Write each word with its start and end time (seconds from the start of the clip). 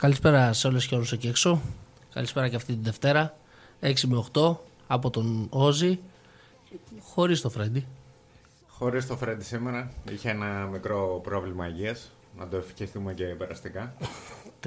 Καλησπέρα 0.00 0.52
σε 0.52 0.66
όλες 0.66 0.86
και 0.86 0.94
όλους 0.94 1.12
εκεί 1.12 1.28
έξω. 1.28 1.60
Καλησπέρα 2.12 2.48
και 2.48 2.56
αυτή 2.56 2.72
τη 2.72 2.78
Δευτέρα. 2.82 3.36
6 3.80 3.94
με 4.06 4.24
8 4.32 4.56
από 4.86 5.10
τον 5.10 5.46
Όζη. 5.50 5.98
Χωρίς 7.00 7.40
το 7.40 7.50
Φρέντι. 7.50 7.86
Χωρίς 8.66 9.06
το 9.06 9.16
Φρέντι 9.16 9.44
σήμερα. 9.44 9.90
Είχε 10.10 10.30
ένα 10.30 10.68
μικρό 10.72 11.20
πρόβλημα 11.22 11.68
υγείας. 11.68 12.10
Να 12.38 12.48
το 12.48 12.56
ευχηθούμε 12.56 13.14
και 13.14 13.24
περαστικά. 13.24 13.94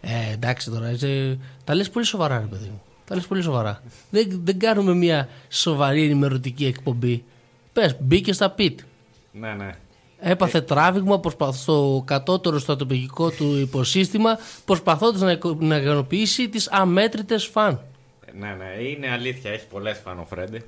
ε, 0.00 0.32
εντάξει 0.32 0.70
τώρα, 0.70 0.90
είσαι... 0.90 1.38
τα 1.64 1.74
λες 1.74 1.90
πολύ 1.90 2.04
σοβαρά 2.04 2.38
ρε 2.38 2.46
παιδί 2.46 2.68
μου. 2.68 2.82
Τα 3.04 3.14
λες 3.14 3.26
πολύ 3.26 3.42
σοβαρά. 3.42 3.82
δεν, 4.10 4.40
δεν 4.44 4.58
κάνουμε 4.58 4.94
μια 4.94 5.28
σοβαρή 5.48 6.04
ενημερωτική 6.04 6.66
εκπομπή. 6.66 7.24
Πες, 7.72 7.96
μπήκε 8.00 8.32
στα 8.32 8.50
πιτ. 8.50 8.80
Ναι, 9.32 9.54
ναι. 9.54 9.76
Έπαθε 10.20 10.60
τράβηγμα 10.60 11.20
στο 11.52 12.02
κατώτερο 12.06 12.58
στρατοπηγικό 12.58 13.30
του 13.30 13.58
υποσύστημα 13.58 14.38
προσπαθώντας 14.64 15.20
να, 15.20 15.38
να 15.58 15.76
ικανοποιήσει 15.76 16.48
τις 16.48 16.68
αμέτρητες 16.70 17.44
φαν. 17.44 17.80
Ναι, 18.38 18.48
ναι, 18.48 18.82
είναι 18.82 19.10
αλήθεια, 19.10 19.50
έχει 19.50 19.66
πολλές 19.66 20.00
φαν 20.04 20.18
ο 20.18 20.24
Φρέντι. 20.24 20.62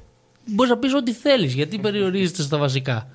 Μπορείς 0.44 0.70
να 0.70 0.78
πεις 0.78 0.94
ό,τι 0.94 1.12
θέλεις, 1.12 1.54
γιατί 1.54 1.78
περιορίζεται 1.78 2.42
στα 2.42 2.58
βασικά. 2.58 3.08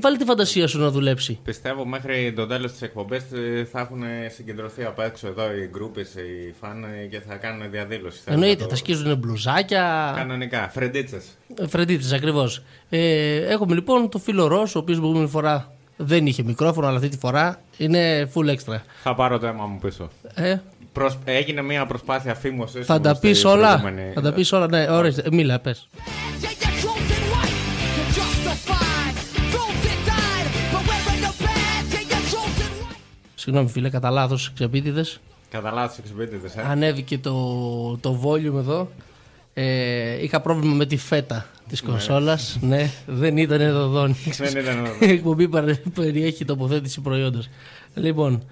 Βάλει 0.00 0.16
τη 0.16 0.24
φαντασία 0.24 0.66
σου 0.66 0.78
να 0.78 0.90
δουλέψει. 0.90 1.38
Πιστεύω 1.44 1.86
μέχρι 1.86 2.32
το 2.36 2.46
τέλο 2.46 2.66
τη 2.66 2.78
εκπομπή 2.80 3.16
ε, 3.16 3.64
θα 3.64 3.80
έχουν 3.80 4.02
συγκεντρωθεί 4.34 4.84
απ' 4.84 4.98
έξω 4.98 5.26
εδώ 5.26 5.52
οι 5.52 5.68
groupies, 5.70 6.00
οι 6.00 6.54
φαν 6.60 6.84
ε, 6.84 7.06
και 7.06 7.20
θα 7.20 7.34
κάνουν 7.34 7.70
διαδήλωση. 7.70 8.18
Εννοείται, 8.24 8.66
θα 8.68 8.76
σκίζουν 8.76 9.16
μπλουζάκια. 9.16 10.12
Κανονικά, 10.16 10.68
φρεντίτσε. 10.68 11.22
Φρεντίτσε, 11.68 12.14
ακριβώ. 12.14 12.48
Ε, 12.88 13.36
έχουμε 13.36 13.74
λοιπόν 13.74 14.08
το 14.08 14.18
φίλο 14.18 14.46
Ρο, 14.46 14.58
ο 14.58 14.62
οποίο 14.78 14.82
την 14.94 14.98
προηγούμενη 14.98 15.28
φορά 15.28 15.72
δεν 15.96 16.26
είχε 16.26 16.42
μικρόφωνο, 16.42 16.86
αλλά 16.86 16.96
αυτή 16.96 17.08
τη 17.08 17.18
φορά 17.18 17.60
είναι 17.76 18.30
full 18.34 18.48
extra. 18.50 18.80
Θα 19.02 19.14
πάρω 19.14 19.38
το 19.38 19.46
αίμα 19.46 19.66
μου 19.66 19.78
πίσω. 19.78 20.08
Ε, 20.34 20.56
Έγινε 21.24 21.62
μια 21.62 21.86
προσπάθεια 21.86 22.34
φήμωση. 22.34 22.82
Θα 22.82 23.00
τα 23.00 23.18
πει 23.18 23.46
όλα. 23.46 23.82
Θα 24.14 24.20
τα 24.20 24.32
πει 24.32 24.54
όλα, 24.54 24.68
ναι, 24.68 24.90
ωραία, 24.90 25.12
μίλα, 25.30 25.58
πε. 25.58 25.74
Συγγνώμη 33.48 33.72
φίλε, 33.72 33.90
κατά 33.90 34.10
λάθος 34.10 34.52
ξεπίτηδες. 34.54 35.20
Κατά 35.50 35.70
λάθος 35.70 36.04
ξεπίτηδες, 36.04 36.56
ε. 36.56 36.64
Ανέβηκε 36.68 37.18
το, 37.18 37.32
το 38.00 38.20
volume 38.24 38.56
εδώ. 38.56 38.90
Ε, 39.54 40.22
είχα 40.22 40.40
πρόβλημα 40.40 40.74
με 40.74 40.86
τη 40.86 40.96
φέτα 40.96 41.46
της 41.68 41.82
ναι. 41.82 41.90
κονσόλας. 41.90 42.58
ναι, 42.60 42.90
δεν 43.06 43.36
ήταν 43.36 43.60
εδώ 43.60 44.06
Δεν 44.36 44.56
ήταν 44.56 44.84
εδώ. 44.84 44.92
Η 45.06 45.10
εκπομπή 45.10 45.48
περιέχει 45.94 46.44
τοποθέτηση 46.44 47.00
προϊόντος. 47.00 47.48
Λοιπόν, 47.94 48.42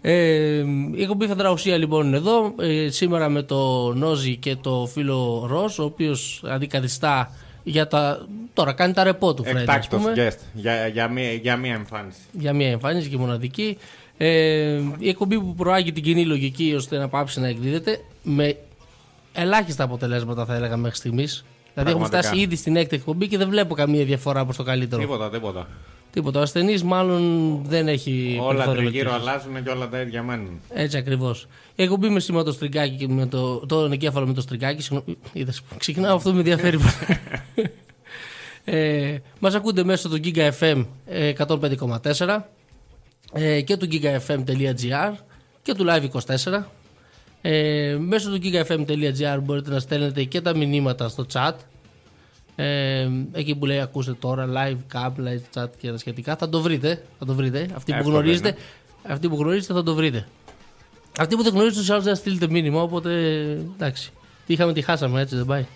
ε, 0.00 0.64
η 0.94 1.02
εκπομπή 1.02 1.26
Φαντραουσία 1.26 1.76
λοιπόν 1.76 2.06
είναι 2.06 2.16
εδώ. 2.16 2.54
Ε, 2.60 2.88
σήμερα 2.90 3.28
με 3.28 3.42
το 3.42 3.92
Νόζι 3.94 4.36
και 4.36 4.56
το 4.56 4.88
φίλο 4.92 5.46
Ρος, 5.50 5.78
ο 5.78 5.84
οποίος 5.84 6.42
αντικαθιστά 6.46 7.32
για 7.62 7.88
τα. 7.88 8.26
Τώρα 8.52 8.72
κάνει 8.72 8.92
τα 8.92 9.02
ρεπό 9.04 9.34
του 9.34 9.42
Φρέντι. 9.42 9.60
Εκτάκτος 9.60 10.02
guest. 10.16 10.38
Για, 10.52 10.86
για, 10.86 11.08
μία, 11.08 11.32
για 11.32 11.56
μία 11.56 11.74
εμφάνιση. 11.74 12.18
Για 12.32 12.52
μία 12.52 12.68
εμφάνιση 12.68 13.08
και 13.08 13.16
μοναδική. 13.16 13.78
Ε, 14.20 14.80
η 14.98 15.08
εκπομπή 15.08 15.40
που 15.40 15.54
προάγει 15.54 15.92
την 15.92 16.02
κοινή 16.02 16.24
λογική 16.24 16.74
ώστε 16.76 16.98
να 16.98 17.08
πάψει 17.08 17.40
να 17.40 17.48
εκδίδεται 17.48 18.00
με 18.22 18.56
ελάχιστα 19.32 19.84
αποτελέσματα 19.84 20.44
θα 20.44 20.54
έλεγα 20.54 20.76
μέχρι 20.76 20.96
στιγμής. 20.96 21.44
Δηλαδή 21.74 21.90
έχουμε 21.90 22.06
φτάσει 22.06 22.36
ήδη 22.36 22.56
στην 22.56 22.76
έκτη 22.76 22.96
εκπομπή 22.96 23.28
και 23.28 23.38
δεν 23.38 23.48
βλέπω 23.48 23.74
καμία 23.74 24.04
διαφορά 24.04 24.44
προς 24.44 24.56
το 24.56 24.62
καλύτερο. 24.62 25.00
Τίποτα, 25.00 25.30
τίποτα. 25.30 25.68
Τίποτα. 26.10 26.38
Ο 26.38 26.42
ασθενής 26.42 26.82
μάλλον 26.82 27.62
δεν 27.64 27.88
έχει. 27.88 28.38
Όλα 28.42 28.66
τριγύρω 28.66 29.12
αλλάζουν 29.12 29.64
και 29.64 29.70
όλα 29.70 29.88
τα 29.88 30.00
ίδια 30.00 30.22
μένουν. 30.22 30.60
Έτσι 30.68 30.96
ακριβώς. 30.96 31.48
Η 31.74 31.82
εκπομπή 31.82 32.08
με 32.08 32.20
σήμερα 32.20 32.44
το 32.44 32.52
στριγκάκι 32.52 32.94
και 32.94 33.08
με 33.08 33.26
το, 33.26 33.66
το 33.66 33.80
εγκέφαλο 33.92 34.26
με 34.26 34.32
το 34.32 34.40
στριγκάκι. 34.40 35.02
Είδες, 35.32 35.62
ξεκινάω 35.78 36.16
αυτό 36.16 36.32
με 36.32 36.38
ενδιαφέρει. 36.38 36.78
ε, 38.64 39.16
Μας 39.38 39.54
ακούτε 39.54 39.84
μέσω 39.84 40.08
του 40.08 40.20
Giga 40.24 40.50
FM 40.60 40.84
105,4 41.46 42.28
ε, 42.28 42.44
και 43.64 43.76
του 43.76 43.88
gigafm.gr 43.90 45.12
και 45.62 45.74
του 45.74 45.86
live24. 45.88 46.62
Ε, 47.40 47.96
μέσω 48.00 48.30
του 48.30 48.40
gigafm.gr 48.42 49.38
μπορείτε 49.42 49.70
να 49.70 49.78
στέλνετε 49.78 50.24
και 50.24 50.40
τα 50.40 50.56
μηνύματα 50.56 51.08
στο 51.08 51.26
chat. 51.32 51.52
Ε, 52.56 53.08
εκεί 53.32 53.54
που 53.54 53.66
λέει 53.66 53.80
ακούστε 53.80 54.12
τώρα 54.12 54.48
live 54.48 54.96
cap, 54.96 55.10
live 55.10 55.60
chat 55.60 55.68
και 55.78 55.90
τα 55.90 55.98
σχετικά 55.98 56.36
θα 56.36 56.48
το 56.48 56.60
βρείτε, 56.60 57.02
θα 57.18 57.24
το 57.24 57.34
βρείτε. 57.34 57.68
Αυτοί 57.74 57.92
που, 57.92 58.08
γνωρίζετε, 58.08 58.56
αυτοί 59.02 59.28
που 59.28 59.36
γνωρίζετε 59.36 59.72
θα 59.72 59.82
το 59.82 59.94
βρείτε. 59.94 60.26
Αυτοί 61.18 61.36
που 61.36 61.42
δεν 61.42 61.52
γνωρίζετε 61.52 61.80
τους 61.80 61.90
άλλους 61.90 62.04
δεν 62.04 62.14
στείλετε 62.14 62.48
μήνυμα 62.48 62.82
οπότε 62.82 63.10
εντάξει. 63.74 64.10
Τι 64.46 64.52
είχαμε 64.52 64.72
τι 64.72 64.82
χάσαμε 64.82 65.20
έτσι 65.20 65.36
δεν 65.36 65.46
πάει. 65.46 65.66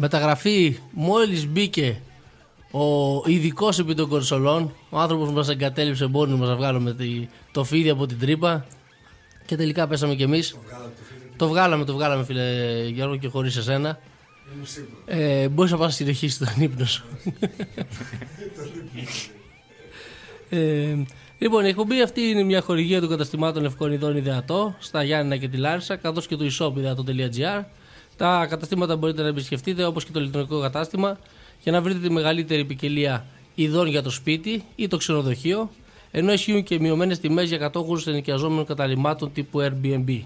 Μεταγραφή 0.00 0.78
μόλις 0.90 1.46
μπήκε 1.46 2.00
ο 2.70 3.22
ειδικός 3.26 3.78
επί 3.78 3.94
των 3.94 4.08
κονσολών, 4.08 4.72
ο 4.90 4.98
άνθρωπος 4.98 5.28
που 5.28 5.34
μας 5.34 5.48
εγκατέλειψε 5.48 6.06
μόνοι 6.06 6.34
μας 6.34 6.48
να 6.48 6.56
βγάλουμε 6.56 6.96
το 7.52 7.64
φίδι 7.64 7.90
από 7.90 8.06
την 8.06 8.18
τρύπα. 8.18 8.66
Και 9.46 9.56
τελικά 9.56 9.86
πέσαμε 9.86 10.14
κι 10.14 10.22
εμείς. 10.22 10.56
Το 11.36 11.48
βγάλαμε, 11.48 11.84
το 11.84 11.92
βγάλαμε, 11.92 12.24
φίλε 12.24 12.42
Γιώργο, 12.88 13.16
και 13.16 13.28
χωρίς 13.28 13.56
εσένα. 13.56 13.98
Ε, 15.06 15.48
Μπορείς 15.48 15.70
να 15.70 15.76
πας 15.76 15.86
να 15.86 15.92
συνεχίσει 15.92 16.38
τον 16.38 16.48
ύπνο 16.58 16.84
σου. 16.84 17.04
ε, 20.50 20.96
λοιπόν, 21.38 21.64
η 21.64 21.68
εκπομπή 21.68 22.02
αυτή 22.02 22.20
είναι 22.20 22.42
μια 22.42 22.60
χορηγία 22.60 23.00
των 23.00 23.08
καταστημάτων 23.08 23.62
Λευκών 23.62 23.92
Ιδών 23.92 24.16
Ιδεατό 24.16 24.74
στα 24.78 25.02
Γιάννηνα 25.02 25.36
και 25.36 25.48
τη 25.48 25.56
Λάρισα, 25.56 25.96
καθώς 25.96 26.26
και 26.26 26.36
του 26.36 26.50
e-shop 26.50 26.72
ιδεατό.gr. 26.76 27.64
Τα 28.20 28.46
καταστήματα 28.46 28.96
μπορείτε 28.96 29.22
να 29.22 29.28
επισκεφτείτε 29.28 29.84
όπως 29.84 30.04
και 30.04 30.12
το 30.12 30.20
ηλεκτρονικό 30.20 30.60
κατάστημα 30.60 31.18
για 31.62 31.72
να 31.72 31.80
βρείτε 31.82 31.98
τη 31.98 32.10
μεγαλύτερη 32.10 32.64
ποικιλία 32.64 33.26
ειδών 33.54 33.86
για 33.86 34.02
το 34.02 34.10
σπίτι 34.10 34.64
ή 34.76 34.88
το 34.88 34.96
ξενοδοχείο 34.96 35.70
ενώ 36.10 36.32
ισχύουν 36.32 36.62
και 36.62 36.80
μειωμένες 36.80 37.18
τιμές 37.18 37.48
για 37.48 37.58
κατόχους 37.58 38.06
ενοικιαζόμενων 38.06 38.66
καταλήμματων 38.66 39.32
τύπου 39.32 39.60
Airbnb. 39.60 40.20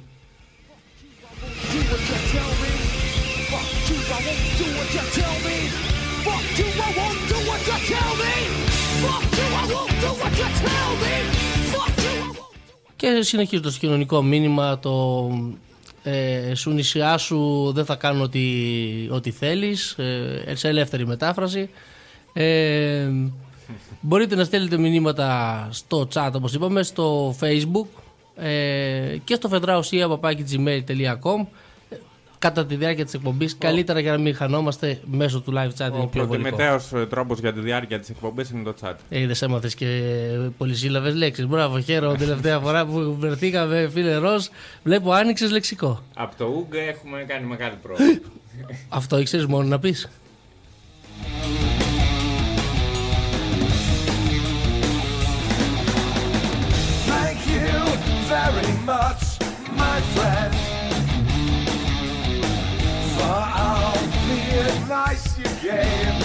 Και 12.96 13.22
συνεχίζω 13.22 13.62
το 13.62 13.70
κοινωνικό 13.70 14.22
μήνυμα 14.22 14.78
το 14.78 15.28
ε, 16.06 16.54
σου 16.54 16.70
νησιά 16.70 17.16
σου 17.16 17.72
δεν 17.74 17.84
θα 17.84 17.94
κάνω 17.94 18.22
ό,τι, 18.22 18.40
ό,τι 19.10 19.30
θέλεις. 19.30 19.90
Ε, 19.90 20.54
σε 20.54 20.68
ελεύθερη 20.68 21.06
μετάφραση. 21.06 21.70
Ε, 22.32 23.08
μπορείτε 24.00 24.34
να 24.34 24.44
στέλνετε 24.44 24.78
μηνύματα 24.78 25.68
στο 25.70 26.08
chat 26.14 26.30
όπως 26.34 26.54
είπαμε 26.54 26.82
στο 26.82 27.36
facebook 27.40 27.86
ε, 28.36 29.16
και 29.24 29.34
στο 29.34 29.50
fedrausia.gmail.com 29.52 31.46
κατά 32.44 32.66
τη 32.66 32.74
διάρκεια 32.74 33.04
της 33.04 33.14
εκπομπής. 33.14 33.52
Oh. 33.52 33.56
Καλύτερα 33.58 34.00
για 34.00 34.12
να 34.12 34.18
μην 34.18 34.34
χανόμαστε 34.34 35.00
μέσω 35.04 35.40
του 35.40 35.52
live 35.56 35.84
chat. 35.84 35.90
Ο 35.92 36.06
προτιμητέο 36.06 36.80
ε, 36.94 37.06
τρόπος 37.06 37.38
για 37.38 37.52
τη 37.52 37.60
διάρκεια 37.60 37.98
της 38.00 38.08
εκπομπής 38.08 38.50
είναι 38.50 38.62
το 38.62 38.74
chat. 38.80 38.94
Ε, 39.08 39.20
Είδες, 39.20 39.42
έμαθες 39.42 39.74
και 39.74 39.86
πολυσύλλαβες 40.58 41.14
λέξεις. 41.14 41.46
Μπράβο, 41.46 41.80
χαίρομαι 41.80 42.16
τελευταία 42.24 42.58
φορά 42.58 42.86
που 42.86 43.16
βρεθήκαμε, 43.18 43.88
φίλε 43.92 44.14
Ρος. 44.14 44.50
Βλέπω 44.82 45.12
άνοιξες 45.12 45.50
λεξικό. 45.50 46.02
Από 46.14 46.36
το 46.36 46.44
Ούγκ 46.44 46.74
έχουμε 46.74 47.24
κάνει 47.26 47.46
μεγάλη 47.46 47.76
πρόοδο. 47.82 48.04
Αυτό 48.88 49.18
ήξερες 49.18 49.46
μόνο 49.46 49.68
να 49.68 49.78
πεις. 49.78 50.08
Thank 57.10 57.40
you 57.54 57.66
very 58.34 58.70
much, 58.90 59.22
my 59.80 59.98
friend. 60.14 60.83
All 63.24 63.92
the 64.28 64.40
advice 64.68 65.38
you 65.38 65.50
gave. 65.62 66.16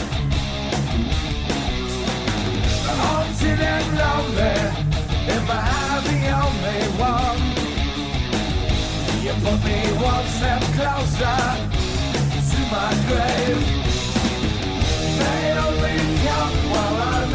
Haunted 3.01 3.60
and 3.60 3.88
lonely, 4.01 4.57
if 5.36 5.46
I 5.50 5.80
the 6.10 6.19
only 6.44 6.81
one, 6.98 7.42
you 9.24 9.34
put 9.44 9.60
me 9.66 9.80
one 10.12 10.28
step 10.38 10.62
closer 10.78 11.40
to 12.50 12.60
my 12.74 12.92
grave. 13.07 13.62
They 15.19 15.42
only 15.66 15.98
come 16.25 16.56
while 16.72 16.98
I'm 17.13 17.29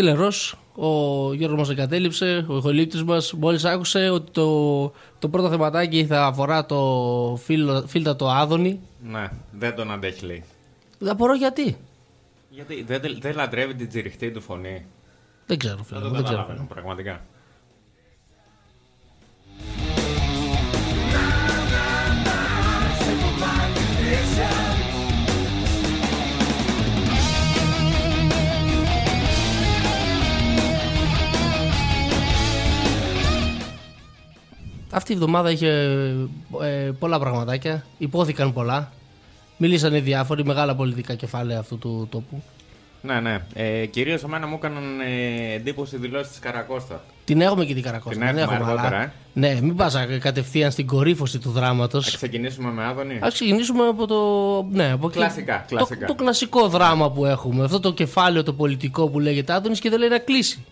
Φίλε 0.00 0.12
Ρος, 0.12 0.56
ο 0.74 0.88
Γιώργος 1.34 1.58
μας 1.58 1.70
εγκατέλειψε, 1.70 2.46
ο 2.48 2.56
ηχολήπτης 2.56 3.04
μας 3.04 3.32
μόλις 3.32 3.64
άκουσε 3.64 4.08
ότι 4.10 4.30
το, 4.30 4.92
το 5.18 5.28
πρώτο 5.28 5.48
θεματάκι 5.48 6.06
θα 6.06 6.26
αφορά 6.26 6.66
το 6.66 7.38
φίλο, 7.42 7.84
φίλτατο 7.86 8.28
Άδωνη. 8.28 8.80
Ναι, 9.02 9.28
δεν 9.52 9.74
τον 9.74 9.90
αντέχει 9.90 10.24
λέει. 10.26 10.44
Δεν 10.98 11.08
απορώ 11.12 11.34
γιατί; 11.34 11.76
Γιατί 12.50 12.82
δεν, 12.82 13.00
δεν 13.20 13.34
λατρεύει 13.34 13.74
την 13.74 13.88
τσιριχτή 13.88 14.30
του 14.30 14.40
φωνή. 14.40 14.86
Δεν 15.46 15.58
ξέρω 15.58 15.82
φίλε, 15.82 16.00
Δεν 16.00 16.08
μου, 16.08 16.14
το 16.14 16.16
δεν 16.16 16.24
ξέρω. 16.24 16.38
καταλαβαίνω 16.38 16.68
πραγματικά. 16.74 17.24
Αυτή 34.90 35.12
η 35.12 35.14
εβδομάδα 35.14 35.50
είχε 35.50 35.68
ε, 36.62 36.90
πολλά 36.98 37.18
πραγματάκια, 37.18 37.84
υπόθηκαν 37.98 38.52
πολλά. 38.52 38.92
Μίλησαν 39.56 39.94
οι 39.94 40.00
διάφοροι 40.00 40.44
μεγάλα 40.44 40.74
πολιτικά 40.74 41.14
κεφάλαια 41.14 41.58
αυτού 41.58 41.78
του 41.78 42.06
τόπου. 42.10 42.42
Ναι, 43.02 43.20
ναι. 43.20 43.38
Ε, 43.54 43.86
Κυρίως 43.86 44.22
εμένα 44.22 44.46
μου 44.46 44.54
έκαναν 44.54 44.82
ε, 45.00 45.54
εντύπωση 45.54 45.96
οι 45.96 45.98
δηλώσεις 45.98 46.28
της 46.30 46.38
Καρακώστα. 46.38 47.04
Την 47.24 47.40
έχουμε 47.40 47.64
και 47.64 47.74
την 47.74 47.82
Καρακώστα. 47.82 48.18
Την 48.18 48.34
δεν 48.34 48.38
έχουμε 48.38 48.56
αργότερα, 48.56 48.86
αλλά- 48.88 49.02
ε. 49.02 49.12
Ναι, 49.32 49.58
μην 49.62 49.76
πας 49.76 49.94
κατευθείαν 50.20 50.70
στην 50.70 50.86
κορύφωση 50.86 51.38
του 51.38 51.50
δράματος. 51.50 52.04
Θα 52.10 52.16
ξεκινήσουμε 52.16 52.70
με 52.70 52.84
Άδωνη. 52.84 53.14
Α 53.14 53.28
ξεκινήσουμε 53.32 53.86
από 53.86 54.06
το. 54.06 54.16
Ναι, 54.76 54.92
από 54.92 55.06
εκεί. 55.06 55.16
Κλασικά, 55.16 55.64
το, 55.68 55.76
κλασικά. 55.76 56.06
Το, 56.06 56.14
κλασικό 56.14 56.68
δράμα 56.68 57.10
που 57.10 57.24
έχουμε. 57.26 57.64
Αυτό 57.64 57.80
το 57.80 57.92
κεφάλαιο 57.92 58.42
το 58.42 58.52
πολιτικό 58.52 59.08
που 59.08 59.20
λέγεται 59.20 59.52
Άδωνης 59.52 59.80
και 59.80 59.90
δεν 59.90 59.98
λέει 59.98 60.08
να 60.08 60.18
κλείσει. 60.18 60.64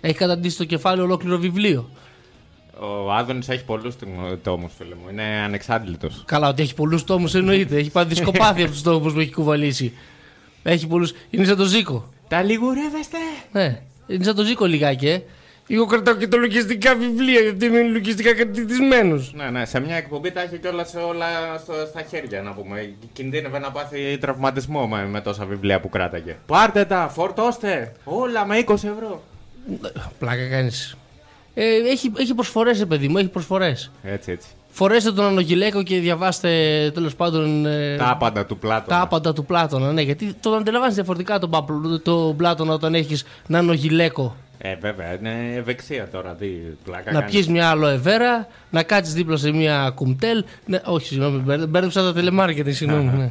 Έχει 0.00 0.14
καταντήσει 0.14 0.56
το 0.56 0.64
κεφάλαιο 0.64 1.04
ολόκληρο 1.04 1.38
βιβλίο. 1.38 1.88
Ο 2.80 3.12
Άδωνης 3.12 3.48
έχει 3.48 3.64
πολλούς 3.64 3.94
τόμους, 4.42 4.72
φίλε 4.78 4.94
μου. 4.94 5.08
Είναι 5.10 5.22
ανεξάντλητος. 5.22 6.22
Καλά, 6.26 6.48
ότι 6.48 6.62
έχει 6.62 6.74
πολλούς 6.74 7.04
τόμους 7.04 7.34
εννοείται. 7.34 7.76
Έχει 7.76 7.90
πάρει 7.90 8.08
δισκοπάθεια 8.08 8.64
από 8.64 8.72
τους 8.72 8.82
τόμου 8.82 9.12
που 9.12 9.20
έχει 9.20 9.32
κουβαλήσει. 9.32 9.92
Έχει 10.62 10.86
πολλούς. 10.86 11.12
Είναι 11.30 11.44
σαν 11.44 11.56
το 11.56 11.64
Ζήκο. 11.64 12.08
Τα 12.28 12.42
λιγουρεύεστε! 12.42 13.18
Ναι, 13.52 13.80
είναι 14.06 14.24
σαν 14.24 14.34
το 14.34 14.42
Ζήκο 14.44 14.64
λιγάκι, 14.64 15.08
ε. 15.08 15.22
Εγώ 15.68 15.86
κρατάω 15.86 16.14
και 16.14 16.28
τα 16.28 16.36
λογιστικά 16.36 16.94
βιβλία 16.94 17.40
γιατί 17.40 17.66
είμαι 17.66 17.82
λογιστικά 17.82 18.34
κατητισμένος. 18.34 19.32
Ναι, 19.34 19.50
ναι, 19.50 19.64
σε 19.64 19.80
μια 19.80 19.96
εκπομπή 19.96 20.30
τα 20.30 20.40
έχει 20.40 20.58
κιόλας 20.58 20.94
όλα 20.94 21.26
στο, 21.62 21.72
στα 21.88 22.02
χέρια 22.02 22.42
να 22.42 22.52
πούμε. 22.52 22.94
Κινδύνευε 23.12 23.58
να 23.58 23.70
πάθει 23.70 24.18
τραυματισμό 24.18 24.86
με, 24.86 25.06
με 25.06 25.20
τόσα 25.20 25.44
βιβλία 25.44 25.80
που 25.80 25.88
κράταγε. 25.88 26.36
Πάρτε 26.46 26.84
τα, 26.84 27.08
φορτώστε! 27.08 27.92
Όλα 28.04 28.46
με 28.46 28.64
20 28.66 28.74
ευρώ. 28.74 29.22
Πλάκα 30.18 30.48
κάνεις. 30.48 30.96
Ε, 31.54 31.64
έχει, 31.90 32.12
έχει 32.16 32.34
προσφορές, 32.34 32.86
παιδί 32.86 33.08
μου, 33.08 33.18
έχει 33.18 33.28
προσφορές. 33.28 33.90
Έτσι, 34.02 34.30
έτσι. 34.32 34.48
Φορέστε 34.70 35.12
τον 35.12 35.24
Ανογιλέκο 35.24 35.82
και 35.82 35.98
διαβάστε 35.98 36.48
τέλος 36.94 37.14
πάντων. 37.14 37.66
ε, 37.66 37.96
Τα 37.96 38.10
άπαντα 38.10 38.46
του 38.46 38.58
Πλάτωνα. 38.58 38.96
τα 38.96 39.00
άπαντα 39.02 39.32
του 39.32 39.44
Πλάτωνα. 39.44 39.92
Ναι, 39.92 40.02
γιατί 40.02 40.34
τον 40.40 40.54
αντιλαμβάνει 40.54 40.92
διαφορετικά 40.94 41.38
τον, 41.38 41.50
Παπλ- 41.50 42.02
τον 42.02 42.36
Πλάτωνα 42.36 42.72
όταν 42.72 42.94
έχεις 42.94 43.24
ένα 43.48 43.58
Ανογιλέκο. 43.58 44.36
Ε, 44.58 44.74
βέβαια, 44.80 45.14
είναι 45.18 45.54
ευεξία 45.56 46.08
τώρα. 46.12 46.34
Τι 46.34 46.46
πλάκα 46.84 47.12
να 47.12 47.18
κάνεις. 47.18 47.34
πιεις 47.34 47.48
μια 47.48 47.68
αλοεβέρα, 47.70 48.48
να 48.70 48.82
κάτσεις 48.82 49.14
δίπλα 49.14 49.36
σε 49.36 49.50
μια 49.52 49.92
κουμτέλ. 49.94 50.44
Ναι, 50.66 50.80
όχι, 50.84 51.06
συγγνώμη, 51.06 51.38
μπέρδε- 51.38 51.68
μπέρδεψα 51.68 52.02
τα 52.02 52.12
τηλεμάρκετινγκ, 52.12 52.74
συγγνώμη. 52.74 53.10
ναι. 53.16 53.30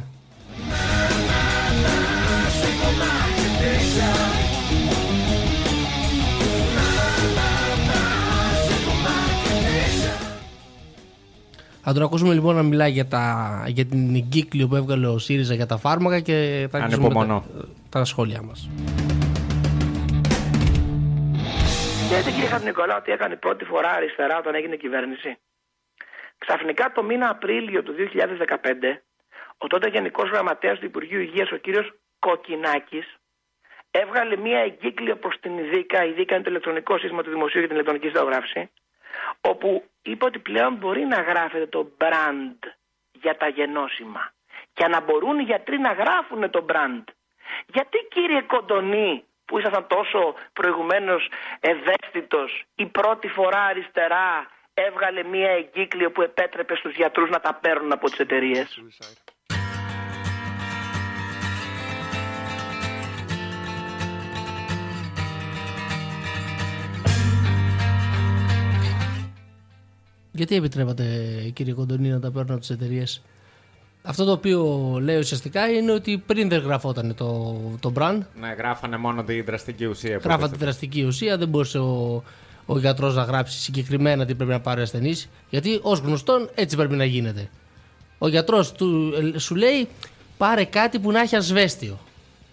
Θα 11.86 11.94
τον 11.94 12.04
ακούσουμε 12.04 12.34
λοιπόν 12.34 12.56
να 12.56 12.63
μιλάει 12.63 12.92
για, 12.92 13.08
τα, 13.08 13.24
για 13.68 13.86
την 13.86 14.16
εγκύκλιο 14.16 14.68
που 14.68 14.75
έβγαλε 14.75 15.08
ο 15.08 15.18
ΣΥΡΙΖΑ 15.18 15.54
για 15.54 15.66
τα 15.66 15.78
φάρμακα 15.78 16.20
και 16.20 16.68
θα 16.72 16.78
αρχίσουμε 16.78 17.08
με 17.08 17.20
Ανυπομονώ. 17.20 17.46
τα, 17.90 18.00
τα 18.00 18.06
σχόλιά 18.06 18.42
μας. 18.42 18.70
Ξέρετε 22.08 22.32
κύριε 22.32 22.48
Χατνικολάου 22.48 23.02
τι 23.02 23.12
έκανε 23.12 23.36
πρώτη 23.36 23.66
φορά 23.66 23.90
αριστερά 23.90 24.38
όταν 24.38 24.56
έγινε 24.56 24.75
κυβέρνηση. 24.75 25.38
Ξαφνικά 26.38 26.92
το 26.96 27.04
μήνα 27.04 27.30
Απρίλιο 27.30 27.84
του 27.84 27.94
2015 27.98 27.98
ο 29.58 29.68
τότε 29.68 29.90
Γενικός 29.90 30.30
Γραμματέας 30.30 30.80
του 30.80 30.86
Υπουργείου 30.86 31.20
Υγείας 31.20 31.52
ο 31.52 31.56
κύριος 31.56 31.94
Κοκκινάκης 32.20 33.06
έβγαλε 33.92 34.38
μία 34.38 34.60
εγκύκλιο 34.60 35.16
προς 35.16 35.36
την 35.42 35.58
ΙΔΙΚΑ, 35.58 36.06
η 36.06 36.10
ΙΔΙΚΑ 36.10 36.36
είναι 36.36 36.44
το 36.44 36.50
ηλεκτρονικό 36.50 36.98
σύστημα 36.98 37.24
του 37.24 37.30
Δημοσίου 37.30 37.60
για 37.60 37.68
την 37.68 37.75
ηλεκτρονική 37.75 38.08
συνταγογράφηση, 38.08 38.72
όπου 39.42 39.84
είπε 40.02 40.25
ότι 40.25 40.40
πλέον 40.40 40.75
μπορεί 40.75 41.06
να 41.06 41.22
γράφεται 41.22 41.68
το 41.68 41.92
brand 41.98 42.70
για 43.12 43.38
τα 43.38 43.48
γενώσιμα 43.48 44.34
και 44.74 44.88
να 44.88 45.02
μπορούν 45.02 45.40
οι 45.40 45.44
γιατροί 45.44 45.80
να 45.80 45.92
γράφουν 45.92 46.50
το 46.50 46.66
brand. 46.70 47.04
Γιατί 47.68 47.98
κύριε 48.12 48.42
Κοντονή 48.42 49.24
που 49.46 49.60
ήσασταν 49.60 49.88
τόσο 49.88 50.36
προηγουμένως 50.54 51.30
ευαίσθητος 51.60 52.63
η 52.75 52.86
πρώτη 52.86 53.28
φορά 53.28 53.62
αριστερά 53.62 54.48
έβγαλε 54.74 55.24
μία 55.24 55.52
εγκύκλιο 55.52 56.12
που 56.12 56.22
επέτρεπε 56.22 56.75
στους 56.75 56.96
γιατρούς 56.96 57.30
να 57.30 57.40
τα 57.40 57.54
παίρνουν 57.54 57.92
από 57.92 58.10
τις 58.10 58.20
εταιρείες; 58.20 58.82
Γιατί 70.36 70.56
επιτρέπατε, 70.56 71.06
κύριε 71.54 71.74
Κοντονή, 71.74 72.10
να 72.10 72.20
τα 72.20 72.32
παίρνουν 72.32 72.52
από 72.52 72.60
τις 72.60 72.70
εταιρείες; 72.70 73.22
Αυτό 74.02 74.25
το 74.25 74.32
οποίο 74.32 74.66
λέει 75.02 75.18
ουσιαστικά 75.18 75.68
είναι 75.70 75.92
ότι 75.92 76.18
πριν 76.25 76.50
δεν 76.50 76.62
γραφόταν 76.62 77.16
το, 77.16 77.58
το 77.80 77.92
brand, 77.96 78.20
Ναι, 78.40 78.54
γράφανε 78.58 78.98
μόνο 78.98 79.24
τη 79.24 79.42
δραστική 79.42 79.86
ουσία. 79.86 80.16
που 80.18 80.22
γράφατε 80.24 80.48
τη 80.48 80.54
έπαιζε. 80.54 80.63
δραστική 80.66 81.04
ουσία, 81.04 81.38
δεν 81.38 81.48
μπορούσε 81.48 81.78
ο, 81.80 82.24
ο 82.66 82.80
γιατρός 82.80 83.16
να 83.16 83.24
γράψει 83.24 83.60
συγκεκριμένα 83.60 84.25
τι 84.25 84.36
πρέπει 84.36 84.52
να 84.52 84.60
πάρει 84.60 84.80
ο 84.80 84.84
ασθενής. 84.84 85.30
Γιατί 85.50 85.80
ως 85.82 86.00
γνωστόν 86.00 86.50
έτσι 86.56 86.75
πρέπει 86.75 86.96
να 86.96 87.06
γίνεται. 87.06 87.50
Ο 88.18 88.28
γιατρός 88.28 88.74
σου 89.38 89.56
λέει 89.56 89.88
πάρε 90.38 90.63
κάτι 90.63 91.00
που 91.00 91.12
να 91.12 91.20
έχει 91.22 91.36
ασβέστιο. 91.36 92.00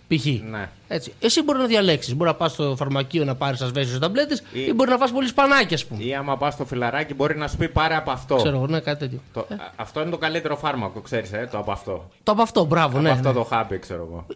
Π.χ. 0.08 0.24
Ναι. 0.50 0.68
Έτσι. 0.92 1.12
Εσύ 1.20 1.42
μπορεί 1.42 1.58
να 1.58 1.66
διαλέξεις. 1.66 2.14
Μπορεί 2.14 2.30
να 2.30 2.36
πας 2.36 2.52
στο 2.52 2.74
φαρμακείο 2.76 3.24
να 3.24 3.34
πάρεις 3.34 3.60
ασβέστιο 3.60 3.98
ταμπλέτες 3.98 4.38
Ή- 4.52 4.60
ή 4.68 4.72
μπορεί 4.74 4.90
να 4.90 4.96
φας 4.96 5.10
πολύ 5.12 5.26
σπανάκι, 5.28 5.74
ας 5.74 5.86
πούμε. 5.86 6.02
Ή 6.02 6.14
άμα 6.14 6.36
πας 6.36 6.54
στο 6.54 6.64
φιλαράκι 6.64 7.14
μπορεί 7.14 7.36
να 7.36 7.48
σου 7.48 7.56
πει 7.56 7.68
πάρε 7.68 7.96
από 7.96 8.10
αυτό. 8.10 8.36
Ξέρω 8.36 8.56
εγώ, 8.56 8.66
ναι, 8.66 8.80
κάτι 8.80 8.98
τέτοιο. 8.98 9.18
Το- 9.32 9.40
α- 9.40 9.44
Αυτό 9.76 10.00
είναι 10.00 10.10
το 10.10 10.18
καλύτερο 10.18 10.56
φάρμακο, 10.56 11.00
ξέρεις, 11.00 11.32
ε, 11.32 11.48
το 11.50 11.58
από 11.58 11.72
αυτό. 11.72 12.10
Το 12.22 12.32
από 12.32 12.42
αυτό, 12.42 12.64
μπράβο, 12.64 12.88
από 12.92 13.00
ναι. 13.00 13.10
αυτό 13.10 13.28
ναι. 13.28 13.34
το 13.34 13.44
χάπι, 13.44 13.78
ξέρω 13.78 14.06
εγώ. 14.10 14.26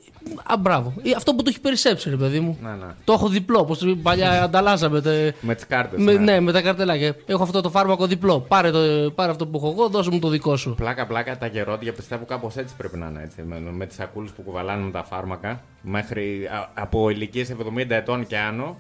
Α, 0.42 0.56
μπράβο. 0.58 0.92
Ή 1.02 1.12
Αυτό 1.16 1.34
που 1.34 1.42
το 1.42 1.49
έχει 1.49 1.61
περισσέψει, 1.61 2.11
ρε 2.11 2.16
παιδί 2.16 2.40
μου. 2.40 2.58
Ναι, 2.62 2.70
ναι. 2.70 2.92
Το 3.04 3.12
έχω 3.12 3.28
διπλό, 3.28 3.58
όπως 3.58 3.84
παλιά 4.02 4.42
ανταλλάσσαμε. 4.44 5.00
τε- 5.00 5.34
Με 5.40 5.54
τις 5.54 5.66
κάρτες. 5.66 6.00
με, 6.00 6.12
ναι, 6.12 6.40
με 6.40 6.52
τα 6.52 6.62
καρτελάκια. 6.62 7.16
Έχω 7.26 7.42
αυτό 7.42 7.61
το 7.61 7.70
φάρμακο 7.70 8.06
διπλό. 8.06 8.40
Πάρε, 8.40 8.70
το, 8.70 8.78
πάρε 9.14 9.30
αυτό 9.30 9.46
που 9.46 9.56
έχω 9.56 9.70
εγώ, 9.76 9.88
δώσε 9.88 10.11
μου 10.11 10.18
το 10.18 10.28
δικό 10.28 10.56
σου. 10.56 10.75
Πλάκα, 10.76 11.06
πλάκα, 11.06 11.38
τα 11.38 11.46
γερόντια 11.46 11.92
πιστεύω 11.92 12.25
κάπως 12.25 12.56
έτσι 12.56 12.75
πρέπει 12.76 12.96
να 12.96 13.06
είναι 13.06 13.23
έτσι. 13.23 13.42
Με, 13.42 13.61
με 13.70 13.87
τις 13.87 13.96
σακούλες 13.96 14.30
που 14.30 14.42
κουβαλάνε 14.42 14.90
τα 14.90 15.04
φάρμακα 15.04 15.61
μέχρι 15.85 16.47
α- 16.53 16.71
από 16.75 17.09
ηλικίες 17.11 17.50
70 17.50 17.91
ετών 17.95 18.26
και 18.26 18.38
άνω. 18.38 18.76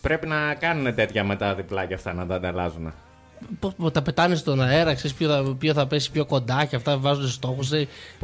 Πρέπει 0.00 0.26
να 0.26 0.54
κάνουν 0.54 0.94
τέτοια 0.94 1.24
μετά 1.24 1.54
διπλά 1.54 1.84
και 1.84 1.94
αυτά 1.94 2.12
να 2.12 2.26
τα 2.26 2.34
ανταλλάζουν. 2.34 2.92
Πώς, 3.60 3.72
πώς 3.76 3.92
τα 3.92 4.02
πετάνε 4.02 4.34
στον 4.34 4.60
αέρα, 4.62 4.94
ξέρεις 4.94 5.16
ποιο, 5.16 5.28
θα- 5.28 5.54
ποιο 5.58 5.72
θα 5.72 5.86
πέσει 5.86 6.10
πιο 6.10 6.24
κοντά 6.26 6.64
και 6.64 6.76
αυτά 6.76 6.98
βάζουν 6.98 7.28
στόχους. 7.28 7.70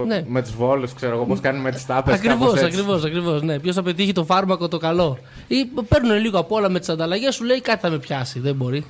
Ναι. 0.07 0.25
Με 0.27 0.43
τους 0.43 0.55
βόλους, 0.55 0.93
ξέρω 0.95 1.15
εγώ 1.15 1.25
πώς 1.25 1.41
κάνουν 1.41 1.61
με 1.61 1.71
τις 1.71 1.87
τάπες. 1.87 2.15
Ακριβώς, 2.15 2.63
ακριβώς, 2.63 3.05
ακριβώς. 3.05 3.43
Ναι. 3.43 3.59
Ποιος 3.61 3.75
θα 3.75 3.83
πετύχει 3.83 4.13
το 4.13 4.25
φάρμακο 4.25 4.69
το 4.69 4.79
καλό. 4.79 5.19
Ή 5.49 5.65
παίρνουν 5.89 6.17
λίγο 6.19 6.39
απ' 6.39 6.53
όλα 6.53 6.69
με 6.69 6.79
τις 6.79 6.89
ανταλλαγές, 6.89 7.35
σου 7.35 7.45
λέει 7.45 7.61
κάτι 7.61 7.81
θα 7.81 7.91
με 7.91 7.99
πιάσει. 7.99 8.41
Δεν 8.41 8.55
μπορεί. 8.55 8.85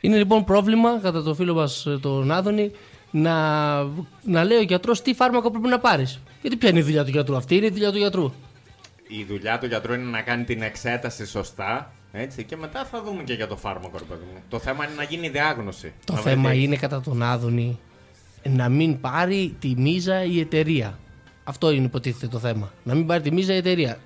Είναι 0.00 0.16
λοιπόν 0.16 0.44
πρόβλημα 0.44 0.98
κατά 1.02 1.22
το 1.22 1.34
φίλο 1.34 1.54
μας 1.54 1.86
τον 2.00 2.32
Άδωνη 2.32 2.70
να, 3.10 3.82
να 4.22 4.44
λέει 4.44 4.58
ο 4.58 4.62
γιατρός 4.62 5.02
τι 5.02 5.14
φάρμακο 5.14 5.50
πρέπει 5.50 5.68
να 5.68 5.78
πάρεις. 5.78 6.20
Γιατί 6.40 6.56
ποια 6.56 6.68
είναι 6.68 6.78
η 6.78 6.82
δουλειά 6.82 7.04
του 7.04 7.10
γιατρού, 7.10 7.36
αυτή 7.36 7.56
είναι 7.56 7.66
η 7.66 7.70
δουλειά 7.70 7.90
του 7.92 7.98
γιατρού. 7.98 8.32
Η 9.08 9.24
δουλειά 9.28 9.58
του 9.58 9.66
γιατρού 9.66 9.92
είναι 9.94 10.10
να 10.10 10.20
κάνει 10.20 10.44
την 10.44 10.62
εξέταση 10.62 11.26
σωστά. 11.26 11.92
Έτσι, 12.12 12.44
και 12.44 12.56
μετά 12.56 12.84
θα 12.84 13.02
δούμε 13.02 13.22
και 13.22 13.32
για 13.32 13.46
το 13.46 13.56
φάρμακο, 13.56 13.98
ρε 13.98 14.04
παιδί 14.04 14.24
μου. 14.34 14.40
Το 14.48 14.58
θέμα 14.58 14.84
είναι 14.84 14.94
να 14.96 15.02
γίνει 15.02 15.26
η 15.26 15.30
διάγνωση. 15.30 15.92
Το 16.04 16.12
Να 16.12 16.18
θέμα 16.18 16.42
βρεθεί. 16.48 16.62
είναι 16.62 16.76
κατά 16.76 17.00
τον 17.00 17.22
Άδωνη 17.22 17.78
να 18.42 18.68
μην 18.68 19.00
πάρει 19.00 19.56
τη 19.58 19.74
μίζα 19.76 20.24
η 20.24 20.40
εταιρεία. 20.40 20.98
Αυτό 21.44 21.70
είναι 21.70 21.84
υποτίθεται 21.84 22.26
το 22.26 22.38
θέμα. 22.38 22.72
Να 22.82 22.94
μην 22.94 23.06
πάρει 23.06 23.22
τη 23.22 23.32
μίζα 23.32 23.54
η 23.54 23.56
εταιρεία. 23.56 23.98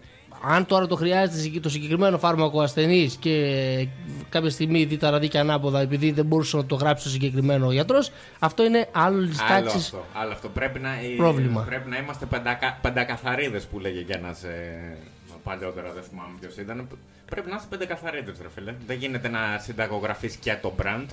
Αν 0.43 0.67
τώρα 0.67 0.87
το 0.87 0.97
χρειάζεται 0.97 1.61
το 1.61 1.69
συγκεκριμένο 1.69 2.19
φάρμακο 2.19 2.59
ο 2.59 2.63
ασθενής 2.63 3.17
και 3.17 3.87
κάποια 4.29 4.51
στιγμή 4.51 4.85
δει 4.85 4.97
τα 4.97 5.11
ραδίκια 5.11 5.41
ανάποδα 5.41 5.81
επειδή 5.81 6.11
δεν 6.11 6.27
μπορούσε 6.27 6.57
να 6.57 6.65
το 6.65 6.75
γράψει 6.75 7.05
το 7.05 7.11
συγκεκριμένο 7.11 7.73
γιατρός, 7.73 8.11
αυτό 8.39 8.65
είναι 8.65 8.89
άλλος 8.93 9.29
της 9.29 9.41
Άλλο 9.41 9.49
τάξης. 9.49 9.85
αυτό, 9.85 10.05
άλλο 10.13 10.33
αυτό. 10.33 10.49
Πρέπει 10.49 10.79
να, 10.79 10.91
Πρόβλημα. 11.17 11.63
Πρέπει 11.63 11.89
να 11.91 11.97
είμαστε 11.99 12.27
πεντακα, 12.27 12.79
πεντακαθαρίδες 12.81 13.65
που 13.65 13.79
λέγε 13.79 14.01
και 14.01 14.13
ένας 14.13 14.43
ε, 14.43 14.97
παλιότερα, 15.43 15.93
δεν 15.93 16.03
θυμάμαι 16.03 16.33
ποιος 16.41 16.57
ήταν. 16.57 16.89
Πρέπει 17.31 17.51
να 17.51 17.57
είστε 17.57 17.69
πεντακαθαρίδες 17.71 18.35
ρε 18.43 18.49
φίλε. 18.55 18.75
Δεν 18.87 18.97
γίνεται 18.97 19.29
να 19.29 19.39
συνταγογραφείς 19.63 20.37
και 20.37 20.57
το 20.63 20.73
brand. 20.83 21.07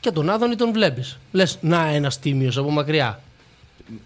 Και 0.00 0.10
τον 0.10 0.30
Άδωνη 0.30 0.56
τον 0.56 0.72
βλέπεις. 0.72 1.18
Λες, 1.32 1.58
να 1.60 1.86
ένας 1.86 2.18
τίμιος 2.18 2.56
από 2.56 2.70
μακριά. 2.70 3.20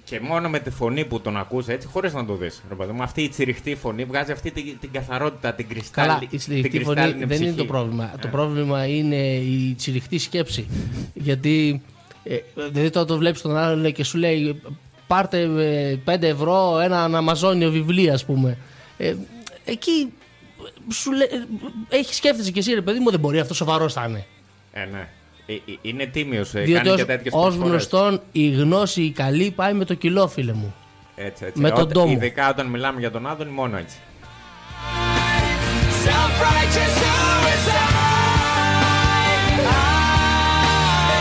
Και 0.05 0.21
μόνο 0.21 0.49
με 0.49 0.59
τη 0.59 0.71
φωνή 0.71 1.05
που 1.05 1.21
τον 1.21 1.37
ακούς 1.37 1.69
έτσι, 1.69 1.87
χωρίς 1.87 2.13
να 2.13 2.25
το 2.25 2.35
δεις. 2.35 2.63
Ρε 2.69 2.75
παιδί 2.75 2.93
μου, 2.93 3.03
αυτή 3.03 3.23
η 3.23 3.29
τσιριχτή 3.29 3.75
φωνή 3.75 4.05
βγάζει 4.05 4.33
αυτή 4.33 4.51
την, 4.51 4.77
την 4.81 4.91
καθαρότητα, 4.93 5.53
την 5.53 5.69
κρυστάλλη. 5.69 6.09
Καλά, 6.09 6.23
η 6.31 6.37
τσιριχτή 6.37 6.85
φωνή 6.85 7.25
δεν 7.25 7.43
είναι 7.43 7.53
το 7.53 7.65
πρόβλημα. 7.65 8.13
Το 8.21 8.29
πρόβλημα 8.29 8.87
είναι 8.87 9.17
η 9.35 9.75
τσιριχτή 9.75 10.19
σκέψη. 10.19 10.67
Γιατί 11.15 11.83
ε, 12.25 12.37
δηλαδή 12.71 12.91
τώρα 12.91 13.07
το 13.07 13.17
βλέπεις 13.17 13.41
τον 13.41 13.57
άλλον 13.57 13.93
και 13.93 14.05
σου 14.05 14.19
λέει 14.19 14.63
πάρτε 15.07 15.41
ε, 16.07 16.17
5 16.17 16.23
ευρώ 16.23 16.79
ένα 16.79 17.05
αναμαζόνιο 17.05 17.71
βιβλίο, 17.71 18.13
ας 18.13 18.25
πούμε. 18.25 18.59
Ε, 18.97 19.15
εκεί 19.65 20.13
σου 20.93 21.13
λέει, 21.13 21.29
έχει 21.89 22.15
σκέφτεσαι 22.15 22.51
και 22.51 22.59
εσύ, 22.59 22.75
ρε 22.75 22.81
παιδί 22.81 22.99
μου, 22.99 23.11
δεν 23.11 23.21
μπορεί 23.21 23.41
αυτό 23.41 23.55
σοβαρός 23.55 23.93
θα 23.93 24.07
είναι. 24.09 24.27
Ε, 24.73 24.85
ναι. 24.85 25.09
Ε, 25.47 25.53
ε, 25.53 25.59
είναι 25.83 26.07
τίμιος, 26.07 26.55
ε, 26.55 26.61
Διότι 26.61 26.73
κάνει 26.85 26.89
ως, 26.89 26.97
και 26.97 27.05
τέτοιες 27.05 27.35
ως 27.35 27.41
προσφορές. 27.43 27.69
γνωστόν 27.71 28.21
η 28.33 28.49
γνώση 28.51 29.03
η 29.03 29.11
καλή 29.11 29.51
πάει 29.51 29.73
με 29.73 29.85
το 29.85 29.95
κιλό, 29.95 30.29
φίλε 30.29 30.53
μου. 30.53 30.75
Έτσι, 31.17 31.45
έτσι. 31.45 31.61
με 31.61 31.69
τον 31.71 31.79
Όταν- 31.81 31.93
τόμο. 31.93 32.13
Ειδικά 32.13 32.49
όταν 32.51 32.67
μιλάμε 32.67 33.01
για 33.01 33.11
τον 33.11 33.27
Άδωνη, 33.27 33.51
μόνο 33.51 33.77
έτσι. 33.77 33.97
Self-righteous 36.05 36.95
suicide. 37.01 37.95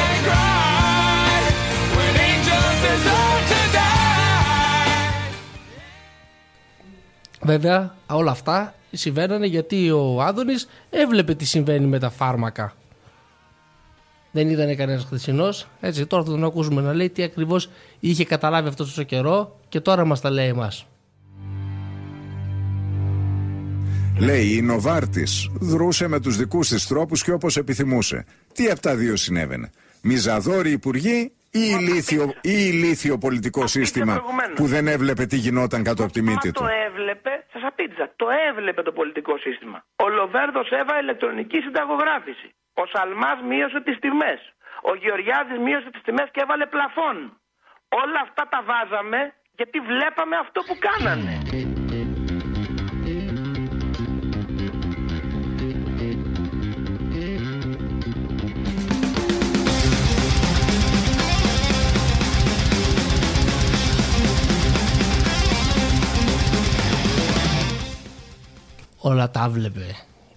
I 0.06 0.18
cried 0.26 1.46
when 1.98 2.14
angels 2.30 2.78
deserve 2.86 3.44
to 3.52 3.60
die. 3.76 5.36
Βέβαια, 7.42 7.96
όλα 8.08 8.32
αυτά 8.32 8.74
συμβαίνανε 8.92 9.46
γιατί 9.46 9.92
ο 9.92 10.22
Άδωνης 10.22 10.68
έβλεπε 10.90 11.34
τι 11.36 11.46
συμβαίνει 11.46 11.86
με 11.86 12.00
τα 12.00 12.10
φάρμακα. 12.10 12.74
Δεν 14.36 14.50
ήταν 14.50 14.76
κανένας 14.76 15.04
χθεσινός. 15.04 15.68
Έτσι, 15.80 16.06
τώρα 16.06 16.24
θα 16.24 16.30
τον 16.32 16.44
ακούσουμε 16.44 16.82
να 16.82 16.94
λέει 16.94 17.10
τι 17.10 17.24
ακριβώς 17.24 17.70
είχε 18.00 18.26
καταλάβει 18.26 18.68
αυτός 18.68 18.88
τόσο 18.88 19.04
καιρό 19.04 19.60
και 19.70 19.80
τώρα 19.80 20.06
μας 20.06 20.22
τα 20.22 20.30
λέει 20.30 20.48
εμάς. 20.48 20.88
Λέει 24.20 24.46
η 24.58 24.62
Νοβάρτης 24.62 25.50
δρούσε 25.60 26.08
με 26.08 26.20
τους 26.20 26.38
δικούς 26.38 26.68
της 26.68 26.88
τρόπους 26.88 27.24
και 27.24 27.32
όπως 27.32 27.58
επιθυμούσε. 27.58 28.26
Τι 28.54 28.70
από 28.70 28.80
τα 28.82 28.96
δύο 28.96 29.16
συνέβαινε. 29.16 29.70
Μιζαδόροι 30.04 30.72
υπουργοί 30.72 31.32
ή 31.52 31.60
ηλίθιο, 31.80 32.24
ή 32.42 32.54
ηλίθιο 32.72 33.18
πολιτικό 33.18 33.60
Απήντησα 33.60 33.80
σύστημα 33.80 34.14
προηγουμένως. 34.14 34.54
που 34.60 34.66
δεν 34.66 34.88
έβλεπε 34.88 35.26
τι 35.26 35.36
γινόταν 35.38 35.84
κάτω 35.84 36.04
από 36.04 36.12
τη 36.12 36.22
μύτη 36.22 36.48
Μα 36.48 36.52
του. 36.54 36.62
το 36.62 36.68
έβλεπε, 36.88 37.30
σας 37.54 37.62
απίτσα, 37.68 38.14
το 38.16 38.26
έβλεπε 38.50 38.82
το 38.82 38.92
πολιτικό 38.92 39.38
σύστημα. 39.38 39.86
Ο 39.96 40.10
Λοβέρδος 40.10 40.70
έβαλε 40.82 41.02
ηλεκτρονική 41.02 41.58
συνταγογράφηση. 41.66 42.48
Ο 42.82 42.86
Σαλμάς 42.94 43.40
μείωσε 43.50 43.82
τις 43.82 44.00
τιμές. 44.00 44.40
Ο 44.82 44.96
Γεωργιάδης 44.96 45.58
μείωσε 45.60 45.90
τις 45.90 46.02
τιμές 46.02 46.30
και 46.32 46.42
έβαλε 46.44 46.66
πλαφόν. 46.66 47.16
Όλα 47.90 48.20
αυτά 48.22 48.48
τα 48.50 48.64
βάζαμε 48.64 49.34
γιατί 49.56 49.80
βλέπαμε 49.80 50.36
αυτό 50.36 50.62
που 50.68 50.76
κάνανε. 50.88 51.42
Όλα 68.98 69.32
τα 69.32 69.44
έβλεπε 69.44 69.86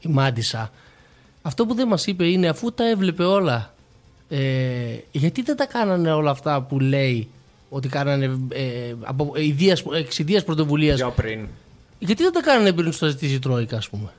η 0.00 0.08
Μάντισα. 0.08 0.70
Αυτό 1.48 1.66
που 1.66 1.74
δεν 1.74 1.88
μας 1.88 2.06
είπε 2.06 2.26
είναι 2.26 2.48
αφού 2.48 2.72
τα 2.72 2.88
έβλεπε 2.88 3.24
όλα 3.24 3.74
ε, 4.28 4.96
γιατί 5.12 5.42
δεν 5.42 5.56
τα 5.56 5.66
κάνανε 5.66 6.12
όλα 6.12 6.30
αυτά 6.30 6.62
που 6.62 6.80
λέει 6.80 7.28
ότι 7.68 7.88
κάνανε 7.88 8.38
ε, 8.48 8.94
από 9.02 9.32
ιδίας, 9.36 9.84
εξ 9.94 10.18
ιδίας 10.18 10.44
πρωτοβουλίας; 10.44 10.96
Πιο 10.96 11.10
πριν. 11.10 11.48
γιατί 11.98 12.22
δεν 12.22 12.32
τα 12.32 12.40
κάνανε 12.40 12.72
πριν 12.72 12.92
στο 12.92 13.06
ζητήσει 13.06 13.34
η 13.34 13.38
Τρόικα 13.38 13.76
ας 13.76 13.88
πούμε; 13.88 14.12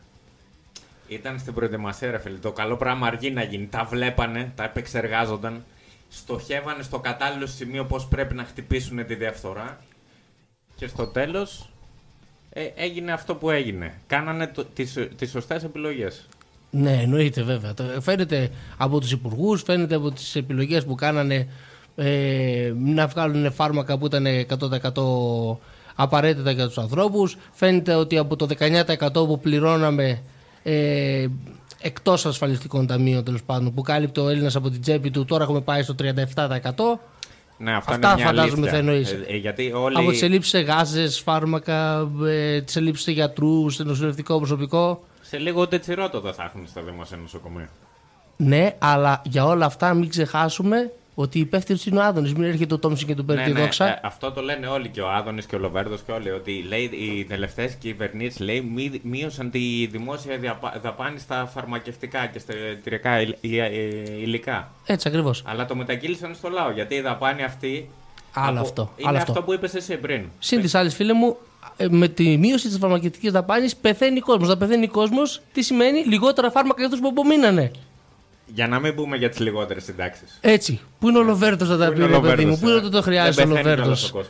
Ήταν 1.07 1.39
στην 1.39 1.53
προετοιμασία, 1.53 2.11
ρε 2.11 2.19
φίλε. 2.19 2.37
Το 2.37 2.51
καλό 2.51 2.77
πράγμα 2.77 3.07
αργεί 3.07 3.31
να 3.31 3.43
γίνει. 3.43 3.67
Τα 3.67 3.83
βλέπανε, 3.83 4.51
τα 4.55 4.63
επεξεργάζονταν. 4.63 5.63
Στοχεύανε 6.09 6.83
στο 6.83 6.99
κατάλληλο 6.99 7.45
σημείο 7.45 7.85
πώς 7.85 8.07
πρέπει 8.07 8.33
να 8.33 8.43
χτυπήσουν 8.43 9.05
τη 9.05 9.15
διαφθορά. 9.15 9.79
Και 10.75 10.87
στο 10.87 11.07
τέλος 11.07 11.69
ε, 12.49 12.63
έγινε 12.75 13.11
αυτό 13.11 13.35
που 13.35 13.49
έγινε. 13.49 13.93
Κάνανε 14.07 14.47
το, 14.47 14.65
τις, 14.65 14.97
τις 15.15 15.29
σωστές 15.29 15.63
επιλογές. 15.63 16.27
Ναι, 16.71 16.99
εννοείται 17.01 17.43
βέβαια. 17.43 17.73
Το- 17.73 17.83
Φαίνεται 18.01 18.49
από 18.77 18.99
τους 18.99 19.11
υπουργούς, 19.11 19.61
φαίνεται 19.61 19.95
από 19.95 20.11
τις 20.11 20.35
επιλογές 20.35 20.85
που 20.85 20.95
κάνανε 20.95 21.47
ε, 21.95 22.73
να 22.85 23.07
βγάλουν 23.07 23.51
φάρμακα 23.51 23.97
που 23.97 24.05
ήταν 24.05 24.25
100% 24.25 25.57
απαραίτητα 25.95 26.51
για 26.51 26.67
τους 26.67 26.77
ανθρώπους. 26.77 27.37
Φαίνεται 27.51 27.93
ότι 27.93 28.17
από 28.17 28.35
το 28.35 28.47
19% 28.59 29.11
που 29.13 29.39
πληρώναμε 29.39 30.21
ε, 30.63 31.25
εκτός 31.81 32.25
ασφαλιστικών 32.25 32.87
ταμείων 32.87 33.23
τέλος 33.23 33.43
πάντων 33.43 33.73
που 33.73 33.81
κάλυπτε 33.81 34.19
ο 34.19 34.29
Έλληνας 34.29 34.55
από 34.55 34.69
την 34.69 34.81
τσέπη 34.81 35.11
του, 35.11 35.25
τώρα 35.25 35.43
έχουμε 35.43 35.61
πάει 35.61 35.83
στο 35.83 35.95
37%. 35.99 36.03
Ναι, 37.61 37.75
αυτό 37.75 37.91
Αυτά 37.93 38.07
είναι 38.07 38.15
μια 38.15 38.25
φαντάζομαι 38.25 38.51
αλήθεια. 38.53 38.71
θα 38.71 38.77
εννοείς. 38.77 39.11
Ε, 39.11 39.25
ε, 39.27 39.35
γιατί 39.35 39.71
όλοι... 39.71 39.95
Από 39.97 40.09
τις 40.09 40.21
ελλείψεις 40.21 40.51
σε 40.51 40.59
γάζες, 40.59 41.19
φάρμακα, 41.19 42.09
ε, 42.27 42.61
τις 42.61 42.75
ελλείψεις 42.75 43.03
σε 43.03 43.11
γιατρούς, 43.11 43.75
σε 43.75 43.83
νοσηλευτικό 43.83 44.37
προσωπικό. 44.37 45.03
Σε 45.29 45.37
λίγο 45.37 45.61
ούτε 45.61 45.79
τσιρότο 45.79 46.33
θα 46.33 46.43
έχουν 46.43 46.67
στα 46.67 46.81
δημόσια 46.81 47.17
νοσοκομεία. 47.17 47.69
Ναι, 48.37 48.75
αλλά 48.79 49.21
για 49.25 49.45
όλα 49.45 49.65
αυτά 49.65 49.93
μην 49.93 50.09
ξεχάσουμε 50.09 50.91
ότι 51.15 51.39
υπεύθυνο 51.39 51.79
είναι 51.85 51.99
ο 51.99 52.03
Άδωνης. 52.03 52.33
Μην 52.33 52.43
έρχεται 52.43 52.73
ο 52.73 52.77
Τόμσον 52.79 53.07
και 53.07 53.15
του 53.15 53.25
παίρνει 53.25 53.43
τη 53.43 53.51
δόξα. 53.51 53.87
ε, 53.87 53.99
αυτό 54.03 54.31
το 54.31 54.41
λένε 54.41 54.67
όλοι 54.67 54.89
και 54.89 55.01
ο 55.01 55.09
Άδωνης 55.11 55.45
και 55.45 55.55
ο 55.55 55.59
Λοβέρδος 55.59 56.01
και 56.05 56.11
όλοι. 56.11 56.31
Ότι 56.31 56.65
λέει, 56.67 56.83
οι 56.83 57.25
τελευταίες 57.25 57.73
κυβερνήσεις 57.73 58.39
λέει, 58.39 58.61
μη- 58.61 59.01
μείωσαν 59.03 59.51
τη 59.51 59.85
δημόσια 59.91 60.37
διαπα- 60.37 60.79
δαπάνη 60.81 61.19
στα 61.19 61.45
φαρμακευτικά 61.53 62.25
και 62.25 62.39
στα 62.39 62.53
εταιρικά 62.53 63.21
υλ- 63.21 63.35
υλ- 63.41 63.59
ε, 63.59 64.19
υλικά. 64.19 64.71
Έτσι 64.85 65.07
ακριβώς. 65.07 65.43
Αλλά 65.45 65.65
το 65.65 65.75
μετακύλησαν 65.75 66.35
στο 66.35 66.49
λαό. 66.49 66.71
Γιατί 66.71 66.95
η 66.95 67.01
δαπάνη 67.01 67.43
αυτή. 67.43 67.89
Άλλο 68.33 68.59
αυτό, 68.59 68.91
Είναι 68.97 69.07
άλλο 69.09 69.17
αυτό. 69.17 69.31
αυτό. 69.31 69.43
που 69.43 69.53
είπες 69.53 69.73
εσύ 69.75 69.97
πριν. 69.97 70.25
Συν 70.39 70.61
της 70.61 70.75
άλλης, 70.75 70.95
φίλε 70.95 71.13
μου, 71.13 71.27
ε, 71.27 71.33
με 71.89 72.07
τη 72.07 72.37
μείωση 72.37 72.67
της 72.67 72.77
φαρμακευτικής 72.77 73.31
δαπάνης 73.31 73.75
πεθαίνει 73.75 74.19
ο 74.19 74.21
κόσμος. 74.21 74.47
Θα 74.47 74.57
πεθαίνει 74.57 74.85
ο 74.85 74.89
κόσμος, 74.91 75.41
τι 75.53 75.61
σημαίνει; 75.61 76.03
Λιγότερα 76.03 76.51
φάρμακα 76.51 76.75
για 76.77 76.87
αυτού 76.87 76.99
που 77.01 77.07
απομείνανε. 77.07 77.71
Για 78.53 78.67
να 78.67 78.79
μην 78.79 78.95
πούμε 78.95 79.17
για 79.17 79.29
τις 79.29 79.39
λιγότερες 79.39 79.83
συντάξεις. 79.83 80.37
Έτσι. 80.41 80.79
Πού 80.99 81.09
είναι 81.09 81.17
ο 81.17 81.23
Λοβέρτο 81.23 81.65
να 81.65 81.77
τα 81.77 81.93
πει, 81.93 82.05
ρε 82.05 82.19
παιδί 82.19 82.45
μου, 82.45 82.57
πού 82.59 82.67
είναι 82.67 82.77
ότι 82.77 82.89
το 82.89 83.01
χρειάζεται 83.01 83.43
ο 83.43 83.53
Δεν 83.53 83.63
πεθαίνει 83.63 83.77
Λοβέρτο. 83.77 84.29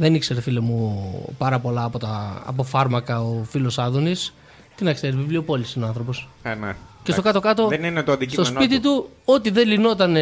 Δεν 0.00 0.14
ήξερε, 0.14 0.40
φίλε 0.40 0.60
μου, 0.60 1.12
πάρα 1.38 1.58
πολλά 1.58 1.84
από, 1.84 1.98
τα, 1.98 2.42
από 2.46 2.62
φάρμακα 2.62 3.20
ο 3.20 3.44
φίλος 3.50 3.78
Άδωνης. 3.78 4.34
Τι 4.76 4.84
να 4.84 4.92
ξέρεις, 4.92 5.16
βιβλιοπόληση 5.16 5.72
είναι 5.76 5.84
ο 5.84 5.88
άνθρωπος. 5.88 6.28
Ε, 6.42 6.54
ναι. 6.54 6.72
Και 7.02 7.12
στο 7.12 7.22
κάτω-κάτω, 7.22 7.68
Δεν 7.68 7.84
είναι 7.84 8.02
το 8.02 8.02
στο 8.02 8.12
αντικείμενο 8.12 8.48
σπίτι 8.48 8.80
του, 8.80 9.08
ό,τι 9.24 9.50
δεν 9.50 9.68
λυνόταν, 9.68 10.12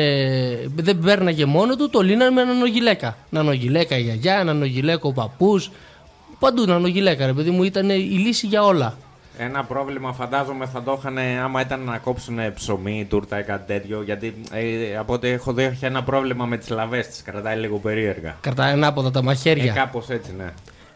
δεν 0.75 0.99
πέρναγε 0.99 1.45
μόνο 1.45 1.77
του, 1.77 1.91
το 1.91 2.01
λύνανε 2.01 2.31
με 2.31 2.45
νανογιλέκα. 2.45 3.17
Νανογιλέκα 3.31 3.99
η 3.99 4.03
γιαγιά, 4.03 4.45
νανογιλέκο 4.45 5.09
ο 5.09 5.13
παππούς. 5.13 5.71
Παντού 6.39 6.65
νανογιλέκα, 6.67 7.27
ρε 7.27 7.33
παιδί 7.33 7.51
μου, 7.51 7.63
ήταν 7.63 7.91
η 7.91 7.95
λύση 7.97 8.47
για 8.47 8.65
όλα. 8.65 8.97
Ένα 9.41 9.65
πρόβλημα 9.65 10.13
φαντάζομαι 10.13 10.67
θα 10.67 10.83
το 10.83 10.97
είχαν 10.99 11.19
άμα 11.45 11.61
ήταν 11.61 11.81
να 11.81 11.99
κόψουν 11.99 12.39
ψωμί, 12.55 13.07
τούρτα 13.09 13.39
ή 13.39 13.43
κάτι 13.43 13.67
τέτοιο. 13.67 14.03
Γιατί 14.03 14.35
ε, 14.53 14.97
από 14.99 15.13
ό,τι 15.13 15.29
έχω 15.29 15.53
δει 15.53 15.63
έχει 15.63 15.85
ένα 15.85 16.03
πρόβλημα 16.03 16.45
με 16.45 16.57
τις 16.57 16.69
λαβές 16.69 17.07
της. 17.07 17.23
Κρατάει 17.23 17.57
λίγο 17.57 17.79
περίεργα. 17.79 18.37
Κρατάει 18.41 18.73
ανάποδα 18.73 19.11
τα 19.11 19.19
Ε, 19.19 19.23
μαχαίρια. 19.23 19.73
Κάπως 19.73 20.09
έτσι, 20.09 20.35
ναι. 20.39 20.45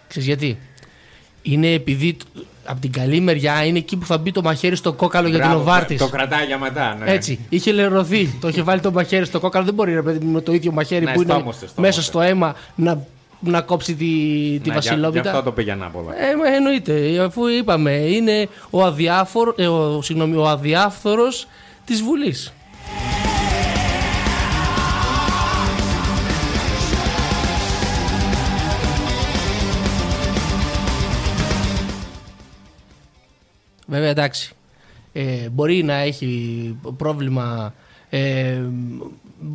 Ξέρεις 0.08 0.28
γιατί; 0.28 0.58
Είναι 1.42 1.72
επειδή 1.72 2.16
από 2.64 2.80
την 2.80 2.92
καλή 2.92 3.20
μεριά 3.20 3.64
είναι 3.64 3.78
εκεί 3.78 3.96
που 3.96 4.06
θα 4.06 4.18
μπει 4.18 4.32
το 4.32 4.42
μαχαίρι 4.42 4.76
στο 4.76 4.92
κόκαλο 4.92 5.28
για 5.28 5.38
την 5.38 5.46
Μπράβο, 5.48 5.62
Οβάρτη. 5.62 5.96
Το 5.96 6.08
κρατάει 6.08 6.46
για 6.46 6.58
μετά, 6.58 6.94
ναι. 6.94 7.10
Έτσι. 7.12 7.38
Είχε 7.48 7.72
λερωθεί. 7.72 8.26
το 8.40 8.48
είχε 8.48 8.62
βάλει 8.68 8.80
το 8.80 8.92
μαχαίρι 8.92 9.24
στο 9.24 9.40
κόκαλο. 9.40 9.64
Δεν 9.64 9.74
μπορεί 9.74 9.94
ρε 9.94 10.02
παιδί 10.02 10.24
μου, 10.24 10.32
με 10.32 10.40
το 10.40 10.52
ίδιο 10.52 10.72
μαχαίρι 10.72 11.04
Ναι, 11.04 11.12
που 11.12 11.22
είναι 11.22 11.32
στόμωσε, 11.32 11.56
στόμωσε. 11.58 11.80
μέσα 11.80 12.02
στο 12.02 12.20
αίμα 12.20 12.54
να 12.74 13.06
να 13.42 13.60
κόψει 13.60 13.94
τη, 13.94 14.04
τη 14.62 14.68
Ναι, 14.68 14.74
Βασιλόπιτα. 14.74 15.20
Γι' 15.22 15.28
αυτό 15.28 15.42
το 15.42 15.52
πήγα 15.52 15.72
ανάποδα. 15.72 16.22
Ε, 16.24 16.36
μα 16.36 16.54
εννοείται, 16.54 17.18
αφού 17.18 17.46
είπαμε, 17.46 17.90
είναι 17.90 18.48
ο, 18.70 18.84
αδιάφορο, 18.84 19.54
ε, 19.56 19.66
ο, 19.66 20.02
συγγνώμη, 20.02 20.36
ο 20.36 20.48
αδιάφθορος 20.48 21.46
της 21.84 22.02
Βουλής. 22.02 22.52
Βέβαια 33.86 34.08
εντάξει, 34.08 34.54
ε, 35.12 35.48
μπορεί 35.48 35.82
να 35.82 35.94
έχει 35.94 36.76
πρόβλημα 36.96 37.74
ε, 38.10 38.62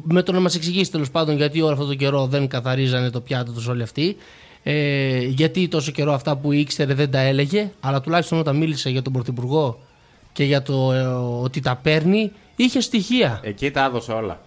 με 0.04 0.22
το 0.24 0.32
να 0.32 0.40
μας 0.40 0.56
εξηγήσει 0.56 0.92
τέλος 0.92 1.12
πάντων 1.12 1.36
γιατί 1.36 1.62
όλο 1.62 1.74
αυτό 1.74 1.86
το 1.86 1.96
καιρό 1.96 2.26
δεν 2.26 2.48
καθαρίζανε 2.48 3.10
το 3.10 3.22
πιάτο 3.22 3.52
τους 3.52 3.68
όλοι 3.68 3.82
αυτοί. 3.82 4.16
Ε, 4.64 5.20
γιατί 5.20 5.68
τόσο 5.68 5.92
καιρό 5.92 6.14
αυτά 6.14 6.38
που 6.38 6.52
ήξερε 6.52 6.94
δεν 6.94 7.12
τα 7.12 7.20
έλεγε, 7.20 7.72
αλλά 7.80 8.02
τουλάχιστον 8.02 8.40
όταν 8.40 8.58
μίλησε 8.58 8.90
για 8.90 9.02
τον 9.02 9.14
Πρωθυπουργό 9.14 9.80
και 10.34 10.44
για 10.44 10.62
το 10.62 10.92
ε, 10.92 11.06
ότι 11.44 11.60
τα 11.60 11.76
παίρνει, 11.76 12.32
είχε 12.56 12.82
στοιχεία. 12.82 13.40
Εκεί 13.44 13.72
τα 13.72 13.86
έδωσε 13.86 14.12
όλα. 14.12 14.42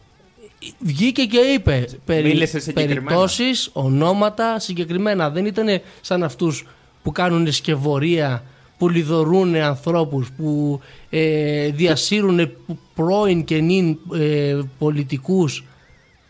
Βγήκε 0.78 1.24
και 1.24 1.38
είπε 1.38 1.88
Μίλησε 2.06 2.58
συγκεκριμένα. 2.58 2.94
περιπτώσεις, 2.94 3.70
ονόματα 3.72 4.58
συγκεκριμένα. 4.58 5.30
Δεν 5.30 5.46
ήταν 5.46 5.80
σαν 6.00 6.22
αυτούς 6.22 6.66
που 7.02 7.12
κάνουν 7.12 7.52
σκευωρία, 7.52 8.42
που 8.80 8.88
λιδωρούν 8.88 9.54
ανθρώπους, 9.54 10.30
που 10.36 10.80
ε, 11.10 11.68
διασύρουν 11.70 12.50
πρώην 12.94 13.44
και 13.44 13.58
νυν 13.60 13.98
ε, 14.14 14.58
πολιτικούς. 14.78 15.64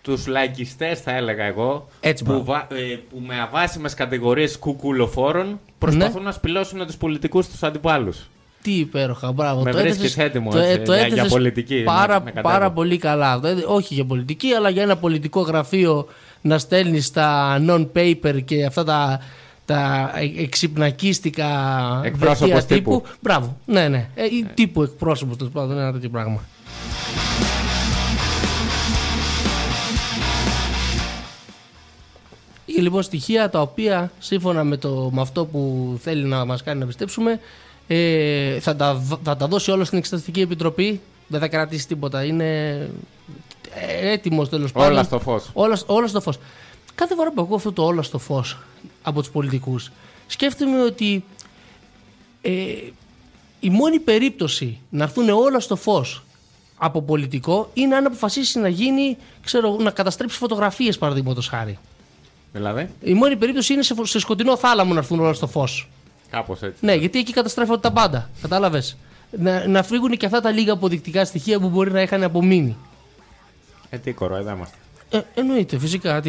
Τους 0.02 0.26
λαϊκιστές, 0.26 1.00
θα 1.00 1.12
έλεγα 1.16 1.44
εγώ, 1.44 1.88
Έτσι, 2.00 2.24
που, 2.24 2.30
μπράβο. 2.30 2.44
βα- 2.44 2.66
ε, 2.76 2.98
που 3.10 3.22
με 3.26 3.40
αβάσιμες 3.40 3.94
κατηγορίες 3.94 4.58
κουκουλοφόρων 4.58 5.60
προσπαθούν 5.78 6.22
να 6.22 6.32
σπηλώσουν 6.32 6.86
τους 6.86 6.96
πολιτικούς 6.96 7.48
τους 7.48 7.62
αντιπάλους. 7.62 8.30
Τι 8.62 8.72
υπέροχα, 8.72 9.32
μπράβο. 9.32 9.62
Με 9.62 9.70
Το 9.70 9.78
βρίσκεις 9.78 9.98
έθεσες- 10.04 10.24
έτοιμο, 10.24 10.50
το, 10.50 10.58
έτσι, 10.58 10.72
ε, 10.72 10.76
το 10.84 10.92
για- 10.92 11.00
έθεσες 11.02 11.20
για 11.20 11.28
πολιτική, 11.30 11.82
Πάρα, 11.84 12.14
με- 12.18 12.24
με 12.24 12.30
κατέβω. 12.30 12.48
πάρα 12.54 12.70
πολύ 12.70 12.96
καλά. 12.98 13.40
Δηλαδή, 13.40 13.62
όχι 13.66 13.94
για 13.94 14.04
πολιτική, 14.04 14.52
αλλά 14.52 14.68
για 14.70 14.82
ένα 14.82 14.96
πολιτικό 14.96 15.40
γραφείο 15.40 16.06
να 16.40 16.58
στέλνεις 16.58 17.10
τα 17.10 17.58
non-paper 17.68 18.42
και 18.44 18.64
αυτά 18.64 18.84
τα, 18.84 19.20
τα 19.70 20.10
ε- 20.14 20.42
εξυπνακίστικα 20.42 21.46
Εκπρόσωπος 22.04 22.48
δελτία 22.48 22.76
τύπου. 22.76 23.02
Μπράβο. 23.20 23.56
Ναι, 23.66 23.88
ναι. 23.88 24.08
Ε, 24.14 24.24
ή 24.24 24.46
τύπου 24.54 24.82
εκπρόσωπος 24.82 25.36
τέλος 25.36 25.52
πάντων, 25.52 25.78
ένα 25.78 25.92
τέτοιο 25.92 26.08
πράγμα. 26.08 26.40
Είχε 32.66 32.80
λοιπόν 32.80 33.02
στοιχεία 33.02 33.50
τα 33.50 33.60
οποία 33.60 34.10
σύμφωνα 34.18 34.64
με, 34.64 34.76
το, 34.76 35.10
με 35.12 35.20
αυτό 35.20 35.44
που 35.44 35.94
θέλει 36.02 36.24
να 36.24 36.44
μας 36.44 36.62
κάνει 36.62 36.80
να 36.80 36.86
πιστέψουμε 36.86 37.40
ε, 37.86 38.60
θα, 38.60 38.76
τα, 38.76 38.94
δ- 38.94 39.18
θα 39.22 39.36
τα 39.36 39.46
δώσει 39.46 39.70
όλα 39.70 39.84
στην 39.84 39.98
Εξεταστική 39.98 40.40
Επιτροπή. 40.40 41.00
Δεν 41.26 41.40
θα 41.40 41.48
κρατήσει 41.48 41.86
τίποτα. 41.86 42.24
Είναι 42.24 42.68
ε, 43.74 44.10
έτοιμος 44.12 44.48
τέλος 44.48 44.72
πάντων. 44.72 44.92
Όλα 44.92 45.02
στο 45.02 45.18
φως. 45.20 45.50
Όλα, 45.52 45.78
όλα 45.86 46.06
στο 46.06 46.20
φως. 46.20 46.38
Κάθε 46.94 47.14
φορά 47.14 47.32
που 47.32 47.42
ακούω 47.42 47.56
αυτό 47.56 47.72
το 47.72 47.82
όλα 47.84 48.02
στο 48.02 48.18
φως 48.18 48.58
από 49.02 49.20
τους 49.20 49.30
πολιτικούς 49.30 49.90
σκέφτομαι 50.26 50.82
ότι 50.82 51.24
ε, 52.42 52.50
η 53.60 53.70
μόνη 53.70 53.98
περίπτωση 53.98 54.78
να 54.90 55.02
έρθουν 55.02 55.28
όλα 55.28 55.60
στο 55.60 55.76
φως 55.76 56.22
από 56.76 57.02
πολιτικό 57.02 57.70
είναι 57.74 57.94
αν 57.96 58.06
αποφασίσει 58.06 58.58
να 58.58 58.68
γίνει, 58.68 59.16
ξέρω, 59.44 59.76
να 59.80 59.90
καταστρέψει 59.90 60.36
φωτογραφίες 60.36 60.98
παραδείγματος 60.98 61.48
χάρη. 61.48 61.78
Δηλαδή, 62.52 62.90
Η 63.02 63.14
μόνη 63.14 63.36
περίπτωση 63.36 63.72
είναι 63.72 63.82
σε, 63.82 63.94
φω- 63.94 64.06
σε 64.06 64.18
σκοτεινό 64.18 64.56
θάλαμο 64.56 64.92
να 64.92 64.98
έρθουν 64.98 65.20
όλα 65.20 65.32
στο 65.32 65.46
φως. 65.46 65.88
κάπως 66.30 66.62
έτσι. 66.62 66.84
Ναι, 66.84 66.94
γιατί 66.94 67.18
εκεί 67.18 67.32
καταστρέφονται 67.32 67.80
τα 67.80 67.92
πάντα. 67.92 68.30
Κατάλαβες; 68.42 68.96
Να, 69.38 69.66
να 69.66 69.82
φύγουν 69.82 70.16
και 70.16 70.26
αυτά 70.26 70.40
τα 70.40 70.50
λίγα 70.50 70.72
αποδεικτικά 70.72 71.24
στοιχεία 71.24 71.60
που 71.60 71.68
μπορεί 71.68 71.90
να 71.92 72.02
είχαν 72.02 72.22
απομείνει. 72.22 72.76
Ε, 73.90 73.98
τι 73.98 74.12
κοροϊδά 74.12 74.52
είμαστε. 74.52 74.76
Ε, 75.10 75.20
εννοείται, 75.34 75.78
φυσικά. 75.78 76.22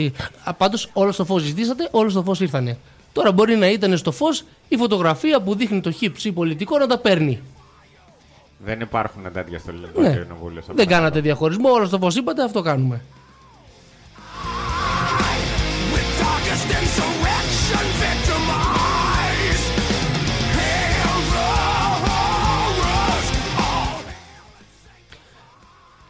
Πάντως, 0.57 0.89
όλο 0.93 1.11
στο 1.11 1.25
φως 1.25 1.41
ζητήσατε, 1.41 1.87
όλο 1.91 2.09
στο 2.09 2.23
φως 2.23 2.39
ήρθανε. 2.39 2.77
Τώρα 3.13 3.31
μπορεί 3.31 3.55
να 3.55 3.69
ήταν 3.69 3.97
στο 3.97 4.11
φως 4.11 4.43
η 4.67 4.77
φωτογραφία 4.77 5.41
που 5.41 5.55
δείχνει 5.55 5.81
το 5.81 5.91
χύψη 5.91 6.31
πολιτικό 6.31 6.77
να 6.77 6.87
τα 6.87 6.97
παίρνει. 6.97 7.39
Δεν 8.65 8.79
υπάρχουν 8.79 9.23
τέτοια 9.33 9.59
στο 9.59 9.71
ελληνικό 9.71 10.01
Ναι. 10.01 10.09
κοινοβούλιο. 10.11 10.61
στο 10.61 10.73
Δεν 10.73 10.85
πράγμα. 10.85 10.93
κάνατε 11.03 11.19
διαχωρισμό, 11.21 11.69
όλο 11.69 11.85
στο 11.85 11.97
φως 11.97 12.15
είπατε, 12.15 12.43
αυτό 12.43 12.61
κάνουμε. 12.61 13.01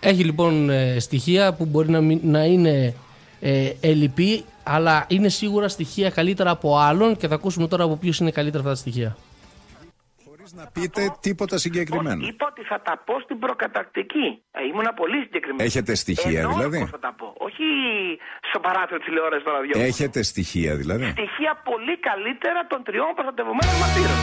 Έχει 0.04 0.24
λοιπόν 0.24 0.70
ε, 0.70 1.00
στοιχεία 1.00 1.54
που 1.54 1.66
μπορεί 1.66 1.90
να, 1.90 2.02
μην- 2.02 2.20
να 2.24 2.44
είναι 2.44 2.94
ε, 3.42 3.72
ελλειπή, 3.82 4.44
αλλά 4.64 5.06
είναι 5.08 5.30
σίγουρα 5.30 5.68
στοιχεία 5.68 6.10
καλύτερα 6.10 6.50
από 6.50 6.78
άλλων 6.78 7.18
και 7.18 7.28
θα 7.28 7.36
ακούσουμε 7.36 7.68
τώρα 7.68 7.84
από 7.84 7.96
ποιους 7.98 8.20
είναι 8.20 8.32
καλύτερα 8.32 8.60
αυτά 8.64 8.74
τα 8.74 8.80
στοιχεία. 8.80 9.18
Χωρίς 10.28 10.54
να 10.54 10.66
πείτε 10.74 11.16
τίποτα 11.20 11.58
συγκεκριμένο. 11.58 12.22
Όχι, 12.22 12.30
είπα 12.30 12.48
ότι 12.52 12.62
θα 12.64 12.82
τα 12.82 13.02
πω 13.06 13.20
στην 13.20 13.40
προκατακτική. 13.40 14.42
Ε, 14.52 14.66
ήμουνα 14.74 14.94
πολύ 14.94 15.18
συγκεκριμένο. 15.24 15.64
Έχετε 15.64 15.96
στοιχεία, 15.96 16.40
Εννοώ 16.40 16.54
δηλαδή; 16.58 16.80
πως 16.80 16.90
θα 16.90 17.00
τα 17.00 17.14
πω. 17.18 17.34
Όχι 17.38 17.64
στο 18.50 18.60
παράθυρο 18.60 19.00
τηλεόρασης 19.00 19.42
στο 19.42 19.52
ραδιόφωνο. 19.52 19.86
Έχετε 19.86 20.24
στοιχεία 20.24 20.76
δηλαδή; 20.76 21.04
Στοιχεία 21.04 21.62
πολύ 21.64 22.00
καλύτερα 22.00 22.68
των 22.70 22.84
τριών 22.84 23.12
προστατευομένων 23.16 23.76
μαρτύρων. 23.82 24.18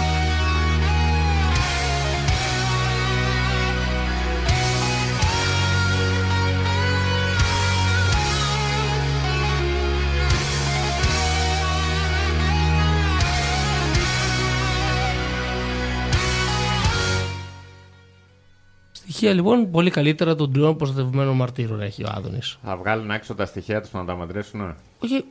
Στοιχεία 19.19 19.35
λοιπόν 19.37 19.71
πολύ 19.71 19.91
καλύτερα 19.91 20.35
των 20.35 20.53
τριών 20.53 20.77
προστατευμένων 20.77 21.37
μαρτύρων 21.37 21.81
έχει 21.81 22.05
ο 22.05 22.09
Άδωνης. 22.15 22.59
Θα 22.65 22.77
βγάλουν 22.77 23.11
έξω 23.11 23.35
τα 23.35 23.47
στοιχεία 23.47 23.81
τους 23.81 23.93
να 23.93 24.05
τα 24.05 24.17
μετρήσουν. 24.17 24.75
Όχι, 24.99 25.25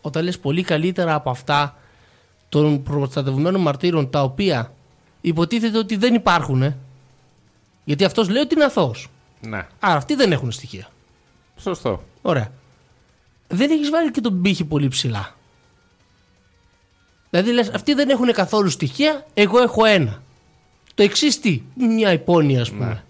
όταν 0.00 0.24
λες 0.24 0.38
πολύ 0.38 0.62
καλύτερα 0.62 1.14
από 1.14 1.30
αυτά 1.30 1.76
των 2.48 2.82
προστατευμένων 2.82 3.60
μαρτύρων 3.60 4.10
τα 4.10 4.22
οποία 4.22 4.72
υποτίθεται 5.20 5.78
ότι 5.78 5.96
δεν 5.96 6.14
υπάρχουν. 6.14 6.62
ε. 6.62 6.76
Γιατί 7.84 8.04
αυτός 8.04 8.28
λέει 8.28 8.42
ότι 8.42 8.54
είναι 8.54 8.64
αθώος. 8.64 9.08
Ναι, 9.40 9.66
Άρα 9.80 9.96
αυτοί 9.96 10.14
δεν 10.14 10.32
έχουν 10.32 10.50
στοιχεία. 10.52 10.88
σωστό. 11.56 12.02
Ωραία. 12.22 12.52
Δεν 13.48 13.70
έχεις 13.70 13.90
βάλει 13.90 14.10
και 14.10 14.20
τον 14.20 14.42
πύχη 14.42 14.64
πολύ 14.64 14.88
ψηλά. 14.88 15.34
Δηλαδή 17.30 17.52
λες 17.52 17.68
αυτοί 17.70 17.94
δεν 17.94 18.08
έχουν 18.10 18.32
καθόλου 18.32 18.68
στοιχεία, 18.70 19.26
εγώ 19.34 19.58
έχω 19.62 19.84
ένα. 19.84 20.22
Το 20.94 21.02
εξής 21.02 21.40
τι, 21.40 21.62
μια 21.74 22.12
υπόνοια 22.12 22.60
ας 22.60 22.70
πούμε. 22.70 22.86
Ναι. 22.86 23.02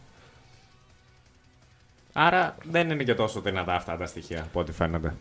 Άρα 2.13 2.57
δεν 2.71 2.91
είναι 2.91 3.05
και 3.05 3.15
τόσο 3.15 3.41
δυνατά 3.41 3.75
αυτά 3.75 3.97
τα 3.97 4.07
στοιχεία 4.07 4.41
από 4.41 4.61
ό,τι 4.61 4.73
φαίνεται. 4.73 5.15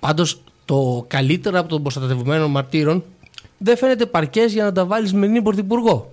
Πάντως, 0.00 0.40
το 0.64 1.04
καλύτερο 1.08 1.58
από 1.58 1.68
των 1.68 1.82
προστατευμένων 1.82 2.50
μαρτύρων 2.50 3.04
δεν 3.58 3.76
φαίνεται 3.76 4.06
παρκές 4.06 4.52
για 4.52 4.64
να 4.64 4.72
τα 4.72 4.84
βάλεις 4.86 5.12
με 5.12 5.26
νυν 5.26 5.42
πρωθυπουργό. 5.42 6.10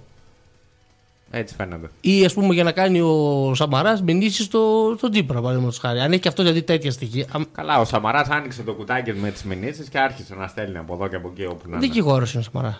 Έτσι 1.31 1.55
φαίνεται. 1.55 1.89
Ή 2.01 2.25
ας 2.25 2.33
πούμε 2.33 2.53
για 2.53 2.63
να 2.63 2.71
κάνει 2.71 3.01
ο 3.01 3.51
Σαμαράς 3.55 4.01
μηνύσεις 4.01 4.45
στο, 4.45 4.93
στο 4.97 5.09
Τζίπρα, 5.09 5.41
παραδείγματος 5.41 5.77
χάρη. 5.77 5.99
Αν 5.99 6.11
έχει 6.11 6.21
και 6.21 6.27
αυτό 6.27 6.41
δηλαδή 6.43 6.61
τέτοια 6.61 6.91
στοιχεία. 6.91 7.25
αμ, 7.31 7.43
Καλά, 7.51 7.79
ο 7.79 7.85
Σαμαράς 7.85 8.27
άνοιξε 8.29 8.63
το 8.63 8.73
κουτάκι 8.73 9.13
με 9.13 9.31
τις 9.31 9.43
μηνύσεις 9.43 9.89
και 9.89 9.99
άρχισε 9.99 10.35
να 10.35 10.47
στέλνει 10.47 10.77
από 10.77 10.93
εδώ 10.93 11.07
και 11.07 11.15
από 11.15 11.29
εκεί 11.31 11.45
όπου 11.45 11.61
να 11.69 11.77
είναι. 11.77 11.85
Δικηγόρος 11.85 12.33
είναι 12.33 12.41
ο 12.47 12.51
Σαμαράς. 12.51 12.79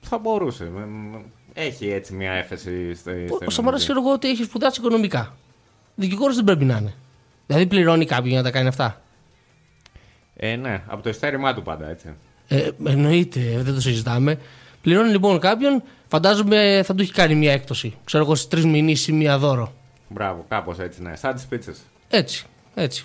Θα 0.00 0.18
μπορούσε. 0.18 0.64
Μ, 0.64 0.78
μ, 0.78 1.20
Έχει 1.52 1.88
έτσι 1.90 2.14
μια 2.14 2.32
έφεση 2.32 2.94
στη. 2.94 3.10
Ο, 3.10 3.34
στην 3.34 3.46
ο 3.46 3.50
Σαμαράς 3.50 3.56
νομική. 3.60 3.84
ξέρω 3.84 4.00
εγώ 4.00 4.12
ότι 4.12 4.28
έχει 4.28 4.42
σπουδάσει 4.42 4.80
οικονομικά. 4.80 5.36
Δικηγόρος 5.94 6.34
δεν 6.34 6.44
πρέπει 6.44 6.64
να 6.64 6.76
είναι. 6.76 6.94
Δηλαδή 7.46 7.66
πληρώνει 7.66 8.06
κάποιον 8.06 8.28
για 8.28 8.36
να 8.38 8.42
τα 8.42 8.50
κάνει 8.50 8.68
αυτά. 8.68 9.02
Ε, 10.36 10.56
ναι, 10.56 10.82
από 10.86 11.02
το 11.02 11.08
ειστέρημά 11.08 11.54
του 11.54 11.62
πάντα 11.62 11.88
έτσι. 11.88 12.14
Ε, 12.48 12.70
εννοείται, 12.86 13.40
δεν 13.40 13.74
το 13.74 13.80
συζητάμε. 13.80 14.38
Πληρώνει 14.82 15.10
λοιπόν 15.10 15.38
κάποιον, 15.38 15.82
φαντάζομαι 16.08 16.82
θα 16.84 16.94
του 16.94 17.02
έχει 17.02 17.12
κάνει 17.12 17.34
μια 17.34 17.52
έκπτωση. 17.52 17.94
Ξέρω 18.04 18.24
εγώ 18.24 18.34
στις 18.34 18.48
τρεις 18.48 18.64
μηνύσει 18.64 19.10
ή 19.10 19.14
μία 19.14 19.38
δώρο. 19.38 19.72
Μπράβο, 20.08 20.44
κάπως 20.48 20.78
έτσι, 20.78 21.02
ναι. 21.02 21.16
Σαν 21.16 21.34
τις 21.34 21.44
πίτσες. 21.44 21.78
Έτσι, 22.08 22.46
έτσι. 22.74 23.04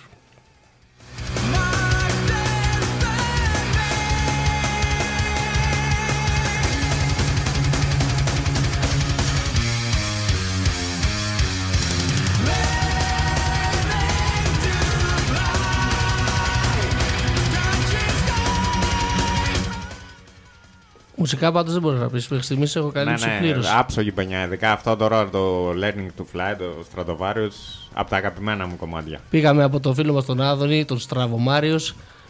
Μουσικά 21.20 21.52
πάντως 21.52 21.72
δεν 21.72 21.82
μπορείς 21.82 22.00
να 22.00 22.08
πεις. 22.08 22.28
Μέχρι 22.28 22.44
στιγμής 22.44 22.76
έχω 22.76 22.86
Ναι, 22.86 22.92
καλύψει 22.92 23.26
ναι, 23.28 23.38
πλήρως. 23.40 23.70
άψογη 23.72 24.12
παινιά. 24.12 24.44
Ειδικά 24.44 24.72
αυτό 24.72 24.96
τώρα 24.96 25.28
το 25.28 25.70
Learning 25.70 26.08
to 26.20 26.22
Fly, 26.34 26.56
το 26.58 26.84
Stratovarius, 26.94 27.88
από 27.92 28.10
τα 28.10 28.16
αγαπημένα 28.16 28.66
μου 28.66 28.76
κομμάτια. 28.76 29.20
Πήγαμε 29.30 29.62
από 29.62 29.80
τον 29.80 29.94
φίλο 29.94 30.12
μας 30.12 30.24
τον 30.24 30.40
Άδωνη, 30.40 30.84
τον 30.84 30.98
Στραβομάριο, 30.98 31.78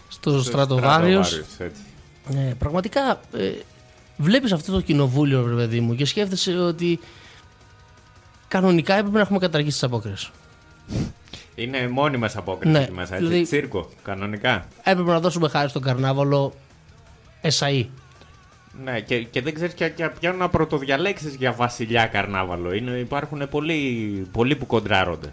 στο 0.09 0.43
Στρατοβάριο. 0.43 1.21
Stratovarius, 1.21 1.59
έτσι. 1.59 1.83
Ναι, 2.29 2.55
πραγματικά 2.59 3.21
ε, 3.37 3.51
βλέπεις 4.17 4.53
αυτό 4.53 4.73
το 4.73 4.81
κοινοβούλιο, 4.81 5.47
ρε 5.47 5.55
παιδί 5.55 5.81
μου, 5.81 5.95
και 5.95 6.05
σκέφτεσαι 6.05 6.53
ότι 6.57 7.01
κανονικά 8.49 8.95
έπρεπε 8.95 9.15
να 9.17 9.21
έχουμε 9.21 9.39
καταργήσει 9.39 9.73
τις 9.73 9.83
απόκριε. 9.83 10.15
Είναι 11.55 11.89
μόνιμες 11.89 12.37
απόκριση 12.37 12.73
Ναι, 12.73 12.83
εκεί 12.83 12.93
μέσα. 12.93 13.15
Έτσι. 13.15 13.27
δηλαδή- 13.27 13.45
Τσίρκο, 13.47 13.89
κανονικά. 14.03 14.67
Έπρεπε 14.83 15.11
να 15.11 15.21
δώσουμε 15.21 15.49
χάρη 15.49 15.69
στον 15.69 15.83
καρνάβαλο 15.83 16.53
εσαΐ. 17.43 17.87
Ναι, 18.85 19.01
και, 19.01 19.23
και 19.23 19.43
δεν 19.43 19.55
ξέρεις 19.55 19.75
και, 19.75 19.89
και 19.89 20.11
ποιον 20.21 20.37
να 20.37 20.49
πρωτοδιαλέξεις 20.49 21.35
για 21.35 21.53
βασιλιά 21.53 22.07
καρνάβαλο. 22.07 22.75
Είναι, 22.75 22.91
υπάρχουν 22.91 23.49
πολλοί, 23.49 23.79
πολλοί 24.33 24.57
που 24.57 24.67
κοντράρονται. 24.67 25.29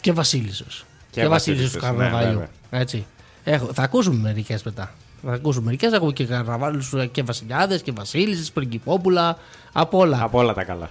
Και 0.00 0.12
Βασίλισσος. 0.12 0.84
Και 1.10 1.20
Και, 1.20 1.26
Βασίλισσος 1.28 1.72
Βασίλισσος, 1.72 1.90
του 1.90 1.96
ναι, 1.96 2.04
καρναβάλιου. 2.04 2.32
βέβαια. 2.38 2.48
Έτσι. 2.70 3.06
Έχω, 3.44 3.66
θα 3.72 3.82
ακούσουμε 3.82 4.16
μερικές 4.20 4.62
μετά. 4.62 4.94
Θα 5.26 5.32
ακούσουμε 5.32 5.64
μερικές. 5.64 5.92
Έχουμε 5.92 6.12
και 6.12 6.24
καρναβάλου 6.26 6.82
και 7.12 7.22
βασιλιάδες 7.22 7.82
και 7.82 7.92
βασίλισσες, 7.92 8.52
πριγκυπόπουλα. 8.52 9.38
Από 9.72 9.98
όλα. 9.98 10.18
Από 10.22 10.38
όλα 10.38 10.54
τα 10.54 10.64
καλά. 10.64 10.90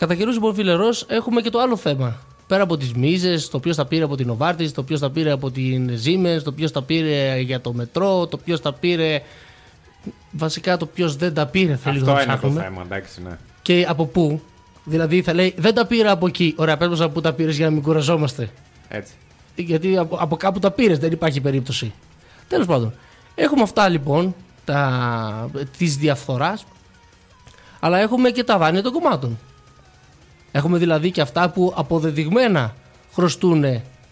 Κατά 0.00 0.14
καιρούς, 0.14 0.34
λοιπόν, 0.34 0.54
φιλερό, 0.54 0.88
έχουμε 1.06 1.40
και 1.40 1.50
το 1.50 1.58
άλλο 1.60 1.76
θέμα. 1.76 2.16
Πέρα 2.46 2.62
από 2.62 2.76
τις 2.76 2.92
μίζες, 2.92 3.48
το 3.48 3.60
ποιος 3.60 3.76
τα 3.76 3.86
πήρε 3.86 4.04
από 4.04 4.16
την 4.16 4.26
Νοβάρτη, 4.26 4.70
το 4.70 4.82
ποιος 4.82 5.00
τα 5.00 5.10
πήρε 5.10 5.30
από 5.30 5.50
την 5.50 5.90
Siemens, 6.04 6.42
το 6.44 6.52
ποιος 6.52 6.72
τα 6.72 6.82
πήρε 6.82 7.38
για 7.40 7.60
το 7.60 7.72
μετρό, 7.72 8.26
το 8.26 8.36
ποιος 8.36 8.60
τα 8.60 8.72
πήρε. 8.72 9.22
Βασικά 10.30 10.76
το 10.76 10.86
ποιος 10.86 11.16
δεν 11.16 11.34
τα 11.34 11.46
πήρε, 11.46 11.76
θέλεις 11.76 12.00
Αυτό 12.00 12.12
να 12.12 12.22
είναι 12.22 12.32
το 12.32 12.38
ψάχνουμε. 12.38 12.62
θέμα, 12.62 12.82
εντάξει, 12.82 13.22
ναι. 13.22 13.38
Και 13.62 13.86
από 13.88 14.06
πού; 14.06 14.40
Δηλαδή 14.84 15.22
θα 15.22 15.34
λέει 15.34 15.54
δεν 15.56 15.74
τα 15.74 15.86
πήρα 15.86 16.10
από 16.10 16.26
εκεί. 16.26 16.54
Ωραία, 16.56 16.76
πες 16.76 16.88
μας 16.88 17.00
από 17.00 17.12
πού 17.12 17.20
τα 17.20 17.32
πήρες 17.32 17.56
για 17.56 17.66
να 17.66 17.72
μην 17.72 17.82
κουραζόμαστε. 17.82 18.50
Έτσι. 18.88 19.12
Γιατί 19.54 19.96
από, 19.96 20.16
από 20.16 20.36
κάπου 20.36 20.58
τα 20.58 20.70
πήρες, 20.70 20.98
δεν 20.98 21.12
υπάρχει 21.12 21.40
περίπτωση. 21.40 21.92
Τέλος 22.48 22.66
πάντων. 22.66 22.94
Έχουμε 23.34 23.62
αυτά 23.62 23.88
λοιπόν 23.88 24.34
τα, 24.64 25.50
της 25.78 25.96
διαφθοράς 25.96 26.64
αλλά 27.80 27.98
έχουμε 27.98 28.30
και 28.30 28.44
τα 28.44 28.58
δάνεια 28.58 28.82
των 28.82 28.92
κομμάτων. 28.92 29.38
Έχουμε 30.52 30.78
δηλαδή 30.78 31.10
και 31.10 31.20
αυτά 31.20 31.50
που 31.50 31.72
αποδεδειγμένα 31.76 32.74
χρωστούν 33.14 33.64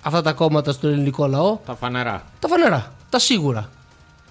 αυτά 0.03 0.23
τα 0.23 0.33
κόμματα 0.33 0.73
στον 0.73 0.93
ελληνικό 0.93 1.27
λαό, 1.27 1.59
Τα 1.67 1.75
φανερά. 1.75 2.23
τα 2.39 2.49
φανερά, 2.49 2.93
τα 3.11 3.19
σίγουρα. 3.19 3.71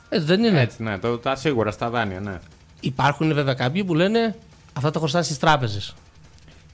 Έτσι 0.09 0.25
δεν 0.25 0.43
είναι. 0.43 0.61
Έτσι, 0.61 0.83
ναι, 0.83 0.97
το, 0.97 1.17
τα 1.17 1.35
σίγουρα 1.35 1.71
στα 1.71 1.89
δάνεια, 1.89 2.19
ναι. 2.19 2.39
Υπάρχουν 2.79 3.33
βέβαια 3.33 3.53
κάποιοι 3.53 3.83
που 3.83 3.95
λένε 3.95 4.35
αυτά 4.73 4.91
τα 4.91 4.99
χρωστάνε 4.99 5.23
στις 5.23 5.37
τράπεζες. 5.39 5.95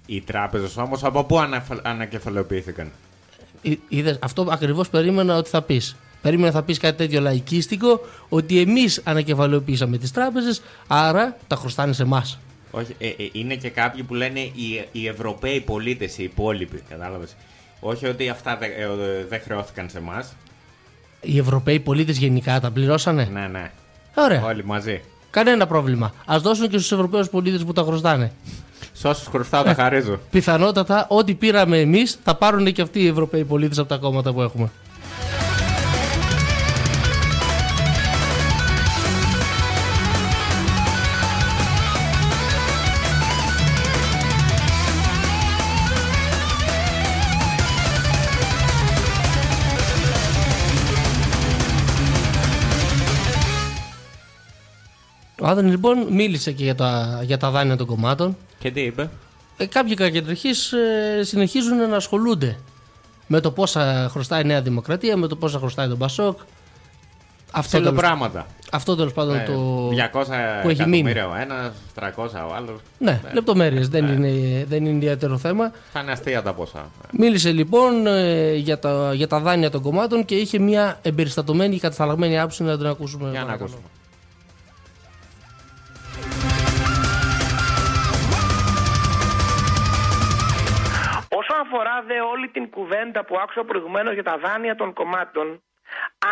Οι 0.06 0.22
τράπεζες 0.22 0.78
όμως 0.78 1.04
από 1.04 1.24
πού 1.24 1.40
αναφα- 1.40 1.80
ανακεφαλαιοποιήθηκαν; 1.84 2.92
Ε, 3.62 3.72
Είδες, 3.88 4.18
αυτό 4.22 4.48
ακριβώς 4.50 4.90
περίμενα 4.90 5.38
ότι 5.38 5.50
θα 5.50 5.62
πεις. 5.62 5.96
Περίμενα 6.22 6.52
θα 6.52 6.64
πεις 6.64 6.78
κάτι 6.80 6.98
τέτοιο 6.98 7.22
λαϊκίστικο, 7.22 8.00
ότι 8.30 8.60
εμείς 8.60 9.02
ανακεφαλαιοποιήσαμε 9.04 9.98
τις 9.98 10.12
τράπεζες, 10.12 10.62
άρα 10.88 11.38
τα 11.48 11.56
χρωστάνε 11.56 11.94
σε 11.94 12.02
εμάς. 12.04 12.40
Όχι, 12.76 12.96
ε, 12.98 13.08
ε, 13.08 13.30
είναι 13.32 13.56
και 13.56 13.70
κάποιοι 13.70 14.04
που 14.04 14.14
λένε 14.14 14.40
οι, 14.40 14.88
οι 14.92 15.08
Ευρωπαίοι 15.08 15.62
πολίτες, 15.62 16.18
οι 16.18 16.24
υπόλοιποι. 16.24 16.82
Κατάλαβες. 16.90 17.36
Όχι 17.80 18.08
ότι 18.08 18.30
αυτά 18.30 18.58
δεν 18.58 18.70
ε, 18.70 19.26
δεν 19.30 19.42
χρεώθηκαν 19.42 19.90
σε 19.90 19.98
εμάς. 19.98 20.34
Οι 21.22 21.38
Ευρωπαίοι 21.38 21.80
πολίτες 21.80 22.18
γενικά 22.18 22.60
τα 22.60 22.72
πληρώσανε; 22.72 23.30
Ναι, 23.32 23.48
ναι. 23.48 23.72
Ωραία. 24.16 24.46
Όλοι 24.46 24.66
μαζί. 24.66 25.02
Κανένα 25.30 25.68
πρόβλημα. 25.68 26.14
Ας 26.26 26.42
δώσουν 26.42 26.70
και 26.70 26.78
στους 26.78 26.92
Ευρωπαίους 26.92 27.30
πολίτες 27.30 27.64
που 27.64 27.74
τα 27.74 27.84
χρωστάνε. 27.84 28.32
Σε 28.94 29.08
όσους 29.08 29.28
χρωστάω 29.28 29.64
τα 29.64 29.74
χαρίζω. 29.74 30.20
Πιθανότατα 30.32 31.06
ό,τι 31.10 31.34
πήραμε 31.34 31.80
εμείς 31.80 32.20
θα 32.24 32.36
πάρουν 32.36 32.72
και 32.72 32.82
αυτοί 32.82 33.00
οι 33.00 33.08
Ευρωπαίοι 33.08 33.44
πολίτες 33.44 33.78
από 33.78 33.90
τα 33.90 33.98
κόμματα 33.98 34.34
που 34.34 34.42
έχουμε. 34.42 34.72
Ο 55.54 55.56
Άδωνη 55.56 55.72
λοιπόν 55.72 56.08
μίλησε 56.10 56.52
και 56.52 56.64
για 56.64 56.76
τα, 56.76 57.20
για 57.24 57.38
τα 57.38 57.50
δάνεια 57.50 57.76
των 57.78 57.88
κομμάτων. 57.88 58.38
Και 58.60 58.72
τι 58.72 58.82
είπε; 58.82 59.10
Ε, 59.58 59.66
κάποιοι 59.66 59.96
κακεντρεχείς 59.96 60.72
ε, 60.72 61.24
συνεχίζουν 61.24 61.90
να 61.90 61.96
ασχολούνται 61.96 62.58
με 63.28 63.40
το 63.40 63.52
πόσα 63.52 64.08
χρωστάει 64.12 64.42
η 64.42 64.46
Νέα 64.46 64.62
Δημοκρατία, 64.62 65.18
με 65.18 65.28
το 65.28 65.36
πόσα 65.36 65.58
χρωστάει 65.60 65.88
τον 65.88 65.98
Πασόκ. 65.98 66.40
Αυτό 67.52 67.78
τέλος, 67.82 67.94
πράγματα. 68.00 68.46
αυτό 68.72 68.96
τέλος 68.96 69.14
πάντων 69.14 69.36
Ναι, 69.36 69.44
το. 69.44 69.90
200 69.90 69.92
που 70.62 70.70
έχει 70.70 70.86
μείνει. 70.88 71.10
εκατομμύρια 71.10 71.28
ο 71.28 71.36
ένας, 71.36 71.72
300 72.00 72.50
ο 72.50 72.54
άλλος. 72.56 72.80
Ναι, 73.00 73.22
λεπτομέρειες, 73.34 73.88
δεν, 73.90 74.08
είναι, 74.08 74.66
δεν 74.70 74.86
είναι 74.86 74.96
ιδιαίτερο 74.96 75.38
θέμα. 75.38 75.72
Θα 75.94 76.00
είναι 76.00 76.12
αστεία 76.12 76.42
τα 76.42 76.54
ποσά. 76.54 76.90
Μίλησε 77.12 77.52
λοιπόν 77.52 78.08
ε, 78.08 78.54
για, 78.54 78.80
τα, 78.80 79.14
για 79.14 79.28
τα 79.28 79.40
δάνεια 79.40 79.70
των 79.70 79.82
κομμάτων 79.82 80.26
και 80.26 80.36
είχε 80.36 80.60
μια 80.60 81.00
εμπεριστατωμένη 81.02 81.74
και 81.74 81.80
κατασταλαγμένη 81.80 82.40
άποψη 82.40 82.64
να 82.64 82.78
την 82.78 82.88
ακούσουμε. 82.88 83.30
Για 83.30 83.40
να 83.40 83.46
παρακαλώ. 83.46 83.64
ακούσουμε. 83.70 83.90
Αφορά 91.74 91.96
δε 92.10 92.20
όλη 92.34 92.48
την 92.56 92.70
κουβέντα 92.70 93.26
που 93.26 93.36
άκουσα 93.44 93.64
προηγουμένως 93.64 94.14
για 94.14 94.24
τα 94.24 94.38
δάνεια 94.46 94.76
των 94.76 94.94
κομμάτων, 94.94 95.48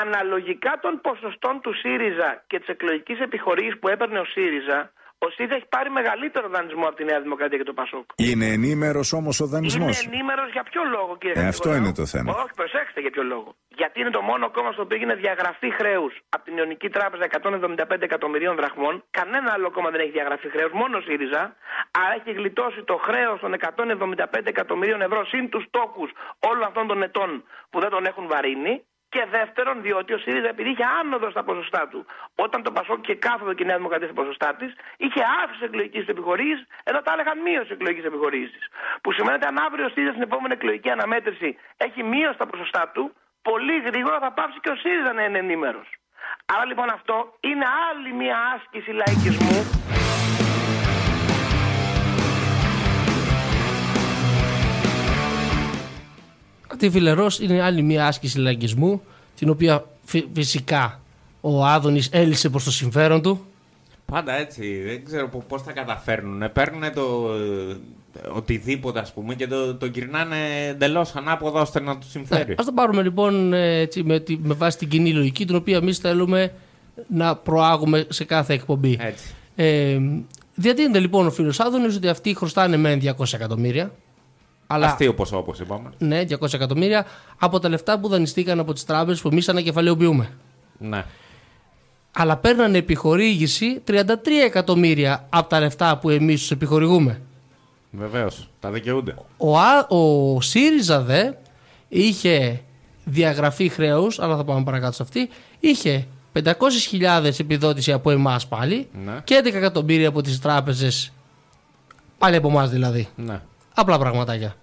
αναλογικά 0.02 0.74
των 0.82 1.02
ποσοστών 1.02 1.62
του 1.64 1.74
ΣΥΡΙΖΑ 1.82 2.30
και 2.48 2.60
της 2.60 2.68
εκλογικής 2.68 3.20
επιχορήγησης 3.20 3.80
που 3.80 3.88
έπαιρνε 3.88 4.20
ο 4.20 4.26
ΣΥΡΙΖΑ, 4.26 4.80
ο 5.18 5.30
ΣΥΡΙΖΑ 5.30 5.56
έχει 5.56 5.70
πάρει 5.76 5.90
μεγαλύτερο 5.90 6.50
δανεισμό 6.50 6.86
από 6.88 6.96
τη 6.96 7.04
Νέα 7.04 7.20
Δημοκρατία 7.22 7.58
και 7.58 7.64
το 7.64 7.74
ΠΑΣΟΚ. 7.74 8.06
Είναι 8.16 8.46
ενήμερος 8.46 9.14
όμως 9.14 9.40
ο 9.40 9.46
δανεισμός. 9.54 10.04
Είναι 10.04 10.14
ενήμερος 10.14 10.52
για 10.52 10.64
ποιο 10.64 10.82
λόγο, 10.96 11.18
κύριε 11.18 11.42
Ε, 11.42 11.48
αυτό 11.48 11.70
Κατηγορέου; 11.70 11.84
είναι 11.84 11.94
το 12.02 12.06
θέμα. 12.06 12.30
Όχι, 12.44 12.54
προσέξτε 12.56 13.00
για 13.02 13.12
ποιο 13.16 13.24
λόγο. 13.24 13.56
Γιατί 13.82 14.00
είναι 14.00 14.10
το 14.10 14.22
μόνο 14.22 14.50
κόμμα 14.52 14.72
στο 14.72 14.82
οποίο 14.82 14.96
έγινε 14.96 15.16
διαγραφή 15.16 15.70
χρέους 15.80 16.14
από 16.30 16.44
την 16.44 16.58
Ιωνική 16.58 16.90
Τράπεζα 16.90 17.28
175 17.42 18.02
εκατομμυρίων 18.02 18.56
δραχμών. 18.56 19.04
Κανένα 19.12 19.52
άλλο 19.56 19.72
κόμμα 19.72 19.90
δεν 19.90 20.00
έχει 20.00 20.12
διαγραφεί 20.12 20.50
χρέους, 20.50 20.72
μόνο 20.72 20.98
ο 20.98 21.02
ΣΥΡΙΖΑ. 21.02 21.56
Άρα 22.04 22.14
έχει 22.20 22.32
γλιτώσει 22.32 22.84
το 22.84 22.96
χρέος 23.08 23.40
των 23.40 23.54
175 23.54 24.48
εκατομμυρίων 24.54 25.02
ευρώ 25.02 25.26
συν 25.26 25.50
τους 25.50 25.66
τόκους 25.70 26.10
όλων 26.50 26.64
αυτών 26.64 26.88
των 26.88 27.02
ετών 27.02 27.44
που 27.70 27.80
δεν 27.80 27.90
τον 27.90 28.06
έχουν 28.06 28.28
βαρύνει. 28.28 28.74
Και 29.14 29.24
δεύτερον, 29.38 29.82
διότι 29.82 30.14
ο 30.14 30.18
ΣΥΡΙΖΑ 30.18 30.50
επειδή 30.56 30.70
είχε 30.70 30.86
άνοδο 31.00 31.30
στα 31.30 31.44
ποσοστά 31.44 31.88
του, 31.92 32.06
όταν 32.36 32.64
το 32.64 32.72
Πασόκ 32.72 33.02
και 33.02 33.16
κάθοδο 33.16 33.54
και 33.54 33.64
η 33.64 33.66
Νέα 33.66 33.78
Δημοκρατία 33.78 34.08
στα 34.08 34.16
ποσοστά 34.22 34.50
της, 34.60 34.72
είχε 34.98 35.22
αύξηση 35.44 35.64
εκλογική 35.70 36.02
επιχορήγηση, 36.14 36.64
ενώ 36.84 37.00
τα 37.02 37.12
έλεγαν 37.14 37.38
μείωση 37.48 37.72
εκλογική 37.78 38.06
επιχορήγηση. 38.06 38.60
Που 39.02 39.12
σημαίνει 39.12 39.36
ότι 39.40 39.46
αν 39.52 39.58
αύριο 39.66 39.86
ο 39.86 39.90
ΣΥΡΙΖΑ 39.90 40.12
στην 40.12 40.26
επόμενη 40.30 40.54
εκλογική 40.54 40.90
αναμέτρηση 40.90 41.50
έχει 41.78 42.04
μείωση 42.04 42.34
στα 42.34 42.46
ποσοστά 42.46 42.84
του, 42.94 43.04
πολύ 43.42 43.76
γρήγορα 43.86 44.20
θα 44.20 44.32
πάψει 44.32 44.60
και 44.60 44.70
ο 44.70 44.76
ΣΥΡΙΖΑ 44.76 45.14
να 45.14 45.24
είναι 45.24 45.38
ενήμερος. 45.38 45.88
Άρα 46.46 46.66
λοιπόν 46.66 46.90
αυτό 46.90 47.16
είναι 47.40 47.66
άλλη 47.90 48.14
μια 48.14 48.38
άσκηση 48.56 48.92
λαϊκισμού 48.92 49.60
Αυτή 56.72 56.86
η 56.86 56.90
φιλερός 56.90 57.40
είναι 57.40 57.62
άλλη 57.62 57.82
μια 57.82 58.08
άσκηση 58.08 58.40
λαϊκισμού, 58.40 59.02
την 59.36 59.50
οποία 59.50 59.86
φυ- 60.04 60.28
φυσικά 60.34 61.00
ο 61.42 61.66
Άδωνης 61.66 62.10
έλυσε 62.12 62.50
προς 62.50 62.64
το 62.64 62.72
συμφέρον 62.72 63.22
του. 63.22 63.46
Πάντα 64.06 64.34
έτσι. 64.34 64.82
Δεν 64.82 65.06
ξέρω 65.06 65.28
πώς 65.48 65.64
τα 65.64 65.72
καταφέρνουν. 65.72 66.52
Παίρνουν 66.52 66.94
το 66.94 67.34
ε, 67.34 67.78
οτιδήποτε 68.36 69.00
ας 69.00 69.14
πούμε 69.14 69.36
και 69.36 69.48
το, 69.48 69.76
το 69.76 69.86
γυρνάνε 69.86 70.38
εντελώς 70.70 71.16
ανάποδα 71.16 71.62
ώστε 71.62 71.80
να 71.82 71.98
τους 71.98 72.10
συμφέρει. 72.10 72.56
Ας 72.58 72.66
το 72.66 72.72
πάρουμε 72.72 73.02
λοιπόν 73.02 73.54
ε, 73.54 73.80
έτσι, 73.80 74.04
με, 74.04 74.20
τη- 74.20 74.38
με 74.42 74.54
βάση 74.54 74.78
την 74.78 74.88
κοινή 74.88 75.14
λογική, 75.14 75.46
την 75.46 75.56
οποία 75.56 75.78
εμείς 75.78 75.98
θέλουμε 75.98 76.54
να 77.08 77.36
προάγουμε 77.36 78.06
σε 78.10 78.24
κάθε 78.24 78.54
εκπομπή. 78.54 78.98
Έτσι. 79.02 79.34
Ε, 79.56 80.00
διατείνεται 80.56 81.00
λοιπόν 81.00 81.26
ο 81.28 81.32
φίλος 81.32 81.60
Άδωνης 81.60 81.96
ότι 81.96 82.08
αυτοί 82.08 82.36
χρωστάνε 82.36 82.78
με 82.78 83.00
200 83.18 83.34
εκατομμύρια. 83.34 83.92
Αλλά, 84.68 84.88
Αστείο 84.88 85.14
ποσό 85.14 85.38
όπως 85.38 85.60
είπαμε. 85.60 85.90
ναι, 85.98 86.24
200 86.40 86.54
εκατομμύρια 86.54 87.06
από 87.40 87.60
τα 87.60 87.70
λεφτά 87.70 88.00
που 88.00 88.08
δανειστήκαν 88.08 88.60
από 88.60 88.74
τις 88.74 88.86
τράπεζες 88.86 89.22
που 89.22 89.28
εμείς 89.32 89.50
ανακεφαλαιοποιούμε. 89.50 90.30
Ναι. 90.78 91.06
Αλλά 92.12 92.38
παίρνανε 92.38 92.78
επιχορήγηση 92.78 93.82
33 93.88 93.94
εκατομμύρια 94.46 95.26
από 95.30 95.50
τα 95.50 95.60
λεφτά 95.60 95.98
που 95.98 96.10
εμείς 96.10 96.40
τους 96.40 96.52
επιχορηγούμε. 96.52 97.22
Βεβαίως. 97.92 98.50
Τα 98.60 98.72
δικαιούνται. 98.72 99.16
Ο, 99.38 99.58
Α- 99.60 99.88
ο 99.88 100.42
ΣΥΡΙΖΑ 100.42 101.02
δε 101.02 101.32
είχε 101.90 102.62
διαγραφή 103.06 103.70
χρέου, 103.70 104.08
αλλά 104.18 104.36
θα 104.38 104.44
πάμε 104.44 104.64
παρακάτω 104.64 104.94
σε 104.94 105.04
αυτή. 105.04 105.30
Είχε 105.60 106.08
500.000 106.34 107.40
επιδότηση 107.40 107.92
από 107.92 108.12
εμάς 108.12 108.48
πάλι 108.48 108.88
Ναι. 109.06 109.20
και 109.24 109.42
11 109.44 109.54
εκατομμύρια 109.54 110.08
από 110.08 110.22
τις 110.22 110.40
τράπεζες. 110.40 111.12
Πάλι 112.18 112.36
από 112.36 112.48
εμάς 112.48 112.70
δηλαδή. 112.70 113.08
Ναι. 113.16 113.42
Απλά 113.74 113.98
πραγματάκια. 114.00 114.56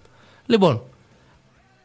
Λοιπόν, 0.45 0.81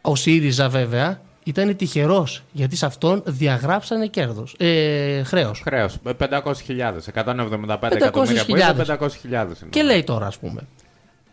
ο 0.01 0.15
ΣΥΡΙΖΑ 0.17 0.69
βέβαια 0.69 1.21
ήταν 1.45 1.77
τυχερός 1.77 2.43
γιατί 2.53 2.77
σε 2.77 2.87
αυτόν 2.87 3.23
διαγράψανε 3.27 4.07
κέρδος. 4.07 4.55
Ε, 4.59 5.23
χρέος. 5.23 5.61
Χρέος. 5.65 5.97
500.000. 6.19 7.09
175 7.09 7.97
εκατομμύρια 7.97 8.45
που 8.45 8.57
είπε, 8.57 8.75
500.000 8.77 9.61
είναι. 9.63 9.71
Και 9.71 9.83
λέει 9.83 10.05
τώρα, 10.05 10.27
ας 10.27 10.39
πούμε, 10.39 10.61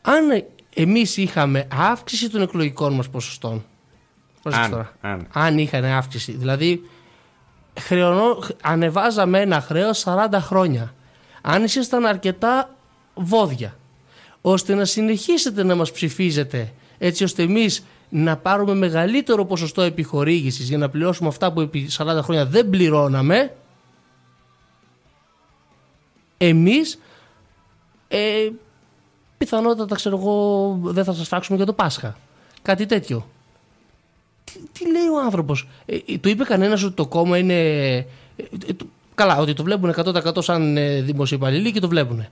αν 0.02 0.46
εμείς 0.76 1.18
είχαμε 1.18 1.68
αύξηση 1.72 2.30
των 2.30 2.42
εκλογικών 2.42 2.94
μας 2.94 3.10
ποσοστών. 3.10 3.66
πρόσεξε 4.42 4.66
Αν, 4.66 4.72
τώρα. 4.72 4.94
αν. 5.02 5.28
αν 5.34 5.58
είχαν 5.58 5.86
αύξηση. 5.86 6.32
Δηλαδή, 6.32 6.90
χρεωνο, 7.80 8.44
ανεβάζαμε 8.62 9.40
ένα 9.42 9.62
χρέος 9.62 10.04
40 10.06 10.28
χρόνια. 10.40 10.94
Αν 11.42 11.64
ήσασταν 11.64 12.06
αρκετά 12.06 12.76
βόδια, 13.14 13.78
ώστε 14.42 14.76
να 14.76 14.86
συνεχίσετε 14.86 15.64
να 15.64 15.76
μας 15.76 15.92
ψηφίζετε, 15.92 16.74
έτσι 16.98 17.24
ώστε 17.24 17.44
εμείς 17.44 17.86
να 18.10 18.38
πάρουμε 18.38 18.74
μεγαλύτερο 18.74 19.46
ποσοστό 19.46 19.82
επιχορήγησης 19.82 20.68
για 20.70 20.78
να 20.78 20.90
πληρώσουμε 20.90 21.30
αυτά 21.30 21.52
που 21.54 21.62
επί 21.62 21.90
40 21.98 22.20
χρόνια 22.22 22.46
δεν 22.46 22.70
πληρώναμε, 22.70 23.56
εμείς 26.38 27.00
ε, 28.08 28.50
πιθανότατα 29.46 29.96
ξέρω 29.96 30.18
εγώ 30.18 30.78
δεν 30.84 31.04
θα 31.04 31.14
σας 31.14 31.28
φάξουμε 31.28 31.58
για 31.58 31.66
το 31.66 31.74
Πάσχα. 31.74 32.18
Κάτι 32.62 32.86
τέτοιο. 32.86 33.28
Τι, 34.44 34.54
τι 34.72 34.92
λέει 34.92 35.08
ο 35.08 35.22
άνθρωπος; 35.24 35.68
Ε, 35.86 35.96
ε, 35.96 36.18
του 36.18 36.30
είπε 36.30 36.44
κανένας 36.44 36.84
ότι 36.84 36.94
το 36.94 37.08
κόμμα 37.08 37.38
είναι... 37.38 37.54
ε, 37.54 37.98
ε, 38.68 38.74
το- 38.78 38.86
καλά, 39.16 39.38
ότι 39.38 39.54
το 39.54 39.64
βλέπουν 39.64 39.94
100% 39.96 40.44
σαν 40.44 40.78
ε, 40.78 41.02
δημοσιοπαλληλοί 41.02 41.72
και 41.72 41.80
το 41.80 41.88
βλέπουν. 41.88 42.26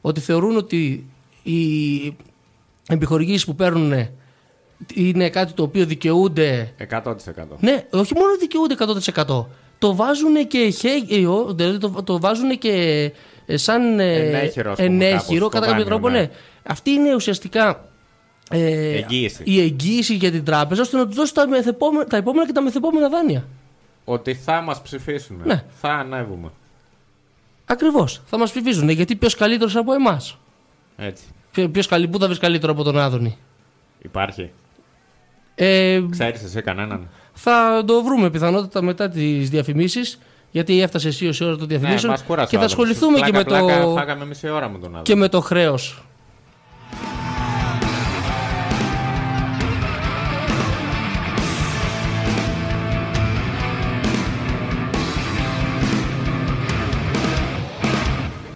Ότι 0.00 0.20
θεωρούν 0.20 0.56
ότι 0.56 1.06
οι 1.42 2.16
επιχορηγήσεις 2.88 3.44
που 3.44 3.54
παίρνουν 3.54 4.08
είναι 4.94 5.30
κάτι 5.30 5.52
το 5.52 5.62
οποίο 5.62 5.86
δικαιούνται 5.86 6.74
100%. 7.04 7.14
ναι, 7.60 7.86
όχι 7.90 8.14
μόνο 8.14 8.36
δικαιούνται 8.40 8.74
100%. 9.26 9.46
Το 9.78 9.94
βάζουν 9.94 10.46
και 10.46 10.68
χέγιο, 10.70 11.52
δηλαδή 11.54 11.78
το, 11.78 12.02
το 12.04 12.20
βάζουν 12.20 12.58
και 12.58 12.70
ε, 13.46 13.56
σαν 13.56 14.00
ε, 14.00 14.14
Ενέχειρο, 14.14 14.70
ας 14.70 14.76
πούμε, 14.76 14.88
ενέχειρο, 14.88 15.48
κάπως, 15.48 15.48
κατά 15.48 15.48
στο 15.48 15.58
κάποιο 15.60 15.68
δάνειο, 15.70 15.84
τρόπο, 15.84 16.08
ναι. 16.08 16.18
ναι. 16.18 16.30
Αυτή 16.62 16.90
είναι 16.90 17.14
ουσιαστικά 17.14 17.84
ε, 18.50 18.96
Εγγύηση. 18.96 19.42
η 19.46 19.60
εγγύηση 19.60 20.14
για 20.14 20.30
την 20.30 20.44
τράπεζα 20.44 20.82
ώστε 20.82 20.96
να 20.96 21.06
τους 21.06 21.14
δώσει 21.16 21.34
τα, 21.34 21.48
μεθεπόμενα, 21.48 22.04
τα 22.04 22.16
επόμενα 22.16 22.46
και 22.46 22.52
τα 22.52 22.62
μεθεπόμενα 22.62 23.08
δάνεια. 23.08 23.44
Ότι 24.04 24.34
θα 24.34 24.60
μας 24.60 24.82
ψηφίσουν. 24.82 25.40
Ναι. 25.44 25.64
Θα 25.80 25.88
ανέβουμε. 25.88 26.48
Ακριβώς. 27.66 28.22
Θα 28.26 28.38
μας 28.38 28.50
ψηφίζουν 28.50 28.88
γιατί 28.88 29.16
ποιος 29.16 29.34
καλύτερος 29.34 29.76
από 29.76 29.92
εμάς; 29.92 30.38
Έτσι. 30.96 31.24
Ποιο 31.52 31.82
καλύ, 31.88 32.08
πού 32.08 32.18
θα 32.18 32.26
βρεις 32.26 32.38
καλύτερο 32.38 32.72
από 32.72 32.82
τον 32.82 32.98
Άδωνη; 32.98 33.36
Υπάρχει. 34.02 34.50
Ε, 35.54 36.00
Ξέρεις 36.10 36.42
εσύ 36.42 36.62
κανέναν; 36.62 37.08
θα 37.32 37.82
το 37.86 38.02
βρούμε 38.02 38.30
πιθανότατα 38.30 38.82
μετά 38.82 39.08
τις 39.08 39.50
διαφημίσεις. 39.50 40.18
Γιατί 40.50 40.80
έφτασε 40.82 41.08
εσύ 41.08 41.24
η 41.26 41.44
ώρα 41.44 41.56
των 41.56 41.60
Ναι, 41.60 41.66
διαφημίσεων. 41.66 42.12
μας 42.12 42.22
κούρασε 42.22 42.48
και 42.50 42.56
ο 42.56 42.58
θα 42.58 42.64
άνθρωπος. 42.64 42.90
ασχοληθούμε 42.90 43.26
και 43.26 43.32
με 43.36 43.44
Πλάκα, 43.44 43.64
πλάκα, 43.66 43.82
το. 43.82 43.92
Φάγαμε 43.92 44.24
μισή 44.26 44.48
ώρα 44.48 44.68
με 44.68 44.78
τον 44.78 44.94
άλλο. 44.94 45.02
και 45.02 45.14
με 45.14 45.28
το 45.28 45.40
χρέος. 45.40 46.02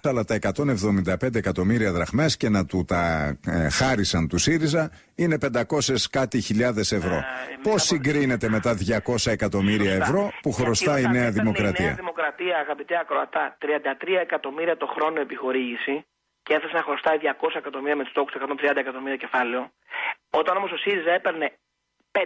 Αλλά 0.07 0.23
τα 0.23 0.39
175 1.21 1.35
εκατομμύρια 1.35 1.91
δραχμές 1.91 2.37
και 2.37 2.49
να 2.49 2.65
του 2.65 2.85
τα 2.87 3.33
ε, 3.47 3.69
χάρισαν 3.69 4.27
του 4.27 4.37
ΣΥΡΙΖΑ 4.37 4.91
είναι 5.15 5.37
500 5.53 5.63
κάτι 6.11 6.41
χιλιάδες 6.41 6.91
ευρώ. 6.91 7.15
Ε, 7.15 7.23
Πώς 7.61 7.83
συγκρίνεται 7.83 8.49
με 8.49 8.59
τα 8.59 8.77
200 9.05 9.31
εκατομμύρια 9.31 9.93
ευρώ 9.93 10.31
που 10.41 10.51
χρωστάει 10.51 10.97
η 10.97 10.99
Γιατί 10.99 11.17
Νέα 11.17 11.27
όταν 11.27 11.45
έπαιρνε 11.45 11.49
Η 11.49 11.51
Νέα 11.51 11.53
Δημοκρατία. 11.61 11.93
Δημοκρατία, 11.93 12.57
αγαπητέ 12.57 12.97
Ακροατά, 13.01 13.57
33 13.61 13.65
εκατομμύρια 14.21 14.77
το 14.77 14.85
χρόνο 14.85 15.19
επιχορήγηση 15.21 16.05
και 16.47 16.53
έφτασε 16.53 16.75
να 16.79 16.83
χρωστάει 16.87 17.17
200 17.21 17.55
εκατομμύρια 17.61 17.95
με 17.95 18.03
τους 18.03 18.13
τόκου 18.13 18.31
130 18.71 18.75
εκατομμύρια 18.75 19.17
κεφάλαιο. 19.23 19.71
Όταν 20.39 20.57
όμως 20.57 20.71
ο 20.71 20.77
ΣΥΡΙΖΑ 20.77 21.11
έπαιρνε 21.11 21.47
500.000 22.11 22.21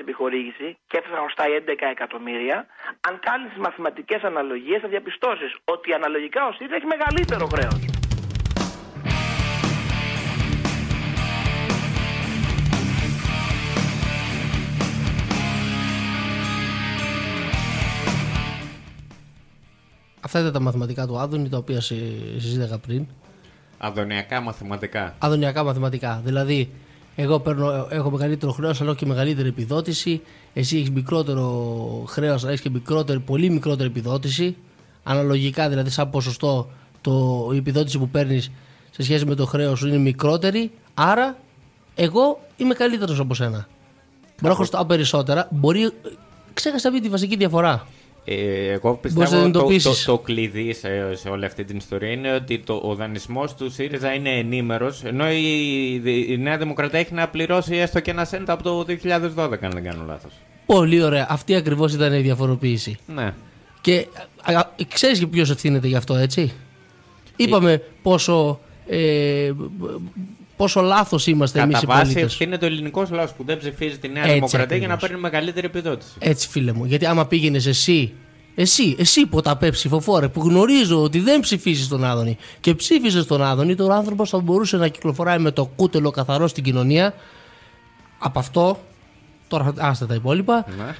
επιχορήγηση 0.00 0.78
και 0.86 0.96
έφτασε 0.98 1.14
να 1.14 1.22
χρωστάει 1.24 1.50
11 1.66 1.74
εκατομμύρια, 1.96 2.66
αν 3.08 3.18
κάνεις 3.26 3.52
τι 3.52 3.60
μαθηματικές 3.60 4.22
αναλογίες 4.22 4.80
θα 4.80 4.88
διαπιστώσεις 4.88 5.56
ότι 5.64 5.92
αναλογικά 5.92 6.46
ο 6.46 6.52
ΣΥΡΙΖΑ 6.52 6.76
έχει 6.76 6.86
μεγαλύτερο 6.86 7.46
χρέος. 7.46 8.05
Αυτά 20.26 20.40
ήταν 20.40 20.52
τα 20.52 20.60
μαθηματικά 20.60 21.06
του 21.06 21.18
Άδωνη, 21.18 21.48
τα 21.48 21.56
οποία 21.58 21.80
συ- 21.80 21.96
συζήταγα 22.38 22.78
πριν. 22.78 23.06
Αδωνιακά 23.78 24.40
μαθηματικά. 24.40 25.14
Αδωνιακά 25.18 25.64
μαθηματικά. 25.64 26.20
Δηλαδή, 26.24 26.70
εγώ 27.16 27.40
παίρνω, 27.40 27.86
έχω 27.90 28.10
μεγαλύτερο 28.10 28.52
χρέος, 28.52 28.80
αλλά 28.80 28.90
έχω 28.90 28.98
και 28.98 29.06
μεγαλύτερη 29.06 29.48
επιδότηση. 29.48 30.20
Εσύ 30.52 30.76
έχεις 30.76 30.90
μικρότερο 30.90 31.44
χρέος, 32.08 32.42
αλλά 32.42 32.50
έχεις 32.50 32.62
και 32.62 32.70
μικρότερη, 32.70 33.18
πολύ 33.18 33.50
μικρότερη 33.50 33.88
επιδότηση. 33.88 34.56
Αναλογικά, 35.02 35.68
δηλαδή, 35.68 35.90
σαν 35.90 36.10
ποσοστό, 36.10 36.70
το, 37.00 37.48
η 37.52 37.56
επιδότηση 37.56 37.98
που 37.98 38.08
παίρνεις 38.08 38.50
σε 38.90 39.02
σχέση 39.02 39.24
με 39.24 39.34
το 39.34 39.46
χρέος 39.46 39.78
σου 39.78 39.88
είναι 39.88 39.98
μικρότερη. 39.98 40.70
Άρα, 40.94 41.36
εγώ 41.94 42.40
είμαι 42.56 42.74
καλύτερος 42.74 43.18
από 43.20 43.34
σένα. 43.34 43.66
Μπορώ 44.40 44.48
να 44.48 44.54
χρωστάω 44.54 44.84
περισσότερα. 44.84 45.48
Μπορεί. 45.50 45.90
Ξέχασα 46.54 46.88
αυτή 46.88 47.00
τη 47.00 47.08
βασική 47.08 47.36
διαφορά. 47.36 47.86
Ε, 48.28 48.72
εγώ 48.72 48.88
Μπορείς 48.88 49.14
πιστεύω 49.14 49.36
να 49.36 49.50
το, 49.50 49.50
το, 49.50 49.58
εντοπίσεις. 49.58 50.04
το 50.04 50.18
κλειδί 50.18 50.72
σε, 50.72 51.14
σε 51.14 51.28
όλη 51.28 51.44
αυτή 51.44 51.64
την 51.64 51.76
ιστορία 51.76 52.10
είναι 52.10 52.32
ότι 52.32 52.58
το, 52.58 52.80
ο 52.84 52.94
δανεισμός 52.94 53.54
του 53.54 53.70
ΣΥΡΙΖΑ 53.70 54.14
είναι 54.14 54.30
ενήμερος, 54.30 55.04
ενώ 55.04 55.30
η, 55.30 55.94
η 56.28 56.38
Νέα 56.38 56.58
Δημοκρατία 56.58 56.98
έχει 56.98 57.14
να 57.14 57.28
πληρώσει 57.28 57.76
έστω 57.76 58.00
και 58.00 58.10
ένα 58.10 58.24
σέντ 58.24 58.50
από 58.50 58.62
το 58.62 58.84
2012, 58.88 59.58
αν 59.60 59.70
δεν 59.70 59.82
κάνω 59.82 60.04
λάθος. 60.06 60.32
Πολύ 60.66 61.02
ωραία. 61.02 61.26
Αυτή 61.30 61.54
ακριβώς 61.54 61.94
ήταν 61.94 62.12
η 62.12 62.20
διαφοροποίηση. 62.20 62.96
Ναι. 63.06 63.34
Και 63.80 64.06
ξέρεις 64.92 65.18
και 65.18 65.26
ποιος 65.26 65.50
ευθύνεται 65.50 65.86
γι' 65.86 65.96
αυτό, 65.96 66.14
έτσι; 66.14 66.52
Είπαμε 67.36 67.82
πόσο, 68.02 68.60
ε, 68.86 69.52
πόσο 70.56 70.80
λάθος 70.80 71.26
είμαστε 71.26 71.60
εμείς 71.60 71.74
Κατά 71.80 71.86
οι 71.92 71.96
βάση 71.96 72.02
πολίτες. 72.12 72.32
ευθύνεται 72.32 72.64
ο 72.64 72.68
ελληνικό 72.68 73.06
λαός 73.10 73.32
που 73.32 73.44
δεν 73.44 73.58
ψηφίζει 73.58 73.98
τη 73.98 74.08
Νέα 74.08 74.22
Έτσι 74.22 74.34
Δημοκρατία 74.34 74.76
για 74.76 74.86
να 74.88 74.94
ακριβώς. 74.94 75.00
παίρνει 75.18 75.22
μεγαλύτερη 75.22 75.66
επιδότηση. 75.66 76.10
Έτσι, 76.18 76.48
φίλε 76.48 76.72
μου. 76.72 76.84
Γιατί 76.84 77.06
άμα 77.06 77.26
πήγαινες 77.26 77.66
εσύ, 77.66 78.12
εσύ, 78.54 78.96
εσύ 78.98 79.26
ποταπέ 79.26 79.70
ψηφοφόρε 79.70 80.28
που 80.28 80.40
γνωρίζω 80.40 81.02
ότι 81.02 81.18
δεν 81.20 81.40
ψηφίζεις 81.40 81.88
τον 81.88 82.04
Άδωνη 82.04 82.36
και 82.60 82.74
ψήφιζες 82.74 83.26
τον 83.26 83.42
Άδωνη, 83.42 83.74
τον 83.74 83.92
άνθρωπος 83.92 84.30
θα 84.30 84.38
μπορούσε 84.40 84.76
να 84.76 84.88
κυκλοφοράει 84.88 85.38
με 85.38 85.50
το 85.50 85.70
κούτελο 85.76 86.10
καθαρό 86.10 86.46
στην 86.46 86.62
κοινωνία. 86.64 87.14
Από 88.18 88.38
αυτό, 88.38 88.78
τώρα 89.48 89.72
άστε 89.78 90.06
τα 90.06 90.14
υπόλοιπα, 90.14 90.64
Ναι. 90.78 90.94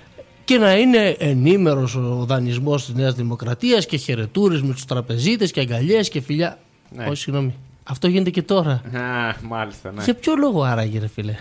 και 0.44 0.58
να 0.58 0.76
είναι 0.76 1.16
ενήμερος 1.18 1.94
ο 1.94 2.24
δανεισμός 2.28 2.84
της 2.84 2.94
Νέας 2.94 3.14
Δημοκρατίας 3.14 3.86
και 3.86 3.96
χαιρετούρες 3.96 4.62
με 4.62 4.72
τους 4.72 4.84
τραπεζίτες 4.84 5.50
και 5.50 5.60
αγκαλιές 5.60 6.08
και 6.08 6.20
φιλιά. 6.20 6.58
Ναι. 6.96 7.04
Όχι, 7.04 7.16
συγγνώμη. 7.16 7.54
Αυτό 7.88 8.08
γίνεται 8.08 8.30
και 8.30 8.42
τώρα. 8.42 8.72
Α, 8.72 9.34
μάλιστα, 9.42 9.92
ναι. 9.92 10.02
Για 10.04 10.14
ποιο 10.14 10.36
λόγο 10.36 10.62
άραγε, 10.62 10.98
ρε 10.98 11.06
φίλε; 11.06 11.34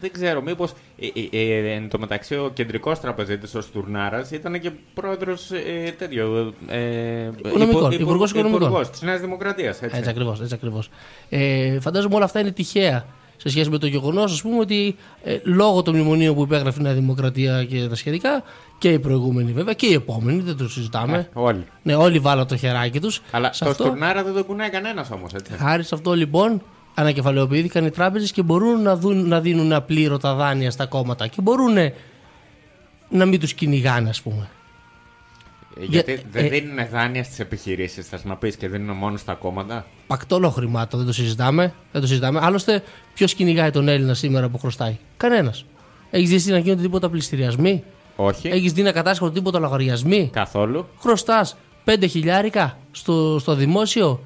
Δεν 0.00 0.12
ξέρω, 0.12 0.42
μήπως. 0.42 0.72
Ε, 0.98 1.06
ε, 1.36 1.42
ε, 1.42 1.74
εν 1.74 1.88
τω 1.88 1.98
μεταξύ, 1.98 2.34
ο 2.34 2.50
κεντρικός 2.54 3.00
τραπεζίτης, 3.00 3.54
ο 3.54 3.60
Στουρνάρας, 3.60 4.30
ήταν 4.30 4.60
και 4.60 4.70
πρόεδρος 4.94 5.50
ε, 5.50 5.94
τέτοιο. 5.98 6.54
Ε, 6.68 7.30
Οικονομικών, 7.44 7.90
υπουργός 7.92 8.30
οικονομικών. 8.30 8.90
της 8.90 9.02
Νέας 9.02 9.20
Δημοκρατίας. 9.20 9.82
Έτσι. 9.82 9.96
Έτσι 9.96 10.10
ακριβώς. 10.10 10.40
Έτσι 10.40 10.54
ακριβώς. 10.54 10.90
Ε, 11.28 11.80
φαντάζομαι 11.80 12.14
όλα 12.14 12.24
αυτά 12.24 12.40
είναι 12.40 12.50
τυχαία 12.50 13.04
σε 13.44 13.50
σχέση 13.50 13.70
με 13.70 13.78
το 13.78 13.86
γεγονός, 13.86 14.32
ας 14.32 14.42
πούμε, 14.42 14.58
ότι 14.58 14.96
ε, 15.22 15.38
λόγω 15.42 15.82
των 15.82 15.94
μνημονίων 15.94 16.34
που 16.34 16.42
υπέγραφε 16.42 16.80
η 16.80 16.82
Νέα 16.82 16.92
Δημοκρατία 16.92 17.64
και 17.64 17.86
τα 17.88 17.94
σχετικά 17.94 18.42
και 18.78 18.88
οι 18.88 18.98
προηγούμενοι 18.98 19.52
βέβαια 19.52 19.74
και 19.74 19.86
οι 19.86 19.92
επόμενοι, 19.92 20.40
δεν 20.40 20.56
το 20.56 20.68
συζητάμε. 20.68 21.18
Ε, 21.18 21.28
όλοι. 21.32 21.66
Ναι, 21.82 21.94
όλοι 21.94 22.18
βάλαν 22.18 22.46
το 22.46 22.56
χεράκι 22.56 23.00
τους. 23.00 23.22
Αλλά 23.30 23.50
το 23.58 23.72
Στουρνάρα 23.72 24.24
δεν 24.24 24.34
το 24.34 24.44
κουνάει 24.44 24.70
κανένας 24.70 25.10
όμως, 25.10 25.32
έτσι. 25.32 25.52
Χάρη 25.52 25.82
σε 25.82 25.94
αυτό 25.94 26.12
λοιπόν 26.12 26.62
ανακεφαλαιοποιήθηκαν 26.94 27.86
οι 27.86 27.90
τράπεζες 27.90 28.32
και 28.32 28.42
μπορούν 28.42 28.82
να, 28.82 28.96
δουν, 28.96 29.28
να 29.28 29.40
δίνουν 29.40 29.72
απλήρωτα 29.72 30.34
δάνεια 30.34 30.70
στα 30.70 30.86
κόμματα 30.86 31.26
και 31.26 31.40
μπορούν 31.42 31.74
να 33.08 33.24
μην 33.24 33.40
τους 33.40 33.54
κυνηγάνε, 33.54 34.08
ας 34.08 34.22
πούμε. 34.22 34.48
Ε, 35.80 35.84
Γιατί 35.84 36.12
Για- 36.12 36.22
δεν 36.30 36.44
ε, 36.44 36.48
δίνουν 36.48 36.88
δάνεια 36.92 37.24
στις 37.24 37.38
επιχειρήσεις, 37.38 38.06
θα 38.06 38.18
να 38.24 38.36
πεις 38.36 38.56
και 38.56 38.68
δίνουν 38.68 38.96
μόνο 38.96 39.16
στα 39.16 39.34
κόμματα; 39.34 39.86
Πακτόλο 40.06 40.50
χρημάτων, 40.50 40.98
δεν 40.98 41.08
το 41.08 41.14
συζητάμε. 41.14 41.74
Δεν 41.92 42.00
το 42.00 42.06
συζητάμε. 42.06 42.40
Άλλωστε, 42.42 42.82
ποιος 43.14 43.34
κυνηγάει 43.34 43.70
τον 43.70 43.88
Έλληνα 43.88 44.14
σήμερα 44.14 44.48
που 44.48 44.58
χρωστάει; 44.58 44.98
Κανένας. 45.16 45.64
Έχεις 46.10 46.28
δει 46.28 46.34
εσύ 46.34 46.50
να 46.50 46.58
γίνονται 46.58 46.82
τίποτα 46.82 47.10
πληστηριασμοί; 47.10 47.84
Όχι. 48.16 48.48
Έχεις 48.48 48.72
δει 48.72 48.82
να 48.82 48.92
κατάσχονται 48.92 49.32
τίποτα 49.32 49.58
λογαριασμοί; 49.58 50.30
Καθόλου. 50.32 50.86
Χρωστάς 50.98 51.56
5 51.84 52.06
χιλιάρικα 52.08 52.78
στο, 52.90 53.38
στο 53.40 53.54
δημόσιο; 53.54 54.20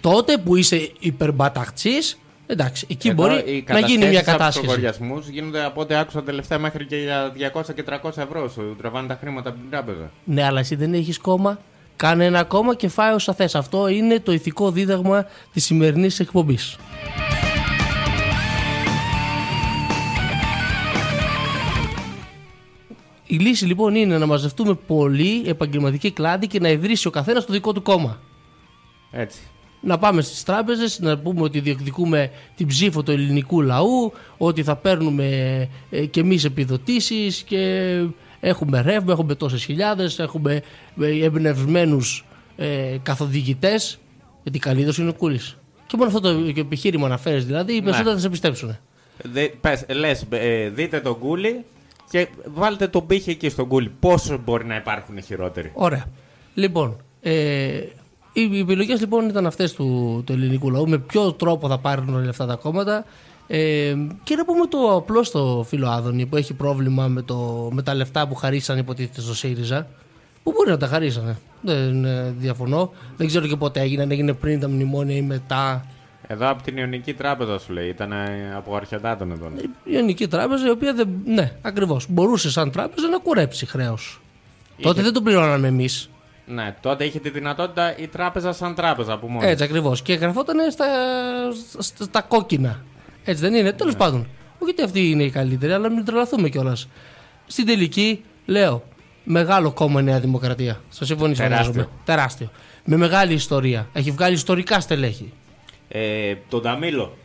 Τότε 0.00 0.38
που 0.38 0.56
είσαι 0.56 0.90
υπερμπαταχτής, 0.98 2.18
εντάξει, 2.46 2.86
εκεί 2.90 3.08
Εδώ 3.08 3.22
μπορεί 3.22 3.34
οι 3.34 3.64
να 3.68 3.78
γίνει 3.78 4.06
μια 4.06 4.22
κατασχέσεις 4.22 4.22
από 4.22 4.22
τους 4.22 4.32
κατάσχεση. 4.32 4.66
λογαριασμούς 4.66 5.28
γίνονται 5.28 5.64
από 5.64 5.80
ό,τι 5.80 5.94
άκουσα 5.94 6.22
τελευταία 6.22 6.58
μέχρι 6.58 6.86
και 6.86 6.96
για 6.96 7.32
200 7.52 7.74
και 7.74 7.84
300 8.02 8.10
ευρώ. 8.16 8.48
Σου 8.48 8.76
τραβάνε 8.78 9.08
τα 9.08 9.18
χρήματα 9.20 9.48
από 9.48 9.58
την 9.58 9.70
τράπεζα. 9.70 10.10
Ναι, 10.24 10.44
αλλά 10.44 10.60
εσύ 10.60 10.74
δεν 10.74 10.94
έχεις 10.94 11.18
κόμμα. 11.18 11.58
Κάνε 11.96 12.24
ένα 12.24 12.44
κόμμα 12.44 12.74
και 12.74 12.88
φάει 12.88 13.14
όσα 13.14 13.34
θες. 13.34 13.54
Αυτό 13.54 13.88
είναι 13.88 14.20
το 14.20 14.32
ηθικό 14.32 14.70
δίδαγμα 14.70 15.26
της 15.52 15.64
σημερινής 15.64 16.20
εκπομπής. 16.20 16.76
Η 23.26 23.36
λύση 23.36 23.64
λοιπόν 23.66 23.94
είναι 23.94 24.18
να 24.18 24.26
μαζευτούμε 24.26 24.74
πολλοί 24.74 25.42
επαγγελματικοί 25.46 26.10
κλάδοι 26.10 26.46
και 26.46 26.60
να 26.60 26.68
ιδρύσει 26.68 27.06
ο 27.06 27.10
καθένας 27.10 27.46
το 27.46 27.52
δικό 27.52 27.72
του 27.72 27.82
κόμμα. 27.82 28.20
Έτσι. 29.10 29.38
Να 29.84 29.98
πάμε 29.98 30.22
στις 30.22 30.42
τράπεζες, 30.42 31.00
να 31.00 31.18
πούμε 31.18 31.42
ότι 31.42 31.60
διεκδικούμε 31.60 32.30
την 32.56 32.66
ψήφο 32.66 33.02
του 33.02 33.10
ελληνικού 33.10 33.60
λαού, 33.60 34.12
ότι 34.36 34.62
θα 34.62 34.76
παίρνουμε 34.76 35.26
ε, 35.90 36.06
και 36.06 36.20
εμείς 36.20 36.44
επιδοτήσεις 36.44 37.42
και 37.42 37.92
έχουμε 38.40 38.80
ρεύμα, 38.80 39.12
έχουμε 39.12 39.34
τόσες 39.34 39.64
χιλιάδες, 39.64 40.18
έχουμε 40.18 40.62
ε, 41.00 41.24
εμπνευσμένους 41.24 42.24
ε, 42.56 42.96
καθοδηγητές, 43.02 43.98
γιατί 44.42 44.58
καλύτερος 44.58 44.98
είναι 44.98 45.08
ο 45.08 45.14
Κούλης. 45.14 45.56
Και 45.86 45.96
μόνο 45.96 46.08
αυτό 46.08 46.20
το 46.20 46.60
επιχείρημα 46.60 47.08
να 47.08 47.18
φέρεις 47.18 47.46
δηλαδή, 47.46 47.72
οι 47.72 47.82
περισσότεροι 47.82 48.14
θα 48.14 48.20
σε 48.20 48.28
πιστέψουν. 48.28 48.76
Δε, 49.22 49.48
πες, 49.60 49.84
λες, 49.88 50.26
ε, 50.30 50.68
δείτε 50.68 51.00
τον 51.00 51.18
κούλι 51.18 51.64
και 52.10 52.28
βάλτε 52.44 52.88
τον 52.88 53.06
πύχη 53.06 53.30
εκεί 53.30 53.48
στον 53.48 53.68
κούλι. 53.68 53.88
Πόσο 54.00 54.40
μπορεί 54.44 54.64
να 54.64 54.76
υπάρχουν 54.76 55.22
χειρότεροι; 55.22 55.70
Ωραία. 55.74 56.04
Λοιπόν, 56.54 56.96
ε, 57.20 57.80
οι, 58.34 58.48
οι 58.52 58.58
επιλογές 58.58 59.00
λοιπόν 59.00 59.28
ήταν 59.28 59.46
αυτές 59.46 59.72
του, 59.72 60.22
του 60.26 60.32
ελληνικού 60.32 60.70
λαού. 60.70 60.88
Με 60.88 60.98
ποιο 60.98 61.32
τρόπο 61.32 61.68
θα 61.68 61.78
πάρουν 61.78 62.14
όλα 62.14 62.28
αυτά 62.28 62.46
τα 62.46 62.54
κόμματα. 62.54 63.04
Ε, 63.46 63.94
και 64.22 64.36
να 64.36 64.44
πούμε 64.44 64.66
το 64.66 64.94
απλό 64.96 65.22
στο 65.22 65.64
φίλο 65.68 65.88
Άδωνη 65.88 66.26
που 66.26 66.36
έχει 66.36 66.54
πρόβλημα 66.54 67.08
με, 67.08 67.22
το, 67.22 67.68
με 67.72 67.82
τα 67.82 67.94
λεφτά 67.94 68.28
που 68.28 68.34
χαρίσαν 68.34 68.78
υποτίθεται 68.78 69.20
στο 69.20 69.34
ΣΥΡΙΖΑ. 69.34 69.86
Που 70.42 70.52
μπορεί 70.52 70.70
να 70.70 70.76
τα 70.76 70.86
χαρίσανε. 70.86 71.38
Δεν 71.60 72.04
ε, 72.04 72.34
διαφωνώ. 72.38 72.92
Δεν 73.16 73.26
ξέρω 73.26 73.46
και 73.46 73.56
πότε 73.56 73.80
έγινε. 73.80 74.02
Αν 74.02 74.10
έγινε 74.10 74.32
πριν 74.32 74.60
τα 74.60 74.68
μνημόνια 74.68 75.16
ή 75.16 75.22
μετά. 75.22 75.86
Εδώ 76.26 76.48
από 76.48 76.62
την 76.62 76.76
Ιωνική 76.76 77.14
Τράπεζα 77.14 77.58
σου 77.58 77.72
λέει, 77.72 77.88
ήταν 77.88 78.12
ε, 78.12 78.52
από 78.56 78.76
αρχαιοτάτων 78.76 79.30
εδώ. 79.30 79.50
Η 79.56 79.70
Ιωνική 79.84 80.28
Τράπεζα, 80.28 80.66
η 80.66 80.70
οποία 80.70 80.94
δεν. 80.94 81.08
Ναι, 81.24 81.52
ακριβώς. 81.62 82.06
Μπορούσε 82.08 82.50
σαν 82.50 82.70
τράπεζα 82.70 83.08
να 83.08 83.18
κουρέψει 83.18 83.66
χρέος. 83.66 84.20
Τότε 84.82 85.02
δεν 85.02 85.12
το 85.12 85.22
πληρώναμε 85.22 85.68
εμείς. 85.68 86.10
Ναι, 86.46 86.74
τότε 86.80 87.04
είχε 87.04 87.18
τη 87.18 87.30
δυνατότητα 87.30 87.96
η 87.98 88.06
τράπεζα 88.06 88.52
σαν 88.52 88.74
τράπεζα 88.74 89.18
που 89.18 89.26
μόνο. 89.26 89.46
Έτσι 89.48 89.64
ακριβώς. 89.64 90.02
Και 90.02 90.14
γραφόταν 90.14 90.70
στα, 90.70 90.86
στα, 91.78 92.04
στα 92.04 92.20
κόκκινα. 92.22 92.84
Έτσι 93.24 93.42
δεν 93.42 93.54
είναι; 93.54 93.72
Τέλος 93.72 93.96
πάντων. 93.96 94.26
Όχι 94.58 94.70
ότι 94.70 94.82
αυτή 94.82 95.10
είναι 95.10 95.22
η 95.22 95.30
καλύτερη, 95.30 95.72
αλλά 95.72 95.88
μην 95.88 96.04
τρελαθούμε 96.04 96.48
κιόλας. 96.48 96.88
Στην 97.46 97.66
τελική, 97.66 98.24
λέω, 98.46 98.82
μεγάλο 99.24 99.72
κόμμα 99.72 100.00
η 100.00 100.04
Νέα 100.04 100.20
Δημοκρατία. 100.20 100.80
Σας 100.88 101.06
συμφωνήσω, 101.06 101.42
Τεράστιο. 101.42 101.66
φαντάζομαι. 101.72 101.92
Τεράστιο. 102.04 102.50
Με 102.84 102.96
μεγάλη 102.96 103.32
ιστορία. 103.32 103.88
Έχει 103.92 104.10
βγάλει 104.10 104.34
ιστορικά 104.34 104.80
στελέχη. 104.80 105.32
Ε, 105.88 106.34
τον 106.48 106.62
Ταμίλο. 106.62 107.16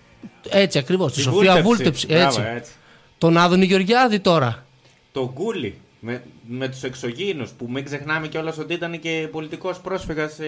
Έτσι 0.49 0.77
ακριβώς. 0.77 1.11
Τη 1.11 1.17
Τη 1.17 1.23
Σοφία 1.23 1.61
Βούλτεψη. 1.61 2.07
Μπράβο, 2.07 2.25
Έτσι. 2.25 2.41
έτσι. 2.55 2.71
Τον 3.17 3.37
Άδωνη 3.37 3.65
Γεωργιάδη 3.65 4.19
τώρα. 4.19 4.65
Τον 5.11 5.33
Κούλι. 5.33 5.77
Με, 5.99 6.23
με 6.47 6.67
τους 6.67 6.83
εξωγήινους 6.83 7.49
που 7.51 7.65
μην 7.69 7.85
ξεχνάμε 7.85 8.27
κιόλας 8.27 8.57
ότι 8.57 8.73
ήταν 8.73 8.99
και 8.99 9.27
πολιτικός 9.31 9.79
πρόσφυγας 9.79 10.33
σε, 10.33 10.43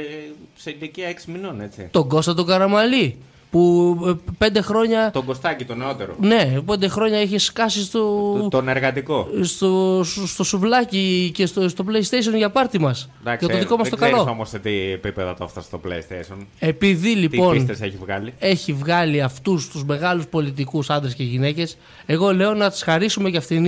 σε 0.56 0.70
ηλικία 0.70 1.12
6 1.12 1.16
μηνών, 1.28 1.62
έτσι. 1.62 1.88
Τον 1.92 2.08
Κώστα 2.08 2.34
τον 2.34 2.46
Καραμαλή. 2.46 3.18
Που 3.52 3.98
ε, 4.08 4.12
πέντε 4.38 4.62
χρόνια. 4.62 5.12
Τον 5.12 5.26
Κωστάκη, 5.26 5.66
τον 5.66 5.78
νεότερο. 5.78 6.16
Ναι, 6.20 6.62
πέντε 6.66 6.88
χρόνια 6.88 7.18
έχει 7.20 7.38
σκάσει 7.38 7.84
στο. 7.84 8.00
Το- 8.42 8.48
Τον 8.50 8.68
εργατικό. 8.68 9.28
στο, 9.42 10.02
στο, 10.04 10.28
στο 10.28 10.44
σουβλάκι 10.44 11.32
και 11.34 11.46
στο, 11.46 11.70
στο 11.70 11.86
PlayStation 11.88 12.36
για 12.38 12.50
πάρτι 12.50 12.80
μας. 12.80 13.10
Εντάξει, 13.22 13.46
Για 13.46 13.54
το 13.56 13.60
δικό 13.62 13.78
μας 13.78 13.90
το 13.90 13.96
καλό. 13.96 14.22
όμως 14.22 14.50
σε 14.50 14.60
τι 14.60 14.92
επίπεδα 14.92 15.34
το 15.34 15.44
έφτασε 15.44 15.68
στο 15.68 15.82
PlayStation. 15.88 16.38
Επειδή 16.60 17.14
Τι 17.14 17.20
λοιπόν 17.20 17.52
πίστες 17.54 17.82
έχει 17.82 17.98
βγάλει. 17.98 18.34
έχει 18.40 18.74
βγάλει 18.74 19.22
αυτούς 19.22 19.70
τους 19.70 19.84
μεγάλους 19.84 20.28
πολιτικούς 20.28 20.90
άντρες 20.90 21.14
και 21.16 21.24
γυναίκες, 21.24 21.78
εγώ 22.06 22.34
λέω 22.34 22.54
να 22.54 22.72
του 22.72 22.78
χαρίσουμε 22.82 23.30
για 23.30 23.40
αυτήν 23.40 23.66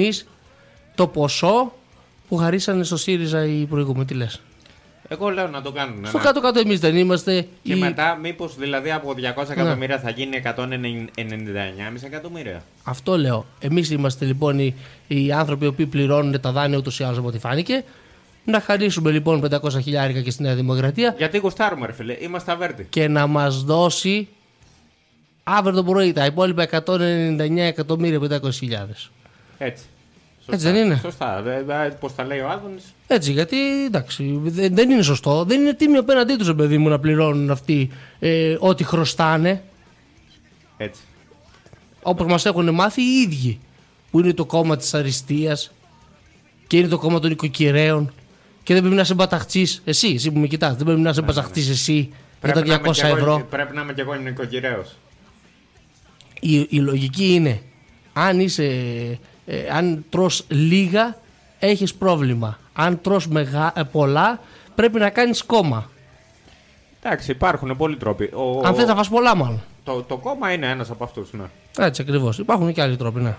το 0.95 1.07
ποσό 1.07 1.73
που 2.29 2.35
χαρίσανε 2.37 2.83
στο 2.83 2.97
ΣΥΡΙΖΑ 2.97 3.45
οι 3.45 3.65
προηγούμενοι. 3.65 4.05
Τι 4.05 4.13
λες; 4.13 4.41
Εγώ 5.07 5.29
λέω 5.29 5.47
να 5.47 5.61
το 5.61 5.71
κάνουν. 5.71 6.05
Στο 6.05 6.17
ναι. 6.17 6.23
κάτω-κάτω 6.23 6.59
εμείς 6.59 6.79
δεν 6.79 6.95
είμαστε. 6.95 7.47
Και 7.63 7.73
οι- 7.73 7.79
μετά, 7.79 8.15
μήπως 8.15 8.55
δηλαδή 8.57 8.91
από 8.91 9.13
200 9.13 9.47
Ναι. 9.47 9.61
εκατομμύρια 9.61 9.99
θα 9.99 10.09
γίνει 10.09 10.35
199,5 10.35 12.03
εκατομμύρια. 12.03 12.63
Αυτό 12.83 13.17
λέω. 13.17 13.45
Εμείς 13.59 13.89
είμαστε 13.89 14.25
λοιπόν 14.25 14.59
οι, 14.59 14.75
οι 15.07 15.31
άνθρωποι 15.31 15.65
οι 15.65 15.67
οποίοι 15.67 15.85
πληρώνουν 15.85 16.39
τα 16.41 16.51
δάνεια 16.51 16.77
ούτως 16.77 16.99
ή 16.99 17.03
άλλως 17.03 17.17
από 17.17 17.27
ό,τι 17.27 17.39
φάνηκε. 17.39 17.83
Να 18.45 18.59
χαρίσουμε 18.61 19.11
λοιπόν 19.11 19.43
500 19.61 19.81
χιλιάρικα 19.81 20.21
και 20.21 20.31
στη 20.31 20.43
Νέα 20.43 20.55
Δημοκρατία 20.55 21.15
Γιατί 21.17 21.37
γουστάρουμε, 21.37 21.85
ρε 21.85 21.91
φίλε, 21.93 22.17
είμαστε 22.19 22.51
αβέρτοι. 22.51 22.87
και 22.89 23.07
να 23.07 23.27
μας 23.27 23.63
δώσει 23.63 24.27
αύριο 25.43 25.75
το 25.75 25.83
πρωί 25.83 26.13
τα 26.13 26.25
υπόλοιπα 26.25 26.67
199 26.85 27.57
εκατομμύρια 27.57 28.19
500 28.43 28.49
χιλιάδες. 28.53 29.11
Έτσι. 29.57 29.83
Έτσι 30.49 30.71
δεν 30.71 30.75
είναι; 30.85 30.99
Σωστά. 31.01 31.43
Πώς 31.99 32.15
τα 32.15 32.23
λέει 32.25 32.39
ο 32.39 32.49
Άδωνης. 32.49 32.83
Έτσι, 33.07 33.31
γιατί 33.31 33.85
εντάξει, 33.85 34.39
δεν, 34.43 34.75
δεν 34.75 34.89
είναι 34.89 35.01
σωστό. 35.01 35.43
Δεν 35.43 35.59
είναι 35.61 35.73
τίμιο 35.73 35.99
απέναντί 35.99 36.35
τους, 36.35 36.53
παιδί 36.55 36.77
μου, 36.77 36.89
να 36.89 36.99
πληρώνουν 36.99 37.51
αυτοί 37.51 37.89
ε, 38.19 38.55
ό,τι 38.59 38.83
χρωστάνε. 38.83 39.63
Έτσι. 40.77 41.01
Όπως 42.01 42.27
μας 42.27 42.45
έχουν 42.45 42.73
μάθει 42.73 43.01
οι 43.01 43.21
ίδιοι. 43.21 43.59
Που 44.11 44.19
είναι 44.19 44.33
το 44.33 44.45
κόμμα 44.45 44.77
της 44.77 44.93
αριστείας 44.93 45.71
και 46.67 46.77
είναι 46.77 46.87
το 46.87 46.97
κόμμα 46.97 47.19
των 47.19 47.31
οικοκυρέων. 47.31 48.13
Και 48.63 48.73
δεν 48.73 48.81
πρέπει 48.81 48.95
να 48.97 49.01
είσαι 49.01 49.13
μπαταχτή. 49.13 49.67
Εσύ, 49.83 50.07
εσύ 50.07 50.31
που 50.31 50.39
με 50.39 50.47
κοιτάς, 50.47 50.75
δεν 50.75 50.85
πρέπει 50.85 51.01
να 51.01 51.09
είσαι 51.09 51.21
μπαταχτή 51.21 51.61
εσύ 51.61 52.09
για 52.43 52.53
τα 52.53 52.59
να 52.65 52.73
είμαι 52.73 52.81
200 52.85 52.91
κι 52.91 53.01
εγώ- 53.05 53.17
ευρώ. 53.17 53.47
Πρέπει 53.49 53.75
να 53.75 53.81
είμαι 53.81 53.93
κι 53.93 53.99
εγώ 53.99 54.13
νοικοκυρέος. 54.15 54.95
Η, 56.39 56.67
η 56.69 56.77
λογική 56.79 57.33
είναι 57.33 57.61
αν 58.13 58.39
είσαι. 58.39 58.69
Ε, 59.45 59.67
αν 59.71 60.05
τρως 60.09 60.45
λίγα, 60.47 61.17
έχεις 61.59 61.93
πρόβλημα. 61.93 62.57
Αν 62.73 63.01
τρως 63.01 63.27
μεγα, 63.27 63.73
ε, 63.75 63.83
πολλά, 63.83 64.39
πρέπει 64.75 64.99
να 64.99 65.09
κάνεις 65.09 65.43
κόμμα. 65.43 65.89
Εντάξει, 67.01 67.31
υπάρχουν 67.31 67.77
πολλοί 67.77 67.95
τρόποι. 67.95 68.23
Ο, 68.33 68.61
Αν 68.63 68.75
θες 68.75 68.87
να 68.87 68.95
φας 68.95 69.09
πολλά, 69.09 69.35
μάλλον. 69.35 69.61
το, 69.83 70.01
το 70.03 70.17
κόμμα 70.17 70.51
είναι 70.51 70.69
ένας 70.69 70.89
από 70.89 71.03
αυτούς. 71.03 71.33
Ναι. 71.33 71.43
Έτσι 71.79 72.01
ακριβώς. 72.01 72.37
Υπάρχουν 72.37 72.73
και 72.73 72.81
άλλοι 72.81 72.95
τρόποι, 72.97 73.19
ναι. 73.19 73.35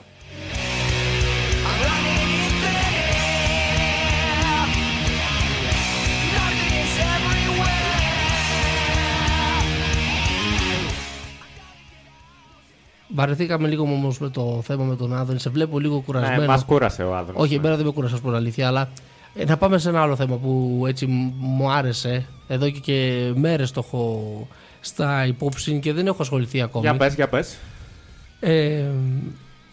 Βαρεθήκαμε 13.15 13.69
λίγο 13.69 13.83
όμως 13.83 14.19
με 14.19 14.29
το 14.29 14.61
θέμα 14.65 14.85
με 14.85 14.97
τον 14.97 15.15
Άδωνη. 15.17 15.39
Σε 15.41 15.51
βλέπω 15.51 15.79
λίγο 15.79 16.01
κουρασμένο. 16.01 16.41
Ναι, 16.41 16.47
Μας 16.47 16.65
κούρασε 16.65 17.03
ο 17.03 17.17
Άδωνη. 17.17 17.39
Όχι, 17.41 17.55
εμένα 17.55 17.77
δεν 17.77 17.85
με 17.87 17.93
κούρασε 17.93 18.17
πω 18.17 18.31
αλήθεια, 18.31 18.67
αλλά 18.67 18.89
ε, 19.35 19.45
να 19.45 19.57
πάμε 19.57 19.79
σε 19.79 19.89
ένα 19.89 20.03
άλλο 20.03 20.17
θέμα 20.17 20.37
που 20.37 20.85
έτσι 20.87 21.07
μ- 21.07 21.33
μου 21.39 21.71
άρεσε. 21.71 22.27
Εδώ 22.49 22.71
και, 22.71 22.79
και 22.79 23.31
μέρες 23.35 23.71
το 23.71 23.83
έχω 23.85 24.47
στα 24.81 25.27
υπόψη 25.27 25.79
και 25.79 25.93
δεν 25.93 26.07
έχω 26.07 26.23
ασχοληθεί 26.23 26.61
ακόμη. 26.63 26.85
Για 26.87 26.97
πες, 26.97 27.15
για 27.15 27.29
πες. 27.29 27.57
Ε, 28.41 28.83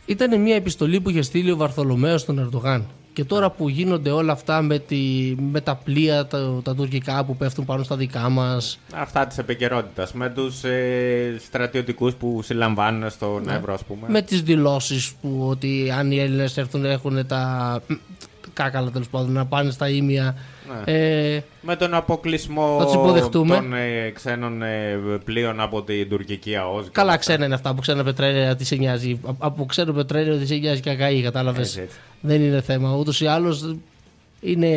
ήταν 0.06 0.42
μια 0.42 0.56
επιστολή 0.56 1.02
που 1.02 1.10
είχε 1.10 1.22
στείλει 1.22 1.52
ο 1.52 1.56
Βαρθολομέος 1.58 2.22
στον 2.22 2.40
Ερντογάν. 2.40 2.86
Και 3.14 3.24
τώρα 3.24 3.50
που 3.50 3.70
γίνονται 3.70 4.10
όλα 4.10 4.32
αυτά 4.32 4.62
με, 4.62 4.80
τη, 4.80 5.36
με 5.52 5.62
τα 5.62 5.76
πλοία, 5.76 6.26
τα, 6.26 6.62
τα 6.64 6.76
τουρκικά 6.76 7.24
που 7.24 7.36
πέφτουν 7.36 7.66
πάνω 7.66 7.84
στα 7.84 7.96
δικά 7.96 8.30
μας, 8.30 8.80
Αυτά 8.96 9.28
της 9.28 9.38
επικαιρότητας. 9.38 10.14
Με 10.14 10.30
τους 10.30 10.64
ε, 10.64 11.36
στρατιωτικούς 11.46 12.16
που 12.16 12.42
συλλαμβάνουν 12.42 13.10
στον 13.10 13.50
Εύρο, 13.50 13.74
ας 13.74 13.84
πούμε. 13.84 14.02
Ναι. 14.08 14.14
με 14.14 14.22
τις 14.22 14.42
δηλώσεις 14.42 15.14
που 15.22 15.48
ότι 15.50 15.92
αν 15.98 16.12
οι 16.12 16.20
Έλληνες 16.20 16.58
έρθουν 16.58 16.86
έχουν 16.86 17.28
τα 17.28 17.82
κάκαλα 18.54 18.92
τέλος 18.92 19.08
πάντων 19.10 19.32
να 19.32 19.46
πάνε 19.46 19.72
στα 19.72 19.90
ίμια. 19.90 20.36
Ε, 20.86 21.40
Με 21.62 21.76
τον 21.76 21.94
αποκλεισμό 21.94 22.76
Θα 22.80 22.86
τους 22.86 22.94
υποδεχτούμε. 22.94 23.56
των 23.56 23.74
ε, 23.74 24.10
ξένων 24.10 24.62
ε, 24.62 25.00
πλοίων 25.26 25.60
από 25.60 25.82
την 25.84 26.10
τουρκική 26.10 26.56
ΑΟΣ. 26.56 26.84
και 26.84 26.90
καλά 26.92 27.10
όλα 27.10 27.18
ξένα 27.18 27.46
είναι 27.46 27.54
αυτά 27.54 27.70
από 27.70 27.82
ξένα 27.82 28.04
πετρέλαια 28.04 28.56
τις 28.56 28.68
σε 28.68 28.76
νοιάζει. 28.76 29.20
Α- 29.26 29.32
Από 29.38 29.66
ξένο 29.66 29.94
πετρέλαιο 29.94 30.38
τις 30.38 30.48
σε 30.48 30.56
νοιάζει 30.56 30.82
και 30.82 30.90
ακαή, 30.90 31.22
κατάλαβες. 31.22 31.68
Έτσι, 31.68 31.82
έτσι. 31.82 31.98
Δεν 32.22 32.42
είναι 32.42 32.62
θέμα. 32.62 32.96
Ούτως 32.96 33.22
ή 33.22 33.26
άλλως 33.26 33.76
Είναι 34.44 34.70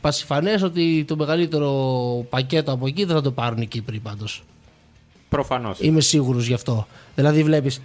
πασιφανές 0.00 0.62
ότι 0.62 1.04
το 1.08 1.16
μεγαλύτερο 1.16 1.70
πακέτο 2.30 2.72
από 2.72 2.86
εκεί 2.86 3.04
δεν 3.04 3.16
θα 3.16 3.22
το 3.22 3.30
πάρουν 3.30 3.58
οι 3.60 3.66
Κύπροι 3.66 3.98
πάντως. 3.98 4.42
Προφανώς. 5.28 5.78
Είμαι 5.80 6.00
σίγουρος 6.00 6.46
γι' 6.46 6.54
αυτό. 6.54 6.86
Δηλαδή, 7.14 7.42
βλέπεις 7.42 7.80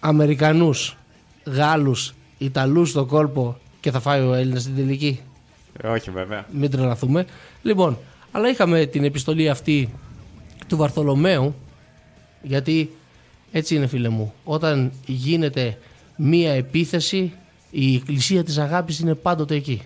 Αμερικανούς, 0.00 0.96
Γάλλους, 1.44 2.14
Ιταλούς 2.38 2.90
στον 2.90 3.06
κόλπο 3.06 3.58
και 3.80 3.90
θα 3.90 4.00
φάει 4.00 4.20
ο 4.20 4.34
Έλληνας 4.34 4.62
στην 4.62 4.74
τελική. 4.74 5.20
Όχι, 5.84 6.10
βέβαια. 6.10 6.46
Μην 6.52 6.70
τρελαθούμε. 6.70 7.26
Λοιπόν, 7.62 7.98
αλλά 8.32 8.48
είχαμε 8.48 8.86
την 8.86 9.04
επιστολή 9.04 9.48
αυτή 9.48 9.88
του 10.68 10.76
Βαρθολομαίου, 10.76 11.54
γιατί 12.42 12.90
έτσι 13.52 13.74
είναι 13.74 13.86
φίλε 13.86 14.08
μου, 14.08 14.32
όταν 14.44 14.92
γίνεται 15.06 15.78
μία 16.16 16.52
επίθεση, 16.52 17.32
η 17.70 17.94
εκκλησία 17.94 18.44
της 18.44 18.58
αγάπης 18.58 18.98
είναι 18.98 19.14
πάντοτε 19.14 19.54
εκεί. 19.54 19.82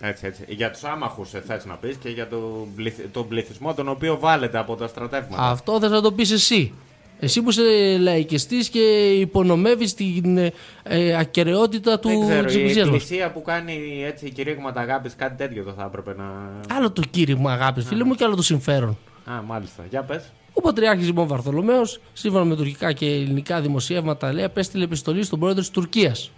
Έτσι, 0.00 0.26
έτσι. 0.26 0.44
Για 0.48 0.70
τους 0.70 0.84
άμαχους 0.84 1.30
θες 1.30 1.64
να 1.64 1.74
πεις 1.74 1.96
και 1.96 2.08
για 2.08 2.28
τον 2.28 2.68
πληθ- 2.76 3.12
τον 3.12 3.28
πληθυσμό 3.28 3.74
τον 3.74 3.88
οποίο 3.88 4.18
βάλετε 4.18 4.58
από 4.58 4.74
τα 4.76 4.86
στρατεύματα. 4.86 5.42
Αυτό 5.50 5.80
θες 5.80 5.90
να 5.90 6.00
το 6.00 6.12
πεις 6.12 6.30
εσύ. 6.30 6.72
Εσύ 7.20 7.42
που 7.42 7.50
είσαι 7.50 7.96
λαϊκιστής 8.00 8.68
και 8.68 9.10
υπονομεύεις 9.12 9.94
την 9.94 10.38
ε, 10.38 10.52
ε, 10.82 11.16
ακαιρεότητα 11.16 11.98
του, 11.98 12.08
Δεν 12.08 12.20
ξέρω, 12.28 12.44
της 12.44 12.54
η 12.54 12.58
εκκλησίας 12.58 12.88
μας. 12.88 13.02
εκκλησία 13.02 13.30
που 13.32 13.42
κάνει 13.42 14.02
έτσι 14.06 14.30
κηρύγματα 14.30 14.80
αγάπης, 14.80 15.14
κάτι 15.16 15.36
τέτοιο 15.36 15.62
δεν 15.64 15.74
θα 15.74 15.84
έπρεπε 15.84 16.14
να. 16.18 16.24
Άλλο 16.76 16.90
το 16.90 17.02
κήρυγμα 17.10 17.52
αγάπης 17.52 17.84
φίλε 17.86 18.04
μου 18.04 18.14
και 18.14 18.24
άλλο 18.24 18.34
το 18.36 18.42
συμφέρον. 18.42 18.98
Α, 19.24 19.42
μάλιστα. 19.46 19.84
Για 19.90 20.02
πες. 20.02 20.32
Ο 20.52 20.60
Πατριάρχης 20.60 21.06
λοιπόν 21.06 21.26
Βαρθολομαίος, 21.26 22.00
σύμφωνα 22.12 22.44
με 22.44 22.56
τουρκικά 22.56 22.92
και 22.92 23.06
ελληνικά 23.06 23.60
δημοσιεύματα, 23.60 24.32
λέει 24.32 24.44
απέστειλε 24.44 24.84
επιστολή 24.84 25.22
στον 25.22 25.38
πρόεδρο 25.38 25.60
της 25.60 25.70
Τουρκίας. 25.70 26.30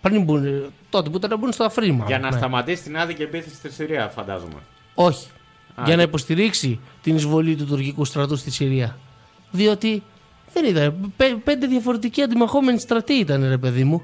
Πριν 0.00 0.22
μπουν, 0.22 0.72
τότε 0.90 1.10
που 1.10 1.16
ήταν 1.16 1.30
να 1.30 1.36
μπουν 1.36 1.52
στο 1.52 1.64
αφρίμα. 1.64 2.04
Για 2.06 2.18
να 2.18 2.30
Ναι. 2.30 2.36
σταματήσει 2.36 2.82
την 2.82 2.98
άδικη 2.98 3.22
επίθεση 3.22 3.54
στη 3.54 3.72
Συρία, 3.72 4.08
φαντάζομαι. 4.08 4.60
Όχι. 4.94 5.26
Α, 5.74 5.82
για 5.86 5.96
να 5.96 6.02
και- 6.02 6.08
υποστηρίξει 6.08 6.80
την 7.02 7.16
εισβολή 7.16 7.54
του 7.56 7.64
τουρκικού 7.66 8.04
στρατού 8.04 8.36
στη 8.36 8.50
Συρία. 8.50 8.98
Διότι 9.54 10.02
δεν 10.52 10.64
ήταν. 10.64 11.12
πέ- 11.16 11.34
πέντε 11.44 11.66
διαφορετικοί 11.66 12.22
αντιμαχόμενοι 12.22 12.78
στρατοί 12.78 13.12
ήταν, 13.12 13.48
ρε 13.48 13.58
παιδί 13.58 13.84
μου. 13.84 14.02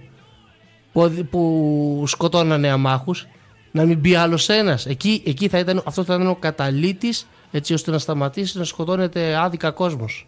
Που, 0.92 1.26
που 1.30 2.04
σκοτώνανε 2.06 2.68
αμάχους. 2.68 3.26
Να 3.70 3.84
μην 3.84 3.98
μπει 3.98 4.14
άλλος 4.14 4.48
ένας. 4.48 4.86
Εκεί, 4.86 5.22
εκεί 5.26 5.48
θα 5.48 5.58
ήταν, 5.58 5.82
αυτό 5.84 6.04
θα 6.04 6.14
ήταν 6.14 6.26
ο 6.26 6.34
καταλήτης 6.34 7.26
έτσι 7.50 7.72
ώστε 7.72 7.90
να 7.90 7.98
σταματήσει 7.98 8.58
να 8.58 8.64
σκοτώνεται 8.64 9.36
άδικα 9.36 9.70
κόσμος. 9.70 10.26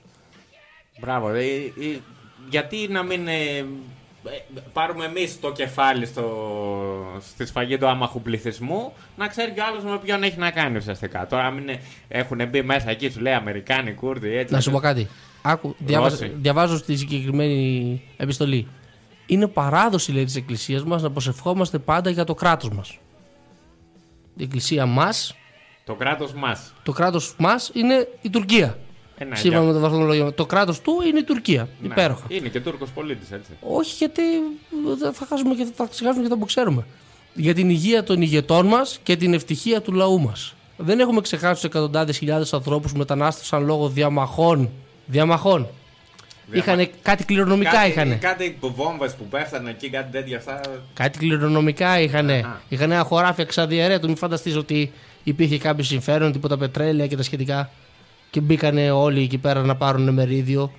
Μπράβο. 1.01 1.29
Ε, 1.29 1.45
ε, 1.45 1.99
γιατί 2.51 2.89
να 2.91 3.03
μην 3.03 3.29
ε, 3.29 3.33
ε, 3.33 3.65
πάρουμε 4.73 5.05
εμείς 5.05 5.41
το 5.41 5.53
κεφάλι 5.53 6.07
στο, 6.07 6.27
στη 7.33 7.47
σφαγή 7.47 7.79
του 7.79 7.89
άμαχου 7.89 8.23
πληθυσμού, 8.23 8.93
να 9.17 9.27
ξέρει 9.29 9.53
κι 9.53 9.61
άλλος 9.61 9.85
με 9.85 9.99
ποιον 9.99 10.23
έχει 10.23 10.39
να 10.39 10.51
κάνει 10.51 10.77
ουσιαστικά. 10.77 11.27
Τώρα, 11.27 11.51
μην 11.51 11.69
ε, 11.69 11.81
έχουν 12.09 12.49
μπει 12.49 12.63
μέσα 12.63 12.91
εκεί, 12.91 13.11
σου 13.11 13.21
λέει 13.21 13.33
Αμερικάνοι, 13.33 13.93
Κούρδοι, 13.93 14.37
έτσι. 14.37 14.55
Να 14.55 14.61
σου 14.61 14.71
πω 14.71 14.79
κάτι. 14.79 15.09
Άκου, 15.43 15.75
διάβαζα, 15.79 16.17
Ρώση. 16.21 16.37
διαβάζω 16.37 16.77
στη 16.77 16.97
συγκεκριμένη 16.97 18.03
επιστολή. 18.17 18.67
Είναι 19.27 19.47
παράδοση 19.47 20.13
λέει 20.13 20.25
της 20.25 20.37
Εκκλησίας 20.37 20.85
μας 20.85 21.03
να 21.03 21.11
προσευχόμαστε 21.11 21.79
πάντα 21.79 22.11
για 22.11 22.25
το 22.25 22.35
κράτος 22.35 22.71
μας. 22.71 22.99
Η 24.37 24.43
Εκκλησία 24.43 24.87
μα, 24.87 25.09
Το 25.85 25.95
κράτος 25.95 26.33
μας. 26.33 26.75
το 26.83 26.93
κράτος 26.93 27.35
μας 27.39 27.71
είναι 27.75 28.09
η 28.21 28.31
Τουρκία. 28.31 28.79
Ε, 29.23 29.25
ναι, 29.25 29.37
Σύμφωνα 29.37 29.63
για- 29.65 29.73
με 29.73 29.81
το 29.81 29.89
βαθμολογία. 29.89 30.35
Το 30.35 30.47
κράτος 30.47 30.81
του 30.81 30.93
είναι 31.09 31.19
η 31.19 31.25
Τουρκία. 31.25 31.69
Ναι. 31.81 31.87
Υπέροχα. 31.89 32.25
Είναι 32.29 32.49
και 32.49 32.61
Τούρκος 32.61 32.91
πολίτης, 32.91 33.31
έτσι. 33.33 33.51
Όχι 33.61 33.95
γιατί 33.99 34.23
δεν 34.99 35.13
θα 35.13 35.27
χάσουμε 35.29 35.55
και 35.55 35.67
θα 35.75 35.87
ξεχάσουμε 35.91 36.23
και 36.23 36.29
θα 36.29 36.37
που 36.39 36.45
ξέρουμε. 36.45 36.87
Για 37.35 37.55
την 37.55 37.71
υγεία 37.71 38.03
των 38.05 38.23
ηγετών 38.23 38.67
μας 38.67 39.01
και 39.03 39.17
την 39.17 39.35
ευτυχία 39.35 39.81
του 39.83 39.93
λαού 39.93 40.21
μας. 40.21 40.55
Δεν 40.77 41.01
έχουμε 41.01 41.21
ξεχάσει 41.21 41.61
του 41.61 41.67
εκατοντάδες 41.67 42.19
χιλιάδες 42.19 42.53
ανθρώπους 42.53 42.93
που 42.93 42.99
μετανάστευσαν 42.99 43.65
λόγω 43.65 43.89
διαμαχών. 43.89 44.71
Διαμαχών. 45.07 45.69
Είχανε 46.53 46.91
κάτι 47.03 47.25
κληρονομικά 47.25 47.71
κάτι, 47.71 47.89
είχανε. 47.89 48.15
Κάτι 48.15 48.59
βόμβες 48.61 49.15
που 49.15 49.25
πέφτανε 49.25 49.71
εκεί, 49.71 49.89
κάτι 49.91 50.11
τέτοια 50.13 50.37
αυτά. 50.37 50.61
Κάτι 50.95 51.19
κληρονομικά 51.19 52.01
είχανε. 52.01 52.33
Α. 52.35 52.61
Είχαν 52.69 52.91
ένα 52.91 53.03
χωράφι 53.03 53.41
εξαδιαιρέτου. 53.41 54.07
Μην 54.07 54.17
φανταστείς 54.17 54.57
ότι 54.57 54.93
υπήρχε 55.25 55.59
κάποιο 55.59 55.85
συμφέρον, 55.85 56.33
τίποτα 56.33 56.57
πετρέλαια 56.57 57.07
και 57.07 57.17
τα 57.17 57.23
σχετικά. 57.23 57.71
Και 58.33 58.41
μπήκανε 58.41 58.91
όλοι 58.91 59.23
εκεί 59.23 59.39
πέρα 59.39 59.63
να 59.63 59.77
πάρουν 59.77 60.13
μερίδιο. 60.13 60.73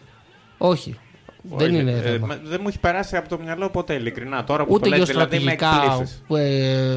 Όχι. 0.58 0.98
δεν 1.42 1.70
Όχι, 1.72 1.80
είναι 1.82 1.92
ε, 1.92 2.02
θέμα. 2.02 2.28
μα- 2.28 2.40
δεν 2.44 2.60
μου 2.62 2.68
έχει 2.68 2.80
περάσει 2.80 3.16
από 3.18 3.30
το 3.30 3.40
μυαλό 3.40 3.70
ποτέ, 3.70 3.94
ειλικρινά. 3.94 4.44
Τώρα 4.44 4.66
που 4.66 4.74
Ούτε 4.74 4.90
το 4.90 4.96
λες, 4.96 5.08
δηλαδή 5.10 5.40
με 5.40 5.44
γεωστρατηγικά 5.44 5.92
εκπλήσεις. 5.92 6.24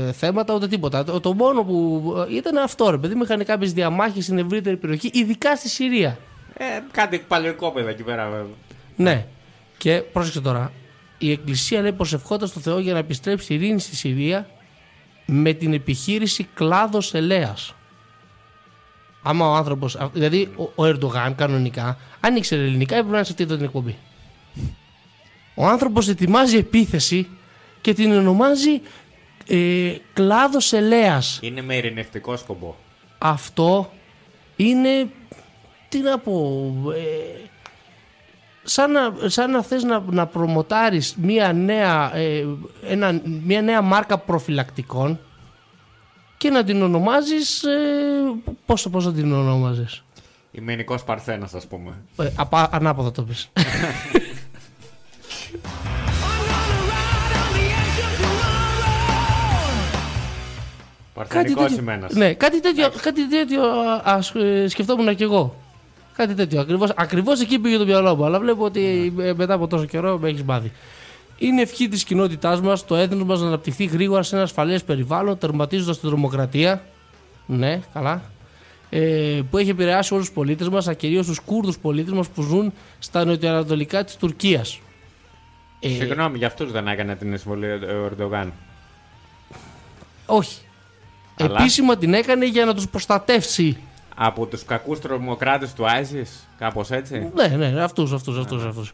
ε, 0.09 0.13
θέματα, 0.13 0.55
ούτε 0.55 0.69
τίποτα. 0.69 1.05
Το, 1.05 1.21
το 1.21 1.33
μόνο 1.35 1.63
που 1.65 2.03
ε, 2.31 2.35
ήταν 2.37 2.57
αυτό, 2.57 2.91
ρε 2.91 2.99
παιδί 2.99 3.15
μου, 3.15 3.23
είχαν 3.23 3.45
κάποιε 3.45 3.69
διαμάχες 3.69 4.25
στην 4.25 4.39
ευρύτερη 4.39 4.77
περιοχή, 4.77 5.11
ειδικά 5.13 5.57
στη 5.57 5.69
Συρία. 5.69 6.19
Ε, 6.57 6.65
κάτι 6.91 7.19
παλαιοκόπεδα 7.29 7.91
εκεί 7.91 8.03
πέρα, 8.03 8.25
βέβαια. 8.29 8.47
Ναι. 8.97 9.27
Και 9.79 10.03
πρόσεξε 10.13 10.41
τώρα. 10.41 10.73
Η 11.19 11.31
Εκκλησία 11.31 11.81
λέει 11.81 11.93
προσευχόταν 11.93 12.49
στο 12.49 12.61
Θεό 12.61 12.79
για 12.79 12.93
να 12.93 12.99
επιστρέψει 12.99 13.53
η 13.53 13.57
ειρήνη 13.57 13.81
στη 13.81 13.97
Συρία 13.97 14.47
με 15.27 15.53
την 15.53 15.73
επιχείρηση 15.73 16.49
κλάδος 16.55 17.15
ελέας. 17.15 17.75
Άμα 19.29 19.49
ο 19.49 19.55
άνθρωπος. 19.55 19.99
Δηλαδή, 20.13 20.49
ο, 20.57 20.71
ο 20.75 20.85
Ερντογάν 20.85 21.35
κανονικά, 21.35 21.99
αν 22.21 22.37
ήξερε 22.37 22.63
ελληνικά, 22.63 22.95
έπρεπε 22.95 23.11
να 23.11 23.17
είναι 23.17 23.27
σε 23.27 23.31
αυτή 23.31 23.43
εδώ 23.45 23.57
την 23.57 23.65
εκπομπή. 23.65 23.97
Ο 25.55 25.67
άνθρωπος 25.67 26.09
ετοιμάζει 26.09 26.57
επίθεση 26.57 27.29
και 27.81 27.95
την 27.95 28.13
ονομάζει 28.13 28.81
ε, 29.47 29.93
κλάδος 30.13 30.73
ελέας. 30.73 31.39
Είναι 31.43 31.63
με 31.63 31.77
ειρηνευτικό 31.77 32.37
σκοπό. 32.37 32.77
Αυτό 33.19 33.93
είναι. 34.57 35.09
Τι 35.89 35.99
να 35.99 36.19
πω. 36.19 36.73
ε, 36.95 37.49
σαν 38.63 38.91
να, 38.91 39.15
σαν 39.27 39.51
να 39.51 39.63
θες 39.63 39.83
να, 39.83 40.03
να 40.11 40.27
προμοτάρεις 40.27 41.15
μια 41.17 41.53
νέα, 41.53 42.17
ε, 42.17 42.45
ένα, 42.83 43.21
μια 43.45 43.63
νέα 43.63 43.83
μάρκα 43.83 44.19
προφυλακτικών 44.19 45.21
και 46.39 46.51
να 46.51 46.65
την 46.65 46.83
ονομάζεις 46.83 47.63
ε, 47.63 47.75
πώς, 48.67 48.89
πώς 48.91 49.05
θα 49.05 49.13
την 49.13 49.33
ονόμαζες 49.33 50.03
Ημενικό 50.51 50.99
Παρθένας, 51.07 51.55
ας 51.55 51.67
πούμε. 51.67 51.93
ε, 52.17 52.29
απα, 52.37 52.69
ανάποδα 52.73 53.13
το 53.13 53.23
πεις. 53.23 53.49
Παρθενικός 61.15 61.73
ημένα. 61.77 62.09
ναι, 62.13 62.35
κάτι 62.35 62.61
τέτοιο, 62.61 62.91
κάτι 63.03 63.29
τέτοιο 63.29 63.63
α, 63.63 64.01
ας, 64.05 64.33
ε, 64.35 64.69
σκεφτόμουν 64.69 65.15
και 65.15 65.25
εγώ. 65.25 65.57
Κάτι 66.17 66.35
τέτοιο 66.35 66.61
ακριβώς, 66.61 66.93
ακριβώς 66.97 67.41
εκεί 67.41 67.59
πήγε 67.59 67.77
το 67.77 67.85
μυαλό 67.85 68.17
μου 68.17 68.25
αλλά 68.25 68.39
βλέπω 68.41 68.65
ότι 68.65 69.13
ε, 69.21 69.33
μετά 69.37 69.55
από 69.55 69.67
τόσο 69.67 69.85
καιρό 69.85 70.19
με 70.19 70.29
έχεις 70.29 70.43
μάθει 70.43 70.73
Είναι 71.39 71.63
ευχή 71.63 71.89
της 71.89 72.05
κοινότητάς 72.05 72.61
μας 72.61 72.85
το 72.85 72.95
έθνος 72.95 73.25
μας 73.25 73.41
να 73.41 73.47
αναπτυχθεί 73.47 73.85
γρήγορα 73.85 74.23
σε 74.23 74.35
ένα 74.35 74.45
ασφαλές 74.45 74.85
περιβάλλον, 74.85 75.39
τερματίζοντας 75.39 76.01
την 76.01 76.09
τρομοκρατία. 76.09 76.83
Ναι, 77.47 77.81
καλά. 77.93 78.23
Ε, 78.91 79.41
που 79.51 79.59
έχει 79.59 79.71
επηρεάσει 79.71 80.15
όλους 80.15 80.27
τους 80.27 80.35
πολίτες 80.35 80.69
μας, 80.69 80.89
κυρίως 80.97 81.27
τους 81.27 81.39
Κούρδους 81.41 81.79
πολίτες 81.79 82.13
μας 82.13 82.29
που 82.29 82.43
ζουν 82.43 82.73
στα 82.99 83.25
νοτιοανατολικά 83.25 84.05
της 84.05 84.17
Τουρκίας. 84.17 84.81
Ε, 85.81 85.89
Συγγνώμη, 85.89 86.39
για 86.39 86.47
αυτούς 86.47 86.73
δεν 86.73 86.89
έκανε 86.89 87.17
την 87.17 87.33
εισβολή 87.33 87.67
ο 87.67 88.05
Ερντογάν. 88.11 88.53
όχι. 90.27 90.61
Αλλά- 91.41 91.59
Επίσημα 91.61 91.97
την 91.97 92.15
έκανε 92.15 92.47
για 92.47 92.65
να 92.65 92.75
τους 92.75 92.89
προστατεύσει. 92.89 93.77
Από 94.15 94.47
τους 94.47 94.65
κακούς 94.65 95.01
τρομοκράτες 95.01 95.73
του 95.73 95.87
Άιζη, 95.87 96.23
κάπως 96.59 96.91
έτσι; 96.91 97.31
Ναι, 97.35 97.47
ναι, 97.47 97.83
αυτούς, 97.83 98.13
αυτούς, 98.13 98.39
αυτούς. 98.39 98.93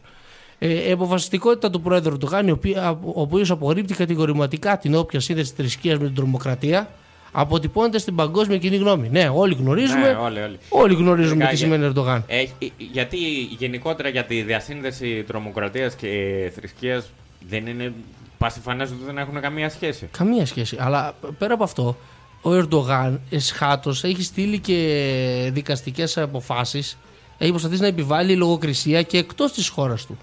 Αυτούς. 0.63 0.79
Ε, 0.85 0.87
η 0.89 0.91
αποφασιστικότητα 0.91 1.69
του 1.69 1.81
Πρόεδρου 1.81 2.13
Ερντογάν, 2.13 2.49
ο 2.49 3.21
οποίος 3.21 3.51
απορρίπτει 3.51 3.93
κατηγορηματικά 3.93 4.77
την 4.77 4.95
όποια 4.95 5.19
σύνδεση 5.19 5.53
θρησκείας 5.55 5.97
με 5.99 6.05
την 6.05 6.15
τρομοκρατία, 6.15 6.89
αποτυπώνεται 7.31 7.97
στην 7.97 8.15
παγκόσμια 8.15 8.57
κοινή 8.57 8.75
γνώμη. 8.75 9.09
Ναι, 9.09 9.29
όλοι 9.33 9.53
γνωρίζουμε. 9.55 10.07
Ναι, 10.11 10.17
όλοι, 10.17 10.39
όλοι. 10.39 10.57
Όλοι 10.69 10.93
γνωρίζουμε 10.95 11.33
Ειδικά 11.35 11.49
τι 11.49 11.55
για- 11.55 11.65
σημαίνει 11.65 11.83
Ερντογάν. 11.85 12.23
Ε, 12.27 12.39
ε, 12.41 12.47
γιατί 12.77 13.17
γενικότερα 13.59 14.09
για 14.09 14.23
τη 14.25 14.41
διασύνδεση 14.41 15.23
τρομοκρατίας 15.27 15.95
και 15.95 16.07
θρησκείας 16.55 17.09
δεν 17.49 17.67
είναι 17.67 17.93
πασιφανέ 18.37 18.83
ότι 18.83 19.03
δεν 19.05 19.17
έχουν 19.17 19.41
καμία 19.41 19.69
σχέση. 19.69 20.07
Καμία 20.17 20.45
σχέση. 20.45 20.77
Αλλά 20.79 21.15
πέρα 21.37 21.53
από 21.53 21.63
αυτό, 21.63 21.95
ο 22.41 22.53
Ερντογάν 22.53 23.21
εσχάτως 23.29 24.03
έχει 24.03 24.23
στείλει 24.23 24.59
και 24.59 25.49
δικαστικές 25.53 26.17
αποφάσεις. 26.17 26.97
Έχει 27.37 27.49
προσπαθήσει 27.51 27.81
να 27.81 27.87
επιβάλλει 27.87 28.35
λογοκρισία 28.35 29.01
και 29.01 29.17
εκτός 29.17 29.51
της 29.51 29.67
χώρας 29.67 30.05
του. 30.05 30.17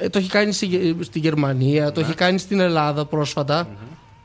Ε, 0.00 0.08
το 0.08 0.18
έχει 0.18 0.28
κάνει 0.28 0.52
στη, 0.52 0.66
Γε- 0.66 1.02
στη 1.04 1.18
Γερμανία, 1.18 1.92
το 1.92 2.00
έχει 2.00 2.14
κάνει 2.14 2.38
στην 2.38 2.60
Ελλάδα 2.60 3.04
πρόσφατα. 3.04 3.68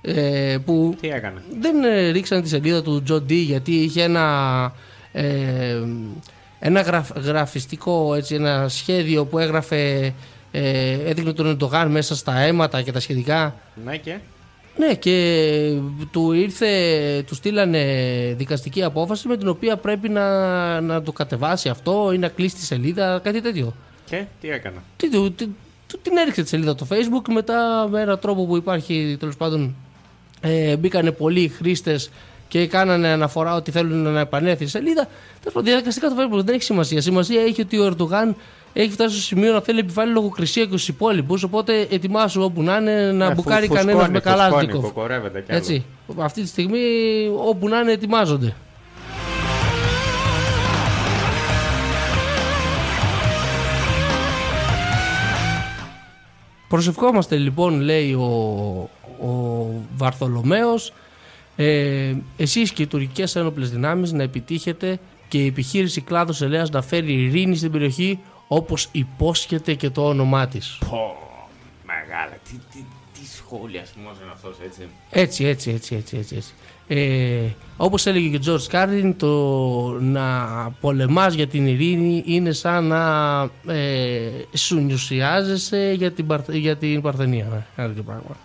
Ε, 0.01 0.57
που 0.65 0.95
Τι 1.01 1.07
έκανε; 1.09 1.41
δεν 1.59 1.83
ε, 1.83 2.09
ρίξαν 2.09 2.41
τη 2.41 2.47
σελίδα 2.49 2.81
του 2.81 3.03
Τζον 3.03 3.23
Ντί 3.25 3.35
γιατί 3.35 3.71
είχε 3.75 4.03
ένα, 4.03 4.73
ε, 5.11 5.79
ένα 6.59 6.81
γραφ- 6.81 7.17
γραφιστικό 7.19 8.13
έτσι, 8.13 8.35
ένα 8.35 8.67
σχέδιο 8.69 9.25
που 9.25 9.39
έγραφε 9.39 10.13
ε, 10.51 10.91
έδειχνε 11.05 11.33
τον 11.33 11.45
Ερντογάν 11.47 11.91
μέσα 11.91 12.15
στα 12.15 12.39
αίματα 12.39 12.81
και 12.81 12.91
τα 12.91 12.99
σχετικά 12.99 13.55
Ναι 13.85 13.97
και; 13.97 14.17
Ναι, 14.77 14.93
και 14.95 15.77
του 16.11 16.31
ήρθε, 16.31 16.67
του 17.27 17.35
στείλανε 17.35 17.83
δικαστική 18.37 18.83
απόφαση 18.83 19.27
με 19.27 19.37
την 19.37 19.47
οποία 19.47 19.77
πρέπει 19.77 20.09
να, 20.09 20.81
να 20.81 21.01
το 21.01 21.11
κατεβάσει 21.11 21.69
αυτό 21.69 22.11
ή 22.13 22.17
να 22.17 22.27
κλείσει 22.27 22.55
τη 22.55 22.61
σελίδα, 22.61 23.19
κάτι 23.23 23.41
τέτοιο. 23.41 23.73
Και; 24.09 24.23
Τι 24.41 24.49
έκανα. 24.49 24.83
Τι, 24.97 25.09
του, 25.09 25.31
τι, 25.31 25.45
του- 25.87 25.99
την 26.01 26.17
έριξε 26.17 26.41
τη 26.43 26.47
σελίδα 26.49 26.75
το 26.75 26.87
Facebook 26.89 27.31
μετά 27.33 27.87
με 27.91 28.01
έναν 28.01 28.19
τρόπο 28.19 28.45
που 28.45 28.55
υπάρχει 28.57 29.15
τέλος 29.19 29.37
πάντων 29.37 29.75
ε, 30.41 30.75
μπήκανε 30.77 31.11
πολλοί 31.11 31.47
χρήστες 31.47 32.09
και 32.47 32.67
κάνανε 32.67 33.07
αναφορά 33.07 33.55
ότι 33.55 33.71
θέλουν 33.71 33.97
να 34.11 34.19
επανέλθει 34.19 34.63
η 34.63 34.67
σελίδα. 34.67 35.01
Τέλος 35.39 35.53
πάντων, 35.53 35.63
διαδικαστικά 35.63 36.07
το 36.09 36.15
Facebook 36.17 36.43
δεν 36.43 36.53
έχει 36.55 36.63
σημασία. 36.63 37.01
Σημασία 37.01 37.41
έχει 37.41 37.61
ότι 37.61 37.77
ο 37.79 37.85
Ερντογάν 37.85 38.35
έχει 38.73 38.89
φτάσει 38.91 39.13
στο 39.15 39.23
σημείο 39.23 39.53
να 39.53 39.61
θέλει 39.61 39.79
επιβάλλει 39.79 40.11
λογοκρισία 40.11 40.63
και 40.63 40.69
στους 40.69 40.87
υπόλοιπους. 40.87 41.43
Οπότε 41.43 41.87
ετοιμάσου 41.89 42.41
όπου 42.41 42.61
να 42.61 42.77
είναι 42.77 43.11
να 43.11 43.25
Ε, 43.25 43.33
μπουκάρει 43.33 43.65
φου- 43.67 43.75
κανένα 43.75 43.97
φουσκώνει, 43.97 44.13
με 44.13 44.19
φουσκώνει, 44.21 44.49
καλάζνικοφ. 44.49 44.83
κοκορεύεται 44.83 45.39
κι 45.41 45.51
άλλο. 45.51 45.57
Έτσι. 45.59 45.85
Αυτή 46.17 46.41
τη 46.41 46.47
στιγμή 46.47 46.79
όπου 47.45 47.67
να 47.67 47.79
είναι 47.79 47.91
ετοιμάζονται. 47.91 48.55
Προσευχόμαστε 56.75 57.37
λοιπόν 57.37 57.79
λέει 57.79 58.13
ο, 58.13 58.23
ο 59.21 59.67
Βαρθολομέος 59.97 60.93
ε, 61.55 62.13
εσείς 62.37 62.71
και 62.71 62.81
οι 62.81 62.87
τουρκικές 62.87 63.35
ένοπλες 63.35 63.69
δυνάμεις 63.71 64.11
να 64.11 64.23
επιτύχετε 64.23 64.99
και 65.27 65.37
η 65.37 65.45
επιχείρηση 65.45 66.01
κλάδος 66.01 66.41
ελέας 66.41 66.69
να 66.69 66.81
φέρει 66.81 67.13
ειρήνη 67.13 67.55
στην 67.55 67.71
περιοχή 67.71 68.19
όπως 68.47 68.89
υπόσχεται 68.91 69.73
και 69.73 69.89
το 69.89 70.07
όνομά 70.07 70.47
της. 70.47 70.77
Πω, 70.89 71.15
μεγάλα. 71.85 72.37
Τι, 72.43 72.53
τι, 72.71 72.85
τι 73.13 73.27
σχολιασμό 73.35 74.09
είναι 74.21 74.31
αυτός, 74.33 74.55
έτσι. 74.65 74.87
Έτσι, 75.09 75.45
έτσι, 75.45 75.71
έτσι, 75.71 75.95
έτσι, 75.95 76.17
έτσι. 76.17 76.53
Έτσι. 76.87 77.03
Ε, 77.03 77.53
όπως 77.77 78.05
έλεγε 78.05 78.27
και 78.29 78.35
ο 78.35 78.39
Τζορτζ 78.39 78.63
Κάρλιν, 78.69 79.17
το 79.17 79.31
να 80.01 80.47
πολεμάς 80.81 81.33
για 81.33 81.47
την 81.47 81.67
ειρήνη 81.67 82.23
είναι 82.25 82.51
σαν 82.51 82.85
να 82.85 83.41
ε, 83.73 84.29
συνουσιάζεσαι 84.53 85.93
για 85.97 86.11
την, 86.11 86.27
Παρθ- 86.27 86.53
για 86.53 86.75
την 86.77 87.01
Παρθενία. 87.01 87.65
Ε, 87.75 87.81
Άλλο 87.83 87.93
και 87.93 88.01
πράγμα. 88.01 88.37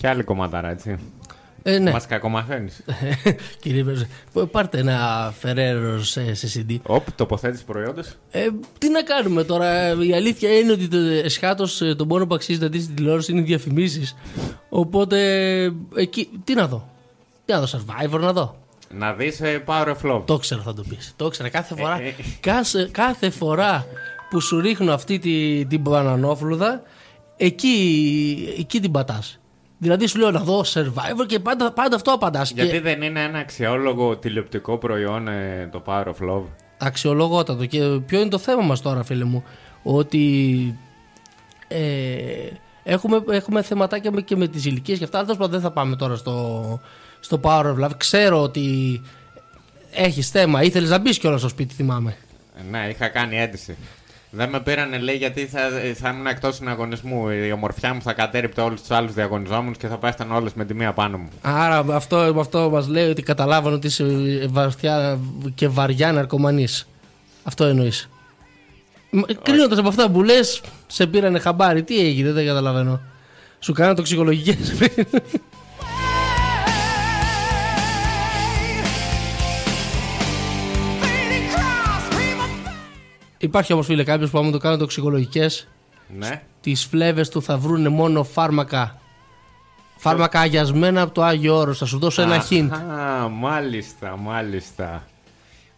Και 0.00 0.08
άλλη 0.08 0.22
κομματάρα, 0.22 0.70
έτσι. 0.70 0.98
Ε, 1.62 1.78
ναι. 1.78 1.90
Μας 1.90 2.06
κακομαθαίνεις. 2.06 2.84
Κύριε 3.62 3.82
Βέρζε, 3.82 4.08
πάρτε 4.50 4.78
ένα 4.78 5.32
Φεραίρο 5.38 6.02
σε, 6.02 6.34
σε 6.34 6.64
CD. 6.68 6.76
Οπ, 6.86 7.10
τοποθέτηση 7.12 7.64
προϊόντος. 7.64 8.14
Ε, 8.30 8.46
τι 8.78 8.90
να 8.90 9.02
κάνουμε 9.02 9.44
τώρα. 9.44 9.90
Η 10.04 10.14
αλήθεια 10.14 10.58
είναι 10.58 10.72
ότι 10.72 10.88
το 10.88 10.96
εσχάτω 10.96 11.66
τον 11.96 12.08
πόνο 12.08 12.26
που 12.26 12.34
αξίζει 12.34 12.60
να 12.60 12.68
δεις 12.68 12.82
στην 12.82 12.94
τηλεόραση 12.94 13.32
είναι 13.32 13.40
διαφημίσεις. 13.40 14.16
Οπότε 14.68 15.18
εκεί. 15.94 16.28
Τι 16.44 16.54
να 16.54 16.66
δω. 16.66 16.88
Τι 17.44 17.52
να 17.52 17.60
δω, 17.60 17.78
survivor 17.78 18.20
να 18.20 18.32
δω. 18.32 18.56
Να 18.90 19.12
δεις 19.12 19.40
ε, 19.40 19.64
Power 19.66 19.86
of 19.86 20.12
Love. 20.12 20.22
Το 20.24 20.34
ήξερα 20.34 20.62
θα 20.62 20.74
το 20.74 20.84
πεις. 20.88 21.12
Το 21.16 21.26
ήξερα 21.26 21.48
κάθε 21.48 21.74
φορά. 21.74 22.00
Ε, 22.00 22.06
ε. 22.06 22.14
Κάθε, 22.40 22.88
κάθε 22.92 23.30
φορά 23.30 23.86
που 24.30 24.40
σου 24.40 24.60
ρίχνω 24.60 24.92
αυτή 24.92 25.18
τη, 25.18 25.66
την 25.66 25.80
μπανανόφλουδα, 25.80 26.82
εκεί, 27.36 28.54
εκεί 28.58 28.80
την 28.80 28.90
πατάς. 28.90 29.39
Δηλαδή 29.82 30.06
σου 30.06 30.18
λέω 30.18 30.30
να 30.30 30.40
δω 30.40 30.60
survivor 30.74 31.26
και 31.26 31.38
πάντα, 31.38 31.72
πάντα 31.72 31.96
αυτό 31.96 32.12
απαντάς. 32.12 32.50
Γιατί 32.50 32.78
δεν 32.78 33.02
είναι 33.02 33.22
ένα 33.22 33.38
αξιόλογο 33.38 34.16
τηλεοπτικό 34.16 34.78
προϊόν 34.78 35.28
ε, 35.28 35.68
το 35.72 35.82
Power 35.86 36.04
of 36.04 36.30
Love; 36.30 36.42
αξιολογότατο. 36.78 37.64
Και 37.66 37.78
ποιο 38.06 38.20
είναι 38.20 38.28
το 38.28 38.38
θέμα 38.38 38.62
μας 38.62 38.80
τώρα, 38.80 39.02
φίλε 39.02 39.24
μου, 39.24 39.44
ότι 39.82 40.78
ε, 41.68 41.80
έχουμε, 42.82 43.22
έχουμε 43.30 43.62
θεματάκια 43.62 44.10
με- 44.12 44.20
και 44.20 44.36
με 44.36 44.46
τις 44.48 44.64
ηλικίες 44.64 44.98
και 44.98 45.04
αυτά, 45.04 45.16
αλλά 45.18 45.26
τέλος 45.26 45.40
πάντων 45.40 45.60
δεν 45.60 45.68
θα 45.68 45.74
πάμε 45.74 45.96
τώρα 45.96 46.16
στο, 46.16 46.80
στο 47.20 47.40
Power 47.42 47.64
of 47.64 47.84
Love. 47.84 47.90
Ξέρω 47.96 48.42
ότι 48.42 49.00
έχεις 49.92 50.28
θέμα, 50.30 50.62
ήθελες 50.62 50.90
να 50.90 50.98
μπεις 50.98 51.18
κιόλας 51.18 51.40
στο 51.40 51.48
σπίτι, 51.48 51.74
θυμάμαι. 51.74 52.16
Ε, 52.58 52.70
Ναι, 52.70 52.88
είχα 52.88 53.08
κάνει 53.08 53.38
αίτηση. 53.38 53.76
Δεν 54.32 54.48
με 54.48 54.60
πήρανε, 54.60 54.98
λέει, 54.98 55.16
γιατί 55.16 55.46
θα, 55.46 55.60
θα 55.94 56.08
ήμουν 56.08 56.26
εκτός 56.26 56.54
συναγωνισμού. 56.54 57.28
Η 57.30 57.52
ομορφιά 57.52 57.94
μου 57.94 58.02
θα 58.02 58.12
κατέριπτε 58.12 58.60
όλους 58.60 58.80
τους 58.80 58.90
άλλους 58.90 59.14
διαγωνιζόμενους 59.14 59.76
και 59.76 59.86
θα 59.86 59.98
πέφτανε 59.98 60.34
όλες 60.34 60.54
με 60.54 60.64
τη 60.64 60.74
μία 60.74 60.92
πάνω 60.92 61.18
μου. 61.18 61.28
Άρα 61.42 61.84
αυτό, 61.94 62.16
αυτό 62.16 62.70
μας 62.70 62.88
λέει 62.88 63.08
ότι 63.10 63.22
καταλάβανε 63.22 63.74
ότι 63.74 63.86
είσαι 63.86 64.04
βαθιά 64.48 65.18
και 65.54 65.68
βαριά 65.68 66.12
ναρκωμανής. 66.12 66.88
Αυτό 67.42 67.64
εννοείς. 67.64 68.08
Κρίνοντα 69.42 69.78
από 69.78 69.88
αυτά 69.88 70.10
που 70.10 70.22
λες, 70.22 70.60
σε 70.86 71.06
πήρανε 71.06 71.38
χαμπάρι. 71.38 71.82
Τι 71.82 71.98
έγινε, 71.98 72.32
δεν 72.32 72.46
καταλαβαίνω. 72.46 73.00
Σου 73.58 73.72
κάνανε 73.72 73.94
τοξικολογικές. 73.94 74.74
Υπάρχει 83.42 83.72
όμως, 83.72 83.86
φίλε, 83.86 84.04
κάποιος 84.04 84.30
που 84.30 84.38
άμα 84.38 84.50
το 84.50 84.58
κάνουν 84.58 84.78
τοξικολογικές, 84.78 85.68
Ναι. 86.18 86.42
τις 86.60 86.84
φλέβες 86.84 87.28
του 87.28 87.42
θα 87.42 87.58
βρούνε 87.58 87.88
μόνο 87.88 88.24
φάρμακα. 88.24 89.00
Φάρμακα 89.96 90.40
αγιασμένα 90.40 91.02
από 91.02 91.14
το 91.14 91.22
Άγιο 91.22 91.56
Όρος. 91.56 91.78
Θα 91.78 91.86
σου 91.86 91.98
δώσω 91.98 92.22
ένα 92.22 92.44
hint. 92.50 92.68
Α, 92.72 93.28
μάλιστα, 93.28 94.16
μάλιστα. 94.16 95.04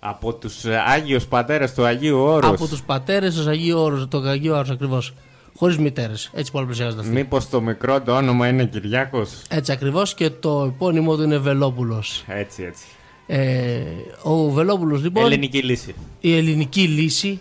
Από 0.01 0.35
τους 0.35 0.65
Άγιους 0.65 1.27
Πατέρες 1.27 1.75
του 1.75 1.85
Αγίου 1.85 2.19
Όρους. 2.19 2.51
Από 2.51 2.67
τους 2.67 2.83
πατέρες 2.83 3.35
του 3.35 3.51
Αγίου 3.51 3.79
Όρους, 3.79 4.09
το 4.09 4.19
Αγίου 4.19 4.55
Όρους 4.55 4.71
ακριβώς. 4.71 5.15
Χωρίς 5.57 5.79
μητέρες. 5.79 6.31
Έτσι 6.35 6.53
πολλαπλασιάζεται 6.53 7.01
αυτή. 7.01 7.13
Μήπως 7.13 7.49
το 7.49 7.61
μικρό 7.61 8.01
το 8.01 8.17
όνομα 8.17 8.49
είναι 8.49 8.65
Κυριάκος; 8.65 9.31
Έτσι 9.49 9.73
ακριβώς 9.73 10.15
και 10.15 10.31
το 10.31 10.65
επώνυμό 10.75 11.17
του 11.17 11.23
είναι 11.23 11.39
Βελόπουλος. 11.39 12.25
Έτσι, 12.27 12.63
έτσι. 12.63 12.85
Ε, 13.27 13.83
ο 14.23 14.51
Βελόπουλος 14.51 15.03
λοιπόν. 15.03 15.25
Ελληνική 15.25 15.59
λύση. 15.63 15.95
Η 16.21 16.37
ελληνική 16.37 16.81
λύση. 16.81 17.41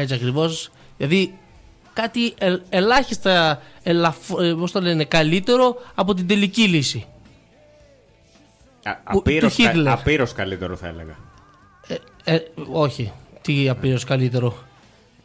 Έτσι. 0.00 0.14
Έτσι 0.14 0.14
ακριβώς. 0.14 0.70
Δηλαδή 0.96 1.34
κάτι 1.92 2.34
ε, 2.38 2.56
ελάχιστα 2.68 3.62
ελαφ- 3.82 4.40
ε, 4.40 4.54
πώς 4.58 4.72
το 4.72 4.80
λένε, 4.80 5.04
καλύτερο 5.04 5.76
από 5.94 6.14
την 6.14 6.26
τελική 6.26 6.62
λύση. 6.62 7.06
Α, 8.82 8.92
Που- 9.12 9.18
απείρως, 9.18 9.54
του 9.56 9.62
κα- 9.62 9.68
Χίτλερ. 9.70 9.92
απείρως 9.92 10.32
καλύτερο 10.32 10.76
θα 10.76 10.86
έλεγα. 10.88 11.16
Ε, 12.24 12.34
ε, 12.34 12.40
όχι. 12.72 13.12
Τι 13.42 13.68
απείρως 13.68 14.04
καλύτερο. 14.04 14.54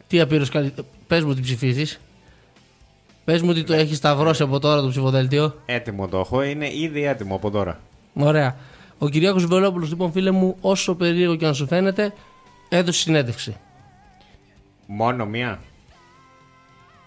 Τι 0.07 0.19
απείρως 0.19 0.49
καλύτερο. 0.49 0.88
Πες 1.07 1.24
μου 1.24 1.34
τι 1.34 1.41
ψηφίζεις. 1.41 1.99
Πες 3.26 3.41
μου 3.41 3.49
ότι 3.49 3.63
το 3.63 3.74
έχεις 3.74 3.97
σταυρώσει 3.97 4.43
από 4.43 4.59
τώρα 4.59 4.82
το 4.82 4.88
ψηφοδέλτιο. 4.89 5.61
Έτοιμο 5.65 6.07
το 6.07 6.19
έχω, 6.19 6.43
είναι 6.43 6.74
ήδη 6.74 7.03
έτοιμο 7.03 7.36
από 7.36 7.51
τώρα. 7.51 7.80
Ωραία. 8.13 8.55
Ο 8.97 9.09
Κυριάκος 9.09 9.45
Βελόπουλος, 9.45 9.89
λοιπόν, 9.89 10.11
φίλε 10.11 10.32
μου, 10.32 10.55
όσο 10.61 10.95
περίεργο 10.95 11.36
και 11.36 11.45
να 11.45 11.53
σου 11.53 11.67
φαίνεται, 11.67 12.13
έδωσε 12.69 12.99
συνέντευξη. 12.99 13.55
Μόνο 14.86 15.25
μία. 15.25 15.59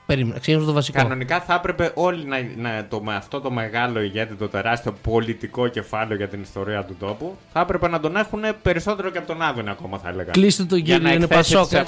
Περίμενα, 0.06 0.38
ξεκινήσω 0.38 0.66
το 0.66 0.72
βασικό. 0.72 0.98
Κανονικά 1.02 1.40
θα 1.40 1.54
έπρεπε 1.54 1.92
όλοι 1.94 2.24
να, 2.24 2.36
να 2.56 2.86
το, 2.88 3.02
με 3.02 3.14
αυτό 3.14 3.40
το 3.40 3.50
μεγάλο 3.50 4.00
ηγέτη, 4.02 4.34
το 4.34 4.48
τεράστιο 4.48 4.92
πολιτικό 5.02 5.68
κεφάλαιο 5.68 6.16
για 6.16 6.28
την 6.28 6.40
ιστορία 6.42 6.84
του 6.84 6.96
τόπου, 6.98 7.36
θα 7.52 7.60
έπρεπε 7.60 7.88
να 7.88 8.00
τον 8.00 8.16
έχουν 8.16 8.40
περισσότερο 8.62 9.10
και 9.10 9.18
από 9.18 9.26
τον 9.26 9.42
Άδωνη 9.42 9.70
ακόμα, 9.70 9.98
θα 9.98 10.08
έλεγα. 10.08 10.30
Κλείστε 10.30 10.64
τον 10.64 10.78
Για 10.78 10.94
κύριο, 10.94 11.08
να 11.08 11.14
είναι 11.14 11.24
εκθέσει 11.24 11.52
Πασόκ. 11.54 11.68
τις- 11.68 11.78
ε. 11.78 11.84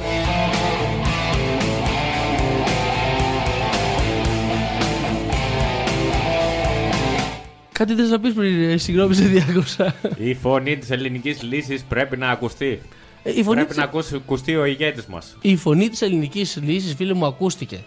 Κάτι 7.72 7.94
θες 7.94 8.10
να 8.10 8.20
πεις 8.20 8.32
πριν, 8.32 8.70
ε, 8.70 8.76
συγγνώμη 8.76 9.14
σε 9.14 9.24
διάκοψα. 9.24 9.94
Η 10.18 10.34
φωνή 10.34 10.76
της 10.76 10.90
ελληνικής 10.90 11.42
λύσης 11.42 11.82
πρέπει 11.82 12.16
να 12.16 12.28
ακουστεί. 12.30 12.80
Ε, 13.22 13.30
Η 13.30 13.42
φωνή, 13.42 13.44
Πρέπει 13.54 13.66
της, 13.68 13.76
να 13.76 13.84
ακούσει- 13.84 14.14
ακουστεί 14.14 14.56
ο 14.56 14.64
ηγέτης 14.64 15.06
μας. 15.06 15.36
η 15.40 15.56
φωνή 15.56 15.88
της 15.88 16.02
ελληνικής 16.02 16.58
λύσης, 16.62 16.94
φίλε 16.94 17.14
μου, 17.14 17.26
ακούστηκε. 17.26 17.78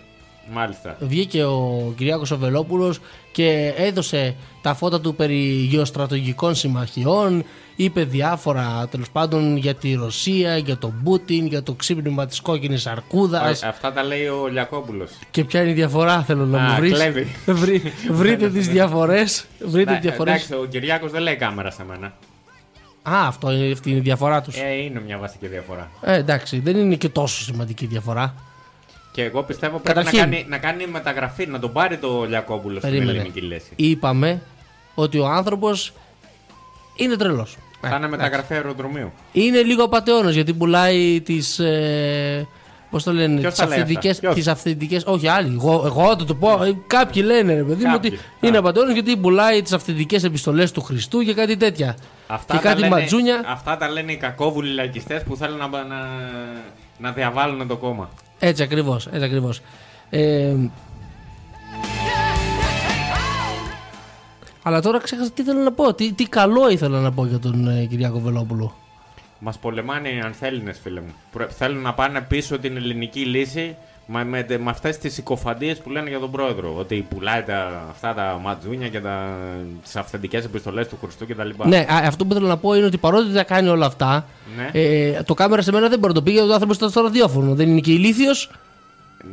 Μάλιστα. 0.53 0.97
Βγήκε 0.99 1.43
ο 1.43 1.93
Κυριάκος 1.97 2.31
Αβελόπουλος 2.31 2.99
και 3.31 3.73
έδωσε 3.77 4.35
τα 4.61 4.73
φώτα 4.73 5.01
του 5.01 5.15
περί 5.15 5.39
γεωστρατογικών 5.69 6.55
συμμαχιών, 6.55 7.43
είπε 7.75 8.03
διάφορα 8.03 8.87
τέλος 8.91 9.09
πάντων 9.09 9.57
για 9.57 9.73
τη 9.75 9.93
Ρωσία, 9.93 10.57
για 10.57 10.77
τον 10.77 11.01
Πούτιν, 11.03 11.45
για 11.45 11.63
το 11.63 11.73
ξύπνημα 11.73 12.25
της 12.25 12.39
κόκκινης 12.41 12.87
αρκούδας 12.87 13.63
Α, 13.63 13.67
Αυτά 13.67 13.93
τα 13.93 14.03
λέει 14.03 14.25
ο 14.27 14.47
Λιακόπουλος. 14.51 15.09
και 15.31 15.43
ποια 15.43 15.61
είναι 15.61 15.69
η 15.71 15.73
διαφορά 15.73 16.23
θέλω 16.23 16.45
να 16.45 16.63
Α, 16.63 16.69
μου 16.69 16.75
βρεις. 16.75 16.91
κλέβει. 16.93 17.27
Βρει- 17.45 17.93
βρείτε 18.19 18.49
τις 18.49 18.67
διαφορές. 18.67 19.45
Βρείτε 19.65 19.91
τις 19.91 20.01
διαφορές. 20.01 20.33
Εντάξει, 20.33 20.53
ο 20.53 20.65
Κυριάκος 20.69 21.11
δεν 21.11 21.21
λέει 21.21 21.35
κάμερα 21.35 21.71
σε 21.71 21.83
μένα. 21.89 22.13
Α, 23.03 23.27
αυτό 23.27 23.51
είναι, 23.51 23.71
αυτή 23.71 23.89
είναι 23.89 23.97
η 23.99 24.01
διαφορά 24.01 24.41
τους. 24.41 24.55
Ε, 24.57 24.71
είναι 24.83 25.01
μια 25.05 25.17
βασική 25.17 25.47
διαφορά. 25.47 25.89
Ε, 26.01 26.15
εντάξει, 26.17 26.59
δεν 26.59 26.77
είναι 26.77 26.95
και 26.95 27.09
τόσο 27.09 27.43
σημαντική 27.43 27.85
διαφορά. 27.85 28.33
Και 29.11 29.23
εγώ 29.23 29.43
πιστεύω 29.43 29.77
πρέπει 29.77 29.97
να 29.97 30.03
Καταρχήν. 30.03 30.31
κάνει, 30.31 30.45
να 30.49 30.57
κάνει 30.57 30.87
μεταγραφή, 30.87 31.45
να 31.47 31.59
τον 31.59 31.71
πάρει 31.71 31.97
το 31.97 32.25
Λιακόπουλο 32.27 32.79
στην 32.79 32.89
Περίμενε. 32.91 33.17
ελληνική 33.19 33.41
λέση. 33.41 33.69
Είπαμε 33.75 34.41
ότι 34.95 35.19
ο 35.19 35.27
άνθρωπος 35.27 35.93
είναι 36.95 37.15
τρελός. 37.15 37.57
Θα 37.81 37.87
Ε, 37.93 37.95
είναι 37.95 38.07
μεταγραφή 38.07 38.53
αεροδρομίου. 38.53 39.11
Είναι 39.31 39.61
λίγο 39.61 39.83
απαταιώνας 39.83 40.33
γιατί 40.33 40.53
πουλάει 40.53 41.21
τις... 41.21 41.59
Ε, 41.59 42.47
Πώς 42.89 43.03
το 43.03 43.13
λένε, 43.13 43.39
Ποιος 43.39 43.53
τις 43.53 43.61
τα 43.61 43.67
λέει 43.67 43.79
αυθεντικέ. 43.79 44.09
αυτά; 44.09 44.21
Ποιος; 44.21 44.35
Τις 44.35 44.47
αυθεντικές, 44.47 45.03
όχι 45.05 45.27
άλλοι. 45.27 45.53
Εγώ, 45.53 45.83
εγώ 45.85 46.07
θα 46.07 46.15
το 46.25 46.35
πω. 46.35 46.63
ε, 46.63 46.77
Κάποιοι 46.87 47.23
λένε, 47.25 47.53
ρε 47.53 47.63
παιδί 47.63 47.85
μου, 47.85 47.91
ότι 47.95 48.09
Κάποιοι. 48.09 48.25
είναι 48.41 48.55
Α. 48.57 48.59
απαταιώνας 48.59 48.93
γιατί 48.93 49.17
πουλάει 49.17 49.61
τις 49.61 49.73
αυθεντικές 49.73 50.23
επιστολές 50.23 50.71
του 50.71 50.81
Χριστού 50.81 51.21
και 51.23 51.33
κάτι 51.33 51.57
τέτοια. 51.57 51.95
Αυτά 52.33 52.55
και 52.55 52.61
τα 52.61 52.67
κάτι 52.69 52.79
λένε, 52.81 52.95
ματζούνια. 52.95 53.43
Αυτά 53.45 53.77
τα 53.77 53.89
λένε 53.89 54.11
οι 54.11 54.17
κακόβουλοι 54.17 54.73
λαϊκιστές 54.73 55.23
που 55.23 55.35
θέλουν 55.35 55.57
να, 55.57 55.67
να, 55.67 55.99
να 56.97 57.11
διαβάλουν 57.11 57.67
το 57.67 57.77
κόμμα. 57.77 58.09
Έτσι 58.39 58.63
ακριβώς. 58.63 59.07
Έτσι 59.07 59.25
ακριβώς. 59.25 59.61
Ε, 60.09 60.55
αλλά 64.63 64.81
τώρα 64.81 64.99
ξέχασα 64.99 65.31
τι 65.31 65.43
θέλω 65.43 65.59
να 65.59 65.71
πω. 65.71 65.93
Τι, 65.93 66.13
τι 66.13 66.23
καλό 66.23 66.69
ήθελα 66.69 66.99
να 66.99 67.11
πω 67.11 67.25
για 67.25 67.39
τον 67.39 67.67
ε, 67.67 67.85
Κυριάκο 67.85 68.19
Βελόπουλο. 68.19 68.75
Μας 69.39 69.57
πολεμάνε 69.57 70.09
οι 70.09 70.19
ανθέληνε, 70.19 70.73
φίλε 70.73 71.01
μου. 71.01 71.13
Πρέ- 71.31 71.51
Θέλουν 71.51 71.81
να 71.81 71.93
πάνε 71.93 72.21
πίσω 72.21 72.59
την 72.59 72.75
ελληνική 72.75 73.19
λύση 73.19 73.75
με, 74.11 74.23
με, 74.23 74.45
με 74.59 74.69
αυτές 74.69 74.97
τις 74.97 75.13
συκοφαντίε 75.13 75.75
που 75.75 75.89
λένε 75.89 76.09
για 76.09 76.19
τον 76.19 76.31
πρόεδρο. 76.31 76.75
Ότι 76.77 77.05
πουλάει 77.09 77.43
τα, 77.43 77.85
αυτά 77.89 78.13
τα 78.13 78.39
ματζούνια 78.41 78.89
και 78.89 79.01
τις 79.83 79.95
αυθεντικές 79.95 80.45
επιστολές 80.45 80.87
του 80.87 80.97
Χριστού 81.01 81.27
κτλ. 81.27 81.49
Ναι, 81.63 81.77
α, 81.77 81.97
αυτό 82.07 82.25
που 82.25 82.33
θέλω 82.33 82.47
να 82.47 82.57
πω 82.57 82.73
είναι 82.73 82.85
ότι 82.85 82.97
παρότι 82.97 83.33
τα 83.33 83.43
κάνει 83.43 83.69
όλα 83.69 83.85
αυτά, 83.85 84.25
Ναι. 84.57 84.69
ε, 84.73 85.23
το 85.23 85.33
κάμερα 85.33 85.61
σε 85.61 85.71
μένα 85.71 85.89
δεν 85.89 85.99
μπορεί 85.99 86.13
να 86.13 86.19
το 86.19 86.25
πει 86.25 86.31
γιατί 86.31 86.49
ο 86.49 86.53
άνθρωπος 86.53 86.75
ήταν 86.77 86.89
στο 86.89 87.01
ραδιόφωνο. 87.01 87.55
Δεν 87.55 87.69
είναι 87.69 87.79
και 87.79 87.91
ηλίθιος. 87.91 88.51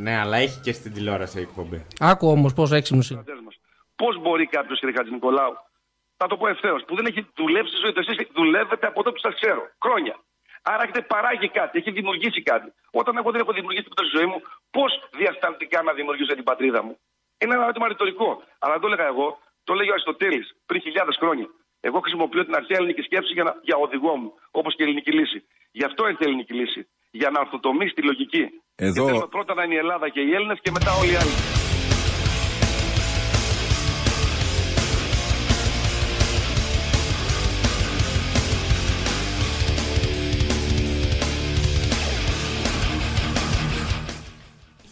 Ναι, 0.01 0.17
αλλά 0.19 0.37
έχει 0.37 0.61
και 0.61 0.73
στην 0.73 0.93
τηλεόραση 0.93 1.39
η 1.39 1.43
εκπομπή. 1.43 1.87
Άκου 2.01 2.29
όμως 2.29 2.53
πόσο 2.53 2.75
έξυπνος 2.75 3.11
είναι. 3.11 3.23
Πώς 3.97 4.21
μπορεί 4.23 4.47
κάποιος, 4.47 4.79
κύριε 4.79 4.95
Χατζη 4.97 5.13
Νικολάου, 5.13 5.55
θα 6.17 6.27
το 6.27 6.37
πω 6.37 6.49
ευθέως, 6.49 6.85
που 6.87 6.95
δεν 6.97 7.07
έχει 7.07 7.27
δουλέψει 7.37 7.71
στη 7.73 7.81
ζωή 7.85 7.93
του, 7.93 8.01
εσείς 8.01 8.17
δουλεύετε 8.35 8.87
από 8.87 8.97
τότε 9.03 9.11
που 9.11 9.19
σας 9.19 9.35
ξέρω. 9.41 9.63
Χρόνια. 9.85 10.15
Άρα 10.63 10.83
έχετε 10.83 11.03
παράγει 11.13 11.49
κάτι, 11.59 11.79
έχει 11.81 11.91
δημιουργήσει 11.91 12.41
κάτι. 12.43 12.69
Όταν 13.01 13.17
εγώ 13.21 13.31
δεν 13.33 13.41
έχω 13.45 13.53
δημιουργήσει 13.59 13.85
τίποτα 13.87 14.05
στη 14.07 14.13
ζωή 14.17 14.27
μου, 14.33 14.39
πώς 14.77 14.91
διασταλτικά 15.21 15.79
να 15.83 15.93
δημιουργήσω 15.99 16.35
την 16.35 16.45
πατρίδα 16.51 16.81
μου; 16.87 16.95
Είναι 17.43 17.55
ένα 17.55 17.63
ερώτημα 17.63 17.87
ρητορικό. 17.89 18.29
Αλλά 18.63 18.73
δεν 18.75 18.83
το 18.83 18.89
έλεγα 18.91 19.07
εγώ, 19.15 19.29
το 19.65 19.73
λέγει 19.79 19.91
ο 19.91 19.95
Αριστοτέλης 19.97 20.47
πριν 20.69 20.81
χιλιάδες 20.87 21.17
χρόνια. 21.23 21.47
Εγώ 21.81 21.99
χρησιμοποιώ 22.05 22.45
την 22.45 22.55
αρχαία 22.61 22.77
ελληνική 22.81 23.03
σκέψη 23.09 23.33
για, 23.33 23.45
να, 23.49 23.53
για 23.69 23.77
οδηγό 23.77 24.17
μου, 24.21 24.31
όπως 24.51 24.71
και 24.75 24.83
η 24.83 24.87
ελληνική 24.87 25.13
λύση. 25.13 25.39
Γι' 25.79 25.85
αυτό 25.85 26.07
έρθει 26.07 26.23
η 26.25 26.27
ελληνική 26.29 26.55
λύση. 26.61 26.81
Για 27.11 27.31
να 27.31 27.41
ορθοτομήσει 27.41 27.95
τη 27.95 28.03
λογική. 28.03 28.43
Εδώ- 28.75 29.05
Και 29.05 29.11
θέλουμε 29.11 29.27
πρώτα 29.37 29.55
να 29.55 29.63
είναι 29.65 29.75
η 29.75 29.77
Ελλάδα 29.85 30.09
και 30.09 30.21
οι 30.21 30.33
Έλληνες 30.35 30.59
και 30.63 30.71
μετά 30.71 30.91
όλοι 31.01 31.13
οι 31.13 31.17
άλλοι. 31.17 31.35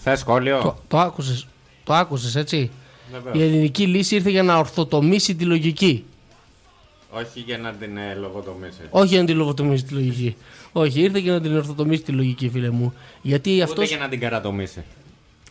Θες 0.09 0.19
σχόλιο; 0.19 0.61
Το, 0.63 0.77
το 0.89 0.99
άκουσες. 0.99 1.47
Το 1.85 1.95
άκουσες, 1.95 2.35
έτσι; 2.37 2.71
Βεβαίως. 3.13 3.37
Η 3.37 3.43
ελληνική 3.43 3.87
λύση 3.87 4.15
ήρθε 4.15 4.31
για 4.31 4.43
να 4.43 4.57
ορθοτομήσει 4.59 5.35
τη 5.35 5.45
λογική. 5.45 6.05
Όχι 7.11 7.41
για 7.41 7.59
να 7.59 7.73
την 7.73 7.97
ε, 7.97 8.15
λογοτομήσει. 8.15 8.81
Όχι 8.91 9.07
για 9.07 9.21
να 9.21 9.27
την 9.27 9.37
λογοτομήσει 9.37 9.85
τη 9.85 9.95
λογική. 9.95 10.37
Όχι, 10.73 11.01
ήρθε 11.01 11.19
για 11.19 11.33
να 11.33 11.41
την 11.41 11.57
ορθοτομήσει 11.57 12.03
τη 12.03 12.13
λογική, 12.13 12.49
φίλε 12.49 12.71
μου. 12.71 12.95
Γιατί 13.23 13.53
Ούτε 13.53 13.63
αυτός, 13.63 13.89
για 13.89 13.99
να 13.99 14.09
την 14.09 14.21
καρατομήσει. 14.21 14.85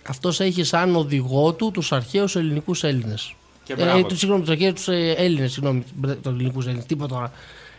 αυτός 0.08 0.40
έχει 0.40 0.64
σαν 0.64 0.96
οδηγό 0.96 1.54
του 1.54 1.72
τους 1.72 1.92
αρχαίους 1.92 2.36
ελληνικούς 2.36 2.84
Έλληνες. 2.84 3.36
Και 3.64 3.74
Ε, 3.74 3.76
μπράβο. 3.76 4.04
του, 4.04 4.18
συγγνώμη, 4.18 4.42
τους 4.44 4.52
αρχαίους 4.52 4.74
τους, 4.74 4.88
ε, 4.88 5.14
Έλληνες, 5.18 5.52
συγγνώμη, 5.52 5.84
μπρε- 5.96 6.16
τους 6.22 6.32
ελληνικούς 6.34 6.66
Έλληνες, 6.66 6.86
τίποτα 6.86 7.14
τώρα. 7.16 7.32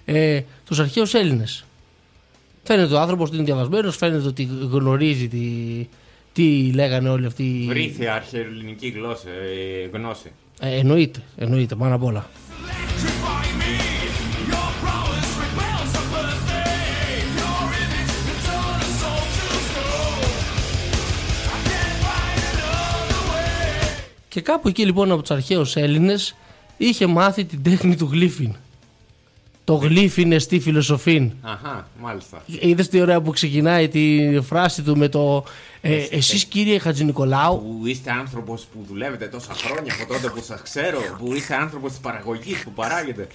Ε, 0.04 0.40
τους 0.66 0.78
αρχαίους 0.80 1.14
Έλληνες. 1.14 1.64
Φαίνεται 2.62 2.94
ο 2.94 3.00
άνθρωπος 3.00 3.28
ότι 3.28 3.36
είναι 3.36 3.44
διαβασμένος, 3.44 3.96
φαίνεται 3.96 4.26
ότι 4.26 4.48
γνωρίζει 4.70 5.28
τι, 5.28 5.38
τι 6.36 6.70
λέγανε 6.74 7.08
όλοι 7.08 7.26
αυτοί. 7.26 7.42
οι- 7.42 7.66
Βρήθη 7.66 8.06
αρχαιοελληνική 8.06 8.88
γλώσσα, 8.88 9.28
ε, 9.30 9.88
γνώση. 9.92 10.32
Ε, 10.60 10.76
εννοείται, 10.78 11.22
εννοείται, 11.36 11.74
πάνω 11.74 11.94
απ' 11.94 12.02
όλα. 12.04 12.26
Και 24.28 24.40
κάπου 24.40 24.68
εκεί 24.68 24.84
λοιπόν 24.84 25.10
από 25.10 25.20
τους 25.20 25.30
αρχαίους 25.30 25.76
Έλληνες 25.76 26.36
είχε 26.76 27.06
μάθει 27.06 27.44
την 27.44 27.62
τέχνη 27.62 27.96
του 27.96 28.08
γλύφιν. 28.12 28.54
Το 29.66 29.74
γλύφιν 29.74 30.32
εστί 30.32 30.60
φιλοσοφήν. 30.60 31.30
Αχά, 31.42 31.88
μάλιστα. 32.00 32.42
Είδες 32.60 32.88
τι 32.88 33.00
ωραία 33.00 33.20
που 33.20 33.30
ξεκινάει 33.30 33.88
τη 33.88 34.18
φράση 34.40 34.82
του 34.82 34.96
με 34.96 35.08
το 35.08 35.44
ε, 35.80 35.96
Εσείς 36.10 36.44
κύριε 36.44 36.78
Χατζη 36.78 37.04
Νικολάου 37.04 37.58
Που 37.80 37.86
είστε 37.86 38.10
άνθρωπος 38.10 38.66
που 38.72 38.84
δουλεύετε 38.88 39.26
τόσα 39.26 39.52
χρόνια 39.54 39.92
από 40.02 40.12
τότε 40.12 40.28
που 40.28 40.42
σας 40.44 40.62
ξέρω, 40.62 40.98
που 41.18 41.32
είστε 41.34 41.54
άνθρωπος 41.54 41.90
της 41.90 42.00
παραγωγής 42.00 42.62
που 42.64 42.70
παράγετε. 42.72 43.26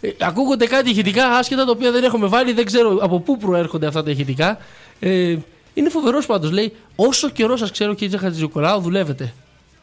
Ε, 0.00 0.10
ακούγονται 0.20 0.66
κάτι 0.66 0.90
ηχητικά 0.90 1.26
άσχετα 1.28 1.64
τα 1.64 1.70
οποία 1.70 1.90
δεν 1.92 2.04
έχουμε 2.04 2.26
βάλει, 2.26 2.52
δεν 2.52 2.64
ξέρω 2.64 2.98
από 3.02 3.20
πού 3.20 3.36
προέρχονται 3.38 3.86
αυτά 3.86 4.02
τα 4.02 4.10
ηχητικά. 4.10 4.58
Ε, 5.00 5.36
είναι 5.74 5.88
φοβερός 5.88 6.26
πάντως. 6.26 6.50
Λέει, 6.50 6.72
όσο 6.96 7.28
καιρό 7.30 7.56
σας 7.56 7.70
ξέρω, 7.70 7.94
κύριε 7.94 8.18
Χατζηνικολάου, 8.18 8.80
δουλεύετε. 8.80 9.34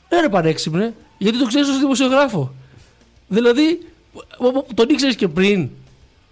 Ε, 0.10 0.20
ρε 0.20 0.30
πανέξυπνε, 0.30 0.94
γιατί 1.18 1.38
το 1.40 1.46
ξέρεις 1.46 1.70
ως 1.70 1.80
δημοσιογράφο. 1.80 2.54
Δηλαδή, 3.28 3.80
ο- 4.38 4.48
ο- 4.48 4.66
τον 4.74 4.90
ήξερες 4.90 5.16
και 5.16 5.28
πριν. 5.28 5.70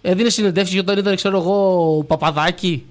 Έδινε 0.02 0.28
συνεντεύξεις 0.28 0.80
όταν 0.80 0.98
ήταν, 0.98 1.16
ξέρω 1.16 1.38
εγώ, 1.38 2.04
παπαδάκι. 2.06 2.86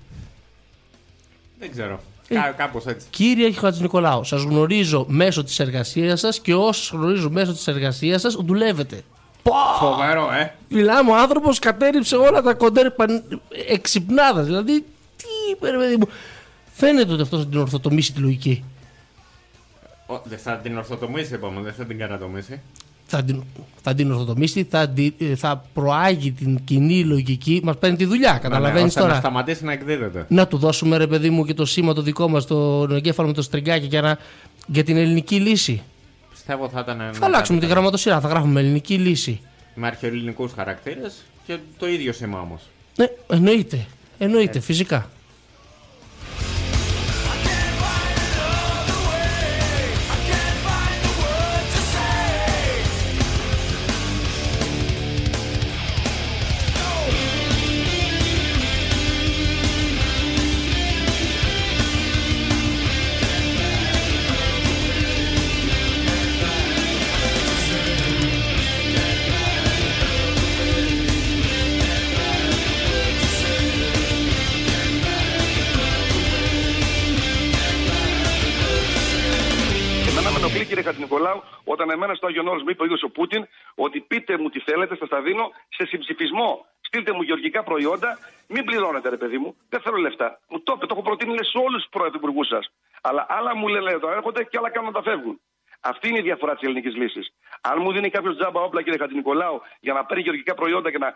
Δεν 1.59 1.71
ξέρω. 1.71 1.99
Ε. 2.27 2.35
Κά, 2.35 2.53
Κάπως 2.57 2.85
έτσι. 2.85 3.07
Κύριε 3.09 3.51
Χατζηνικολάου, 3.51 4.23
σας 4.23 4.41
γνωρίζω 4.43 5.05
μέσω 5.09 5.43
της 5.43 5.59
εργασίας 5.59 6.19
σας 6.19 6.39
και 6.39 6.53
όσους 6.55 6.89
γνωρίζω 6.89 7.29
μέσω 7.29 7.51
της 7.51 7.67
εργασίας 7.67 8.21
σας, 8.21 8.33
δουλεύετε. 8.33 9.01
Πω! 9.43 9.53
Φοβερό, 9.79 10.31
ε. 10.31 10.53
Μιλάμε, 10.69 11.11
ο 11.11 11.15
άνθρωπος 11.15 11.59
κατέριψε 11.59 12.15
όλα 12.15 12.41
τα 12.41 12.53
κοντέρ 12.53 12.91
παν... 12.91 13.41
εξυπνάδας. 13.67 14.45
Δηλαδή, 14.45 14.85
τι 15.17 15.51
είπε, 15.51 15.69
ρε 15.69 15.77
παιδί 15.77 15.95
μου. 15.95 16.07
Φαίνεται 16.73 17.13
ότι 17.13 17.21
αυτός 17.21 17.39
θα 17.39 17.47
την 17.47 17.59
ορθοτομήσει 17.59 18.13
τη 18.13 18.19
λογική. 18.19 18.63
Ο, 20.05 20.21
δεν 20.23 20.37
θα 20.37 20.55
την 20.55 20.77
ορθοτομήσει, 20.77 21.33
είπαμε, 21.33 21.61
δεν 21.61 21.73
θα 21.73 21.85
την 21.85 21.97
καρατομήσει. 21.97 22.61
Θα 23.11 23.23
την, 23.23 23.43
θα 23.81 23.93
την 23.93 24.11
ορθοτομήσει, 24.11 24.67
θα, 24.69 24.89
την- 24.89 25.13
ε, 25.19 25.35
θα 25.35 25.65
προάγει 25.73 26.31
την 26.31 26.59
κοινή 26.63 27.03
λογική. 27.03 27.61
Μας 27.63 27.77
παίρνει 27.77 27.97
τη 27.97 28.05
δουλειά, 28.05 28.37
καταλαβαίνεις 28.41 28.81
Ναι, 28.81 28.87
ώστε 28.87 28.99
τώρα. 28.99 29.13
Να 29.13 29.19
σταματήσει 29.19 29.63
να 29.63 29.71
εκδίδεται. 29.71 30.25
Να 30.29 30.47
του 30.47 30.57
δώσουμε, 30.57 30.97
ρε 30.97 31.07
παιδί 31.07 31.29
μου, 31.29 31.45
και 31.45 31.53
το 31.53 31.65
σήμα 31.65 31.93
το 31.93 32.01
δικό 32.01 32.27
μας, 32.29 32.45
το 32.45 32.87
εγκέφαλο 32.91 33.27
με 33.27 33.33
το 33.33 33.41
στριγκάκι 33.41 33.85
για, 33.85 34.01
να, 34.01 34.17
για 34.67 34.83
την 34.83 34.97
ελληνική 34.97 35.35
λύση. 35.35 35.81
Πιστεύω 36.29 36.69
θα 36.69 36.79
ήταν. 36.79 37.01
Θα 37.13 37.25
αλλάξουμε 37.25 37.59
τη 37.59 37.65
γραμματοσυρά, 37.65 38.19
θα 38.19 38.27
γράφουμε 38.27 38.59
ελληνική 38.59 38.95
λύση. 38.95 39.39
Με 39.75 39.87
αρχαιοελληνικούς 39.87 40.51
χαρακτήρες 40.55 41.13
και 41.47 41.57
το 41.77 41.87
ίδιο 41.87 42.13
σήμα 42.13 42.39
όμως. 42.41 42.61
Ναι, 42.95 43.05
εννοείται. 43.29 43.85
Εννοείται, 44.17 44.59
φυσικά. 44.59 45.09
Κύριε 80.69 80.83
Χατζηνικολάου, 80.83 81.39
όταν 81.73 81.89
εμένα 81.89 82.13
στο 82.13 82.25
Άγιον 82.27 82.47
Όρος 82.47 82.63
μου 82.63 82.69
είπε 82.69 82.81
ο 82.83 82.85
ίδιος 82.85 83.03
ο 83.03 83.09
Πούτιν 83.09 83.41
ότι 83.75 83.97
πείτε 83.99 84.33
μου 84.37 84.49
τι 84.49 84.59
θέλετε, 84.59 84.95
θα 84.95 85.05
στα 85.05 85.21
δίνω 85.21 85.45
σε 85.77 85.83
συμψηφισμό. 85.85 86.49
Στείλτε 86.87 87.11
μου 87.15 87.21
γεωργικά 87.21 87.63
προϊόντα, 87.63 88.09
μην 88.47 88.63
πληρώνετε 88.65 89.09
ρε 89.09 89.17
παιδί 89.17 89.37
μου, 89.37 89.55
δεν 89.69 89.79
θέλω 89.81 89.97
λεφτά. 89.97 90.39
Μου 90.49 90.61
το 90.61 90.73
είπε, 90.75 90.85
το 90.85 90.93
έχω 90.95 91.03
προτείνει 91.07 91.31
λέει, 91.37 91.47
σε 91.53 91.57
όλους 91.57 91.81
τους 91.81 91.89
πρωθυπουργούς 91.89 92.47
σας. 92.47 92.71
Αλλά 93.01 93.25
άλλα 93.29 93.55
μου 93.55 93.67
λένε 93.67 93.95
όταν 93.95 94.11
έρχονται 94.11 94.43
και 94.43 94.57
άλλα 94.57 94.69
κάνουν 94.69 94.91
να 94.91 95.01
τα 95.01 95.03
φεύγουν. 95.09 95.41
Αυτή 95.79 96.07
είναι 96.09 96.19
η 96.19 96.21
διαφορά 96.21 96.53
της 96.53 96.63
ελληνικής 96.67 96.95
λύσης. 96.95 97.25
Αν 97.61 97.75
μου 97.81 97.91
δίνει 97.91 98.09
κάποιος 98.09 98.35
τζάμπα 98.37 98.61
όπλα, 98.61 98.81
κύριε 98.81 98.99
Χατζηνικολάου, 98.99 99.61
για 99.79 99.93
να 99.93 100.05
παίρνει 100.05 100.23
γεωργικά 100.23 100.53
προϊόντα 100.53 100.91
και 100.91 100.97
να 100.97 101.09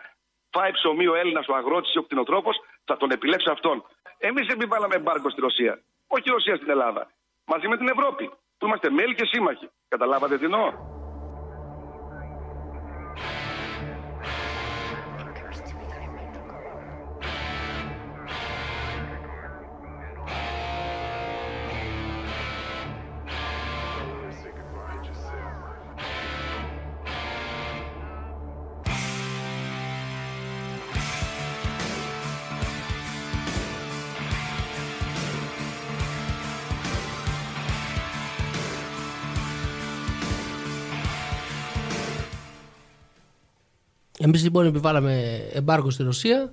φάει 0.50 0.70
ψωμί 0.70 1.06
ο 1.06 1.14
Έλληνας, 1.14 1.46
ο 1.48 1.54
αγρότης 1.54 1.94
ή 1.94 1.98
ο 1.98 2.02
κτηνοτρόπο, 2.02 2.50
θα 2.84 2.96
τον 2.96 3.10
επιλέξω 3.10 3.50
αυτόν. 3.50 3.84
Εμείς 4.18 4.46
επιβάλαμε 4.48 4.94
εμπάργκο 4.94 5.30
στη 5.30 5.40
Ρωσία. 5.40 5.72
Όχι 6.06 6.22
η 6.26 6.30
Ρωσία 6.30 6.56
στην 6.56 6.70
Ελλάδα. 6.70 7.10
Μαζί 7.44 7.68
με 7.68 7.76
την 7.76 7.88
Ευρώπη. 7.88 8.30
Που 8.58 8.66
είμαστε 8.66 8.90
μέλη 8.90 9.14
και 9.14 9.26
σύμμαχοι. 9.26 9.70
Καταλάβατε 9.88 10.38
τι 10.38 10.44
εννοώ; 10.44 10.72
Εμείς 44.24 44.42
λοιπόν 44.42 44.66
επιβάλαμε 44.66 45.40
εμπάργκο 45.52 45.90
στη 45.90 46.02
Ρωσία 46.02 46.52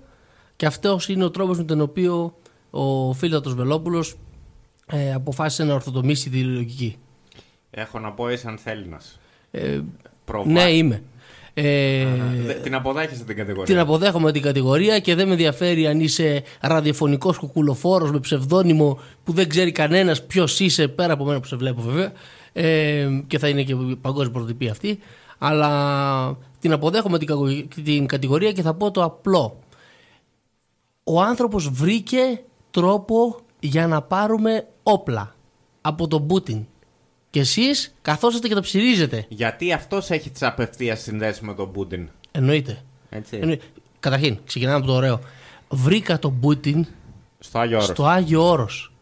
και 0.56 0.66
αυτός 0.66 1.08
είναι 1.10 1.24
ο 1.24 1.32
τρόπος 1.32 1.58
με 1.58 1.64
τον 1.64 1.82
οποίο 1.82 2.36
ο 2.70 3.14
Φίλατος 3.14 3.54
Βελόπουλος 3.56 4.16
ε, 4.92 5.14
αποφάσισε 5.14 5.64
να 5.64 5.74
ορθοτομήσει 5.74 6.30
τη 6.30 6.40
λογική. 6.44 6.96
Έχω 7.72 8.00
να 8.00 8.12
πω, 8.12 8.30
είσαι 8.30 8.48
ανθέλινα. 8.48 9.02
Ε, 9.52 9.80
Προβά- 10.26 10.48
ναι, 10.52 10.62
είμαι. 10.72 11.04
Ε, 11.54 12.06
Δε- 12.46 12.54
Την 12.54 12.76
αποδέχεσαι 12.76 13.24
την 13.24 13.36
κατηγορία. 13.36 13.66
την 13.66 13.80
αποδέχομαι 13.80 14.32
την 14.32 14.42
κατηγορία 14.42 15.00
και 15.00 15.16
δεν 15.16 15.26
με 15.26 15.32
ενδιαφέρει 15.32 15.88
αν 15.88 16.00
είσαι 16.00 16.44
ραδιοφωνικός 16.62 17.38
κουκουλοφόρος 17.38 18.12
με 18.12 18.20
ψευδόνυμο 18.20 19.00
που 19.24 19.34
δεν 19.34 19.50
ξέρει 19.50 19.72
κανένας 19.72 20.24
ποιος 20.26 20.60
είσαι 20.60 20.88
πέρα 20.88 21.14
από 21.14 21.26
μένα 21.26 21.40
που 21.40 21.48
σε 21.48 21.56
βλέπω 21.56 21.82
βέβαια 21.82 22.12
ε, 22.54 23.08
και 23.28 23.40
θα 23.40 23.48
είναι 23.48 23.64
και 23.64 23.76
παγκόσμια 24.02 24.32
πρωτοτυπία 24.32 24.72
αυτή 24.72 25.00
αλλά 25.44 26.38
την 26.60 26.72
αποδέχομαι 26.72 27.18
την, 27.18 27.28
κακο- 27.28 27.66
την 27.84 28.06
κατηγορία 28.06 28.52
και 28.52 28.62
θα 28.62 28.74
πω 28.74 28.92
το 28.92 29.04
απλό 29.04 29.60
ο 31.04 31.22
άνθρωπος 31.22 31.70
βρήκε 31.70 32.42
τρόπο 32.72 33.36
για 33.60 33.88
να 33.88 34.02
πάρουμε 34.02 34.68
όπλα 34.84 35.36
από 35.82 36.08
τον 36.08 36.28
Πούτιν 36.28 36.66
και 37.30 37.40
εσείς 37.40 37.94
καθόσαστε 38.02 38.48
και 38.48 38.54
τα 38.54 38.62
ψηρίζετε 38.62 39.26
Γιατί 39.30 39.74
αυτός 39.74 40.10
έχει 40.10 40.30
τις 40.30 40.42
απευθείας 40.44 41.00
συνδέσεις 41.02 41.42
με 41.42 41.54
τον 41.54 41.72
Πούτιν; 41.72 42.10
εννοείται 42.32 42.82
Έτσι. 43.10 43.38
Εννοεί- 43.38 43.62
Καταρχήν, 44.00 44.38
ξεκινάμε 44.46 44.78
από 44.78 44.86
το 44.88 44.94
ωραίο. 44.94 45.20
Βρήκα 45.70 46.20
τον 46.20 46.40
Πούτιν 46.40 46.86
Στο 47.40 47.60
Άγιο 47.60 47.76
Όρος. 47.78 47.90
στο 47.90 48.06
Άγιο 48.06 48.48
Όρος. 48.50 48.94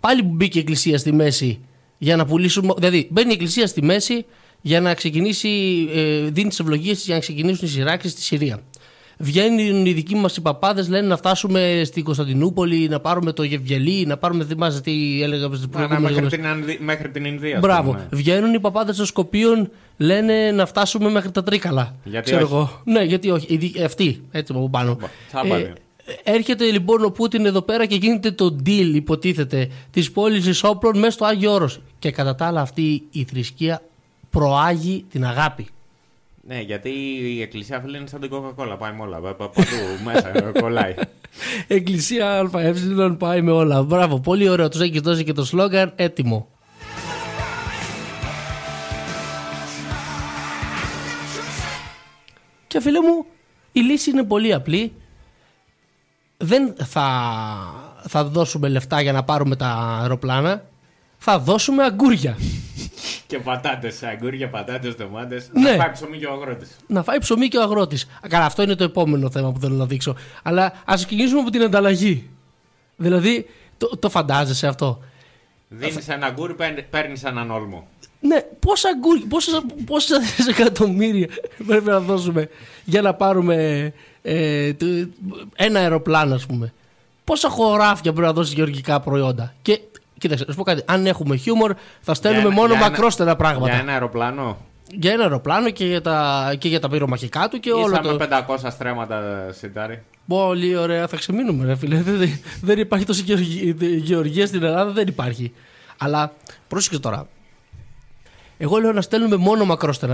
Πάλι 0.00 0.22
που 0.22 0.28
μπήκε 0.34 0.58
η 0.58 0.60
Εκκλησία 0.60 0.98
στη 0.98 1.12
μέση 1.12 1.60
για 1.98 2.16
να 2.16 2.24
πουλήσουμε. 2.26 2.74
Δηλαδή, 2.76 3.08
μπαίνει 3.10 3.30
η 3.30 3.32
Εκκλησία 3.32 3.66
στη 3.66 3.82
μέση 3.82 4.26
για 4.66 4.80
να 4.80 4.94
ξεκινήσει. 4.94 5.48
Ε, 5.94 6.20
δίνει 6.30 6.48
τις 6.48 6.58
ευλογίες 6.60 7.04
για 7.04 7.14
να 7.14 7.20
ξεκινήσουν 7.20 7.66
οι 7.66 7.70
σειράξεις 7.70 8.10
στη 8.12 8.20
Συρία. 8.22 8.60
Βγαίνουν 9.18 9.86
οι 9.86 9.92
δικοί 9.92 10.14
μας 10.16 10.36
οι 10.36 10.40
παπάδες, 10.40 10.88
λένε 10.88 11.06
να 11.06 11.16
φτάσουμε 11.16 11.82
στην 11.84 12.04
Κωνσταντινούπολη, 12.04 12.88
να 12.88 13.00
πάρουμε 13.00 13.32
το 13.32 13.42
Γευγελί, 13.42 14.04
να 14.06 14.16
πάρουμε. 14.16 14.44
Θυμάσαι 14.44 14.80
τι 14.80 15.22
έλεγα 15.22 15.46
στις 15.46 15.60
Να, 15.60 15.80
να, 15.80 15.86
προηγούμενες 15.86 16.00
μέχρι, 16.00 16.14
γραμμές. 16.14 16.32
την, 16.32 16.46
Ανδι- 16.46 16.80
μέχρι 16.80 17.08
την 17.10 17.24
Ινδία. 17.24 17.54
ας 17.54 17.60
Μπράβο. 17.60 17.90
πούμε, 17.90 18.08
ναι. 18.10 18.16
Βγαίνουν 18.16 18.54
οι 18.54 18.60
παπάδες 18.60 18.96
των 18.96 19.06
Σκοπίων, 19.06 19.70
λένε 19.96 20.50
να 20.50 20.66
φτάσουμε 20.66 21.10
μέχρι 21.10 21.30
τα 21.30 21.42
Τρίκαλα. 21.42 21.96
Γιατί 22.04 22.24
Ξέρω 22.30 22.44
όχι; 22.44 22.52
εγώ. 22.54 22.80
Ναι, 22.84 23.02
γιατί 23.02 23.30
όχι. 23.30 23.46
Οι 23.50 23.56
δι- 23.56 23.80
Αυτοί, 23.82 24.20
έτσι 24.30 24.52
από 24.56 24.68
πάνω. 24.70 24.98
τσάμπα 25.28 25.58
είναι. 25.58 25.72
έρχεται 26.22 26.64
λοιπόν 26.64 27.04
ο 27.04 27.10
Πούτιν 27.10 27.46
εδώ 27.46 27.62
πέρα 27.62 27.86
και 27.86 27.94
γίνεται 27.94 28.30
το 28.30 28.56
deal, 28.66 28.90
υποτίθεται, 28.94 29.68
της 29.90 30.10
πώλησης 30.12 30.62
όπλων 30.64 30.98
μέσα 30.98 31.10
στο 31.10 31.24
Άγιο 31.24 31.52
Όρος. 31.52 31.80
Και 31.98 32.10
κατά 32.10 32.34
τα 32.34 32.46
άλλα, 32.46 32.60
αυτή 32.60 33.02
η 33.10 33.24
θρησκεία 33.30 33.82
προάγει 34.38 35.04
την 35.10 35.24
αγάπη. 35.26 35.66
Ναι, 36.46 36.60
γιατί 36.60 36.90
η 37.20 37.42
εκκλησία 37.42 37.80
φίλε 37.80 37.98
είναι 37.98 38.06
σαν 38.06 38.20
την 38.20 38.30
Coca-Cola. 38.32 38.76
Πάει 38.78 38.92
με 38.92 39.02
όλα. 39.02 39.18
πα- 39.20 39.34
πα- 39.34 39.48
Παντού 39.48 39.68
μέσα 40.04 40.28
ε, 40.28 40.60
κολλάει. 40.60 40.94
Εκκλησία 41.66 42.50
ΑΕ 42.52 42.74
πάει 43.18 43.42
με 43.42 43.50
όλα. 43.50 43.82
Μπράβο, 43.82 44.20
πολύ 44.20 44.48
ωραίο. 44.48 44.68
Τους 44.68 44.80
έχεις 44.80 45.00
δώσει 45.00 45.24
και 45.24 45.32
το 45.32 45.44
σλόγκαν 45.44 45.92
έτοιμο. 45.96 46.48
Και 52.66 52.80
φίλε 52.80 53.00
μου, 53.00 53.24
η 53.72 53.80
λύση 53.80 54.10
είναι 54.10 54.24
πολύ 54.24 54.52
απλή. 54.54 54.92
Δεν 56.36 56.74
θα, 56.84 57.06
θα 58.08 58.24
δώσουμε 58.24 58.68
λεφτά 58.68 59.00
για 59.00 59.12
να 59.12 59.22
πάρουμε 59.24 59.56
τα 59.56 59.66
αεροπλάνα. 60.00 60.64
Θα 61.18 61.38
δώσουμε 61.38 61.84
αγκούρια. 61.84 62.36
Και 63.26 63.38
πατάτες, 63.38 64.02
αγκούρια, 64.02 64.48
πατάτες, 64.48 64.94
ντομάτες. 64.96 65.50
Ναι. 65.52 65.70
Να 65.70 65.76
πάει 65.76 65.90
ψωμί 65.92 66.18
και 66.18 66.26
ο 66.26 66.32
αγρότης. 66.32 66.76
να 66.86 67.02
φάει 67.02 67.18
ψωμί 67.18 67.48
και 67.48 67.56
ο 67.58 67.62
αγρότης. 67.62 68.06
Καλά, 68.28 68.44
αυτό 68.44 68.62
είναι 68.62 68.74
το 68.74 68.84
επόμενο 68.84 69.30
θέμα 69.30 69.52
που 69.52 69.60
θέλω 69.60 69.74
να 69.74 69.86
δείξω. 69.86 70.16
Αλλά 70.42 70.72
ας 70.84 70.96
ξεκινήσουμε 71.04 71.40
από 71.40 71.50
την 71.50 71.62
ανταλλαγή. 71.62 72.28
Δηλαδή, 72.96 73.46
το, 73.78 73.96
το 73.98 74.10
φαντάζεσαι 74.10 74.66
αυτό; 74.66 75.00
Δίνεις 75.68 76.08
ένα 76.08 76.26
αγκούρι, 76.26 76.54
παίρνει 76.90 77.20
έναν 77.24 77.50
όλμο. 77.50 77.86
Ναι, 78.20 78.40
πόσα, 78.58 78.88
αγκούρια, 78.88 79.24
πόσα, 79.28 79.62
πόσα 79.86 80.18
δισεκατομμύρια 80.36 81.28
πρέπει 81.66 81.84
να 81.84 82.00
δώσουμε 82.00 82.48
για 82.84 83.02
να 83.02 83.14
πάρουμε 83.14 83.92
ε, 84.22 84.72
το- 84.74 84.86
ένα 85.56 85.78
αεροπλάνο, 85.80 86.34
ας 86.34 86.46
πούμε; 86.46 86.72
Πόσα 87.24 87.48
χωράφια 87.48 88.12
πρέπει 88.12 88.26
να 88.26 88.32
δώσεις 88.32 88.54
γεωργικά 88.54 89.00
προϊόντα; 89.00 89.54
Και 89.62 89.80
κοίταξε, 90.24 90.44
να 90.46 90.52
σου 90.52 90.58
πω 90.58 90.64
κάτι. 90.64 90.82
Αν 90.86 91.06
έχουμε 91.06 91.36
χιούμορ, 91.36 91.74
θα 92.00 92.14
στέλνουμε 92.14 92.42
Για 92.42 92.52
ένα- 92.52 92.60
μόνο 92.62 92.74
για 92.74 92.82
ένα- 92.82 92.90
μακρόστερα 92.90 93.36
πράγματα. 93.36 93.72
Για 93.72 93.80
ένα 93.80 93.92
αεροπλάνο. 93.92 94.56
Για 94.96 95.12
ένα 95.12 95.22
αεροπλάνο 95.22 95.70
και 95.70 95.84
για 95.86 96.00
τα, 96.00 96.54
και 96.58 96.68
για 96.68 96.80
τα 96.80 96.88
πυρομαχικά 96.88 97.48
του 97.48 97.60
και 97.60 97.72
όλο 97.72 97.92
Ίσα 97.92 98.00
το. 98.00 98.08
με 98.08 98.16
500 98.16 98.70
στρέμματα 98.70 99.46
σιτάρι. 99.52 100.02
Πολύ 100.26 100.76
ωραία, 100.76 101.06
θα 101.06 101.16
ξεμείνουμε, 101.16 101.64
ρε 101.64 101.74
φίλε. 101.76 101.96
Δεν, 102.02 102.40
δεν 102.62 102.78
υπάρχει 102.78 103.04
τόση 103.04 103.22
γεωργία, 103.22 103.74
γεωργία 103.96 104.46
στην 104.46 104.62
Ελλάδα, 104.62 104.90
δεν 104.90 105.06
υπάρχει. 105.08 105.52
Αλλά 105.98 106.32
πρόσεξε 106.68 106.98
τώρα. 107.00 107.26
Εγώ 108.58 108.78
λέω 108.78 108.92
να 108.92 109.00
στέλνουμε 109.00 109.36
μόνο 109.36 109.64
μακρόστερα. 109.64 110.12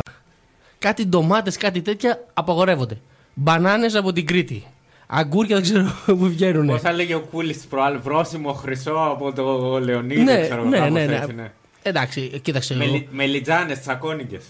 Κάτι 0.79 1.07
ντομάτες, 1.07 1.57
κάτι 1.57 1.83
τέτοια 1.83 2.25
απαγορεύονται. 2.35 3.01
Μπανάνες 3.35 3.95
από 3.95 4.13
την 4.13 4.27
Κρήτη. 4.27 4.65
Αγκούρια 5.13 5.55
δεν 5.57 5.65
ξέρω 5.65 5.93
που 6.19 6.27
βγαίνουν. 6.29 6.67
Πώς 6.67 6.81
θα 6.81 6.93
λέγε 6.93 7.15
ο 7.15 7.21
Κούλης 7.21 7.61
τη 7.61 7.67
προάλλη, 7.67 7.97
βρόσιμο 7.99 8.53
χρυσό 8.53 8.93
από 9.13 9.33
το 9.33 9.79
Λεωνίδη, 9.85 10.21
Ναι, 10.23 10.41
ξέρω 10.43 10.65
ναι, 10.65 10.77
κάπως 10.79 10.93
ναι, 10.93 11.05
ναι. 11.05 11.15
έτσι, 11.17 11.35
ναι. 11.35 11.53
Εντάξει, 11.83 12.41
κοίταξε. 12.43 12.75
εγώ- 12.75 12.85
Μελι- 12.85 13.07
Μελιτζάνες, 13.11 13.81
τσακώνικες. 13.81 14.45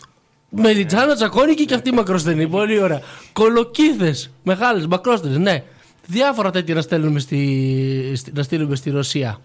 Μελιτζάνα 0.51 1.15
τσακώνικη 1.15 1.65
και 1.65 1.75
αυτή 1.75 1.93
μακροστενή. 1.93 2.49
Πολύ 2.59 2.81
ωραία. 2.83 3.01
Κολοκύθες. 3.33 4.31
Μεγάλες, 4.43 4.87
μακρόστενες, 4.87 5.39
ναι. 5.39 5.63
Διάφορα 6.07 6.51
τέτοια 6.51 6.75
να 6.75 6.81
στέλνουμε 6.81 7.19
στη, 7.21 8.13
στη- 8.17 8.33
να 8.35 8.43
στείλουμε 8.43 8.77
στη 8.77 8.91
Ρωσία. 8.91 9.41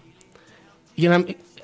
Για 0.94 1.10
να, 1.10 1.16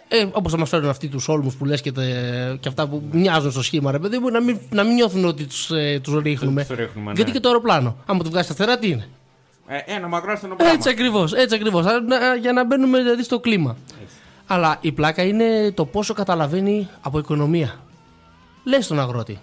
ε, 0.08 0.26
Όπως 0.32 0.52
θα 0.52 0.58
μας 0.58 0.70
φέρουν 0.70 0.90
αυτοί 0.90 1.08
τους 1.08 1.28
όλμους 1.28 1.56
που 1.56 1.66
λες 1.66 1.82
και, 1.82 1.92
τα- 1.92 2.58
και 2.60 2.68
αυτά 2.68 2.88
που 2.88 3.04
μοιάζουν 3.12 3.52
στο 3.52 3.62
σχήμα, 3.64 3.92
ρε 3.92 4.00
παιδί 4.00 4.18
μου, 4.18 4.30
να 4.30 4.42
μην, 4.42 4.60
να 4.70 4.84
μην 4.84 4.94
νιώθουν 4.94 5.26
ότι 5.26 5.46
τους 5.46 5.72
ε, 5.72 6.00
τους 6.04 6.22
ρίχνουμε. 6.22 6.66
Τους 6.66 6.78
ρίχνουμε, 6.78 7.08
ναι. 7.10 7.16
Γιατί 7.16 7.32
και 7.32 7.40
το 7.40 7.48
αεροπλάνο. 7.48 7.96
Άμα 8.06 8.24
το 8.24 8.30
βγάζεις 8.30 8.52
σταθερά, 8.54 8.80
τι 8.80 8.88
είναι; 8.90 9.08
Ε, 9.74 9.94
ένα 9.94 10.08
μακρόστενο 10.08 10.56
πράγμα. 10.56 10.74
Έτσι 10.74 10.90
ακριβώς, 10.90 11.34
έτσι 11.34 11.56
ακριβώς. 11.56 11.86
Για 12.42 12.54
να 12.54 12.66
μπαίνουμε 12.66 12.98
δηλαδή 12.98 13.24
στο 13.24 13.40
κλίμα. 13.40 13.78
Αλλά 14.48 14.78
η 14.82 14.92
πλάκα 14.92 15.24
είναι 15.24 15.72
το 15.72 15.86
πόσο 15.86 16.14
καταλαβαίνει 16.14 16.90
από 17.02 17.20
οικονομία. 17.20 17.80
Λες 18.64 18.86
στον 18.86 19.00
αγρότη, 19.00 19.40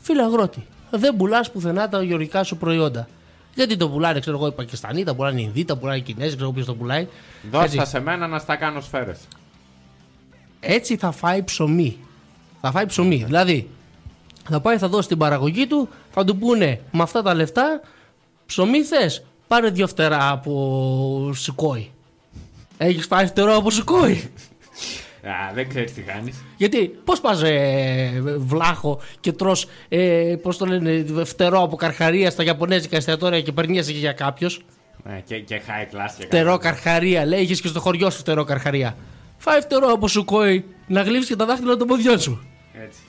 φίλε 0.00 0.22
αγρότη, 0.22 0.66
δεν 0.90 1.16
πουλάς 1.16 1.50
πουθενά 1.50 1.88
τα 1.88 2.02
γεωργικά 2.02 2.42
σου 2.42 2.56
προϊόντα. 2.56 3.08
Γιατί 3.54 3.76
το 3.76 3.88
πουλάνε, 3.88 4.20
ξέρω 4.20 4.36
εγώ, 4.36 4.46
οι 4.46 4.52
Πακιστανοί, 4.52 5.04
τα 5.04 5.14
πουλάνε 5.14 5.40
οι 5.40 5.44
Ινδοί, 5.46 5.64
τα 5.64 5.76
πουλάνε 5.76 5.98
οι 5.98 6.02
Κινέζοι, 6.02 6.36
ξέρω 6.36 6.50
ποιος 6.50 6.66
το 6.66 6.74
πουλάει. 6.74 7.08
Δώσ' 7.50 7.64
Έτσι. 7.64 7.76
τα 7.76 7.84
σε 7.84 8.00
μένα 8.00 8.26
να 8.26 8.38
στα 8.38 8.56
κάνω 8.56 8.80
σφαίρες. 8.80 9.18
Έτσι 10.60 10.96
θα 10.96 11.10
φάει 11.10 11.42
ψωμί. 11.42 11.98
Θα 12.60 12.70
φάει 12.70 12.86
ψωμί. 12.86 13.24
Δηλαδή, 13.24 13.68
θα 14.48 14.60
πάει, 14.60 14.78
θα 14.78 14.88
δώσει 14.88 15.08
την 15.08 15.18
παραγωγή 15.18 15.66
του, 15.66 15.88
θα 16.10 16.24
του 16.24 16.36
πούνε 16.36 16.80
με 16.92 17.02
αυτά 17.02 17.22
τα 17.22 17.34
λεφτά, 17.34 17.80
ψωμί 18.46 18.82
θες, 18.82 19.24
πάρε 19.52 19.70
δύο 19.70 19.86
φτερά 19.86 20.30
από 20.30 21.32
σουκόι. 21.34 21.90
Έχεις 22.76 23.06
φάει 23.06 23.26
φτερό 23.26 23.56
από 23.56 23.70
σουκόι. 23.70 24.30
Α, 25.22 25.52
δεν 25.54 25.68
ξέρεις 25.68 25.92
τι 25.92 26.00
κάνεις. 26.00 26.44
Γιατί 26.56 26.88
πώς 27.04 27.20
πας 27.20 27.42
ε, 27.42 28.22
βλάχο 28.38 29.00
και 29.20 29.32
τρώ, 29.32 29.56
ε, 29.88 30.34
πώς 30.42 30.56
το 30.56 30.66
λένε, 30.66 31.04
φτερό 31.24 31.62
από 31.62 31.76
καρχαρία 31.76 32.30
στα 32.30 32.44
Ιαπωνέζικα 32.44 32.96
εστιατόρια 32.96 33.40
και 33.40 33.52
περνιέσαι 33.52 33.92
και 33.92 33.98
για 33.98 34.12
κάποιος; 34.12 34.64
Ναι, 35.04 35.22
και, 35.26 35.38
και 35.38 35.60
high 35.66 35.94
class. 35.94 36.14
Και 36.18 36.24
Φτερό 36.24 36.50
κάτι. 36.58 36.62
καρχαρία, 36.62 37.26
λέει, 37.26 37.40
έχεις 37.40 37.60
και 37.60 37.68
στο 37.68 37.80
χωριό 37.80 38.10
σου 38.10 38.18
φτερό 38.18 38.44
καρχαρία. 38.44 38.96
Φάει 39.38 39.60
φτερό 39.60 39.92
από 39.92 40.08
σου 40.08 40.24
κόη 40.24 40.64
να 40.86 41.02
γλύψει 41.02 41.28
και 41.28 41.36
τα 41.36 41.44
δάχτυλα 41.44 41.76
των 41.76 41.86
ποδιών 41.86 42.20
σου. 42.20 42.46
Έτσι. 42.84 43.00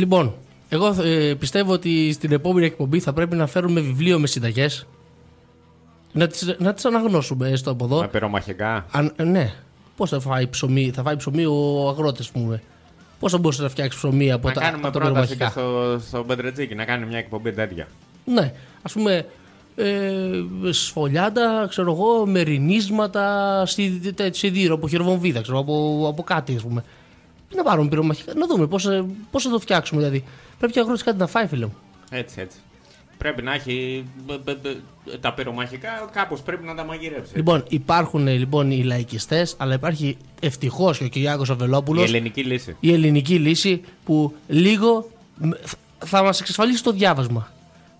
Λοιπόν, 0.00 0.34
εγώ 0.68 0.86
ε, 1.02 1.34
πιστεύω 1.34 1.72
ότι 1.72 2.12
στην 2.12 2.32
επόμενη 2.32 2.66
εκπομπή 2.66 3.00
θα 3.00 3.12
πρέπει 3.12 3.36
να 3.36 3.46
φέρουμε 3.46 3.80
βιβλίο 3.80 4.18
με 4.18 4.26
συνταγές. 4.26 4.86
Να 6.12 6.26
τις, 6.26 6.56
να 6.58 6.74
τις 6.74 6.84
αναγνώσουμε 6.84 7.48
έστω 7.48 7.70
από 7.70 7.84
εδώ. 7.84 8.00
Με 8.00 8.08
πυρομαχικά. 8.08 8.86
Αν, 8.90 9.12
ε, 9.16 9.22
ναι. 9.22 9.52
Πώς 9.96 10.10
θα 10.10 10.20
φάει 10.20 10.46
ψωμί, 10.46 10.90
θα 10.94 11.02
φάει 11.02 11.16
ψωμί 11.16 11.44
ο 11.44 11.88
αγρότης, 11.88 12.20
ας 12.20 12.30
πούμε. 12.30 12.62
Πώς 13.20 13.32
θα 13.32 13.38
μπορούσε 13.38 13.62
να 13.62 13.68
φτιάξει 13.68 13.98
ψωμί 13.98 14.32
από 14.32 14.48
Να 14.48 14.54
τα, 14.54 14.60
κάνουμε 14.60 14.88
από 14.88 14.98
τα 14.98 15.04
πρόταση 15.04 15.36
και 15.36 15.44
πυρομαχικά. 15.44 15.60
στο, 16.00 16.06
στο 16.08 16.24
Μπεντρετζίκι 16.24 16.74
να 16.74 16.84
κάνει 16.84 17.06
μια 17.06 17.18
εκπομπή 17.18 17.52
τέτοια. 17.52 17.86
Ναι, 18.24 18.52
ας 18.82 18.92
πούμε. 18.92 19.26
Ε, 19.76 20.30
σφολιάτα, 20.70 21.66
ξέρω 21.68 21.92
εγώ, 21.92 22.26
μερινίσματα, 22.26 23.62
σι- 23.66 24.14
τε- 24.14 24.34
σιδήρο 24.34 24.74
από 24.74 24.88
χειροβομβίδα, 24.88 25.40
ξέρω 25.40 25.58
από, 25.58 26.06
από 26.08 26.22
κάτι, 26.22 26.56
ας 26.56 26.62
πούμε. 26.62 26.84
Να 27.56 27.62
πάρουμε 27.62 27.88
πυρομαχικά, 27.88 28.34
να 28.34 28.46
δούμε 28.46 28.66
πώς 28.66 28.88
πώς 29.30 29.42
θα 29.42 29.50
το 29.50 29.58
φτιάξουμε. 29.58 30.00
Δηλαδή, 30.00 30.24
πρέπει 30.58 30.72
και 30.72 30.78
ο 30.78 30.82
αγρότης 30.82 31.02
κάτι 31.04 31.18
να 31.18 31.26
φάει, 31.26 31.46
φίλε 31.46 31.66
μου. 31.66 31.74
Έτσι, 32.10 32.40
έτσι. 32.40 32.58
Πρέπει 33.18 33.42
να 33.42 33.54
έχει. 33.54 34.04
μπ- 34.26 34.32
μπ- 34.44 34.56
μπ- 34.62 35.20
τα 35.20 35.32
πυρομαχικά 35.34 35.88
κάπως 36.12 36.40
πρέπει 36.42 36.64
να 36.66 36.74
τα 36.74 36.84
μαγειρέψει. 36.84 37.36
Λοιπόν, 37.36 37.64
υπάρχουν 37.68 38.28
ε, 38.28 38.32
λοιπόν 38.36 38.70
οι 38.70 38.82
λαϊκιστές, 38.84 39.54
αλλά 39.58 39.74
υπάρχει 39.74 40.16
ευτυχώς 40.40 40.98
και 40.98 41.04
ο 41.04 41.08
Κυριάκος 41.08 41.48
Η 41.48 41.52
Αβελόπουλο 41.52 42.02
ελληνική 42.02 42.42
λύση. 42.42 42.76
η 42.80 42.92
ελληνική 42.92 43.34
λύση 43.34 43.80
που 44.04 44.34
λίγο 44.48 45.10
μ, 45.38 45.50
θα 46.04 46.22
μας 46.22 46.40
εξασφαλίσει 46.40 46.82
το 46.82 46.92
διάβασμα 46.92 47.52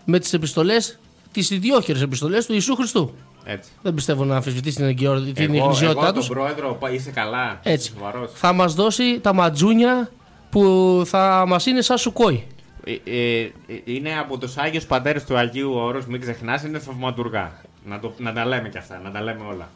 με 0.05 0.18
τις 0.18 0.32
επιστολές, 0.32 0.98
τις 1.32 1.51
ιδιόχειρες 1.51 2.03
επιστολές 2.03 2.46
του 2.46 2.53
Ιησού 2.53 2.74
Χριστού. 2.76 3.14
Έτσι. 3.45 3.70
Δεν 3.82 3.95
πιστεύω 3.95 4.24
να 4.24 4.36
αμφισβητήσει 4.36 4.76
την, 4.76 4.84
εγκυο- 4.84 5.20
την 5.34 5.55
εγώ, 5.55 5.64
εκκλησιότητά 5.64 6.03
εγώ 6.03 6.12
τους. 6.12 6.26
τον 6.26 6.36
πρόεδρο, 6.36 6.76
πα- 6.80 6.91
είσαι 6.91 7.11
καλά. 7.11 7.61
Έτσι. 7.62 7.93
Σοβαρός. 7.99 8.30
Θα 8.34 8.53
μας 8.53 8.74
δώσει 8.74 9.20
τα 9.20 9.32
ματζούνια 9.32 10.11
που 10.51 11.03
θα 11.07 11.45
μας 11.49 11.66
είναι 11.66 11.80
σαν 11.80 11.99
σουκόι. 11.99 12.47
Ε, 12.84 12.93
ε, 13.05 13.41
ε, 13.43 13.51
είναι 13.84 14.18
από 14.18 14.38
τους 14.38 14.57
Άγιους 14.57 14.84
Πατέρες 14.84 15.24
του 15.24 15.36
Αγίου 15.36 15.72
Όρου, 15.74 15.99
μην 16.09 16.20
ξεχνάς, 16.20 16.62
είναι 16.62 16.78
θαυματουργά. 16.78 17.53
Να, 17.84 17.99
το, 18.01 18.12
να 18.18 18.32
τα 18.32 18.45
λέμε 18.47 18.68
κι 18.68 18.78
αυτά, 18.78 19.01
να 19.05 19.11
τα 19.11 19.20
λέμε 19.22 19.41
όλα. 19.53 19.68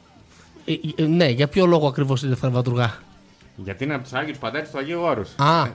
Ε, 0.65 0.73
ε, 0.97 1.07
ναι, 1.07 1.29
για 1.29 1.49
ποιο 1.49 1.67
λόγο 1.67 1.87
ακριβώς 1.89 2.23
είναι 2.23 2.35
θαυματουργά; 2.35 2.95
Γιατί 3.57 3.85
είναι 3.85 3.95
από 3.95 4.09
του 4.09 4.19
Άγιου 4.19 4.35
Πατέρε 4.41 4.67
του 4.73 4.79
Αγίου 4.79 5.01
Όρους. 5.01 5.29
Α. 5.37 5.67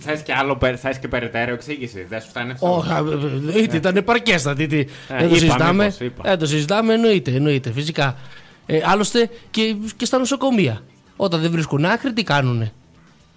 Θες 0.00 0.22
και 0.22 0.32
άλλο, 0.32 0.56
πε- 0.56 0.78
θες 0.78 0.98
και 0.98 1.08
περαιτέρω 1.08 1.52
εξήγηση. 1.52 2.06
Δεν 2.08 2.20
σου 2.20 2.28
φτάνει 2.28 2.50
αυτό; 2.50 2.76
Όχι, 2.76 2.90
εννοείται, 2.92 3.76
ήταν 3.76 3.96
επαρκέστατη. 3.96 4.66
τι. 4.66 4.76
Δεν 5.08 5.18
το 5.18 5.24
είπα, 5.24 5.34
συζητάμε. 5.34 5.84
μήπως, 5.84 6.00
είπα. 6.00 6.22
Δεν 6.22 6.38
το 6.38 6.46
συζητάμε, 6.46 6.94
εννοείται, 6.94 7.30
εννοείται, 7.34 7.72
φυσικά. 7.72 8.16
Ε, 8.66 8.80
άλλωστε 8.84 9.30
και, 9.50 9.76
και 9.96 10.04
στα 10.04 10.18
νοσοκομεία. 10.18 10.82
Όταν 11.16 11.40
δεν 11.40 11.50
βρίσκουν 11.50 11.84
άκρη, 11.84 12.12
τι 12.12 12.22
κάνουνε; 12.22 12.72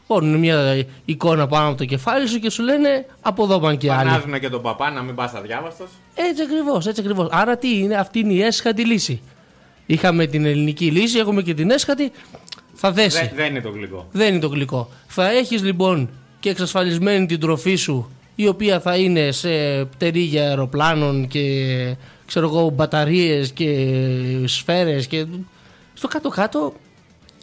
Πόνουν 0.07 0.39
μια 0.39 0.85
εικόνα 1.05 1.47
πάνω 1.47 1.67
από 1.67 1.77
το 1.77 1.85
κεφάλι 1.85 2.27
σου 2.27 2.39
και 2.39 2.49
σου 2.49 2.63
λένε 2.63 3.05
από 3.21 3.43
εδώ 3.43 3.59
πάνε 3.59 3.75
και 3.75 3.91
άλλοι. 3.91 4.09
Φανάζουν 4.09 4.39
και 4.39 4.49
τον 4.49 4.61
παπά 4.61 4.91
να 4.91 5.01
μην 5.01 5.15
πας 5.15 5.33
αδιάβαστος. 5.33 5.87
Έτσι 6.15 6.41
ακριβώς, 6.41 6.87
έτσι 6.87 7.01
ακριβώς. 7.01 7.27
Άρα 7.31 7.57
τι 7.57 7.77
είναι, 7.77 7.95
αυτή 7.95 8.19
είναι 8.19 8.33
η 8.33 8.41
έσχατη 8.41 8.85
λύση. 8.85 9.21
Είχαμε 9.85 10.25
την 10.25 10.45
ελληνική 10.45 10.85
λύση, 10.91 11.17
έχουμε 11.17 11.41
και 11.41 11.53
την 11.53 11.69
έσχατη. 11.71 12.11
Θα 12.75 12.91
δέσει. 12.91 13.31
Δεν 13.35 13.45
είναι 13.49 13.61
το 13.61 13.69
γλυκό. 13.69 14.07
Δεν 14.11 14.27
είναι 14.31 14.39
το 14.39 14.47
γλυκό. 14.47 14.89
Θα 15.07 15.31
έχεις 15.31 15.63
λοιπόν 15.63 16.09
και 16.39 16.49
εξασφαλισμένη 16.49 17.25
την 17.25 17.39
τροφή 17.39 17.75
σου 17.75 18.09
η 18.35 18.47
οποία 18.47 18.79
θα 18.79 18.95
είναι 18.97 19.31
σε 19.31 19.49
πτερίγια 19.85 20.47
αεροπλάνων 20.47 21.27
και 21.27 21.95
ξέρω 22.25 22.45
εγώ 22.47 22.69
μπαταρίες 22.69 23.51
και 23.51 23.87
σφαίρες 24.45 25.07
και 25.07 25.25
στο 25.93 26.07
κάτω-κάτω 26.07 26.73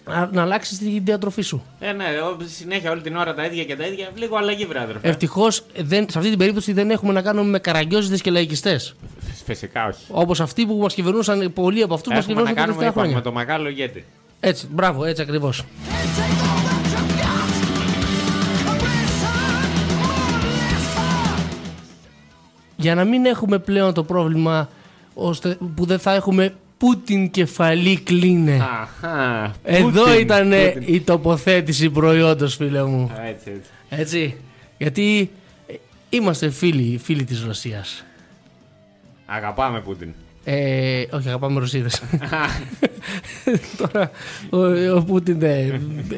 να, 0.06 0.28
να 0.32 0.42
αλλάξεις 0.42 0.78
τη 0.78 0.98
διατροφή 1.00 1.42
σου. 1.42 1.62
Ε, 1.80 1.92
ναι, 1.92 2.04
ο- 2.04 2.36
συνέχεια 2.56 2.90
όλη 2.90 3.00
την 3.00 3.16
ώρα 3.16 3.34
τα 3.34 3.44
ίδια 3.44 3.64
και 3.64 3.76
τα 3.76 3.86
ίδια. 3.86 4.08
Λίγο 4.14 4.36
αλλαγή, 4.36 4.64
βρε 4.66 4.80
αδερφέ. 4.80 5.08
Ευτυχώς 5.08 5.64
δεν, 5.78 6.06
σε 6.10 6.18
αυτή 6.18 6.30
την 6.30 6.38
περίπτωση 6.38 6.72
δεν 6.72 6.90
έχουμε 6.90 7.12
να 7.12 7.22
κάνουμε 7.22 7.48
με 7.50 7.58
καραγκιόζητες 7.58 8.20
και 8.20 8.30
λαϊκιστές. 8.30 8.94
Φυσικά 9.44 9.86
όχι. 9.86 9.98
Όπως 10.08 10.40
αυτοί 10.40 10.66
που 10.66 10.74
μας 10.76 10.94
κυβερνούσαν, 10.94 11.52
πολλοί 11.52 11.82
από 11.82 11.94
αυτούς 11.94 12.12
μας 12.12 12.22
Έχουμε 12.24 12.42
να 12.42 12.48
κυβερνούσαν 12.48 12.54
τα 12.54 12.60
κάνουμε 12.60 12.78
τελευταία 12.84 12.88
είπαμε, 12.88 13.06
με 13.06 13.12
χρόνια. 13.12 13.22
το 13.22 13.32
μεγάλο 13.32 13.68
ηγέτη. 13.68 14.04
Έτσι, 14.44 14.66
μπράβο, 14.70 15.04
έτσι 15.04 15.22
ακριβώς. 15.22 15.62
Can't 15.62 15.64
take 16.18 16.42
all 16.42 16.62
that 16.66 16.84
you've 16.92 17.12
got. 17.20 17.50
Carissa, 18.66 19.34
Melissa. 20.42 21.46
για 22.76 22.94
να 22.94 23.04
μην 23.04 23.24
έχουμε 23.26 23.58
πλέον 23.58 23.94
το 23.94 24.04
πρόβλημα 24.04 24.68
ώστε 25.14 25.56
που 25.74 25.84
δεν 25.86 25.98
θα 25.98 26.14
έχουμε 26.14 26.54
Πούτιν 26.78 27.30
κεφαλή 27.30 28.00
κλίνε. 28.00 28.60
Αχα. 28.80 29.52
Εδώ 29.62 30.02
Πούτιν, 30.04 30.20
ήταν 30.20 30.48
Πούτιν. 30.50 30.94
η 30.94 31.00
τοποθέτηση 31.00 31.90
προϊόντος 31.90 32.54
φίλε 32.56 32.84
μου. 32.84 33.10
Α, 33.20 33.22
Έτσι, 33.26 33.50
έτσι. 33.50 33.70
Έτσι. 33.88 34.36
Γιατί 34.78 35.30
ε, 35.66 35.74
είμαστε 36.08 36.50
φίλοι, 36.50 36.98
φίλοι 37.02 37.24
της 37.24 37.42
Ρωσίας. 37.44 38.04
Αγαπάμε 39.26 39.80
Πούτιν. 39.80 40.14
Ε, 40.44 41.04
όχι, 41.12 41.28
αγαπάμε 41.28 41.60
Ρωσίδες. 41.60 42.02
Τώρα 43.78 44.10
ο, 44.50 44.96
ο 44.96 45.02
Πούτιν 45.04 45.36
ναι, 45.38 45.58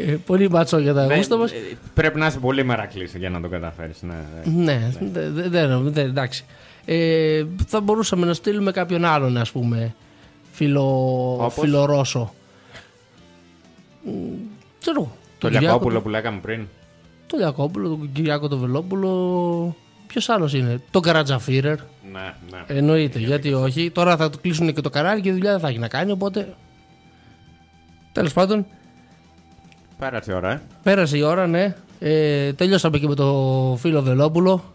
ε, 0.07 0.16
πολύ 0.27 0.51
μάτσο 0.51 0.79
για 0.79 0.95
τα 0.95 1.07
Δεν- 1.07 1.16
γούστα 1.16 1.37
μας. 1.37 1.53
ε, 1.53 1.57
Πρέπει 1.95 2.18
να 2.18 2.27
είσαι 2.27 2.39
πολύ 2.39 2.64
μερακλής 2.64 3.14
για 3.14 3.31
να 3.31 3.41
το 3.41 3.49
καταφέρεις. 3.49 4.03
Ναι, 4.03 4.14
ναι. 4.45 4.62
Ναι, 4.64 4.93
δεν 5.12 5.33
δε, 5.33 5.49
δεν- 5.49 5.91
δεν- 5.93 6.07
εντάξει. 6.09 6.45
Ε, 6.85 7.45
θα 7.66 7.81
μπορούσαμε 7.81 8.27
να 8.27 8.35
στείλουμε 8.35 8.70
κάποιον 8.70 9.05
άλλον, 9.05 9.37
ας 9.37 9.51
πούμε, 9.53 9.95
φιλο, 10.53 10.83
Όπως; 11.41 11.55
φιλορώσο. 11.61 12.35
Μ, 14.05 14.11
Ξέρω. 14.81 15.01
Το 15.01 15.11
τον 15.39 15.51
Κυριάκο 15.51 15.64
Λιακόπουλο 15.66 15.97
του- 15.97 16.03
που 16.03 16.09
λέγαμε 16.09 16.39
πριν. 16.41 16.66
Το 17.27 17.37
Λιακόπουλο, 17.37 17.89
τον 17.89 18.11
Κυριάκο 18.12 18.49
τον 18.49 18.59
Βελόπουλο. 18.59 19.77
Ποιος 20.07 20.29
άλλος 20.29 20.55
είναι, 20.55 20.81
τον 20.91 21.03
Καρατζαφίρερ. 21.03 21.77
Ναι, 22.14 22.34
ναι. 22.50 22.64
Εννοείται, 22.78 23.18
γιατί 23.18 23.52
όχι. 23.52 23.90
Τώρα 23.90 24.16
θα 24.16 24.30
του 24.30 24.38
κλείσουν 24.40 24.74
και 24.74 24.80
το 24.80 24.90
καράρι 24.90 25.20
και 25.20 25.32
δουλειά 25.32 25.50
δεν 25.50 25.60
θα 25.60 25.68
έχει 25.68 25.78
να 25.78 25.88
κάνει, 25.88 26.10
οπότε. 26.10 26.54
Τέλος 28.12 28.32
πάντων, 28.32 28.66
Πέρασε 29.98 30.32
η 30.32 30.34
ώρα, 30.34 30.50
ε. 30.52 30.60
Πέρασε 30.82 31.16
η 31.16 31.22
ώρα, 31.22 31.46
ναι. 31.46 31.76
Ε, 31.98 32.52
τελειώσαμε 32.52 32.98
και 32.98 33.08
με 33.08 33.14
το 33.14 33.76
φίλο 33.80 34.02
Βελόπουλο. 34.02 34.72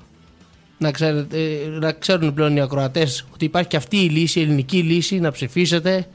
Να, 0.78 0.92
ξέρετε, 0.92 1.38
ε, 1.40 1.68
να 1.68 1.92
ξέρουν 1.92 2.34
πλέον 2.34 2.56
οι 2.56 2.62
ακροατές 2.62 3.26
ότι 3.34 3.46
υπάρχει 3.46 3.68
και 3.70 3.78
αυτή 3.78 3.98
η 3.98 4.10
λύση, 4.10 4.40
η 4.40 4.44
ελληνική 4.44 4.78
λύση, 4.82 5.20
να 5.20 5.32
ψηφίσετε, 5.32 6.08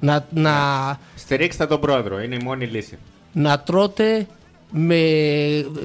να, 0.00 0.26
να, 0.34 0.52
Στηρίξτε 1.16 1.66
τον 1.66 1.80
πρόεδρο, 1.80 2.20
είναι 2.22 2.34
η 2.34 2.40
μόνη 2.44 2.66
λύση. 2.66 2.98
να 3.32 3.60
τρώτε 3.60 4.26
με. 4.70 4.98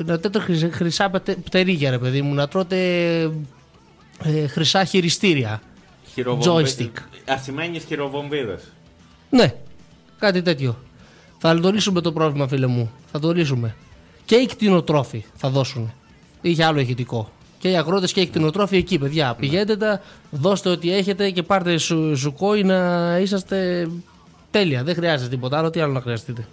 να 0.06 0.20
τρώτε 0.20 0.40
χρυσά, 0.40 0.70
χρυσά 0.72 1.10
πτε- 1.10 1.38
πτερίγια, 1.44 1.90
ρε 1.90 1.98
παιδί 2.00 2.22
μου, 2.22 2.34
να 2.34 2.48
τρώτε 2.48 2.78
ε, 4.24 4.48
χρυσά 4.48 4.84
χειριστήρια. 4.84 5.62
Joystick. 6.16 6.92
Ασημένιες 7.28 7.84
χειροβομβίδες. 7.84 8.64
Ναι, 9.30 9.54
κάτι 10.20 10.42
τέτοιο. 10.42 10.78
Θα 11.38 11.60
το 11.60 11.72
λύσουμε 11.72 12.02
το 12.02 12.12
πρόβλημα, 12.12 12.48
φίλε 12.48 12.68
μου. 12.68 12.92
Θα 13.12 13.20
το 13.20 13.32
λύσουμε. 13.32 13.76
Και 14.26 14.36
οι 14.36 14.46
κτηνοτρόφοι 14.46 15.26
θα 15.36 15.50
δώσουν. 15.50 15.94
Είχε 16.42 16.64
άλλο 16.64 16.80
ηχητικό. 16.80 17.32
Και 17.58 17.70
οι 17.70 17.76
αγρότες 17.78 18.14
και 18.14 18.22
οι 18.22 18.28
κτηνοτρόφοι 18.28 18.78
εκεί, 18.78 19.00
παιδιά. 19.00 19.36
Πηγαίνετε 19.36 19.78
τα, 19.78 20.02
δώστε 20.32 20.70
ό,τι 20.70 20.94
έχετε 20.94 21.30
και 21.30 21.44
πάρτε 21.44 21.78
σου, 21.78 22.18
σουκόι 22.18 22.64
να 22.64 23.18
είσαστε 23.18 23.90
τέλεια. 24.52 24.84
Δεν 24.84 24.96
χρειάζεται 24.96 25.30
τίποτα 25.30 25.58
άλλο. 25.58 25.70
Τι 25.70 25.80
άλλο 25.80 25.94
να 25.94 26.02
χρειαστείτε. 26.02 26.48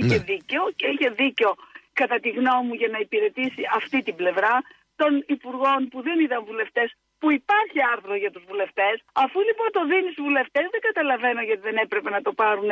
Είχε 0.00 0.18
Ναι. 0.18 0.28
δίκιο 0.30 0.62
και 0.78 0.86
είχε 0.92 1.08
δίκιο 1.22 1.50
κατά 1.92 2.16
τη 2.22 2.28
γνώμη 2.38 2.64
μου 2.66 2.74
για 2.80 2.90
να 2.94 2.98
υπηρετήσει 3.06 3.62
αυτή 3.78 3.98
την 4.06 4.14
πλευρά 4.20 4.54
των 5.00 5.10
υπουργών 5.34 5.80
που 5.90 5.98
δεν 6.06 6.18
ήταν 6.26 6.40
βουλευτές 6.50 6.88
που 7.20 7.28
υπάρχει 7.40 7.78
άρθρο 7.92 8.14
για 8.22 8.30
τους 8.34 8.44
βουλευτές. 8.50 8.94
Αφού 9.24 9.38
λοιπόν 9.48 9.68
το 9.76 9.82
δίνεις 9.90 10.12
στους 10.12 10.24
βουλευτές 10.28 10.64
δεν 10.74 10.82
καταλαβαίνω 10.88 11.40
γιατί 11.48 11.62
δεν 11.68 11.76
έπρεπε 11.84 12.10
να 12.16 12.22
το 12.26 12.32
πάρουν 12.32 12.70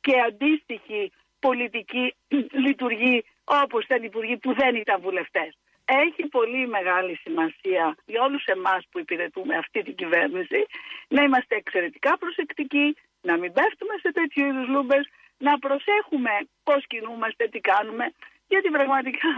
και 0.00 0.14
αντίστοιχη 0.28 1.12
πολιτική 1.46 2.04
λειτουργεί 2.66 3.16
όπως 3.62 3.84
ήταν 3.84 4.02
υπουργοί 4.02 4.36
που 4.36 4.50
δεν 4.60 4.72
ήταν 4.74 5.00
βουλευτές. 5.00 5.50
Έχει 5.84 6.22
πολύ 6.36 6.62
μεγάλη 6.76 7.14
σημασία 7.24 7.96
για 8.06 8.22
όλους 8.22 8.44
εμάς 8.44 8.82
που 8.90 8.98
υπηρετούμε 8.98 9.56
αυτή 9.56 9.82
την 9.82 9.94
κυβέρνηση 9.94 10.60
να 11.08 11.22
είμαστε 11.22 11.54
εξαιρετικά 11.56 12.18
προσεκτικοί, 12.18 12.96
να 13.22 13.34
μην 13.40 13.52
πέφτουμε 13.52 13.94
σε 14.02 14.12
τέτοιου 14.12 14.46
είδους 14.46 14.68
λούμπες, 14.68 15.04
να 15.46 15.58
προσέχουμε 15.58 16.32
πώς 16.64 16.80
κινούμαστε, 16.86 17.42
τι 17.52 17.60
κάνουμε, 17.70 18.04
γιατί 18.48 18.68
πραγματικά 18.76 19.30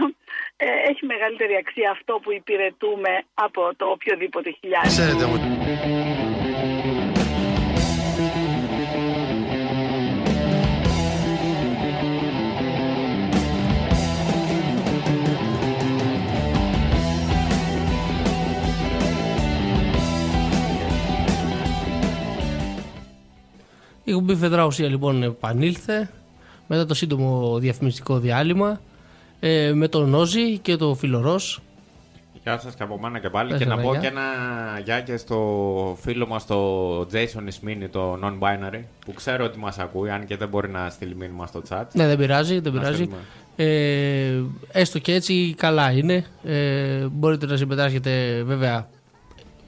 ε, 0.56 0.66
έχει 0.90 1.06
μεγαλύτερη 1.06 1.54
αξία 1.62 1.90
αυτό 1.90 2.12
που 2.22 2.32
υπηρετούμε 2.32 3.12
από 3.34 3.62
το 3.76 3.86
οποιοδήποτε 3.86 4.50
χιλιάρι. 4.58 4.88
Η 24.10 24.12
εκπομπή 24.12 24.34
Φεδρά 24.34 24.64
Ουσία 24.66 24.88
λοιπόν 24.88 25.22
επανήλθε 25.22 26.10
μετά 26.66 26.86
το 26.86 26.94
σύντομο 26.94 27.58
διαφημιστικό 27.58 28.18
διάλειμμα 28.18 28.80
ε, 29.40 29.72
με 29.74 29.88
τον 29.88 30.08
Νόζη 30.08 30.58
και 30.58 30.76
τον 30.76 30.96
Φιλορός. 30.96 31.60
Γεια 32.42 32.58
σας 32.58 32.74
και 32.74 32.82
από 32.82 32.98
μένα 33.00 33.18
και 33.18 33.28
πάλι. 33.30 33.48
Πες 33.50 33.58
και 33.58 33.64
ένα 33.64 33.76
να 33.76 33.82
πω 33.82 33.90
γεια. 33.90 34.00
και 34.00 34.06
ένα 34.06 34.20
γεια 34.84 35.00
και 35.00 35.16
στο 35.16 35.96
φίλο 36.00 36.26
μας 36.26 36.46
το 36.46 37.00
Jason 37.00 37.38
Ismini, 37.48 37.88
το 37.90 38.18
non-binary, 38.24 38.80
που 39.06 39.12
ξέρω 39.12 39.44
ότι 39.44 39.58
μας 39.58 39.78
ακούει, 39.78 40.10
αν 40.10 40.26
και 40.26 40.36
δεν 40.36 40.48
μπορεί 40.48 40.68
να 40.68 40.90
στείλει 40.90 41.14
μήνυμα 41.16 41.46
στο 41.46 41.62
chat. 41.68 41.84
Ναι, 41.92 42.06
δεν 42.06 42.16
πειράζει, 42.18 42.58
δεν 42.60 42.72
Να 42.72 42.78
πειράζει. 42.80 42.96
στείλουμε. 43.02 43.16
Ε, 43.56 44.42
έστω 44.72 44.98
και 44.98 45.14
έτσι 45.14 45.54
καλά 45.56 45.90
είναι. 45.90 46.24
Ε, 46.44 47.06
μπορείτε 47.12 47.46
να 47.46 47.56
συμμετάσχετε 47.56 48.42
βέβαια 48.46 48.88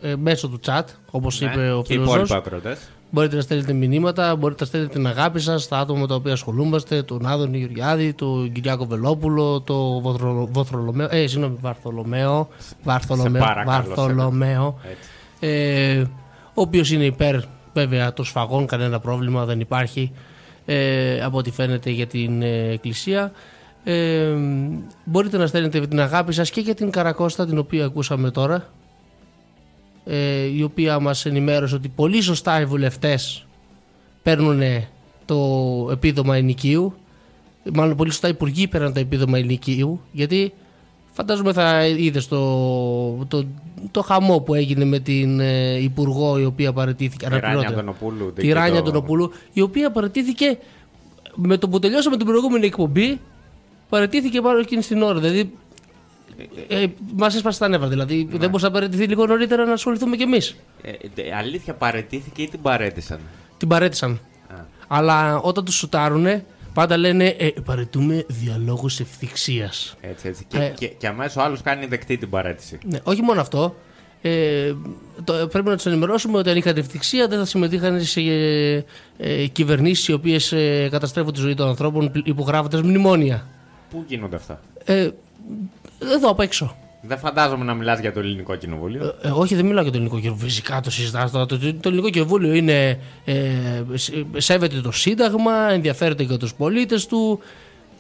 ε, 0.03 0.17
μέσω 0.17 0.49
του 0.49 0.61
chat, 0.67 0.85
όπως 1.11 1.41
Ναι, 1.41 1.47
είπε 1.51 1.73
ο 1.73 1.83
και 1.83 1.93
οι 1.93 1.97
Φιλορός. 1.97 2.15
υπόλοιποι 2.29 2.35
ακροτές. 2.49 2.89
Μπορείτε 3.15 3.37
να 3.37 3.43
στέλνετε 3.43 3.73
μηνύματα, 3.73 4.37
μπορείτε 4.37 4.61
να 4.63 4.67
στέλνετε 4.67 4.93
την 4.93 5.07
αγάπη 5.07 5.41
σας 5.41 5.63
στα 5.63 5.79
άτομα 5.79 6.01
με 6.01 6.07
τα 6.07 6.15
οποία 6.15 6.33
ασχολούμαστε, 6.33 7.03
τον 7.03 7.27
Άδωνη 7.27 7.59
Γεωργιάδη, 7.59 8.13
τον 8.13 8.53
Κυριάκο 8.53 8.85
Βελόπουλο, 8.85 9.61
τον 9.61 10.01
Βοθρο- 10.01 10.49
Βοθρολομαίο. 10.53 11.09
Ε, 11.11 11.27
συγγνώμη, 11.27 11.57
Βαρθολομαίο. 11.61 12.49
Βαρθολομαίο. 12.83 13.43
παρακαλώ, 13.43 13.85
Βαρθολομαίο. 13.87 14.79
Έτσι. 14.91 15.09
Ε, 15.41 16.01
ο 16.55 16.61
οποίος 16.61 16.91
είναι 16.91 17.05
υπέρ 17.05 17.37
βέβαια 17.75 18.13
των 18.13 18.25
σφαγών, 18.25 18.67
κανένα 18.67 19.01
πρόβλημα 19.01 19.45
δεν 19.45 19.61
υπάρχει 19.61 20.13
ε, 20.67 21.23
από 21.23 21.39
ό,τι 21.39 21.51
φαίνεται 21.51 21.91
για 21.91 22.07
την 22.07 22.43
ε, 22.43 22.69
Εκκλησία. 22.73 23.33
Ε, 23.85 24.29
μπορείτε 25.05 25.37
να 25.37 25.47
στέλνετε 25.47 25.81
την 25.87 26.01
αγάπη 26.01 26.33
σας 26.33 26.51
και 26.51 26.61
για 26.61 26.75
την 26.75 26.91
Καρακώστα 26.91 27.47
την 27.47 27.59
οποία 27.59 27.85
ακούσαμε 27.85 28.31
τώρα 28.31 28.65
ε, 30.05 30.45
η 30.57 30.63
οποία 30.63 30.99
μας 30.99 31.27
ενημέρωσε 31.27 31.75
ότι 31.75 31.89
πολύ 31.89 32.21
σωστά 32.21 32.61
οι 32.61 32.65
βουλευτές 32.65 33.47
παίρνουν 34.23 34.63
το 35.25 35.89
επίδομα 35.91 36.37
ενοικίου 36.37 36.95
μάλλον 37.73 37.97
πολύ 37.97 38.11
σωστά 38.11 38.29
οι 38.29 38.31
υπουργοί 38.31 38.69
παίρνουν 38.69 38.93
το 38.93 39.01
επίδομα 39.01 39.39
ενοικίου 39.39 40.01
γιατί 40.13 40.53
φαντάζομαι 41.13 41.53
θα 41.53 41.87
είδες 41.87 42.29
το, 42.29 43.27
το, 43.29 43.45
το 43.91 44.03
χαμό 44.03 44.41
που 44.41 44.55
έγινε 44.55 44.85
με 44.85 44.99
την 44.99 45.41
ε, 45.41 45.83
υπουργό 45.83 46.39
η 46.39 46.45
οποία 46.45 46.73
παραιτήθηκε 46.73 47.25
Τη 47.27 47.31
Ράνια 47.31 47.49
αναπληρώτρια. 47.49 47.79
Αντωνοπούλου. 47.79 48.33
Τη 48.33 48.53
Ράνια 48.53 48.79
Αντωνοπούλου, 48.79 49.31
η 49.53 49.61
οποία 49.61 49.91
παραιτήθηκε 49.91 50.59
με 51.35 51.57
το 51.57 51.69
που 51.69 51.79
τελειώσαμε 51.79 52.17
την 52.17 52.27
προηγούμενη 52.27 52.67
εκπομπή, 52.67 53.21
παραιτήθηκε 53.89 54.41
πάνω 54.41 54.59
εκείνη 54.59 54.83
την 54.83 55.03
ώρα. 55.03 55.21
Δηλαδή, 55.21 55.53
ε, 56.69 56.87
μας 57.17 57.35
έσπασε 57.35 57.59
τα 57.59 57.69
νεύρα. 57.69 57.89
Δηλαδή, 57.89 58.29
δεν 58.31 58.49
μπορούσε 58.49 58.67
να 58.67 58.73
παραιτηθεί 58.73 59.05
λίγο 59.07 59.27
νωρίτερα 59.27 59.65
να 59.65 59.73
ασχοληθούμε 59.73 60.17
κι 60.17 60.23
εμείς. 60.23 60.57
Ε, 60.83 60.91
δε- 61.15 61.35
αλήθεια, 61.35 61.75
παρετήθηκε 61.75 62.43
ή 62.43 62.49
την 62.49 62.63
παρέτησαν; 62.63 63.19
Την 63.57 63.69
παρέτησαν. 63.69 64.21
Αλλά 64.89 65.39
όταν 65.41 65.65
τους 65.65 65.75
σουτάρουνε, 65.75 66.45
πάντα 66.75 66.97
λένε 66.97 67.27
ε, 67.27 67.49
παρετούμε 67.65 68.25
διαλόγους 68.29 69.01
ευθυξίας. 69.01 69.97
Έτσι, 70.01 70.29
έτσι. 70.29 70.45
Και, 70.49 70.59
Ε. 70.59 70.69
και, 70.79 70.87
και 70.89 71.07
αμέσως 71.07 71.37
ο 71.37 71.41
άλλος 71.43 71.61
κάνει 71.63 71.87
δεκτή 71.87 72.17
την 72.19 72.31
παρέτηση. 72.31 72.79
Ναι, 72.85 72.99
όχι 73.03 73.23
μόνο 73.23 73.41
αυτό. 73.41 73.75
Ε, 74.25 74.73
το, 75.25 75.33
πρέπει 75.53 75.69
να 75.69 75.77
τους 75.77 75.87
ενημερώσουμε 75.87 76.39
ότι 76.39 76.51
αν 76.51 76.57
είχαν 76.57 76.77
ευθυξία 76.77 77.27
δεν 77.29 77.39
θα 77.39 77.45
συμμετείχαν 77.45 78.01
σε 78.05 78.21
ε, 78.21 78.85
ε, 79.17 79.47
κυβερνήσεις 79.47 80.09
οι 80.09 80.13
οποίες 80.13 80.53
ε, 80.53 80.89
καταστρέφουν 80.91 81.33
τη 81.33 81.41
ζωή 81.41 81.55
των 81.55 81.69
ανθρώπων 81.69 82.11
υπογράφοντας 82.25 82.83
μνημόνια. 82.83 83.47
Πού 83.91 84.05
γίνονται 84.09 84.37
αυτά; 84.37 84.61
Ε, 84.85 85.09
εδώ 86.15 86.29
απ' 86.31 86.41
έξω. 86.41 86.77
Δεν 87.05 87.19
φαντάζομαι 87.19 87.65
να 87.65 87.75
μιλάς 87.75 87.99
για 88.01 88.13
το 88.13 88.21
ελληνικό 88.21 88.55
κοινοβούλιο. 88.57 89.15
Ε, 89.23 89.29
όχι, 89.31 89.55
δεν 89.55 89.65
μιλάω 89.67 89.83
για 89.83 89.93
το 89.93 89.97
ελληνικό 89.99 90.21
κοινοβούλιο. 90.21 90.47
Φυσικά 90.49 90.81
το 90.81 90.91
συζητάω. 90.91 91.29
Το, 91.31 91.47
το, 91.47 91.59
το 91.59 91.89
ελληνικό 91.89 92.11
κοινοβούλιο 92.11 92.53
είναι, 92.55 92.99
ε, 93.25 93.35
σ- 93.95 94.13
σέβεται 94.37 94.81
το 94.81 94.91
Σύνταγμα, 94.93 95.53
ενδιαφέρεται 95.71 96.23
για 96.23 96.37
τους 96.37 96.55
πολίτες 96.55 97.07
του 97.07 97.41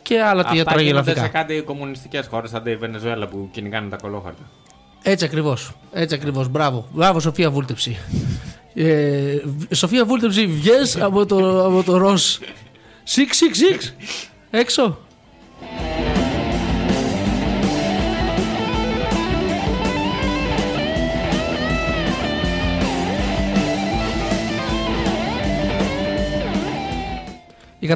και 0.02 0.20
άλλα 0.20 0.40
Αυτά 0.40 0.52
γίνονται 0.52 0.68
σε 0.70 0.74
τραγελαφικά. 0.74 1.28
κάτι 1.28 1.60
κομμουνιστικές 1.60 2.26
χώρες, 2.26 2.50
σαν 2.50 2.62
τη 2.62 2.76
Βενεζουέλα 2.76 3.26
που 3.28 3.48
κυνηγάνε 3.52 3.88
τα 3.88 3.96
κολόχαρτα. 3.96 4.42
Έτσι 5.02 5.24
ακριβώς. 5.24 5.72
Έτσι 5.92 6.14
ακριβώς. 6.14 6.48
Μπράβο. 6.48 6.88
Μπράβο, 6.92 7.20
Σοφία 7.20 7.50
Βούλτεψη. 7.50 7.96
Ε, 8.74 9.36
Β- 9.44 9.74
Σοφία 9.74 10.04
Βούλτεψη, 10.04 10.46
βγες 10.46 11.00
από 11.00 11.26
το, 11.26 11.66
από 11.66 11.82
το 11.82 11.96
ροζ. 11.96 12.22
Σιξ, 13.02 13.36
σιξ, 13.36 13.58
σιξ. 13.58 13.94
Έξω. 14.50 14.98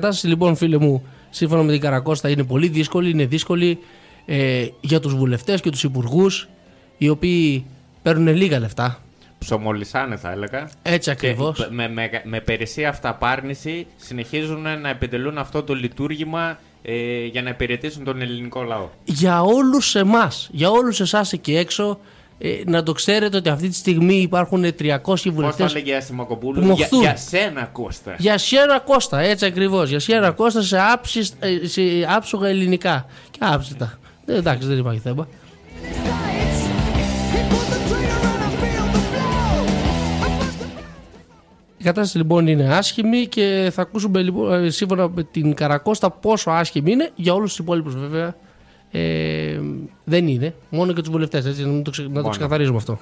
Κατάσταση 0.00 0.26
λοιπόν 0.26 0.56
φίλε 0.56 0.78
μου 0.78 1.06
σύμφωνα 1.30 1.62
με 1.62 1.72
την 1.72 1.80
Καρακώστα 1.80 2.28
είναι 2.28 2.44
πολύ 2.44 2.68
δύσκολη. 2.68 3.10
Είναι 3.10 3.24
δύσκολη 3.26 3.78
ε, 4.26 4.66
για 4.80 5.00
τους 5.00 5.14
βουλευτές 5.14 5.60
και 5.60 5.70
τους 5.70 5.84
υπουργούς 5.84 6.48
οι 6.98 7.08
οποίοι 7.08 7.66
παίρνουν 8.02 8.36
λίγα 8.36 8.58
λεφτά. 8.58 9.00
Ψωμολισάνε, 9.38 10.16
θα 10.16 10.30
έλεγα. 10.30 10.68
Έτσι 10.82 11.04
Και 11.04 11.10
ακριβώς. 11.10 11.68
με, 11.70 11.88
με, 11.88 12.10
με 12.24 12.40
περισσία 12.40 12.88
αυταπάρνηση 12.88 13.86
συνεχίζουν 13.96 14.62
να 14.80 14.88
επιτελούν 14.88 15.38
αυτό 15.38 15.62
το 15.62 15.74
λειτουργήμα 15.74 16.58
ε, 16.82 17.24
για 17.24 17.42
να 17.42 17.50
υπηρετήσουν 17.50 18.04
τον 18.04 18.20
ελληνικό 18.20 18.62
λαό. 18.62 18.88
Για 19.04 19.42
όλους 19.42 19.94
εμάς, 19.94 20.48
για 20.52 20.70
όλους 20.70 21.00
εσάς 21.00 21.32
εκεί 21.32 21.56
έξω 21.56 22.00
ε, 22.38 22.48
να 22.66 22.82
το 22.82 22.92
ξέρετε 22.92 23.36
ότι 23.36 23.48
αυτή 23.48 23.68
τη 23.68 23.74
στιγμή 23.74 24.14
υπάρχουν 24.14 24.64
300 24.64 24.96
Πώς 25.02 25.22
το 25.22 25.32
βουλευτές 25.32 25.70
έλεγε 25.74 25.90
η 25.90 25.94
Ασημακοπούλου, 25.94 26.54
που 26.60 26.66
για, 26.66 26.68
μοχθούν. 26.74 27.00
για 27.00 27.16
σένα 27.16 27.64
Κώστα. 27.72 28.14
Για 28.18 28.38
Σιέρα 28.38 28.78
Κώστα, 28.80 29.20
έτσι 29.20 29.46
ακριβώς. 29.46 29.88
Για 29.88 29.98
Σιέρα 30.00 30.30
Κώστα 30.30 30.62
σε, 30.62 30.80
άψισ- 30.92 31.34
ε, 31.44 31.66
σε 31.66 31.82
άψογα 32.08 32.48
ελληνικά. 32.48 33.06
Και 33.30 33.38
άψητα. 33.42 33.98
Ε, 34.26 34.34
εντάξει, 34.36 34.68
δεν 34.68 34.78
υπάρχει 34.78 35.00
θέμα. 35.00 35.28
Η 41.78 41.84
κατάσταση 41.84 42.16
λοιπόν 42.18 42.46
είναι 42.46 42.74
άσχημη 42.74 43.26
και 43.26 43.70
θα 43.74 43.82
ακούσουμε 43.82 44.22
λοιπόν, 44.22 44.64
ε, 44.64 44.70
σύμφωνα 44.70 45.08
με 45.08 45.22
την 45.22 45.54
Καρακώστα 45.54 46.10
πόσο 46.10 46.50
άσχημη 46.50 46.92
είναι. 46.92 47.10
Για 47.14 47.34
όλους 47.34 47.48
τους 47.50 47.58
υπόλοιπους 47.58 47.96
βέβαια 47.96 48.34
ε, 48.90 49.60
δεν 50.04 50.26
είναι. 50.28 50.54
Μόνο 50.68 50.92
για 50.92 51.02
τους 51.02 51.10
βουλευτές. 51.12 51.58
Να, 51.58 51.82
το, 51.82 51.90
ξε- 51.90 52.06
να 52.06 52.12
το 52.14 52.20
Μόνο. 52.20 52.28
ξεκαθαρίζουμε 52.30 52.76
αυτό. 52.76 52.98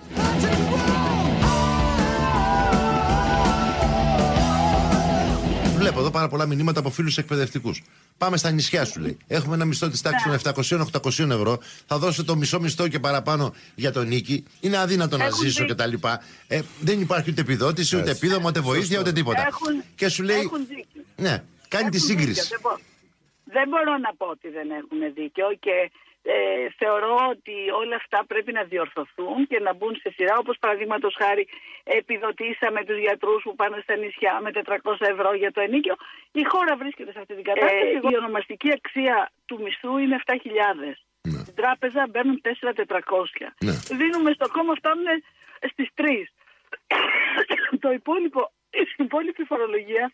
Βλέπω 5.77 6.01
εδώ 6.01 6.11
πάρα 6.11 6.29
πολλά 6.29 6.47
μηνύματα 6.47 6.81
από 6.81 6.91
φίλους 6.91 7.19
εκπαιδευτικούς. 7.19 7.83
Πάμε 8.19 8.37
στα 8.37 8.51
νησιά, 8.51 8.85
σου 8.85 9.01
λέει. 9.01 9.17
Έχουμε 9.27 9.55
ένα 9.55 9.65
μισθό 9.65 9.89
της 9.89 10.01
τάξης 10.03 10.43
των 10.43 10.89
700-800 11.03 11.31
ευρώ. 11.31 11.59
Θα 11.87 11.99
δώσω 11.99 12.25
το 12.25 12.37
μισό 12.37 12.61
μισθό 12.61 12.89
και 12.89 12.99
παραπάνω 12.99 13.55
για 13.75 13.93
τον 13.93 14.07
νίκη. 14.09 14.45
Είναι 14.61 14.77
αδύνατο 14.79 15.17
να 15.17 15.25
Έχουν 15.25 15.39
ζήσω 15.39 15.65
δίκιο. 15.65 15.75
κτλ. 15.75 16.07
Ε, 16.47 16.61
δεν 16.81 17.01
υπάρχει 17.01 17.31
ούτε 17.31 17.41
επιδότηση, 17.41 17.97
ούτε 17.97 18.11
επίδομα, 18.11 18.49
ούτε 18.49 18.61
βοήθεια, 18.61 18.99
ούτε 19.01 19.13
τίποτα. 19.13 19.47
Έχουν, 19.47 19.83
Και 19.95 20.09
σου 20.09 20.23
λέει. 20.23 20.37
έχουν 20.39 20.59
δίκιο. 20.69 21.03
Ναι, 21.17 21.43
κάνει 21.69 21.89
τη 21.91 21.97
Έχουν 21.97 22.09
σύγκριση. 22.09 22.41
δίκιο. 22.41 22.59
Δεν, 23.57 23.69
μπο- 23.69 23.77
δεν 23.79 23.85
μπορώ 23.85 23.95
να 24.07 24.11
πω 24.19 24.27
ότι 24.27 24.49
δεν 24.49 24.71
έχουν 24.71 25.01
δίκιο 25.15 25.49
και 25.65 25.91
Ε, 26.27 26.69
θεωρώ 26.81 27.17
ότι 27.35 27.57
όλα 27.83 27.97
αυτά 27.97 28.19
πρέπει 28.27 28.53
να 28.53 28.63
διορθωθούν 28.63 29.47
και 29.51 29.59
να 29.67 29.73
μπουν 29.75 29.95
σε 30.03 30.11
σειρά. 30.17 30.35
Όπως 30.39 30.57
παραδείγματος 30.59 31.15
χάρη 31.21 31.45
επιδοτήσαμε 31.85 32.85
τους 32.85 32.99
γιατρούς 32.99 33.43
που 33.43 33.55
πάνε 33.55 33.79
στα 33.83 33.97
νησιά 33.97 34.41
με 34.43 34.51
400 34.55 34.97
ευρώ 34.99 35.35
για 35.35 35.53
το 35.53 35.61
ενίκιο. 35.61 35.95
Η 36.33 36.43
χώρα 36.53 36.77
βρίσκεται 36.77 37.13
σε 37.13 37.19
αυτή 37.19 37.35
την 37.35 37.45
κατάσταση. 37.45 38.01
η 38.13 38.17
ονομαστική 38.17 38.71
αξία 38.79 39.17
του 39.47 39.57
μισθού 39.63 39.97
είναι 39.99 40.17
7.000. 40.27 40.35
Στην 41.43 41.55
τράπεζα 41.55 42.07
μπαίνουν 42.11 42.41
4.400. 42.43 43.47
Ναι. 43.65 43.73
Δίνουμε 44.01 44.31
στο 44.33 44.47
κόμμα 44.57 44.75
φτάνουν 44.75 45.07
στις 45.73 45.89
3. 45.95 46.05
το 47.85 47.91
υπόλοιπο, 47.93 48.41
η 48.99 49.03
υπόλοιπη 49.09 49.43
φορολογία 49.45 50.13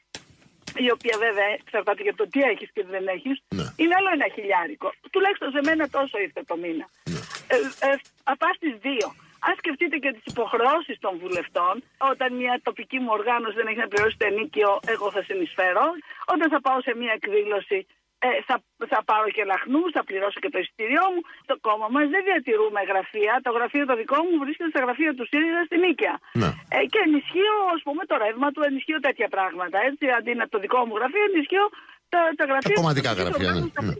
η 0.86 0.90
οποία 0.96 1.16
βέβαια 1.26 1.48
εξαρτάται 1.60 2.02
για 2.02 2.14
το 2.14 2.24
τι 2.32 2.40
έχεις 2.52 2.68
και 2.74 2.82
τι 2.84 2.90
δεν 2.96 3.06
έχεις, 3.16 3.36
Ναι. 3.58 3.64
είναι 3.80 3.94
άλλο 3.98 4.10
ένα 4.16 4.26
χιλιάρικο. 4.36 4.88
Τουλάχιστον 5.10 5.50
σε 5.50 5.60
μένα 5.68 5.84
τόσο 5.96 6.18
ήρθε 6.18 6.42
το 6.50 6.56
μήνα. 6.62 6.86
Ναι. 7.12 7.20
Ε, 7.54 7.56
ε, 7.88 7.94
απά 8.32 8.48
στις 8.58 8.74
δύο. 8.86 9.08
Αν 9.48 9.54
σκεφτείτε 9.60 9.96
και 10.02 10.10
τις 10.16 10.24
υποχρεώσεις 10.32 10.96
των 11.04 11.12
βουλευτών, 11.22 11.74
όταν 12.12 12.28
μια 12.40 12.54
τοπική 12.62 12.98
μου 13.02 13.12
οργάνωση 13.18 13.54
δεν 13.60 13.66
έχει 13.70 13.80
να 13.84 13.88
πληρώσει 13.92 14.16
το 14.20 14.26
ενίκιο, 14.32 14.80
εγώ 14.94 15.06
θα 15.10 15.22
συνεισφέρω. 15.28 15.84
Όταν 16.32 16.46
θα 16.54 16.60
πάω 16.60 16.80
σε 16.86 16.92
μια 17.00 17.12
εκδήλωση, 17.18 17.86
ε, 18.26 18.28
θα, 18.48 18.56
θα 18.92 19.00
πάρω 19.10 19.28
και 19.36 19.44
λαχνούς, 19.52 19.88
θα 19.96 20.02
πληρώσω 20.08 20.38
και 20.44 20.50
το 20.54 20.58
εισιτήριό 20.62 21.06
μου. 21.12 21.22
Στο 21.46 21.54
κόμμα 21.66 21.86
μας 21.94 22.06
δεν 22.14 22.22
διατηρούμε 22.28 22.80
γραφεία. 22.90 23.32
Το 23.46 23.50
γραφείο 23.56 23.84
το 23.90 23.94
δικό 24.02 24.18
μου 24.26 24.34
βρίσκεται 24.42 24.70
στα 24.74 24.80
γραφεία 24.84 25.10
του 25.16 25.24
ΣΥΡΙΖΑ 25.30 25.62
στην 25.68 25.80
Νίκαια. 25.84 26.14
Ναι. 26.42 26.50
Ε, 26.76 26.78
και 26.92 27.00
ενισχύω, 27.06 27.56
ας 27.74 27.80
πούμε, 27.86 28.02
το 28.10 28.14
ρεύμα 28.24 28.48
του, 28.52 28.60
ενισχύω 28.68 28.98
τέτοια 29.06 29.28
πράγματα. 29.34 29.76
Έτσι, 29.88 30.04
αντί 30.18 30.32
να 30.40 30.46
το 30.52 30.56
δικό 30.64 30.80
μου 30.86 30.94
γραφείο, 30.98 31.24
ενισχύω 31.30 31.64
τα, 32.12 32.20
τα 32.38 32.44
γραφεία. 32.50 32.74
Τα 32.76 32.80
κομματικά 32.80 33.08
του 33.10 33.18
τοπικού 33.20 33.42
γραφεία, 33.42 33.52
ναι. 33.52 33.58
οργάνου. 33.58 33.88
Ναι. 33.88 33.94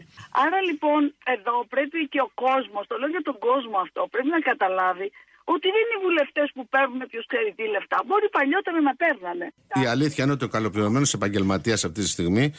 Άρα 0.45 0.59
λοιπόν, 0.69 1.01
εδώ 1.35 1.55
πρέπει 1.73 1.99
και 2.13 2.21
ο 2.27 2.29
κόσμος, 2.45 2.83
το 2.89 2.95
λέω 2.99 3.09
για 3.15 3.25
τον 3.29 3.37
κόσμο 3.47 3.77
αυτό, 3.85 4.01
πρέπει 4.13 4.31
να 4.37 4.41
καταλάβει 4.51 5.07
ότι 5.53 5.67
δεν 5.73 5.81
είναι 5.83 5.95
οι 5.97 6.01
βουλευτές 6.07 6.47
που 6.55 6.67
παίρνουν 6.73 6.99
ποιος 7.11 7.25
ξέρει 7.31 7.53
τι 7.57 7.63
λεφτά. 7.75 7.97
Μπορεί 8.07 8.27
παλιότερα 8.29 8.81
να 8.81 8.93
παίρνανε. 9.01 9.45
Η 9.83 9.85
αλήθεια 9.93 10.23
είναι 10.23 10.33
ότι 10.33 10.45
ο 10.45 10.51
καλοπληρωμένος 10.55 11.13
επαγγελματίας 11.13 11.83
αυτή 11.87 12.01
τη 12.01 12.07
στιγμή 12.07 12.53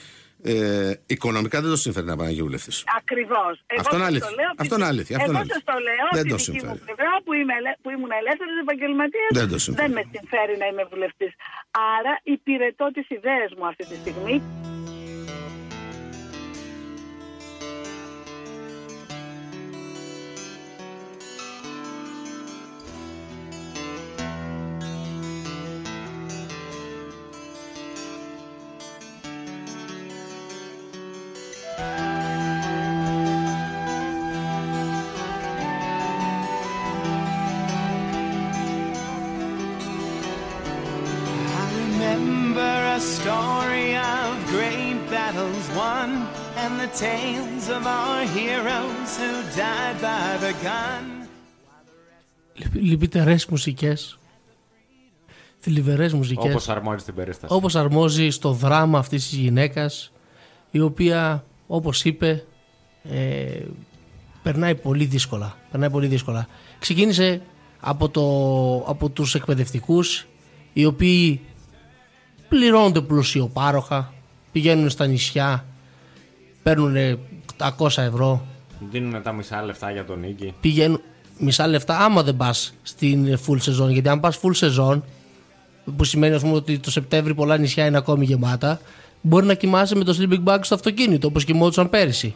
ε, 0.44 0.92
οικονομικά 1.06 1.60
δεν 1.60 1.70
το 1.70 1.76
συμφέρει 1.76 2.06
να 2.06 2.16
πάει 2.16 2.34
βουλευτής. 2.42 2.84
Ακριβώς. 3.00 3.54
Αυτό 3.78 3.96
είναι 3.96 4.04
αλήθεια. 4.04 4.28
Αυτό 4.62 4.74
είναι 4.74 4.84
αλήθεια. 4.94 5.16
Αυτό 5.16 5.30
Εγώ 5.30 5.40
είναι 5.40 5.52
σας 5.54 5.64
το 5.70 5.76
λέω 5.88 6.06
Δεν 6.16 6.20
από 6.24 6.30
το 6.34 6.36
τη 6.36 6.42
δική 6.50 6.64
μου 6.66 6.74
συμφέρει. 6.74 6.78
πλευρά 6.86 7.12
που, 7.24 7.32
είμαι, 7.38 7.54
ελε- 7.60 7.78
που 7.82 7.88
ήμουν 7.94 8.12
ελεύθερος 8.20 8.56
επαγγελματίας. 8.64 9.30
Δεν 9.40 9.48
το 9.54 9.58
συμφέρει. 9.66 9.92
με 9.98 10.02
συμφέρει 10.14 10.54
να 10.62 10.66
είμαι 10.70 10.84
βουλευτής. 10.92 11.32
Άρα 11.96 12.12
υπηρετώ 12.34 12.86
τις 12.96 13.06
ιδέες 13.16 13.50
μου 13.56 13.64
αυτή 13.70 13.84
τη 13.90 13.94
στιγμή. 14.02 14.34
Tales 47.00 47.64
of 47.76 47.82
our 47.98 48.22
heroes 48.38 49.10
who 49.20 49.32
died 49.56 49.96
by 50.00 50.26
the 50.44 50.52
gun. 50.64 51.04
Λυπητερές 52.72 53.46
μουσικές. 53.46 54.18
Θλιβερές 55.58 56.12
μουσικές. 56.12 56.50
Όπως 56.50 56.68
αρμόζει 56.68 57.04
την 57.04 57.14
περίσταση. 57.14 57.54
Όπως 57.54 57.76
αρμόζει 57.76 58.30
στο 58.30 58.52
δράμα 58.52 58.98
αυτής 58.98 59.28
της 59.28 59.38
γυναίκας 59.38 60.12
η 60.70 60.80
οποία 60.80 61.44
όπως 61.66 62.04
είπε 62.04 62.44
ε, 63.10 63.60
περνάει 64.42 64.74
πολύ 64.74 65.04
δύσκολα 65.04 65.56
περνάει 65.70 65.90
πολύ 65.90 66.06
δύσκολα 66.06 66.46
ξεκίνησε 66.78 67.42
από, 67.80 68.08
το, 68.08 68.22
από 68.90 69.08
τους 69.08 69.34
εκπαιδευτικούς 69.34 70.26
οι 70.72 70.84
οποίοι 70.84 71.40
πληρώνονται 72.48 73.00
πλουσιοπάροχα 73.00 74.12
πηγαίνουν 74.52 74.90
στα 74.90 75.06
νησιά 75.06 75.66
παίρνουν 76.62 77.18
800 77.78 77.86
ευρώ 77.96 78.46
Δίνουν 78.90 79.22
τα 79.22 79.32
μισά 79.32 79.62
λεφτά 79.62 79.90
για 79.90 80.04
τον 80.04 80.20
νίκη. 80.20 80.54
πηγαίνουν 80.60 81.00
μισά 81.38 81.66
λεφτά 81.66 81.98
άμα 81.98 82.22
δεν 82.22 82.36
πας 82.36 82.74
στην 82.82 83.38
full 83.46 83.60
σεζόν 83.60 83.90
γιατί 83.90 84.08
αν 84.08 84.20
πας 84.20 84.38
full 84.42 84.54
σεζόν 84.54 85.04
που 85.96 86.04
σημαίνει 86.04 86.34
ας 86.34 86.42
πούμε, 86.42 86.54
ότι 86.54 86.78
το 86.78 86.90
Σεπτέμβρη 86.90 87.34
πολλά 87.34 87.56
νησιά 87.58 87.86
είναι 87.86 87.96
ακόμη 87.96 88.24
γεμάτα 88.24 88.80
μπορεί 89.20 89.46
να 89.46 89.54
κοιμάσαι 89.54 89.94
με 89.94 90.04
το 90.04 90.16
sleeping 90.20 90.44
bag 90.44 90.58
στο 90.60 90.74
αυτοκίνητο 90.74 91.26
όπως 91.26 91.44
κοιμόντουσαν 91.44 91.90
πέρυσι 91.90 92.34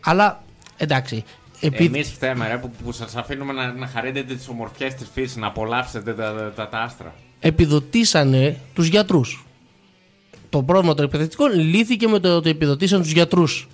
αλλά 0.00 0.42
εντάξει 0.76 1.24
επειδή 1.60 1.84
Εμείς 1.84 2.10
φταίμε, 2.12 2.48
ρε, 2.48 2.56
που, 2.56 2.70
που 2.84 2.92
σας 2.92 3.16
αφήνουμε 3.16 3.52
να, 3.52 3.72
να 3.72 3.86
χαρείτε 3.86 4.22
τις 4.22 4.48
ομορφιές 4.48 4.94
της 4.94 5.08
φύσης, 5.12 5.36
να 5.36 5.46
απολαύσετε 5.46 6.14
τα, 6.14 6.34
τα, 6.34 6.52
τα, 6.56 6.68
τα 6.68 6.78
άστρα. 6.78 7.14
επιδοτήσανε 7.40 8.60
τους 8.74 8.86
γιατρούς 8.86 9.46
το 10.50 10.62
πρόβλημα 10.62 10.94
των 10.94 11.04
εκπαιδευτικών 11.04 11.52
λύθηκε 11.52 12.08
με 12.08 12.18
το 12.18 12.36
ότι 12.36 12.50
επιδοτήσαν 12.50 13.02
τους 13.02 13.12
γιατρούς 13.12 13.68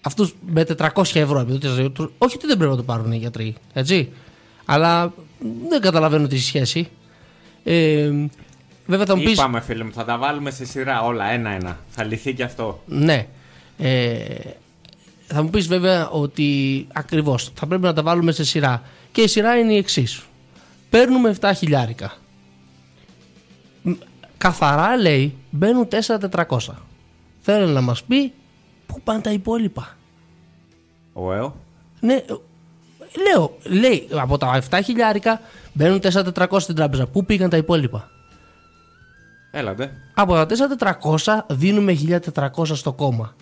αυτούς 0.00 0.34
με 0.46 0.66
400 0.78 1.02
ευρώ 1.14 1.38
επιδοτήσαν 1.38 1.74
τους 1.74 1.80
γιατρούς. 1.80 2.10
όχι 2.18 2.36
ότι 2.36 2.46
δεν 2.46 2.56
πρέπει 2.56 2.70
να 2.70 2.76
το 2.76 2.82
πάρουν 2.82 3.12
οι 3.12 3.16
γιατροί 3.16 3.54
έτσι 3.72 4.08
αλλά 4.64 5.12
δεν 5.68 5.80
καταλαβαίνω 5.80 6.26
τη 6.26 6.38
σχέση 6.38 6.88
ε, 7.64 8.10
βέβαια 8.86 9.06
θα 9.06 9.16
μου 9.16 9.22
πεις 9.22 9.32
Είπαμε, 9.32 9.60
φίλε 9.60 9.84
μου, 9.84 9.92
θα 9.92 10.04
τα 10.04 10.18
βάλουμε 10.18 10.50
σε 10.50 10.64
σειρά 10.64 11.02
όλα, 11.02 11.30
ένα-ένα. 11.30 11.78
Θα 11.88 12.04
λυθεί 12.04 12.34
και 12.34 12.42
αυτό. 12.42 12.82
Ναι. 12.86 13.26
Ε, 13.78 14.18
θα 15.26 15.42
μου 15.42 15.50
πεις 15.50 15.66
βέβαια 15.66 16.08
ότι 16.08 16.86
ακριβώς 16.92 17.50
θα 17.54 17.66
πρέπει 17.66 17.82
να 17.82 17.92
τα 17.92 18.02
βάλουμε 18.02 18.32
σε 18.32 18.44
σειρά. 18.44 18.82
Και 19.12 19.20
η 19.20 19.26
σειρά 19.26 19.58
είναι 19.58 19.72
η 19.72 19.76
εξής. 19.76 20.22
Παίρνουμε 20.90 21.36
7 21.40 21.50
χιλιάρικα. 21.56 22.12
Μ, 24.42 24.48
Καθαρά 24.48 24.96
λέει 24.96 25.34
μπαίνουν 25.50 25.88
4.400. 25.88 26.58
Θέλω 27.40 27.66
να 27.66 27.80
μας 27.80 28.02
πει 28.02 28.32
πού 28.86 29.00
πάνε 29.04 29.20
τα 29.20 29.30
υπόλοιπα. 29.30 29.96
Ο 31.12 31.32
ΕΟ. 31.32 31.54
Ναι, 32.00 32.14
ε, 32.14 32.24
λέω, 33.30 33.56
λέει 33.62 34.08
από 34.12 34.38
τα 34.38 34.62
7 34.70 34.80
χιλιάρικα 34.84 35.40
μπαίνουν 35.72 36.00
4.400 36.00 36.60
στην 36.60 36.74
τράπεζα. 36.74 37.06
Πού 37.06 37.24
πήγαν 37.24 37.50
τα 37.50 37.56
υπόλοιπα. 37.56 38.08
Έλατε. 39.50 39.92
Από 40.14 40.34
τα 40.34 40.46
4.400 41.24 41.38
δίνουμε 41.48 41.96
1.400 42.34 42.50
στο 42.64 42.92
κόμμα. 42.92 43.34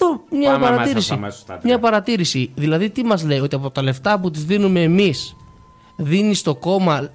Εδώ 0.00 0.24
μια 0.30 0.50
Πάμε 0.50 0.64
παρατήρηση. 0.64 0.88
αμέσως, 0.94 1.10
αμέσως 1.10 1.40
στα 1.40 1.52
τρία. 1.52 1.62
μια 1.64 1.78
παρατήρηση. 1.78 2.52
Δηλαδή, 2.54 2.90
τι 2.90 3.04
μας 3.04 3.24
λέει, 3.24 3.38
ότι 3.38 3.54
από 3.54 3.70
τα 3.70 3.82
λεφτά 3.82 4.20
που 4.20 4.30
τις 4.30 4.44
δίνουμε 4.44 4.82
εμείς, 4.82 5.36
δίνει 5.96 6.34
στο 6.34 6.54
κόμμα 6.54 7.08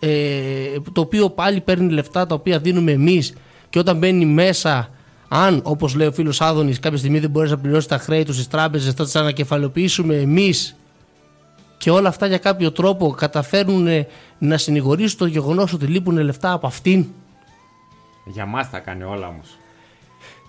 ε, 0.00 0.80
το 0.92 1.00
οποίο 1.00 1.30
πάλι 1.30 1.60
παίρνει 1.60 1.92
λεφτά 1.92 2.26
τα 2.26 2.34
οποία 2.34 2.58
δίνουμε 2.58 2.92
εμείς 2.92 3.34
και 3.70 3.78
όταν 3.78 3.98
μπαίνει 3.98 4.24
μέσα, 4.24 4.90
αν 5.28 5.60
όπως 5.64 5.94
λέει 5.94 6.06
ο 6.06 6.12
φίλος 6.12 6.40
Άδωνης, 6.40 6.78
κάποια 6.78 6.98
στιγμή 6.98 7.18
δεν 7.18 7.30
μπορείς 7.30 7.50
να 7.50 7.58
πληρώσεις 7.58 7.88
τα 7.88 7.98
χρέη 7.98 8.24
τους 8.24 8.34
στις 8.34 8.48
τράπεζες, 8.48 8.94
θα 8.94 9.04
τι 9.04 9.18
ανακεφαλοποιήσουμε 9.18 10.14
εμείς 10.16 10.74
και 11.78 11.90
όλα 11.90 12.08
αυτά 12.08 12.26
για 12.26 12.38
κάποιο 12.38 12.72
τρόπο 12.72 13.10
καταφέρνουν 13.10 13.86
ε, 13.86 14.06
να 14.38 14.56
συνηγορήσουν 14.56 15.18
το 15.18 15.26
γεγονός 15.26 15.72
ότι 15.72 15.86
λείπουν 15.86 16.18
λεφτά 16.18 16.52
από 16.52 16.66
αυτήν. 16.66 17.06
Για 18.24 18.46
μας 18.46 18.70
τα 18.70 18.78
κάνει 18.78 19.02
όλα 19.02 19.26
όμως. 19.26 19.58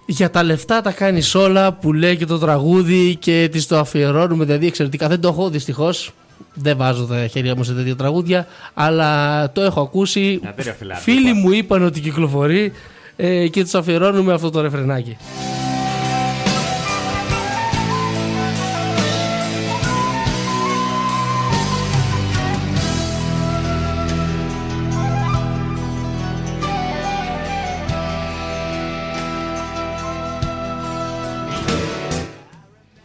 Για 0.06 0.32
τα 0.32 0.44
λεφτά 0.44 0.82
τα 0.82 0.92
κάνεις 0.92 1.36
όλα 1.36 1.74
που 1.74 1.94
λέει 1.94 2.18
και 2.18 2.26
το 2.26 2.38
τραγούδι 2.38 3.16
και 3.16 3.50
τη 3.52 3.66
το 3.66 3.78
αφιερώνουμε. 3.78 4.46
Δηλαδή 4.46 4.68
εξαιρετικά 4.68 5.08
δεν 5.08 5.22
το 5.22 5.28
έχω 5.28 5.50
δυστυχώς. 5.50 6.14
Δεν 6.54 6.78
βάζω 6.78 7.06
τα 7.06 7.28
χέρια 7.28 7.56
μου 7.56 7.64
σε 7.64 7.74
τέτοια 7.74 7.96
τραγούδια, 7.96 8.48
αλλά 8.74 9.52
το 9.52 9.62
έχω 9.62 9.82
ακούσει. 9.82 10.40
Γιατί 10.42 10.64
ρε 10.64 10.72
φιλάτη, 10.72 11.02
Φίλοι 11.02 11.20
λοιπόν. 11.20 11.42
μου 11.42 11.52
είπαν 11.52 11.84
ότι 11.84 12.00
κυκλοφορεί 12.00 12.72
ε, 13.16 13.48
και 13.48 13.64
τους 13.64 13.74
αφιερώνουμε 13.74 14.34
αυτό 14.34 14.50
το 14.50 14.62
ρεφρενάκι. 14.62 15.18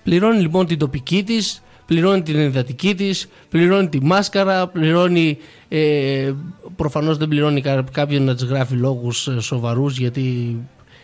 Πληρώνει 0.07 0.41
λοιπόν 0.41 0.67
την 0.67 0.79
τοπική 0.79 1.23
της, 1.23 1.63
πληρώνει 1.87 2.23
την 2.23 2.37
ενδατική 2.37 2.95
της, 2.95 3.29
πληρώνει 3.49 3.89
τη 3.89 4.05
μάσκαρα, 4.05 4.67
πληρώνει... 4.67 5.39
Ε, 5.69 6.33
προφανώς 6.77 7.17
δεν 7.17 7.29
πληρώνει 7.29 7.61
κα- 7.61 7.85
κάποιον 7.93 8.23
να 8.23 8.35
της 8.35 8.45
γράφει 8.45 8.75
λόγους 8.75 9.29
ε, 9.29 9.41
σοβαρούς 9.41 9.99
γιατί... 9.99 10.57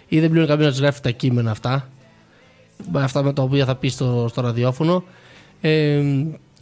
ή 0.09 0.21
δεν 0.21 0.29
πληρώνει 0.29 0.49
κάποιον 0.49 0.67
να 0.67 0.73
της 0.73 0.81
γράφει 0.81 1.01
τα 1.01 1.11
κείμενα 1.11 1.51
αυτά. 1.51 1.89
με 2.93 3.03
αυτά 3.03 3.23
με 3.23 3.33
τα 3.33 3.43
οποία 3.43 3.65
θα 3.65 3.77
πει 3.77 3.89
στο, 3.89 4.27
στο 4.31 4.41
ραδιόφωνο. 4.41 5.05
Ε, 5.61 6.03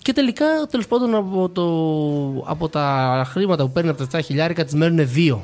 και 0.03 0.13
τελικά, 0.13 0.47
τέλος 0.71 0.87
πάντων, 0.87 1.15
από, 1.15 1.49
το, 1.49 1.65
από 2.51 2.69
τα 2.69 3.27
χρήματα 3.29 3.65
που 3.65 3.73
παίρνει 3.73 3.91
από 3.91 4.07
τα 4.07 4.19
7 4.19 4.23
χιλιάρικα, 4.25 4.65
της 4.65 4.75
μένουν 4.75 5.09
2. 5.17 5.39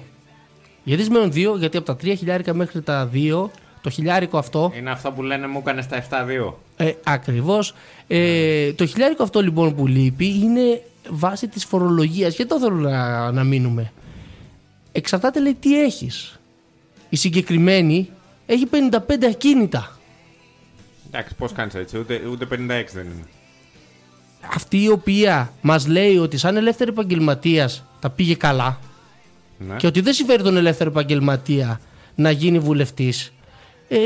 Γιατί 0.85 1.03
της 1.03 1.11
μένουν 1.11 1.31
2, 1.31 1.59
γιατί 1.59 1.77
από 1.77 1.87
τα 1.87 1.97
3 2.03 2.15
χιλιάρικα 2.17 2.55
μέχρι 2.55 2.83
τα 2.83 3.11
2, 3.13 3.49
το 3.87 3.93
χιλιάρικο 3.93 4.39
αυτό. 4.39 4.73
Είναι 4.77 4.91
αυτό 4.91 5.13
που 5.13 5.23
λένε 5.23 5.47
μου 5.47 5.59
έκανες 5.59 5.85
στα 5.85 6.05
7-2. 6.11 6.53
Ε, 6.77 6.93
Ακριβώς. 7.05 7.75
Ε, 8.07 8.73
το 8.73 8.87
χιλιάρικο 8.87 9.23
αυτό 9.23 9.41
λοιπόν 9.41 9.75
που 9.75 9.87
λείπει 9.87 10.27
είναι 10.27 10.83
βάση 11.11 11.49
της 11.49 11.65
φορολογίας. 11.65 12.35
Και 12.35 12.47
το 12.47 12.59
θέλω 12.61 12.77
να, 12.77 13.33
να 13.33 13.45
μείνουμε. 13.45 13.93
Εξαρτάται 14.93 15.41
λέει 15.41 15.55
τι 15.61 15.83
έχεις. 15.83 16.39
Η 17.09 17.17
συγκεκριμένη 17.17 18.09
έχει 18.47 18.67
55 18.71 19.25
ακίνητα. 19.31 19.99
Εντάξει, 21.07 21.35
πώς 21.35 21.53
κάνεις 21.53 21.75
έτσι, 21.75 21.99
ούτε, 21.99 22.21
ούτε 22.31 22.45
56 22.45 22.49
δεν 22.93 23.05
είναι. 23.05 23.25
Αυτή 24.55 24.83
η 24.83 24.89
οποία 24.91 25.53
μας 25.61 25.87
λέει 25.87 26.17
ότι 26.17 26.37
σαν 26.37 26.57
ελεύθερη 26.57 26.91
επαγγελματία 26.91 27.71
τα 28.01 28.11
πήγε 28.11 28.35
καλά 28.35 28.79
Ναι. 29.59 29.77
και 29.77 29.87
ότι 29.87 30.01
δεν 30.01 30.13
συμφέρει 30.13 30.43
τον 30.43 30.57
ελεύθερο 30.57 30.91
επαγγελματία 30.91 31.81
να 32.15 32.31
γίνει 32.31 32.59
βουλευτής. 32.59 33.33
Ε, 33.89 33.99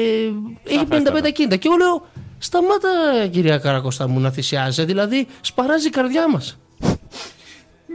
έχει 0.64 0.86
55 0.90 1.26
ακίνητα. 1.26 1.56
Και 1.56 1.68
εγώ 1.68 1.76
λέω, 1.76 2.06
σταμάτα 2.38 2.88
κυρία 3.30 3.58
Καρακώστα 3.58 4.08
μου 4.08 4.20
να 4.20 4.30
θυσιάζει. 4.30 4.84
Δηλαδή, 4.84 5.26
σπαράζει 5.40 5.86
η 5.86 5.90
καρδιά 5.90 6.30
μας. 6.30 6.58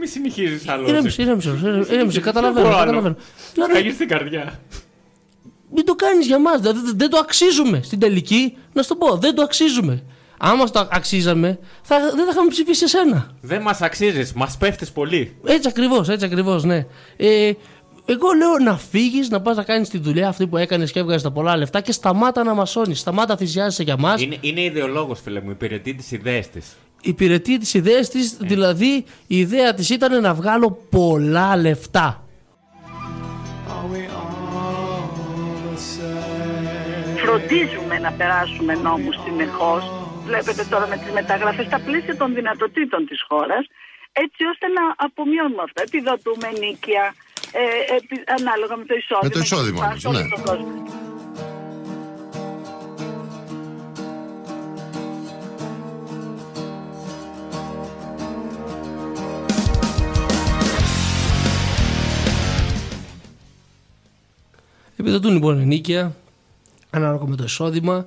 Μη 0.00 0.06
συνεχίζεις 0.06 0.68
άλλο. 0.68 0.88
Ήρεμησε, 0.88 1.22
ήρεμησε, 1.22 1.48
ήρεμησε, 1.62 1.94
ήρεμησε, 1.94 2.20
καταλαβαίνω. 2.20 2.68
καταλαβαίνω. 2.68 3.16
Δηλαδή, 3.52 3.82
Θα 3.88 3.94
στην 3.94 4.08
καρδιά. 4.08 4.60
μην 5.74 5.84
το 5.84 5.94
κάνεις 5.94 6.26
για 6.26 6.38
μας. 6.38 6.60
Δηλαδή, 6.60 6.80
δεν- 6.84 6.94
δεν 6.98 7.10
το 7.10 7.18
αξίζουμε. 7.18 7.80
Στην 7.82 7.98
τελική, 7.98 8.56
να 8.72 8.82
σου 8.82 8.88
το 8.88 8.96
πω, 8.96 9.16
δεν 9.16 9.34
το 9.34 9.42
αξίζουμε. 9.42 10.02
Άμα 10.38 10.70
το 10.70 10.88
αξίζαμε, 10.92 11.58
θα, 11.82 11.98
δεν 12.00 12.24
θα 12.24 12.30
είχαμε 12.30 12.48
ψηφίσει 12.50 12.84
εσένα. 12.84 13.30
Δεν 13.40 13.62
μας 13.62 13.80
αξίζεις, 13.82 14.32
μας 14.32 14.56
πέφτεις 14.56 14.90
πολύ. 14.92 15.36
Έτσι 15.44 15.68
ακριβώς, 15.68 16.08
έτσι 16.08 16.24
ακριβώς, 16.26 16.64
ναι. 16.64 16.86
Ε, 17.16 17.52
εγώ 18.06 18.32
λέω 18.32 18.58
να 18.58 18.76
φύγεις, 18.76 19.28
να 19.30 19.40
πας 19.40 19.56
να 19.56 19.62
κάνεις 19.62 19.88
τη 19.88 19.98
δουλειά 19.98 20.28
αυτή 20.28 20.46
που 20.46 20.56
έκανες 20.56 20.92
και 20.92 20.98
έβγαζες 20.98 21.22
τα 21.22 21.30
πολλά 21.30 21.56
λεφτά 21.56 21.80
και 21.80 21.92
σταμάτα 21.92 22.44
να 22.44 22.54
μασώνει. 22.54 22.94
Σταμάτα 22.94 23.36
θυσιάζεσαι 23.36 23.82
για 23.82 23.96
μας. 23.96 24.22
Είναι, 24.22 24.36
είναι 24.40 24.60
ιδεολόγος, 24.60 25.20
φίλε 25.20 25.40
μου, 25.40 25.50
υπηρετεί 25.50 25.94
τις 25.94 26.12
ιδέες 26.12 26.48
της. 26.48 26.76
Υπηρετεί 27.02 27.58
τις 27.58 27.74
ιδέες 27.74 28.08
της, 28.08 28.36
δηλαδή 28.36 29.04
η 29.26 29.38
ιδέα 29.38 29.74
της 29.74 29.90
ήταν 29.90 30.20
να 30.20 30.34
βγάλω 30.34 30.86
πολλά 30.90 31.56
λεφτά. 31.56 32.24
Are 33.68 33.92
we 33.92 34.02
all 34.18 35.06
the 35.66 35.76
same? 35.76 37.18
Φροντίζουμε 37.24 37.98
να 37.98 38.12
περάσουμε 38.12 38.74
νόμους 38.74 39.16
συνεχώς. 39.24 39.82
Βλέπετε 40.26 40.64
τώρα 40.70 40.86
με 40.86 40.96
τις 40.96 41.10
μεταγραφές 41.12 41.66
στα 41.66 41.80
πλαίσια 41.86 42.16
των 42.16 42.34
δυνατοτήτων 42.34 43.06
της 43.06 43.20
χώρας, 43.28 43.66
έτσι 44.12 44.44
ώστε 44.52 44.66
να 44.76 44.84
απομειώνουμε 44.96 45.62
αυτά. 45.62 45.82
Επιδοτούμε 45.86 46.48
νίκια, 46.62 47.14
ε, 47.52 47.96
επι- 47.96 48.30
ανάλογα 48.40 48.76
με 48.76 48.84
το 48.84 48.94
εισόδημα. 48.94 49.20
Με 49.22 49.28
το 49.28 49.38
εισόδημα 49.38 49.78
και 49.78 49.84
όμως, 49.84 50.00
σε 50.00 50.08
όλος 50.08 50.22
ναι. 50.22 50.28
τον 50.28 50.42
κόσμο. 50.44 50.86
Επιδοτούν 64.96 65.32
λοιπόν 65.32 65.60
ενίκεια, 65.60 66.16
ανάλογα 66.90 67.26
με 67.26 67.36
το 67.36 67.44
εισόδημα, 67.44 68.06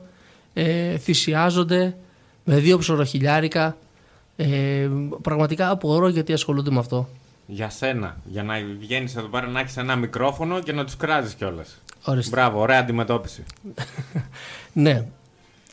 ε, 0.53 0.97
θυσιάζονται 0.97 1.95
με 2.43 2.55
δύο 2.57 2.77
ψωροχιλιάρικα. 2.77 3.77
Ε, 4.35 4.89
πραγματικά 5.21 5.69
απορώ 5.69 6.07
γιατί 6.07 6.33
ασχολούνται 6.33 6.71
με 6.71 6.79
αυτό. 6.79 7.09
Για 7.51 7.69
σένα. 7.69 8.17
Για 8.25 8.43
να 8.43 8.53
βγαίνεις 8.79 9.15
εδώ 9.15 9.27
πέρα 9.27 9.47
να 9.47 9.59
έχεις 9.59 9.77
ένα 9.77 9.95
μικρόφωνο 9.95 10.59
και 10.59 10.71
να 10.71 10.85
τους 10.85 10.97
κράζεις 10.97 11.33
κιόλας. 11.33 11.81
Ορίστε. 12.03 12.35
Μπράβο, 12.35 12.59
ωραία 12.59 12.79
αντιμετώπιση. 12.79 13.43
Ναι. 14.73 15.05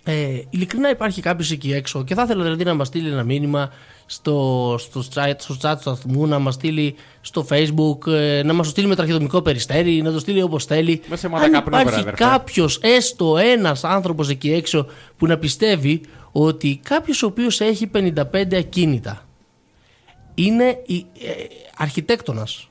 Ε, 0.05 0.41
ειλικρινά 0.51 0.91
υπάρχει 0.91 1.21
κάποιος 1.21 1.51
εκεί 1.51 1.73
έξω 1.73 2.05
και 2.05 2.15
θα 2.15 2.23
ήθελα 2.23 2.43
δηλαδή 2.43 2.65
να 2.65 2.75
μας 2.75 2.87
στείλει 2.87 3.09
ένα 3.09 3.23
μήνυμα 3.23 3.73
στο, 4.07 4.77
στο, 4.79 5.03
chat, 5.15 5.33
στο 5.39 5.55
chat 5.63 5.75
του 5.75 5.81
σταθμού, 5.81 6.27
να 6.27 6.39
μας 6.39 6.55
στείλει 6.55 6.95
στο 7.21 7.47
facebook, 7.51 8.07
ε, 8.07 8.43
να 8.45 8.53
μας 8.53 8.67
το 8.67 8.71
στείλει 8.73 8.87
με 8.87 8.95
τραχυδρομικό 8.95 9.43
περιστέρι, 9.43 10.03
να 10.03 10.13
το 10.13 10.19
στείλει 10.19 10.43
όπως 10.43 10.65
θέλει. 10.65 11.01
Με 11.09 11.17
σε 11.17 11.29
μότα 11.29 11.45
Αν 11.45 11.53
καπνού, 11.53 11.69
υπάρχει 11.79 11.91
βρε, 11.91 12.01
αδερφέ. 12.01 12.25
κάποιος, 12.25 12.79
έστω 12.83 13.37
ένας 13.37 13.85
άνθρωπος 13.85 14.29
εκεί 14.29 14.53
έξω 14.53 14.87
που 15.17 15.27
να 15.27 15.39
πιστεύει 15.39 16.01
ότι 16.33 16.81
κάποιος 16.83 17.23
ο 17.23 17.27
οποίος 17.27 17.61
έχει 17.61 17.91
55 17.95 18.55
ακίνητα 18.55 19.26
είναι 20.37 20.83
η, 20.87 20.97
ε, 20.97 21.33
αρχιτέκτονας 21.77 22.69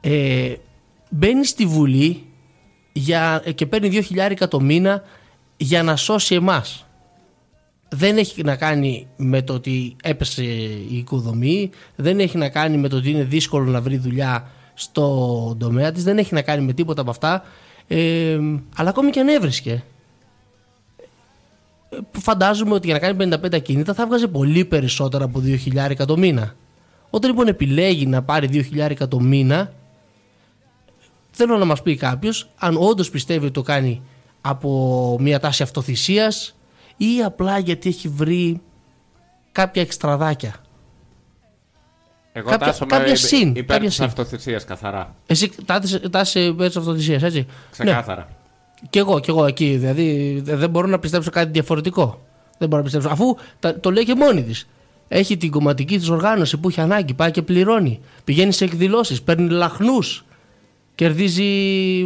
ε, 0.00 0.54
μπαίνει 1.10 1.44
στη 1.44 1.66
Βουλή 1.66 2.24
για, 2.92 3.42
και 3.54 3.66
παίρνει 3.66 3.88
2 3.92 4.00
χιλιάρικα 4.04 4.48
το 4.48 4.60
μήνα 4.60 5.02
για 5.56 5.82
να 5.82 5.96
σώσει 5.96 6.34
εμάς. 6.34 6.86
Δεν 7.88 8.18
έχει 8.18 8.42
να 8.42 8.56
κάνει 8.56 9.06
με 9.16 9.42
το 9.42 9.54
ότι 9.54 9.96
έπεσε 10.02 10.42
η 10.42 10.96
οικοδομή, 10.96 11.70
δεν 11.96 12.20
έχει 12.20 12.38
να 12.38 12.48
κάνει 12.48 12.76
με 12.76 12.88
το 12.88 12.96
ότι 12.96 13.10
είναι 13.10 13.24
δύσκολο 13.24 13.70
να 13.70 13.80
βρει 13.80 13.96
δουλειά 13.96 14.50
στο 14.74 15.56
τομέα 15.58 15.92
της, 15.92 16.04
δεν 16.04 16.18
έχει 16.18 16.34
να 16.34 16.42
κάνει 16.42 16.64
με 16.64 16.72
τίποτα 16.72 17.00
από 17.00 17.10
αυτά, 17.10 17.42
ε, 17.86 18.38
αλλά 18.76 18.88
ακόμη 18.88 19.10
και 19.10 19.20
αν 19.20 19.28
έβρισκε. 19.28 19.84
Ε, 21.92 21.98
Φαντάζομαι 22.20 22.74
ότι 22.74 22.86
για 22.86 22.94
να 22.94 23.00
κάνει 23.00 23.36
55 23.42 23.54
ακίνητα 23.54 23.94
θα 23.94 24.06
βγάζει 24.06 24.28
πολύ 24.28 24.64
περισσότερα 24.64 25.24
από 25.24 25.38
2 25.38 25.58
χιλιάρικα 25.58 26.04
το 26.04 26.16
μήνα. 26.16 26.54
Όταν 27.10 27.30
λοιπόν 27.30 27.46
επιλέγει 27.48 28.06
να 28.06 28.22
πάρει 28.22 28.48
2 28.52 28.52
χιλιάρικα 28.64 29.08
το 29.08 29.20
μήνα, 29.20 29.72
θέλω 31.30 31.56
να 31.58 31.64
μας 31.64 31.82
πει 31.82 31.96
κάποιος 31.96 32.48
αν 32.58 32.76
όντως 32.78 33.10
πιστεύει 33.10 33.44
ότι 33.44 33.54
το 33.54 33.62
κάνει 33.62 34.02
από 34.40 35.16
μια 35.20 35.38
τάση 35.40 35.62
αυτοθυσίας 35.62 36.56
ή 36.96 37.22
απλά 37.24 37.58
γιατί 37.58 37.88
έχει 37.88 38.08
βρει 38.08 38.60
κάποια 39.52 39.82
εξτραδάκια. 39.82 40.54
Εγώ 42.32 42.50
Κάποια- 42.50 42.66
τάσω 42.66 42.86
κάποια 42.86 43.08
με 43.08 43.14
συν, 43.14 43.48
υπέρ 43.48 43.64
κάποια 43.64 43.86
της 43.86 43.94
συν. 43.94 44.04
αυτοθυσίας 44.04 44.64
καθαρά. 44.64 45.14
Εσύ 45.26 45.50
τάσαι 46.10 46.40
υπέρ 46.40 46.66
της 46.66 46.76
αυτοθυσίας, 46.76 47.22
έτσι. 47.22 47.46
Ξεκάθαρα. 47.70 48.20
Ναι, 48.28 48.36
κι 48.90 48.98
εγώ, 48.98 49.20
κι 49.20 49.30
εγώ 49.30 49.46
εκεί. 49.46 49.76
Δηλαδή 49.76 50.40
δε- 50.44 50.56
δεν 50.56 50.70
μπορώ 50.70 50.86
να 50.86 50.98
πιστέψω 50.98 51.30
κάτι 51.30 51.50
διαφορετικό. 51.50 52.20
Δεν 52.58 52.68
μπορώ 52.68 52.82
να 52.82 52.90
πιστέψω. 52.90 53.08
Αφού 53.08 53.36
τα- 53.60 53.80
το 53.80 53.90
λέει 53.90 54.04
και 54.04 54.14
μόνη 54.14 54.42
της. 54.42 54.68
Έχει 55.08 55.36
την 55.36 55.50
κομματική 55.50 55.98
της 55.98 56.08
οργάνωση 56.08 56.56
που 56.56 56.68
έχει 56.68 56.80
ανάγκη, 56.80 57.14
πάει 57.14 57.30
και 57.30 57.42
πληρώνει. 57.42 58.00
Πηγαίνει 58.24 58.52
σε 58.52 58.64
εκδηλώσεις, 58.64 59.22
παίρνει 59.22 59.48
λαχνούς. 59.50 60.24
Κερδίζει 60.94 61.46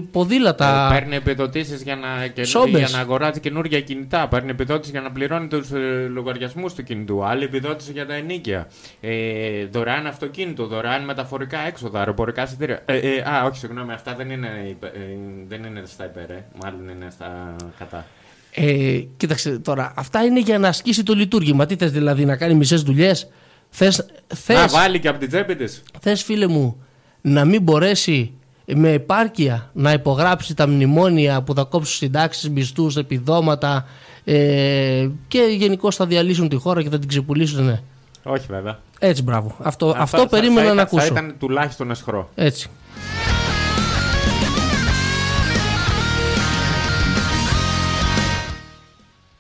ποδήλατα. 0.01 0.89
Ε, 0.93 0.99
παίρνει 0.99 1.17
επιδοτήσεις 1.17 1.83
για, 1.83 1.97
να... 1.97 2.27
και- 2.27 2.45
Σόμπες. 2.45 2.79
για 2.81 2.89
να 2.93 2.99
αγοράζει 2.99 3.41
καινούργια 3.41 3.81
κινητά. 3.81 4.29
Παίρνει 4.29 4.51
επιδότηση 4.51 4.91
για 4.91 5.01
να 5.01 5.11
πληρώνει 5.13 5.47
τους 5.47 5.71
ε, 5.71 6.07
λογαριασμούς 6.13 6.75
του 6.75 6.83
κινητού. 6.83 7.25
Άλλη 7.25 7.45
επιδότηση 7.45 7.93
για 7.93 8.07
τα 8.07 8.15
ενίκια. 8.15 8.69
Ε, 9.01 9.67
δωρεάν 9.67 10.07
αυτοκίνητο, 10.07 10.67
δωρεάν 10.67 11.05
μεταφορικά 11.05 11.59
έξοδα, 11.67 11.99
αεροπορικά 11.99 12.43
εισιτήρια. 12.43 12.83
Ε, 12.87 12.97
ε, 12.99 13.21
α, 13.31 13.45
όχι, 13.45 13.59
συγγνώμη, 13.59 13.93
αυτά 13.93 14.15
δεν 14.15 14.31
είναι, 14.31 14.49
υπε- 14.69 14.95
ε, 14.95 15.01
δεν 15.49 15.65
είναι 15.65 15.83
στα 15.87 16.05
υπέρ, 16.05 16.31
ε. 16.31 16.45
μάλλον 16.63 16.89
είναι 16.89 17.07
στα 17.11 17.57
κατά. 17.79 18.07
Ε, 18.55 18.99
κοίταξε 19.17 19.59
τώρα, 19.59 19.93
αυτά 19.97 20.25
είναι 20.25 20.41
για 20.41 20.59
να 20.59 20.69
ασκήσει 20.69 21.03
το 21.03 21.15
λειτουργήμα. 21.15 21.67
Τι 21.67 21.77
θες 21.77 21.93
δηλαδή, 21.93 22.25
να 22.25 22.37
κάνει 22.37 22.55
μισές 22.55 22.83
δουλειές; 22.83 23.29
Θες, 23.71 23.99
Να 24.29 24.37
θες, 24.37 24.73
βάλει 24.73 24.99
και 24.99 25.09
από 25.09 25.19
την 25.19 25.29
τσέπη 25.29 25.57
της. 25.57 25.83
θες, 26.01 26.23
φίλε 26.23 26.47
μου, 26.47 26.85
να 27.21 27.45
μην 27.45 27.63
μπορέσει 27.63 28.33
με 28.75 28.91
επάρκεια 28.93 29.71
να 29.73 29.93
υπογράψει 29.93 30.55
τα 30.55 30.69
μνημόνια 30.69 31.43
που 31.43 31.55
θα 31.55 31.63
κόψουν 31.63 31.95
συντάξεις, 31.97 32.51
μισθούς, 32.51 32.97
επιδόματα 32.97 33.87
ε, 34.25 35.09
και 35.29 35.39
γενικώς 35.59 35.97
θα 35.97 36.07
διαλύσουν 36.07 36.49
τη 36.49 36.57
χώρα 36.57 36.83
και 36.83 36.89
θα 36.91 36.99
την 36.99 37.09
ξεπουλήσουν. 37.09 37.65
Ναι. 37.65 37.81
Όχι, 38.23 38.47
βέβαια. 38.49 38.79
Έτσι, 38.99 39.23
μπράβο. 39.23 39.57
Αυτό, 39.63 39.95
αυτό, 39.97 40.19
θα- 40.19 40.29
περίμενα 40.29 40.61
θα, 40.69 40.75
να 40.75 40.81
ήταν- 40.83 40.87
ακούσω. 40.87 41.07
Θα 41.07 41.13
ήταν 41.13 41.35
τουλάχιστον 41.39 41.91
εσχρό. 41.91 42.31
Έτσι. 42.35 42.69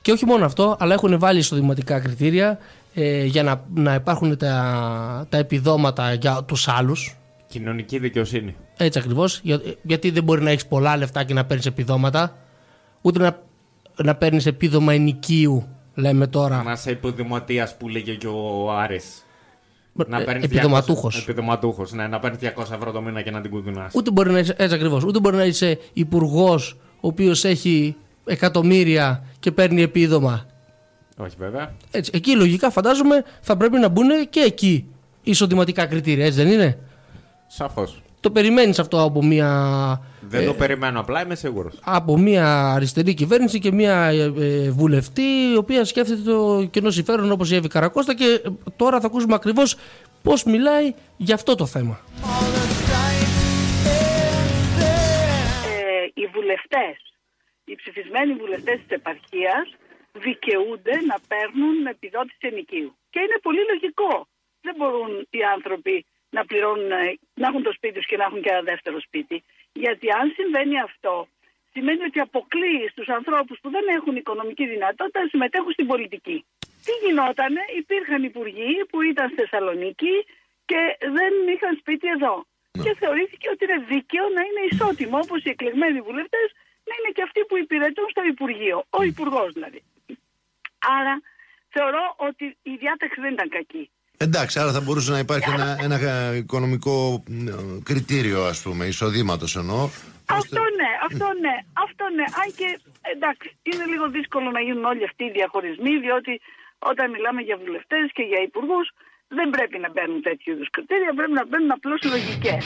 Και 0.02 0.12
όχι 0.12 0.26
μόνο 0.26 0.44
αυτό, 0.44 0.76
αλλά 0.80 0.94
έχουν 0.94 1.18
βάλει 1.18 1.38
εισοδηματικά 1.38 2.00
κριτήρια 2.00 2.58
ε, 2.94 3.24
για 3.24 3.42
να, 3.42 3.60
να 3.74 3.94
υπάρχουν 3.94 4.36
τα, 4.36 5.26
τα 5.28 5.36
επιδόματα 5.38 6.12
για 6.12 6.42
τους 6.46 6.68
άλλους. 6.68 7.16
Κοινωνική 7.48 7.98
δικαιοσύνη. 7.98 8.56
Έτσι 8.76 8.98
ακριβώς, 8.98 9.40
για, 9.42 9.60
γιατί 9.82 10.10
δεν 10.10 10.24
μπορεί 10.24 10.42
να 10.42 10.50
έχεις 10.50 10.66
πολλά 10.66 10.96
λεφτά 10.96 11.24
και 11.24 11.34
να 11.34 11.44
παίρνεις 11.44 11.66
επιδόματα, 11.66 12.36
ούτε 13.00 13.18
να, 13.18 13.42
να 14.02 14.14
παίρνεις 14.14 14.46
επίδομα 14.46 14.92
ενοικίου, 14.92 15.66
λέμε 15.94 16.26
τώρα. 16.26 16.62
Μα 16.62 16.76
σε 16.76 16.90
υποδηματία 16.90 17.70
που 17.78 17.88
λέγε 17.88 18.14
και 18.14 18.26
ο 18.26 18.72
Άρης. 18.72 19.20
Να 20.08 20.20
Ε, 20.20 20.24
παίρνεις 20.24 20.44
επιδοματούχος. 20.44 21.16
200 21.16 21.22
Επιδοματούχος, 21.22 21.92
ναι, 21.92 22.06
να 22.06 22.18
παίρνεις 22.18 22.40
200 22.40 22.72
ευρώ 22.74 22.92
το 22.92 23.00
μήνα 23.02 23.22
και 23.22 23.30
να 23.30 23.40
την 23.40 23.50
κουδουνάς. 23.50 23.94
Ούτε 23.94 24.10
μπορεί 24.10 24.30
να 24.30 24.38
είσαι, 24.38 24.54
έτσι 24.58 24.74
ακριβώς, 24.74 25.04
ούτε 25.04 25.18
μπορεί 25.20 25.36
να 25.36 25.44
είσαι 25.44 25.78
υπουργός 25.92 26.76
ο 27.00 27.06
οποίος 27.08 27.44
έχει 27.44 27.96
εκατομμύρια 28.24 29.24
και 29.38 29.50
παίρνει 29.52 29.82
επίδομα. 29.82 30.46
Όχι 31.16 31.36
βέβαια. 31.38 31.74
Έτσι, 31.90 32.10
εκεί 32.14 32.36
λογικά 32.36 32.70
φαντάζομαι 32.70 33.24
θα 33.40 33.56
πρέπει 33.56 33.78
να 33.78 33.88
μπουν 33.88 34.08
και 34.30 34.40
εκεί 34.40 34.86
εισοδηματικά 35.22 35.86
κριτήρια, 35.86 36.24
έτσι 36.24 36.42
δεν 36.42 36.52
είναι; 36.52 36.78
Σαφώς. 37.46 38.00
Το 38.20 38.30
περιμένεις 38.30 38.78
αυτό 38.78 39.02
από 39.02 39.22
μια, 39.24 39.48
Δεν 40.20 40.46
το 40.46 40.54
περιμένω 40.54 41.00
απλά, 41.00 41.22
είμαι 41.22 41.34
σίγουρος. 41.34 41.78
από 41.84 42.18
μια 42.18 42.72
αριστερή 42.72 43.14
κυβέρνηση 43.14 43.58
και 43.58 43.72
μια 43.72 43.94
ε, 44.06 44.32
ε, 44.38 44.70
βουλευτή 44.70 45.22
η 45.52 45.56
οποία 45.56 45.84
σκέφτεται 45.84 46.22
το 46.22 46.64
κοινό 46.70 46.90
συμφέρον 46.90 47.32
όπως 47.32 47.50
η 47.50 47.54
Εύη 47.54 47.68
Καρακώστα 47.68 48.14
και 48.14 48.40
ε, 48.44 48.48
τώρα 48.76 49.00
θα 49.00 49.06
ακούσουμε 49.06 49.34
ακριβώς 49.34 49.76
πώς 50.22 50.44
μιλάει 50.44 50.94
για 51.16 51.34
αυτό 51.34 51.54
το 51.54 51.66
θέμα. 51.66 52.00
ε, 55.72 56.04
οι 56.14 56.26
βουλευτές, 56.34 56.96
οι 57.64 57.74
ψηφισμένοι 57.74 58.32
βουλευτές 58.42 58.76
της 58.80 58.90
επαρχίας 59.00 59.66
δικαιούνται 60.26 60.94
να 61.10 61.16
παίρνουν 61.30 61.86
επιδότηση 61.94 62.44
ενοικίου. 62.52 62.90
Και 63.12 63.20
είναι 63.24 63.38
πολύ 63.46 63.62
λογικό. 63.72 64.12
Δεν 64.66 64.74
μπορούν 64.78 65.12
οι 65.30 65.42
άνθρωποι 65.56 66.06
να 66.30 66.44
πληρώνουν, 66.44 66.90
ε, 66.90 67.18
να 67.34 67.46
έχουν 67.48 67.62
το 67.62 67.72
σπίτι 67.72 67.94
τους 67.94 68.06
και 68.06 68.16
να 68.16 68.24
έχουν 68.24 68.42
και 68.42 68.50
ένα 68.50 68.62
δεύτερο 68.62 69.00
σπίτι. 69.00 69.44
Γιατί 69.72 70.06
αν 70.10 70.32
συμβαίνει 70.36 70.80
αυτό, 70.80 71.28
σημαίνει 71.72 72.02
ότι 72.04 72.20
αποκλείει 72.20 72.88
στους 72.92 73.08
ανθρώπους 73.08 73.58
που 73.62 73.70
δεν 73.70 73.84
έχουν 73.96 74.16
οικονομική 74.16 74.66
δυνατότητα 74.66 75.20
να 75.20 75.28
συμμετέχουν 75.28 75.72
στην 75.72 75.86
πολιτική. 75.86 76.44
Τι 76.84 76.92
γινότανε, 77.02 77.62
υπήρχαν 77.76 78.22
υπουργοί 78.22 78.72
που 78.90 79.02
ήταν 79.02 79.26
στη 79.28 79.36
Θεσσαλονίκη 79.40 80.14
και 80.70 80.80
δεν 81.16 81.32
είχαν 81.54 81.76
σπίτι 81.80 82.06
εδώ. 82.16 82.34
Και 82.82 82.94
θεωρήθηκε 83.00 83.48
ότι 83.52 83.64
είναι 83.64 83.84
δίκαιο 83.92 84.24
να 84.36 84.42
είναι 84.46 84.62
ισότιμο, 84.70 85.18
όπως 85.18 85.44
οι 85.44 85.50
εκλεγμένοι 85.50 86.00
βουλευτές, 86.00 86.48
να 86.88 86.92
είναι 86.98 87.10
και 87.16 87.22
αυτοί 87.22 87.40
που 87.48 87.56
υπηρετούν 87.56 88.08
στο 88.10 88.22
Υπουργείο. 88.24 88.84
Ο 88.90 89.02
Υπουργός 89.02 89.52
δηλαδή. 89.52 89.82
Άρα 90.98 91.14
θεωρώ 91.68 92.14
ότι 92.16 92.56
η 92.62 92.74
διάταξη 92.82 93.20
δεν 93.20 93.32
ήταν 93.32 93.48
κακή. 93.48 93.90
Εντάξει, 94.18 94.58
άρα 94.58 94.72
θα 94.72 94.80
μπορούσε 94.80 95.10
να 95.10 95.18
υπάρχει 95.18 95.50
ένα, 95.50 95.78
ένα 95.82 95.96
ε, 96.10 96.36
οικονομικό 96.36 97.24
ε, 97.30 97.52
κριτήριο, 97.82 98.44
ας 98.44 98.62
πούμε, 98.62 98.86
εισοδήματος 98.86 99.56
εννοώ. 99.56 99.88
Αυτό 100.26 100.62
ναι, 100.78 100.90
αυτό 101.08 101.26
ναι, 101.44 101.56
αυτό 101.72 102.04
ναι. 102.16 102.26
Αν 102.40 102.48
και 102.58 102.68
εντάξει, 103.14 103.48
είναι 103.62 103.84
λίγο 103.92 104.06
δύσκολο 104.08 104.50
να 104.50 104.60
γίνουν 104.60 104.84
όλοι 104.84 105.04
αυτοί 105.04 105.24
οι 105.24 105.30
διαχωρισμοί, 105.30 105.98
διότι 105.98 106.40
όταν 106.78 107.10
μιλάμε 107.10 107.40
για 107.48 107.56
βουλευτές 107.62 108.04
και 108.16 108.22
για 108.30 108.40
υπουργούς, 108.48 108.86
δεν 109.28 109.50
πρέπει 109.50 109.78
να 109.78 109.90
μπαίνουν 109.92 110.22
τέτοιου 110.22 110.52
είδους 110.52 110.70
κριτήρια, 110.70 111.14
πρέπει 111.18 111.36
να 111.40 111.46
μπαίνουν 111.46 111.70
απλώς 111.70 112.00
λογικές. 112.14 112.62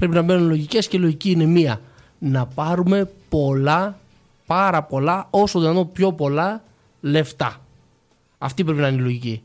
Πρέπει 0.00 0.14
να 0.14 0.22
μπαίνουν 0.22 0.48
λογικές 0.48 0.88
και 0.88 0.96
η 0.96 1.00
λογική 1.00 1.30
είναι 1.30 1.44
μία. 1.44 1.80
Να 2.18 2.46
πάρουμε 2.46 3.10
πολλά, 3.28 3.98
πάρα 4.46 4.82
πολλά, 4.82 5.26
όσο 5.30 5.60
δυνατόν 5.60 5.92
πιο 5.92 6.12
πολλά 6.12 6.62
λεφτά. 7.00 7.60
Αυτή 8.38 8.64
πρέπει 8.64 8.80
να 8.80 8.88
είναι 8.88 9.00
η 9.00 9.02
λογική. 9.02 9.42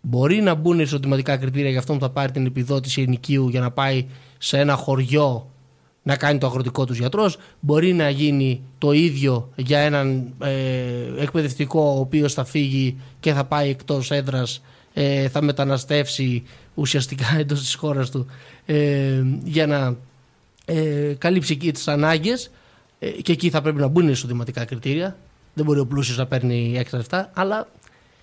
Μπορεί 0.00 0.40
να 0.40 0.54
μπουν 0.54 0.80
εισοδηματικά 0.80 1.36
κριτήρια 1.36 1.70
για 1.70 1.78
αυτόν 1.78 1.98
που 1.98 2.04
θα 2.04 2.10
πάρει 2.10 2.32
την 2.32 2.46
επιδότηση 2.46 3.02
ενοικίου 3.02 3.48
για 3.48 3.60
να 3.60 3.70
πάει 3.70 4.06
σε 4.38 4.58
ένα 4.58 4.74
χωριό 4.74 5.50
να 6.02 6.16
κάνει 6.16 6.38
το 6.38 6.46
αγροτικό 6.46 6.84
τους 6.84 6.98
γιατρός. 6.98 7.38
Μπορεί 7.60 7.92
να 7.92 8.10
γίνει 8.10 8.62
το 8.78 8.92
ίδιο 8.92 9.50
για 9.56 9.78
έναν 9.78 10.34
ε, 10.38 11.22
εκπαιδευτικό 11.22 11.94
ο 11.96 12.00
οποίος 12.00 12.32
θα 12.32 12.44
φύγει 12.44 13.00
και 13.20 13.32
θα 13.32 13.44
πάει 13.44 13.70
εκτός 13.70 14.10
έδρας, 14.10 14.62
ε, 14.92 15.28
θα 15.28 15.42
μεταναστεύσει 15.42 16.42
ουσιαστικά 16.74 17.26
εντός 17.38 17.60
της 17.60 17.74
χώρας 17.74 18.10
του 18.10 18.26
ε, 18.66 19.22
για 19.44 19.66
να 19.66 19.96
ε, 20.64 21.14
καλύψει 21.18 21.52
εκεί 21.52 21.72
τις 21.72 21.88
ανάγκες. 21.88 22.50
Ε, 22.98 23.08
και 23.10 23.32
εκεί 23.32 23.50
θα 23.50 23.62
πρέπει 23.62 23.80
να 23.80 23.86
μπουν 23.86 24.08
εισοδηματικά 24.08 24.64
κριτήρια. 24.64 25.16
Δεν 25.54 25.64
μπορεί 25.64 25.78
ο 25.80 25.86
πλούσιος 25.86 26.16
να 26.16 26.26
παίρνει 26.26 26.74
έξτρα 26.78 26.98
λεφτά. 26.98 27.30
Αλλά 27.34 27.68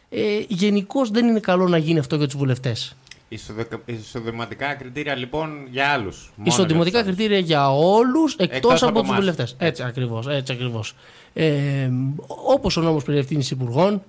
ε, 0.10 0.22
γενικώς 0.48 1.10
δεν 1.12 1.28
είναι 1.28 1.40
καλό 1.40 1.68
να 1.68 1.78
γίνει 1.78 2.00
αυτό 2.00 2.16
για 2.16 2.26
τους 2.26 2.36
βουλευτές. 2.38 2.96
Ισοδεκα- 3.30 3.82
Εισοδηματικά 3.86 4.74
κριτήρια 4.74 5.16
λοιπόν 5.16 5.68
για 5.72 5.88
άλλους. 5.88 6.32
Εισοδηματικά 6.44 7.04
κριτήρια 7.04 7.38
για 7.40 7.72
όλους 7.76 8.34
εκτός 8.36 8.56
Εκτός 8.58 8.82
από, 8.84 8.90
από 8.92 9.00
τους 9.00 9.08
εμάς. 9.10 9.20
βουλευτές. 9.20 9.56
Έτσι 9.60 9.84
ακριβώς. 9.84 10.28
Έτσι 10.28 10.52
ακριβώς. 10.54 10.96
Ε, 11.34 11.90
Όπως 12.28 12.78
ο 12.78 12.82
νόμος 12.82 13.04
περί 13.04 13.18
ευθύνης 13.18 13.52
υπουργών, 13.52 14.04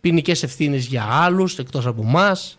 ποινικές 0.00 0.42
ευθύνες 0.42 0.86
για 0.86 1.04
άλλους 1.10 1.58
εκτός 1.58 1.86
από 1.86 2.02
εμάς. 2.02 2.58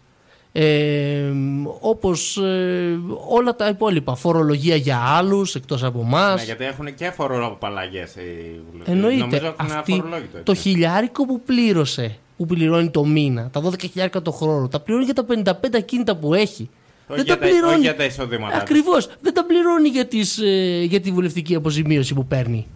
Ε, 0.55 1.31
όπως 1.79 2.37
ε, 2.37 2.99
όλα 3.29 3.55
τα 3.55 3.67
υπόλοιπα 3.67 4.15
φορολογία 4.15 4.75
για 4.75 4.97
άλλους 4.99 5.55
εκτός 5.55 5.83
από 5.83 5.99
εμάς. 5.99 6.39
Ναι, 6.39 6.43
γιατί 6.45 6.63
έχουν 6.63 6.95
και 6.95 7.09
φοροαπαλλαγέ 7.09 7.99
οι 8.01 8.59
βουλευτές. 8.71 8.93
Εννοείται 8.93 9.17
Νομίζω 9.19 9.45
έχουν 9.45 9.71
αυτή, 9.71 9.91
αφορολόγητο. 9.93 10.27
έτσι. 10.37 10.43
το 10.43 10.53
χιλιάρικο 10.53 11.25
που 11.25 11.41
πλήρωσε 11.41 12.17
που 12.37 12.45
πληρώνει 12.45 12.89
το 12.89 13.05
μήνα, 13.05 13.49
τα 13.49 13.61
12 13.61 13.79
χιλιάρικα 13.79 14.21
το 14.21 14.31
χρόνο, 14.31 14.67
τα 14.67 14.79
πληρώνει 14.79 15.05
για 15.05 15.13
τα 15.13 15.25
55 15.63 15.77
ακίνητα 15.77 16.15
που 16.15 16.33
έχει. 16.33 16.69
Όχι 17.07 17.21
για 17.21 17.37
τα- 17.37 17.47
όχι 17.67 17.79
για 17.79 17.95
τα 17.95 18.03
εισοδήματά 18.03 18.53
τους. 18.53 18.61
Ακριβώς. 18.61 19.09
Δεν 19.21 19.33
τα 19.33 19.45
πληρώνει 19.45 19.87
για, 19.89 20.07
τις, 20.07 20.37
ε, 20.39 20.83
για 20.83 20.99
τη 21.01 21.11
βουλευτική 21.11 21.55
αποζημίωση 21.55 22.13
που 22.13 22.25
παίρνει. 22.25 22.67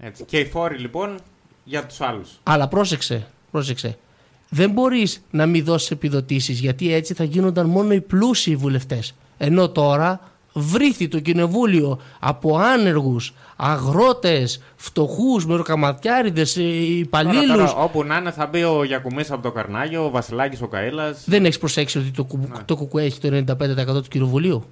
Έτσι. 0.00 0.24
Και 0.24 0.38
οι 0.38 0.44
φόροι 0.44 0.78
λοιπόν 0.78 1.18
για 1.64 1.86
τους 1.86 2.00
άλλους. 2.00 2.40
Αλλά 2.42 2.68
πρόσεξε, 2.68 3.26
πρόσεξε. 3.50 3.98
Δεν 4.48 4.70
μπορείς 4.70 5.22
να 5.30 5.46
μην 5.46 5.64
δώσεις 5.64 5.90
επιδοτήσεις 5.90 6.60
γιατί 6.60 6.92
έτσι 6.94 7.14
θα 7.14 7.24
γίνονταν 7.24 7.66
μόνο 7.66 7.92
οι 7.92 8.00
πλούσιοι 8.00 8.56
βουλευτές. 8.56 9.14
Ενώ 9.38 9.68
τώρα 9.68 10.20
βρήθη 10.52 11.08
το 11.08 11.20
κοινοβούλιο 11.20 12.00
από 12.20 12.56
άνεργους, 12.58 13.34
αγρότες, 13.56 14.62
φτωχούς, 14.76 15.46
μεροκαματιάριδες, 15.46 16.56
ε, 16.56 16.62
υπαλλήλους. 16.98 17.74
Όπου 17.76 18.04
να 18.04 18.16
είναι 18.16 18.30
θα 18.30 18.46
μπει 18.46 18.62
ο 18.64 18.84
Γιακουμής 18.84 19.30
από 19.30 19.42
το 19.42 19.50
Καρνάγιο, 19.50 20.04
ο 20.04 20.10
Βασιλάκης 20.10 20.62
ο 20.62 20.68
Καΐλας. 20.72 21.14
Δεν 21.26 21.44
έχεις 21.44 21.58
προσέξει 21.58 21.98
ότι 21.98 22.10
το, 22.10 22.24
κου- 22.24 22.48
Ναι. 22.48 22.62
το 22.64 22.76
κουκουέ 22.76 23.04
έχει 23.04 23.20
το 23.20 23.28
95% 23.28 24.02
του 24.02 24.08
κοινοβουλίου; 24.08 24.64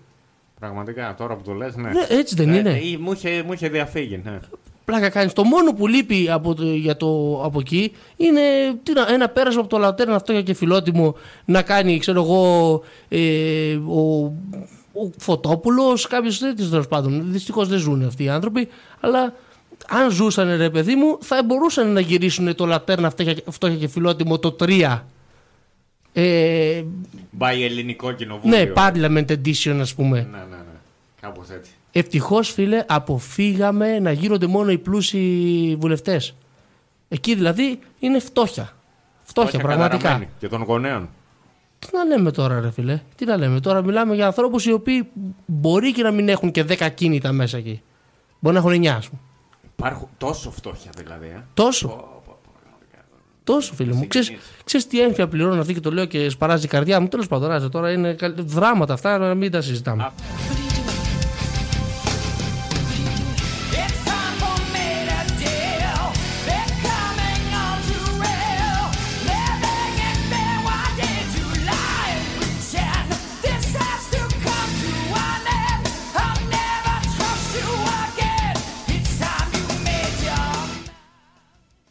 Πραγματικά 0.60 1.14
τώρα 1.18 1.34
που 1.36 1.42
το 1.44 1.52
λες, 1.52 1.76
ναι. 1.76 1.90
Ναι, 1.90 2.06
έτσι 2.08 2.34
δεν 2.34 2.48
Ε, 2.48 2.56
είναι. 2.58 2.70
ε, 2.70 2.96
μου, 3.00 3.12
είχε, 3.12 3.42
μου 3.46 3.52
είχε 3.52 3.68
διαφύγει, 3.68 4.20
ναι. 4.24 4.38
Πλάκα 4.86 5.08
κάνει. 5.08 5.30
Το 5.30 5.44
μόνο 5.44 5.72
που 5.72 5.86
λείπει 5.86 6.30
από, 6.30 6.54
το, 6.54 6.64
για 6.64 6.96
το, 6.96 7.40
από 7.44 7.60
εκεί 7.60 7.92
είναι 8.16 8.40
τι 8.82 8.92
να, 8.92 9.06
ένα 9.12 9.28
πέρασμα 9.28 9.60
από 9.60 9.68
το 9.70 9.78
λατέρνα 9.78 10.14
αυτό 10.14 10.32
για 10.32 10.42
και 10.42 10.54
φιλότιμο 10.54 11.14
να 11.44 11.62
κάνει, 11.62 11.98
ξέρω 11.98 12.22
εγώ, 12.22 12.82
ε, 13.08 13.74
ο, 13.74 14.22
ο 14.92 15.10
Φωτόπουλος, 15.18 16.06
κάποιος 16.06 16.38
τέτοιος 16.38 16.70
τέλος 16.70 16.88
πάντων. 16.88 17.24
Δυστυχώς 17.32 17.68
δεν 17.68 17.78
ζουν 17.78 18.04
αυτοί 18.06 18.24
οι 18.24 18.28
άνθρωποι, 18.28 18.68
αλλά 19.00 19.34
αν 19.88 20.10
ζούσαν 20.10 20.56
ρε 20.56 20.70
παιδί 20.70 20.94
μου, 20.94 21.18
θα 21.20 21.42
μπορούσαν 21.44 21.92
να 21.92 22.00
γυρίσουν 22.00 22.54
το 22.54 22.66
λατέρνα 22.66 23.06
αυτό 23.06 23.22
για- 23.22 23.36
αυτό 23.48 23.66
για 23.66 23.76
και 23.76 23.88
φιλότιμο 23.88 24.38
το 24.38 24.56
3. 24.60 25.04
Ε, 26.12 26.82
By 27.38 27.54
ελληνικό 27.62 28.12
κοινοβούλιο. 28.12 28.56
ναι, 28.58 28.72
Parliament 28.74 29.26
Edition, 29.30 29.76
ας 29.80 29.94
πούμε. 29.94 30.18
Ναι, 30.18 30.38
ναι, 30.38 30.44
ναι. 30.56 30.56
Κάπως 31.20 31.50
έτσι. 31.50 31.70
Ευτυχώς, 31.98 32.50
φίλε, 32.52 32.84
αποφύγαμε 32.88 33.98
να 33.98 34.12
γίνονται 34.12 34.46
μόνο 34.46 34.70
οι 34.70 34.78
πλούσιοι 34.78 35.76
βουλευτές. 35.80 36.34
Εκεί 37.08 37.34
δηλαδή 37.34 37.78
είναι 37.98 38.18
φτώχεια. 38.18 38.72
Φτώχεια, 39.22 39.50
Όχι, 39.54 39.62
πραγματικά. 39.62 39.96
καταραμένη. 39.96 40.30
Και 40.38 40.48
των 40.48 40.62
γονέων. 40.62 41.08
Τι 41.78 41.88
να 41.92 42.04
λέμε 42.04 42.30
τώρα, 42.30 42.60
ρε 42.60 42.70
φίλε; 42.70 43.00
Τι 43.14 43.24
να 43.24 43.36
λέμε 43.36 43.60
τώρα; 43.60 43.82
Μιλάμε 43.82 44.14
για 44.14 44.26
ανθρώπους 44.26 44.64
οι 44.66 44.72
οποίοι 44.72 45.08
μπορεί 45.46 45.92
και 45.92 46.02
να 46.02 46.10
μην 46.10 46.28
έχουν 46.28 46.50
και 46.50 46.64
10 46.68 46.88
κίνητα 46.94 47.32
μέσα 47.32 47.56
εκεί. 47.56 47.82
Μπορεί 48.38 48.54
να 48.54 48.60
έχουν 48.60 48.72
9, 48.82 48.86
ας 48.86 49.08
πούμε. 49.08 49.20
Υπάρχουν 49.78 50.08
τόσο 50.18 50.50
φτώχεια 50.50 50.90
δηλαδή. 50.96 51.26
Ε. 51.26 51.44
Τόσο. 51.54 52.04
Τόσο, 53.44 53.74
φίλε 53.74 53.92
μου. 53.94 54.06
Ξέρεις, 54.06 54.32
ξέρεις 54.64 54.86
τι 54.86 55.00
έμφυα 55.00 55.28
πληρώνω 55.28 55.60
αυτή 55.60 55.74
και 55.74 55.80
το 55.80 55.92
λέω 55.92 56.04
και 56.04 56.28
σπαράζει 56.28 56.64
η 56.64 56.68
καρδιά 56.68 57.00
μου. 57.00 57.08
Τέλος 57.08 57.26
πάντων, 57.26 57.50
άσε, 57.50 57.68
τώρα 57.68 57.92
είναι 57.92 58.12
καλ- 58.12 58.40
δράματα 58.40 58.92
αυτά, 58.92 59.18
να 59.18 59.34
μην 59.34 59.50
τα 59.50 59.60
συζητάμε. 59.60 60.10
It's 60.10 60.65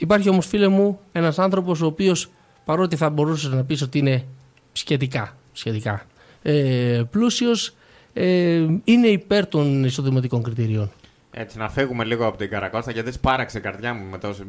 Υπάρχει 0.06 0.30
όμως 0.30 0.46
φίλε 0.46 0.68
μου 0.68 1.00
ένας 1.12 1.40
άνθρωπος 1.40 1.82
ο 1.82 1.86
οποίος 1.86 2.30
παρότι 2.66 2.96
θα 2.96 3.10
μπορούσες 3.10 3.52
να 3.52 3.64
πεις 3.64 3.82
ότι 3.82 3.98
είναι 3.98 4.26
σχετικά, 4.72 5.38
σχετικά 5.54 6.06
ε, 6.42 7.04
πλούσιος 7.12 7.76
ε, 8.14 8.66
είναι 8.84 9.08
υπέρ 9.08 9.48
των 9.48 9.84
εισοδηματικών 9.84 10.44
κριτηρίων. 10.44 10.92
Έτσι, 11.32 11.58
να 11.58 11.70
φύγουμε 11.70 12.04
λίγο 12.04 12.26
από 12.28 12.38
την 12.38 12.50
Καρακώστα 12.50 12.92
γιατί 12.92 13.12
σπάραξε 13.12 13.58
η 13.58 13.62
καρδιά 13.62 13.94
μου 13.94 14.06
με 14.12 14.18
τόση 14.18 14.44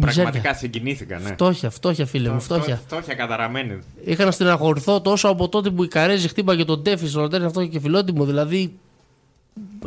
Πραγματικά 0.00 0.54
συγκινήθηκα, 0.54 1.18
ναι. 1.18 1.28
Φτώχεια, 1.28 1.70
φτώχεια, 1.70 2.06
φίλε 2.06 2.30
μου, 2.30 2.40
φτώχεια. 2.40 2.76
Φτώχεια 2.76 3.14
καταραμένη. 3.14 3.78
Είχα 4.04 4.24
να 4.24 4.30
στεναχωρηθώ 4.30 5.00
τόσο 5.00 5.28
από 5.28 5.48
τότε 5.48 5.70
που 5.70 5.84
η 5.84 5.88
Καρέζη 5.88 6.28
χτύπαγε 6.28 6.64
τον 6.64 6.82
Τέφη 6.82 7.06
στο 7.06 7.20
λατέρι 7.20 7.44
αυτό 7.44 7.66
και 7.66 7.80
φιλότιμο. 7.80 8.24
Δηλαδή, 8.24 8.78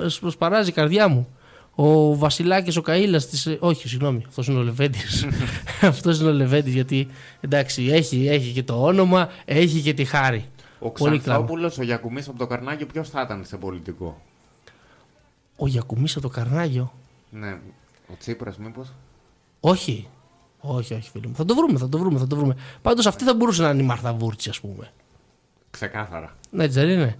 σπ- 0.05 0.29
σπαράζει 0.29 0.69
η 0.69 0.73
καρδιά 0.73 1.07
μου. 1.07 1.27
Ο 1.79 2.15
Βασιλάκης 2.15 2.75
ο 2.77 2.81
Καήλα 2.81 3.17
της. 3.17 3.57
Όχι, 3.59 3.87
συγγνώμη, 3.87 4.23
αυτός 4.27 4.47
είναι 4.47 4.59
ο 4.59 4.61
Λεβέντης. 4.61 5.25
αυτός 5.81 6.19
είναι 6.19 6.29
ο 6.29 6.31
Λεβέντης, 6.33 6.73
γιατί 6.73 7.07
εντάξει, 7.41 7.85
έχει, 7.85 8.27
έχει 8.27 8.51
και 8.51 8.63
το 8.63 8.83
όνομα, 8.85 9.29
έχει 9.45 9.81
και 9.81 9.93
τη 9.93 10.05
χάρη. 10.05 10.45
Ο 10.79 10.89
Πολύ 10.89 11.19
κλάμα. 11.19 11.19
Ξανθόπουλο, 11.45 11.71
ο 11.79 11.83
Γιακουμής 11.83 12.27
από 12.27 12.37
το 12.37 12.47
Καρνάγιο, 12.47 12.85
ποιος 12.85 13.09
θα 13.09 13.21
ήταν 13.21 13.45
σε 13.45 13.57
πολιτικό; 13.57 14.21
Ο 15.55 15.67
Γιακουμής 15.67 16.11
από 16.15 16.21
το 16.21 16.33
Καρνάγιο; 16.33 16.93
Ναι. 17.29 17.57
Ο 18.07 18.13
Τσίπρας, 18.19 18.57
μήπως; 18.57 18.93
Όχι. 19.59 20.07
Όχι, 20.59 20.93
όχι, 20.93 21.09
φίλε 21.09 21.27
μου. 21.27 21.35
Θα 21.35 21.45
το 21.45 21.55
βρούμε, 21.55 21.77
θα 21.79 21.89
το 21.89 21.97
βρούμε, 21.97 22.19
θα 22.19 22.27
το 22.27 22.35
βρούμε. 22.35 22.55
Πάντως 22.81 23.05
αυτή 23.05 23.23
θα 23.23 23.33
μπορούσε 23.35 23.61
να 23.61 23.69
είναι 23.69 23.81
η 23.81 23.85
Μάρθα 23.85 24.13
Βούρτση, 24.13 24.49
ας 24.49 24.59
πούμε. 24.59 24.91
Ξεκάθαρα. 25.71 26.35
Ναι, 26.51 26.63
έτσι 26.63 26.79
δεν 26.79 26.89
είναι. 26.89 27.17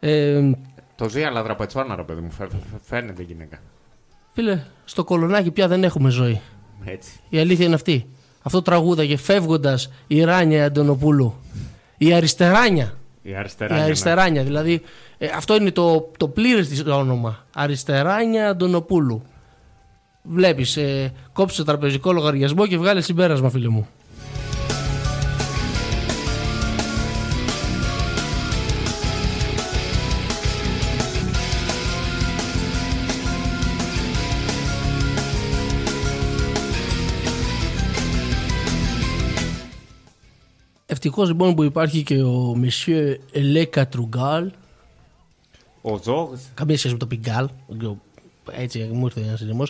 Ε, 0.00 0.50
Το 0.96 1.08
ζει, 1.08 1.22
αλλά 1.22 1.42
δραπετσόνα, 1.42 1.96
ρε 1.96 2.02
παιδί 2.02 2.20
μου. 2.20 2.30
φε- 2.30 2.50
φε- 2.50 2.80
Φαίνεται 2.84 3.22
γυναίκα. 3.22 3.58
Φίλε, 4.32 4.62
στο 4.84 5.04
κολονάκι 5.04 5.50
πια 5.50 5.68
δεν 5.68 5.84
έχουμε 5.84 6.10
ζωή. 6.10 6.40
Έτσι. 6.84 7.20
Η 7.28 7.38
αλήθεια 7.38 7.64
είναι 7.64 7.74
αυτή. 7.74 8.08
Αυτό 8.42 8.62
τραγούδαγε 8.62 9.16
φεύγοντας 9.16 9.90
η 10.06 10.24
Ράνια 10.24 10.64
Αντωνοπούλου. 10.64 11.34
Η 11.98 12.12
Αριστεράνια. 12.12 12.94
Η 13.22 13.34
αριστερά. 13.34 13.74
η 13.74 13.78
ναι. 13.78 13.84
Αριστεράνια. 13.84 14.42
Δηλαδή, 14.42 14.82
ε, 15.18 15.26
αυτό 15.36 15.56
είναι 15.56 15.70
το, 15.70 16.10
το 16.16 16.28
πλήρες 16.28 16.68
της 16.68 16.84
όνομα. 16.86 17.46
Αριστεράνια 17.54 18.48
Αντωνοπούλου. 18.48 19.22
Βλέπεις, 20.22 20.76
ε, 20.76 21.12
κόψε 21.32 21.56
το 21.56 21.64
τραπεζικό 21.64 22.12
λογαριασμό 22.12 22.66
και 22.66 22.78
βγάλε 22.78 23.00
συμπέρασμα, 23.00 23.50
φίλε 23.50 23.68
μου. 23.68 23.88
Ευτυχώς 41.02 41.28
λοιπόν 41.28 41.54
που 41.54 41.62
υπάρχει 41.62 42.02
και 42.02 42.22
ο 42.22 42.56
Monsieur 42.62 43.14
Ελέ 43.32 43.64
Κατρουγκάλ. 43.64 44.50
Ο 45.82 45.98
Ζόγς. 46.02 46.40
Καμία 46.54 46.78
σχέση 46.78 46.92
με 46.92 46.98
το 46.98 47.06
Πιγκάλ. 47.06 47.48
δεν 47.68 47.78
ξέρω, 47.78 47.96
Έτσι 48.50 48.78
μου 48.92 49.04
ήρθε 49.04 49.20
ένας 49.20 49.38
συνδυασμό. 49.38 49.64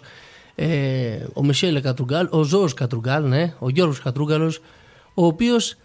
Ε, 0.55 1.15
ο 1.15 1.41
Monsieur 1.47 1.67
Ελέ 1.67 1.81
Κατρουγκάλ, 1.81 2.29
ο 2.31 2.43
Ζώο 2.43 2.69
Κατρουγκάλ, 2.69 3.29
ναι, 3.29 3.55
ο 3.59 3.69
Γιώργος 3.69 4.01
Κατρούγκαλος, 4.01 4.61
ο 5.15 5.27
οποίος 5.27 5.77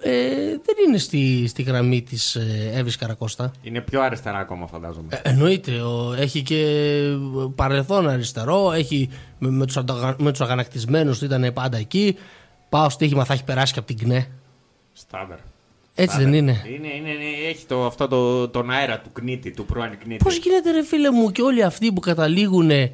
ε, 0.00 0.10
δεν 0.46 0.76
είναι 0.86 0.98
στη, 0.98 1.46
στη 1.46 1.62
γραμμή 1.62 2.02
της 2.02 2.34
ε, 2.34 2.70
Εύης 2.74 2.96
Καρακώστα. 2.96 3.50
Είναι 3.62 3.80
πιο 3.80 4.02
αριστερά 4.02 4.38
ακόμα, 4.38 4.66
φαντάζομαι. 4.66 5.08
Ε, 5.10 5.30
εννοείται, 5.30 5.80
ο, 5.80 6.14
έχει 6.18 6.42
και 6.42 6.82
παρελθόν 7.54 8.08
αριστερό, 8.08 8.72
έχει 8.72 9.08
με, 9.38 9.50
με 9.50 9.66
τους, 9.66 9.76
ανταγα, 9.76 10.16
με 10.18 10.30
τους 10.30 10.40
αγανακτισμένους 10.40 11.22
ήταν 11.22 11.52
πάντα 11.52 11.76
εκεί. 11.76 12.16
Πάω 12.68 12.90
στοίχημα 12.90 13.24
θα 13.24 13.32
έχει 13.32 13.44
περάσει 13.44 13.72
και 13.72 13.78
από 13.78 13.88
την 13.88 13.98
ΚΝΕ. 13.98 14.26
Στάνταρ. 14.98 15.38
Έτσι 15.94 16.16
δεν 16.18 16.32
είναι. 16.32 16.62
Είναι, 16.66 16.94
είναι, 16.94 17.10
είναι, 17.10 17.48
έχει 17.48 17.66
το, 17.66 17.86
αυτό 17.86 18.08
το, 18.08 18.48
τον 18.48 18.70
αέρα 18.70 19.00
του 19.00 19.12
κνίτη, 19.12 19.50
του 19.50 19.64
πρώην 19.64 19.98
κνίτη. 19.98 20.24
Πώς 20.24 20.36
γίνεται, 20.36 20.70
ρε 20.70 20.84
φίλε 20.84 21.10
μου, 21.10 21.32
και 21.32 21.42
όλοι 21.42 21.62
αυτοί 21.62 21.92
που 21.92 22.00
καταλήγουν 22.00 22.70
ε, 22.70 22.90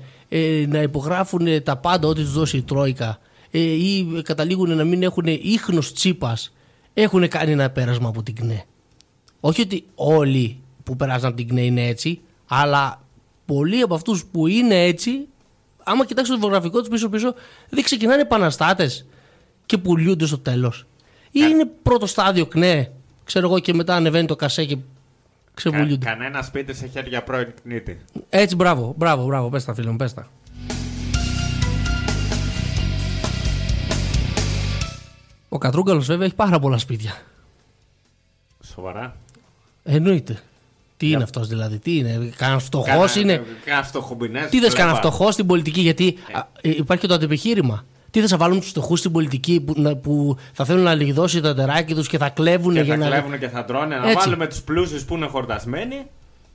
να 0.67 0.83
υπογράφουν 0.83 1.63
τα 1.63 1.77
πάντα 1.77 2.09
ό,τι 2.09 2.21
τους 2.21 2.33
δώσει 2.33 2.57
η 2.57 2.63
Τρόικα 2.63 3.19
ε, 3.51 3.59
ή 3.59 4.23
καταλήγουν 4.25 4.77
να 4.77 4.85
μην 4.85 5.03
έχουν 5.03 5.25
ίχνος 5.27 5.93
τσίπας, 5.93 6.53
έχουν 6.95 7.29
κάνει 7.29 7.53
ένα 7.53 7.71
πέρασμα 7.71 8.09
από 8.09 8.23
την 8.23 8.35
ΚΝΕ; 8.35 8.65
Όχι 9.41 9.61
ότι 9.61 9.85
όλοι 9.95 10.61
που 10.83 10.97
περάσαν 10.97 11.29
από 11.29 11.37
την 11.37 11.49
ΚΝΕ 11.49 11.63
είναι 11.63 11.87
έτσι, 11.87 12.21
αλλά 12.47 13.03
πολλοί 13.47 13.81
από 13.81 13.95
αυτούς 13.95 14.25
που 14.25 14.47
είναι 14.47 14.85
έτσι, 14.85 15.27
άμα 15.83 16.07
κοιτάξετε 16.07 16.39
το 16.39 16.47
βιογραφικό 16.47 16.79
τους 16.79 16.89
πίσω-πίσω, 16.89 17.35
δεν 17.69 17.85
ξεκινάνε 17.85 18.23
επαναστάτες 18.23 19.07
και 19.67 19.79
πουλιούνται 19.79 20.27
στο 20.27 20.39
τέλος. 20.39 20.87
Ή 21.35 21.41
είναι 21.51 21.65
πρώτο 21.83 22.07
στάδιο 22.07 22.47
ΚΝΕ, 22.47 22.93
ξέρω 23.25 23.47
εγώ, 23.47 23.59
και 23.59 23.75
μετά 23.75 23.95
ανεβαίνει 23.95 24.27
το 24.27 24.37
κασέ 24.37 24.65
και 24.65 24.75
Κα, 24.77 24.83
ξεβουλιούνται. 25.55 26.05
κανένας 26.07 26.47
σπίτι 26.47 26.75
σε 26.75 26.87
χέρια 26.87 27.23
πρώην 27.23 27.53
κνίτη. 27.63 27.99
Έτσι, 28.29 28.55
μπράβο, 28.57 28.95
μπράβο, 28.97 29.25
μπράβο. 29.25 29.49
Πες 29.49 29.65
τα, 29.65 29.75
φίλε 29.75 29.91
μου, 29.91 29.97
πες 29.97 30.15
τα. 30.15 30.29
Ο 35.49 35.59
Κατρούγκαλος 35.59 36.07
βέβαια 36.07 36.27
έχει 36.27 36.35
πάρα 36.35 36.59
πολλά 36.59 36.79
σπίτια. 36.79 37.13
Σοβαρά. 38.75 39.17
Εννοείται. 39.85 40.43
Τι 40.97 41.11
είναι 41.11 41.23
αυτός 41.23 41.49
δηλαδή, 41.49 41.79
τι 41.79 41.97
είναι, 41.97 42.33
κανένας 42.37 42.63
φτωχός 42.65 42.87
Κάνα- 43.13 43.21
είναι; 43.21 43.43
Κάνα 43.65 43.83
φτωχομπινές, 43.83 44.43
Τι 44.43 44.51
δεν 44.51 44.61
κλέβα. 44.61 44.77
κανένας 44.77 44.99
φτωχός 44.99 45.35
στην 45.35 45.47
πολιτική, 45.47 45.81
γιατί 45.81 46.17
α, 46.33 46.39
ε, 46.61 46.69
υπάρχει 46.69 47.03
και 47.03 47.09
το 47.09 47.15
αντεπιχείρημα. 47.15 47.85
Τι 48.13 48.21
θα 48.21 48.27
σα 48.29 48.37
βάλουν 48.37 48.61
τους 48.61 48.69
φτωχού 48.69 48.97
στην 48.97 49.13
πολιτική 49.13 49.61
που, 49.61 49.73
να- 49.77 49.97
που 49.97 50.37
θα 50.53 50.65
θέλουν 50.65 50.83
να 50.83 50.95
λιγδώσει 50.95 51.41
τα 51.41 51.55
τεράκι 51.55 51.95
τους 51.95 52.09
και 52.09 52.19
θα 52.19 52.29
κλέβουν 52.29 52.75
Και 52.75 52.81
για 52.81 52.95
θα 52.95 53.01
να. 53.01 53.07
κλέβουν 53.07 53.39
και 53.39 53.49
θα 53.49 53.65
τρώνε. 53.65 53.97
Να 53.97 54.05
Έτσι. 54.11 54.17
βάλουμε 54.25 54.47
τους 54.47 54.63
πλούσιους 54.63 55.05
που 55.05 55.15
είναι 55.15 55.27
χορτασμένοι. 55.27 56.07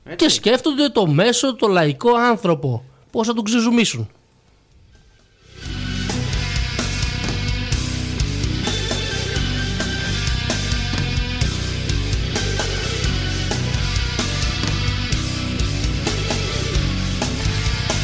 Έτσι. 0.03 0.25
Και 0.25 0.29
σκέφτονται 0.31 0.89
το 0.89 1.07
μέσο, 1.07 1.55
το 1.55 1.67
λαϊκό 1.67 2.09
άνθρωπο. 2.29 2.83
Πώς 3.11 3.27
θα 3.27 3.33
τον 3.33 3.43
ξεζουμίσουν. 3.43 4.09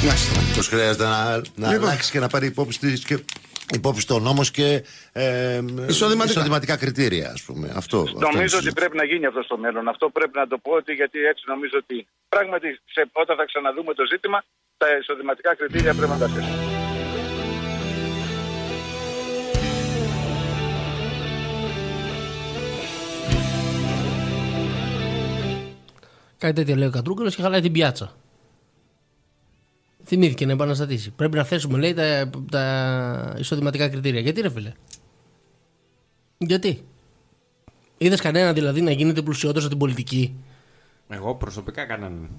Μάλιστα. 0.06 0.40
Πώ 0.56 0.62
χρειάζεται 0.62 1.04
να, 1.04 1.42
να 1.56 1.72
Λοιπόν. 1.72 1.88
αλλάξει 1.88 2.12
και 2.12 2.20
να 2.20 2.28
πάρει 2.28 2.46
υπόψη, 2.46 2.80
της 2.80 3.04
και, 3.06 3.18
υπόψη 3.74 4.08
το 4.08 4.20
νόμος 4.20 4.52
και 4.52 4.84
ε, 5.12 5.62
Εισοδηματικά. 5.88 6.24
εισοδηματικά 6.32 6.76
κριτήρια, 6.78 7.30
ας 7.32 7.42
πούμε. 7.42 7.68
Αυτό, 7.76 7.98
αυτό 7.98 8.12
είναι 8.18 8.26
Νομίζω 8.26 8.42
ότι 8.42 8.50
συζήτηση. 8.50 8.74
πρέπει 8.74 8.98
να 8.98 9.06
γίνει 9.06 9.26
αυτό 9.26 9.42
στο 9.44 9.58
μέλλον. 9.58 9.88
Αυτό 9.88 10.10
πρέπει 10.10 10.38
να 10.38 10.48
το 10.48 10.58
πω 10.58 10.72
ότι 10.72 10.94
γιατί 10.94 11.20
έτσι 11.32 11.44
νομίζω 11.48 11.78
ότι 11.84 12.08
πράγματι 12.30 12.68
σε, 12.94 13.02
όταν 13.12 13.36
θα 13.40 13.46
ξαναδούμε 13.46 13.94
το 13.94 14.04
ζήτημα 14.12 14.44
τα 14.78 14.88
εισοδηματικά 15.00 15.56
κριτήρια 15.56 15.94
πρέπει 15.94 16.12
να 16.12 16.18
τα 16.18 16.28
θέσουμε. 16.28 16.58
Κάτι 26.38 26.54
τέτοιο 26.56 26.76
λέει 26.76 26.88
ο 26.88 26.92
Κατρούγκαλο 26.92 27.30
και 27.30 27.42
χαλάει 27.42 27.62
την 27.62 27.72
πιάτσα. 27.72 28.16
Θυμήθηκε 30.14 30.46
να 30.46 30.52
επαναστατήσει. 30.52 31.12
Πρέπει 31.12 31.38
να 31.38 31.44
θέσουμε, 31.44 31.78
λέει, 31.78 31.94
τα, 31.94 32.30
τα 32.52 33.36
εισοδηματικά 33.40 33.90
κριτήρια. 33.90 34.20
Γιατί, 34.20 34.42
ρε 34.42 34.50
φίλε; 34.50 34.72
Γιατί; 36.38 36.84
Είδες 37.98 38.22
κανένα 38.22 38.54
δηλαδή 38.54 38.82
να 38.82 38.92
γίνεται 38.92 39.22
πλουσιότερος 39.22 39.64
στην 39.64 39.78
πολιτική; 39.78 40.36
Εγώ 41.10 41.36
προσωπικά 41.36 41.86
κανέναν. 41.86 42.30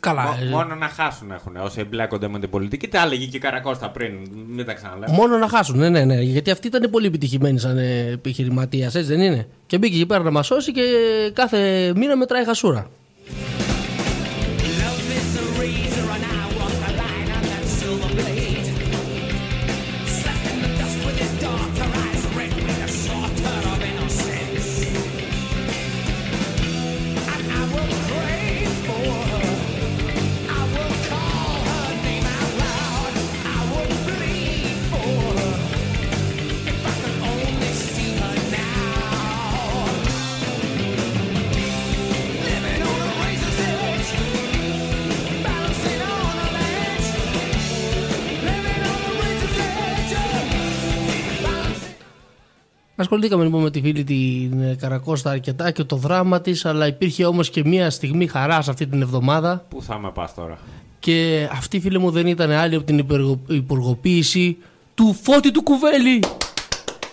Καλά. 0.00 0.22
Μο- 0.22 0.36
ε, 0.42 0.48
μόνο 0.48 0.74
να 0.74 0.88
χάσουν 0.88 1.30
έχουν 1.30 1.56
όσοι 1.56 1.80
εμπλέκονται 1.80 2.28
με 2.28 2.38
την 2.38 2.50
πολιτική. 2.50 2.88
Τα 2.88 3.02
έλεγε 3.02 3.26
και 3.26 3.36
η 3.36 3.40
Καρακώστα 3.40 3.90
πριν. 3.90 4.12
Μην 4.48 4.66
τα 4.66 4.72
ξαναλέμε. 4.72 5.12
Μόνο 5.12 5.36
να 5.36 5.48
χάσουν. 5.48 5.78
Ναι, 5.78 5.88
ναι, 5.88 6.04
ναι. 6.04 6.20
Γιατί 6.20 6.50
αυτή 6.50 6.66
ήταν 6.66 6.90
πολύ 6.90 7.06
επιτυχημένη 7.06 7.58
σαν 7.58 7.78
ε, 7.78 8.06
επιχειρηματία, 8.06 8.86
έτσι 8.86 9.02
δεν 9.02 9.20
είναι; 9.20 9.48
Και 9.66 9.78
μπήκε 9.78 9.96
εκεί 9.96 10.06
πέρα 10.06 10.22
να 10.22 10.30
μας 10.30 10.46
σώσει 10.46 10.72
και 10.72 10.82
κάθε 11.32 11.92
μήνα 11.96 12.16
μετράει 12.16 12.44
χασούρα. 12.44 12.90
Ασχοληθήκαμε 53.00 53.44
λοιπόν 53.44 53.62
με 53.62 53.70
τη 53.70 53.80
φίλη 53.80 54.04
την 54.04 54.62
ε, 54.62 54.74
Καρακώστα 54.80 55.30
αρκετά 55.30 55.70
και 55.70 55.84
το 55.84 55.96
δράμα 55.96 56.40
της, 56.40 56.64
αλλά 56.64 56.86
υπήρχε 56.86 57.24
όμως 57.24 57.50
και 57.50 57.62
μία 57.64 57.90
στιγμή 57.90 58.26
χαράς 58.26 58.68
αυτή 58.68 58.86
την 58.86 59.02
εβδομάδα. 59.02 59.64
Πού 59.68 59.82
θα 59.82 59.98
με 59.98 60.10
πας 60.14 60.34
τώρα; 60.34 60.58
Και 60.98 61.48
αυτή 61.52 61.80
φίλε 61.80 61.98
μου 61.98 62.10
δεν 62.10 62.26
ήταν 62.26 62.50
άλλη 62.50 62.74
από 62.74 62.84
την 62.84 62.98
υπεργο- 62.98 63.40
υπουργοποίηση 63.46 64.56
του 64.94 65.04
του 65.06 65.16
Φώτη 65.22 65.50
του 65.50 65.62
Κουβέλη. 65.62 66.22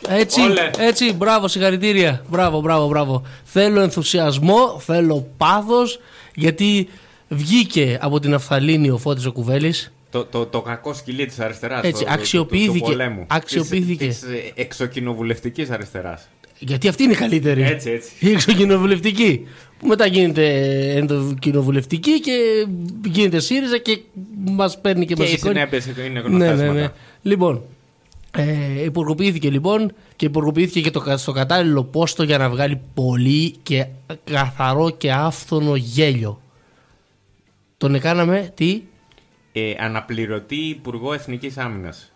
Έτσι, 0.07 0.41
Όλε. 0.41 0.69
έτσι, 0.77 1.13
μπράβο, 1.13 1.47
συγχαρητήρια. 1.47 2.21
Μπράβο, 2.29 2.59
μπράβο, 2.61 2.87
μπράβο. 2.87 3.21
Θέλω 3.43 3.81
ενθουσιασμό, 3.81 4.79
θέλω 4.79 5.27
πάθος, 5.37 5.99
γιατί 6.35 6.87
βγήκε 7.27 7.97
από 8.01 8.19
την 8.19 8.33
Αφθαλήνη 8.33 8.89
ο 8.89 8.97
Φώτης 8.97 9.25
ο 9.25 9.31
Κουβέλης. 9.31 9.91
Το, 10.11 10.25
το, 10.25 10.45
το 10.45 10.61
κακό 10.61 10.93
σκυλί 10.93 11.25
της 11.25 11.39
αριστεράς. 11.39 11.83
Έτσι, 11.83 12.05
αξιοποιήθηκε- 12.07 12.95
αξιοποιήθηκε. 13.27 14.05
Της 14.07 14.23
εξοκοινοβουλευτικής 14.55 15.69
αριστεράς. 15.69 16.27
Γιατί 16.59 16.87
αυτή 16.87 17.03
είναι 17.03 17.11
η 17.13 17.15
καλύτερη. 17.15 17.61
Έτσι, 17.63 17.89
έτσι. 17.89 18.11
Η 18.19 18.31
εξοκοινοβουλευτική. 18.31 19.47
Που 19.79 19.87
μετά 19.87 20.05
γίνεται 20.05 20.45
ενδοκοινοβουλευτική 20.95 22.19
και 22.19 22.65
γίνεται 23.05 23.39
ΣΥΡΙΖΑ 23.39 23.77
και 23.77 23.99
μας 24.35 24.81
παίρνει 24.81 25.05
και, 25.05 25.13
Και 25.13 25.21
μας 25.21 25.31
οι 25.31 25.35
σηκώνει. 25.35 25.53
συνέπειες 25.53 25.85
είναι 25.85 26.07
Ναι, 26.07 26.19
γνωστέ 26.19 26.53
ναι, 26.55 26.63
ναι. 26.63 26.71
μετά. 26.71 26.93
Λοιπόν, 27.21 27.61
ε, 28.37 28.83
υπουργοποιήθηκε 28.83 29.49
λοιπόν 29.49 29.91
και 30.15 30.25
υπουργοποιήθηκε 30.25 30.81
και 30.81 30.91
το, 30.91 30.99
κα- 30.99 31.17
στο 31.17 31.31
κατάλληλο 31.31 31.83
πόστο 31.83 32.23
για 32.23 32.37
να 32.37 32.49
βγάλει 32.49 32.79
πολύ 32.93 33.55
και 33.63 33.85
καθαρό 34.23 34.89
και 34.89 35.11
άφθονο 35.11 35.75
γέλιο. 35.75 36.41
Τον 37.77 37.95
έκαναμε 37.95 38.51
τι; 38.55 38.81
Ε, 39.57 39.75
αναπληρωτή 39.85 40.55
Υπουργό 40.55 41.13
Εθνικής 41.13 41.57
Άμυνας. 41.57 42.11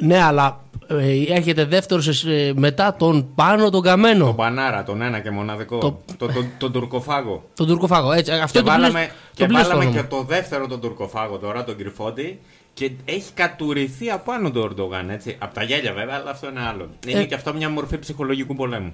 Ναι, 0.00 0.22
αλλά 0.22 0.60
ε, 0.86 1.22
έρχεται 1.34 1.64
δεύτερος 1.64 2.24
μετά 2.54 2.94
τον 2.96 3.34
πάνω 3.34 3.70
τον 3.70 3.82
καμένο. 3.82 4.24
Τον 4.24 4.36
Πανάρα, 4.36 4.82
τον 4.82 5.02
ένα 5.02 5.20
και 5.20 5.30
μοναδικό. 5.30 5.78
Το- 5.78 6.00
Το... 6.16 6.26
Το, 6.26 6.44
τον 6.58 6.72
τουρκοφάγο. 6.72 7.44
Τον 7.54 7.66
τουρκοφάγο. 7.66 8.12
Έτσι, 8.12 8.32
αυτό 8.32 8.58
Και 8.58 8.64
το 8.64 8.70
πλήρες- 8.72 8.92
βάλαμε, 8.92 9.06
το 9.06 9.14
και, 9.34 9.46
πλήρες 9.46 9.66
βάλαμε 9.66 9.84
όνομα. 9.84 10.00
και 10.02 10.06
το 10.08 10.22
δεύτερο 10.22 10.66
τον 10.66 10.80
τουρκοφάγο 10.80 11.36
τώρα, 11.38 11.64
τον 11.64 11.76
Κρυφόντι. 11.76 12.40
Και 12.74 12.90
έχει 13.04 13.32
κατουριθεί 13.32 14.10
απάνω 14.10 14.50
τον 14.50 14.62
Ορντογάν, 14.62 15.10
έτσι. 15.10 15.36
Από 15.38 15.54
τα 15.54 15.62
γέλια 15.62 15.92
βέβαια, 15.92 16.14
αλλά 16.20 16.30
αυτό 16.30 16.48
είναι 16.48 16.60
άλλο. 16.60 16.88
Είναι 17.06 17.20
Ε. 17.20 17.24
και 17.24 17.34
αυτό 17.34 17.54
μια 17.54 17.68
μορφή 17.68 17.98
ψυχολογικού 17.98 18.54
πολέμου. 18.54 18.92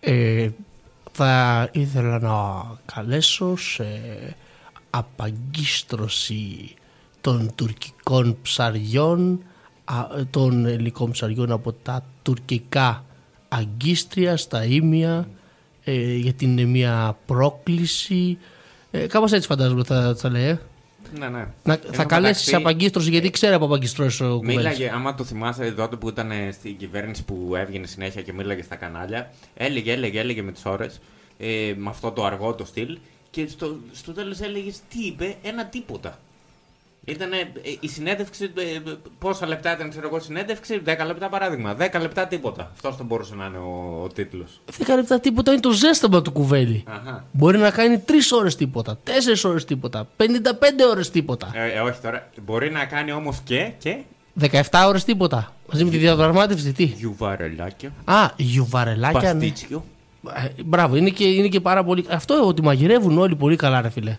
Ε, 0.00 0.48
θα 1.12 1.68
ήθελα 1.72 2.18
να 2.18 2.62
καλέσω 2.94 3.56
σε 3.56 3.84
απαγκίστρωση 4.90 6.74
των 7.20 7.50
τουρκικών 7.54 8.36
ψαριών 8.42 9.42
α, 9.84 10.06
των 10.30 10.66
ελληνικών 10.66 11.10
ψαριών 11.10 11.52
από 11.52 11.72
τα 11.72 12.04
τουρκικά 12.22 13.04
αγκίστρια 13.48 14.36
στα 14.36 14.64
ίμια 14.64 15.28
ε, 15.84 16.14
γιατί 16.14 16.44
είναι 16.44 16.64
μια 16.64 17.16
πρόκληση 17.26 18.38
ε, 18.90 19.06
κάπως 19.06 19.32
έτσι 19.32 19.46
φαντάζομαι 19.48 19.84
θα, 19.84 20.14
θα 20.16 20.30
λέει 20.30 20.44
ε. 20.44 20.58
Ναι, 21.18 21.28
ναι. 21.28 21.46
να, 21.62 21.72
Ενώ 21.72 21.92
θα 21.92 22.04
καλέσεις 22.04 22.12
μεταξύ- 22.12 22.44
σε 22.48 22.56
απαγκίστρωση 22.56 23.10
γιατί 23.10 23.30
ξέρει 23.30 23.54
από 23.54 23.64
απαγκιστρώσεις 23.64 24.20
ο 24.20 24.36
Κουβέλης. 24.36 24.56
Μίλαγε, 24.56 24.90
άμα 24.94 25.14
το 25.14 25.24
θυμάσαι 25.24 25.72
τότε 25.72 25.96
που 25.96 26.08
ήταν 26.08 26.30
ε, 26.30 26.50
στην 26.52 26.76
κυβέρνηση 26.76 27.24
που 27.24 27.52
έβγαινε 27.56 27.86
συνέχεια 27.86 28.22
και 28.22 28.32
μίλαγε 28.32 28.62
στα 28.62 28.74
κανάλια, 28.76 29.30
έλεγε, 29.54 29.92
έλεγε, 29.92 30.20
έλεγε 30.20 30.42
με 30.42 30.52
τις 30.52 30.64
ώρες, 30.66 31.00
ε, 31.38 31.74
με 31.76 31.88
αυτό 31.88 32.10
το 32.10 32.24
αργό 32.24 32.54
το 32.54 32.64
στυλ, 32.64 32.98
και 33.30 33.46
στο, 33.48 33.76
στο 33.92 34.12
τέλος 34.12 34.40
έλεγες 34.40 34.80
τι 34.88 35.04
είπε, 35.06 35.36
ένα 35.42 35.64
τίποτα. 35.66 36.18
Ήταν 37.04 37.30
η 37.80 37.88
συνέντευξη, 37.88 38.44
ε, 38.44 38.90
πόσα 39.18 39.46
λεπτά 39.46 39.72
ήταν, 39.74 39.90
ξέρω 39.90 40.06
εγώ, 40.06 40.20
συνέντευξη, 40.20 40.82
10 40.84 41.06
λεπτά 41.06 41.28
παράδειγμα. 41.28 41.76
10 41.78 42.00
λεπτά 42.00 42.26
τίποτα. 42.26 42.70
Αυτός 42.72 42.96
θα 42.96 43.04
μπορούσε 43.04 43.34
να 43.34 43.44
είναι 43.46 43.56
ο, 43.58 44.00
ο 44.04 44.06
τίτλος. 44.08 44.60
10 44.78 44.94
λεπτά 44.96 45.20
τίποτα 45.20 45.52
είναι 45.52 45.60
το 45.60 45.70
ζέσταμα 45.70 46.22
του 46.22 46.32
κουβέλι. 46.32 46.84
Αχα. 46.86 47.24
Μπορεί 47.32 47.58
να 47.58 47.70
κάνει 47.70 48.02
3 48.08 48.12
ώρες 48.38 48.56
τίποτα, 48.56 48.98
4 49.04 49.10
ώρες 49.50 49.64
τίποτα, 49.64 50.08
55 50.16 50.24
ώρες 50.90 51.10
τίποτα, 51.10 51.50
Ε, 51.54 51.70
ε, 51.72 51.80
όχι 51.80 52.00
τώρα. 52.00 52.28
Μπορεί 52.44 52.70
να 52.70 52.84
κάνει 52.84 53.12
όμως 53.12 53.40
και. 53.44 53.72
και; 53.78 53.96
17 54.40 54.60
ώρες 54.86 55.04
τίποτα. 55.04 55.54
Μαζί 55.72 55.84
με 55.84 55.90
τη 55.90 55.96
διαδραμάτευση, 55.96 56.72
τι; 56.72 56.84
γιουβαρελάκια, 56.84 57.92
Α, 58.04 58.30
γιουβαρελάκια. 58.36 59.34
ναι. 59.34 59.40
παστίτσιο. 59.40 59.84
Ε, 60.34 60.62
μπράβο, 60.64 60.96
είναι 60.96 61.10
και, 61.10 61.24
είναι 61.24 61.48
και 61.48 61.60
πάρα 61.60 61.84
πολύ. 61.84 62.04
Αυτό 62.10 62.46
ότι 62.46 62.62
μαγειρεύουν 62.62 63.18
όλοι 63.18 63.36
πολύ 63.36 63.56
καλά, 63.56 63.80
ρε 63.80 63.88
φίλε. 63.90 64.18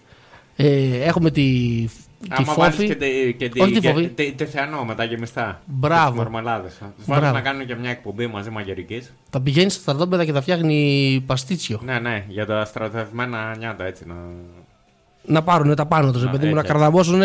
Ε, 0.56 1.04
έχουμε 1.04 1.32
τη, 1.32 1.42
τη 1.84 2.11
Άμα 2.30 2.54
βάλεις 2.54 2.76
φόφη. 2.76 2.88
και, 2.88 2.96
τε, 2.96 3.08
και, 3.32 3.62
Όχι 3.62 3.72
τη 3.72 3.80
και- 3.80 3.90
φόφη. 3.92 4.08
τε- 4.08 4.36
τεθιανό 4.36 4.84
με 4.84 4.96
τα 4.96 5.04
γεμιστά. 5.04 5.62
Μπράβο. 5.66 6.16
Μορμαλάδε. 6.16 6.68
Τους 6.68 7.06
βάλει 7.06 7.20
Μπράβο. 7.22 7.36
να 7.36 7.42
κάνουν 7.42 7.66
και 7.66 7.76
μια 7.76 7.90
εκπομπή 7.90 8.28
μαζί 8.28 8.50
μαγειρικής. 8.50 9.14
Θα 9.30 9.42
πηγαίνεις 9.42 9.74
στα 9.74 9.82
στρατόπεδα 9.82 10.26
και 10.26 10.32
θα 10.32 10.42
φτιάχνει 10.42 11.24
παστίτσιο. 11.26 11.80
Ναι, 11.86 12.00
ναι, 12.00 12.26
για 12.28 12.46
τα 12.46 12.66
στρατευμένα 12.66 13.56
νιάτα 13.58 13.86
έτσι. 13.86 14.04
Να... 14.08 14.14
Να 15.26 15.42
πάρουν 15.44 15.76
τα 15.76 15.86
πάνω 15.86 16.12
τους, 16.12 16.24
Να, 16.24 16.30
παιδί 16.32 16.48
μου, 16.48 16.54
να 16.54 16.60
έτσι, 16.60 16.72
καρδαμώσουν, 16.72 17.22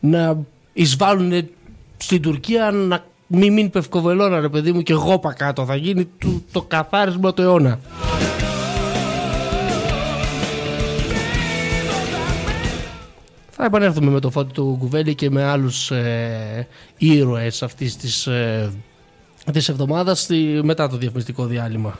να 0.00 0.38
εισβάλλουν 0.72 1.48
στην 1.96 2.22
Τουρκία, 2.22 2.70
να 2.70 3.04
μην 3.26 3.52
μείνει 3.52 3.68
πευκοβελώνα, 3.68 4.40
ρε 4.40 4.48
παιδί 4.48 4.72
μου, 4.72 4.82
και 4.82 4.92
γόπα 4.94 5.32
κάτω. 5.32 5.64
Θα 5.64 5.76
γίνει 5.76 6.08
το, 6.18 6.28
το 6.52 6.62
καθάρισμα 6.62 7.34
του 7.34 7.42
αιώνα. 7.42 7.78
Θα 13.60 13.64
επανέλθουμε 13.66 14.10
με 14.10 14.20
το 14.20 14.30
φώτι 14.30 14.52
του 14.52 14.76
Κουβέλη 14.78 15.14
και 15.14 15.30
με 15.30 15.42
άλλους 15.44 15.90
ε, 15.90 16.66
ήρωες 16.98 17.62
αυτής 17.62 17.96
της, 17.96 18.26
ε, 18.26 18.72
της 19.52 19.68
εβδομάδας 19.68 20.20
στη- 20.20 20.60
μετά 20.64 20.88
το 20.88 20.96
διαφημιστικό 20.96 21.46
διάλειμμα. 21.46 21.98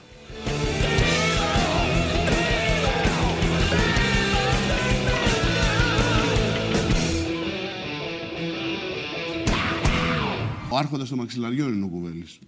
Ο 10.71 10.77
άρχοντας 10.77 11.09
των 11.09 11.19
μαξιλαριών 11.19 11.73
είναι 11.73 11.85
ο 11.85 11.89
Κουβέλης. 11.89 12.39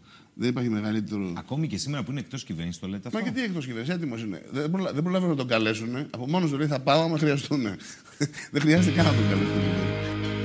Δεν 0.41 0.49
υπάρχει 0.49 0.69
μεγαλύτερο. 0.69 1.33
Ακόμη 1.37 1.67
και 1.67 1.77
σήμερα 1.77 2.03
που 2.03 2.11
είναι 2.11 2.21
εκτός 2.21 2.45
κυβέρνησης 2.45 2.81
το 2.81 2.87
λέτε 2.87 3.09
αυτό; 3.09 3.19
Μα 3.19 3.25
και 3.25 3.31
τι 3.31 3.43
εκτός 3.43 3.67
κυβέρνησης, 3.67 3.95
έτοιμος 3.95 4.23
είναι. 4.23 4.43
Δεν, 4.51 4.71
προλα... 4.71 4.93
δεν 4.93 5.03
προλαβαίνουν 5.03 5.35
να 5.35 5.41
τον 5.41 5.49
καλέσουν. 5.49 5.97
Από 6.11 6.29
μόνος 6.29 6.51
του 6.51 6.57
λέει 6.57 6.67
θα 6.67 6.81
πάω 6.81 7.03
άμα 7.03 7.19
χρειαστούν. 7.19 7.63
δεν 8.53 8.61
χρειάζεται 8.61 8.97
καν 8.97 9.05
να 9.05 9.13
τον 9.13 9.29
καλέσουν. 9.29 10.40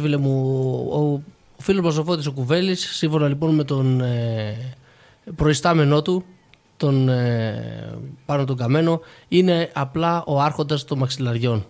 Έτσι, 0.00 0.12
φίλε 0.12 0.16
μου, 0.16 0.88
ο, 0.92 0.98
ο 1.56 1.62
φίλος 1.62 1.84
μας 1.84 1.96
ο 1.96 2.04
Φώτης 2.04 2.26
ο 2.26 2.32
Κουβέλης, 2.32 2.90
σύμφωνα 2.96 3.28
λοιπόν 3.28 3.54
με 3.54 3.64
τον 3.64 4.00
ε, 4.00 4.74
προϊστάμενό 5.36 6.02
του, 6.02 6.24
τον 6.76 7.08
ε, 7.08 7.98
πάνω 8.26 8.44
τον 8.44 8.56
Καμένο, 8.56 9.00
είναι 9.28 9.70
απλά 9.72 10.24
ο 10.26 10.40
άρχοντας 10.40 10.84
των 10.84 10.98
μαξιλαριών. 10.98 11.66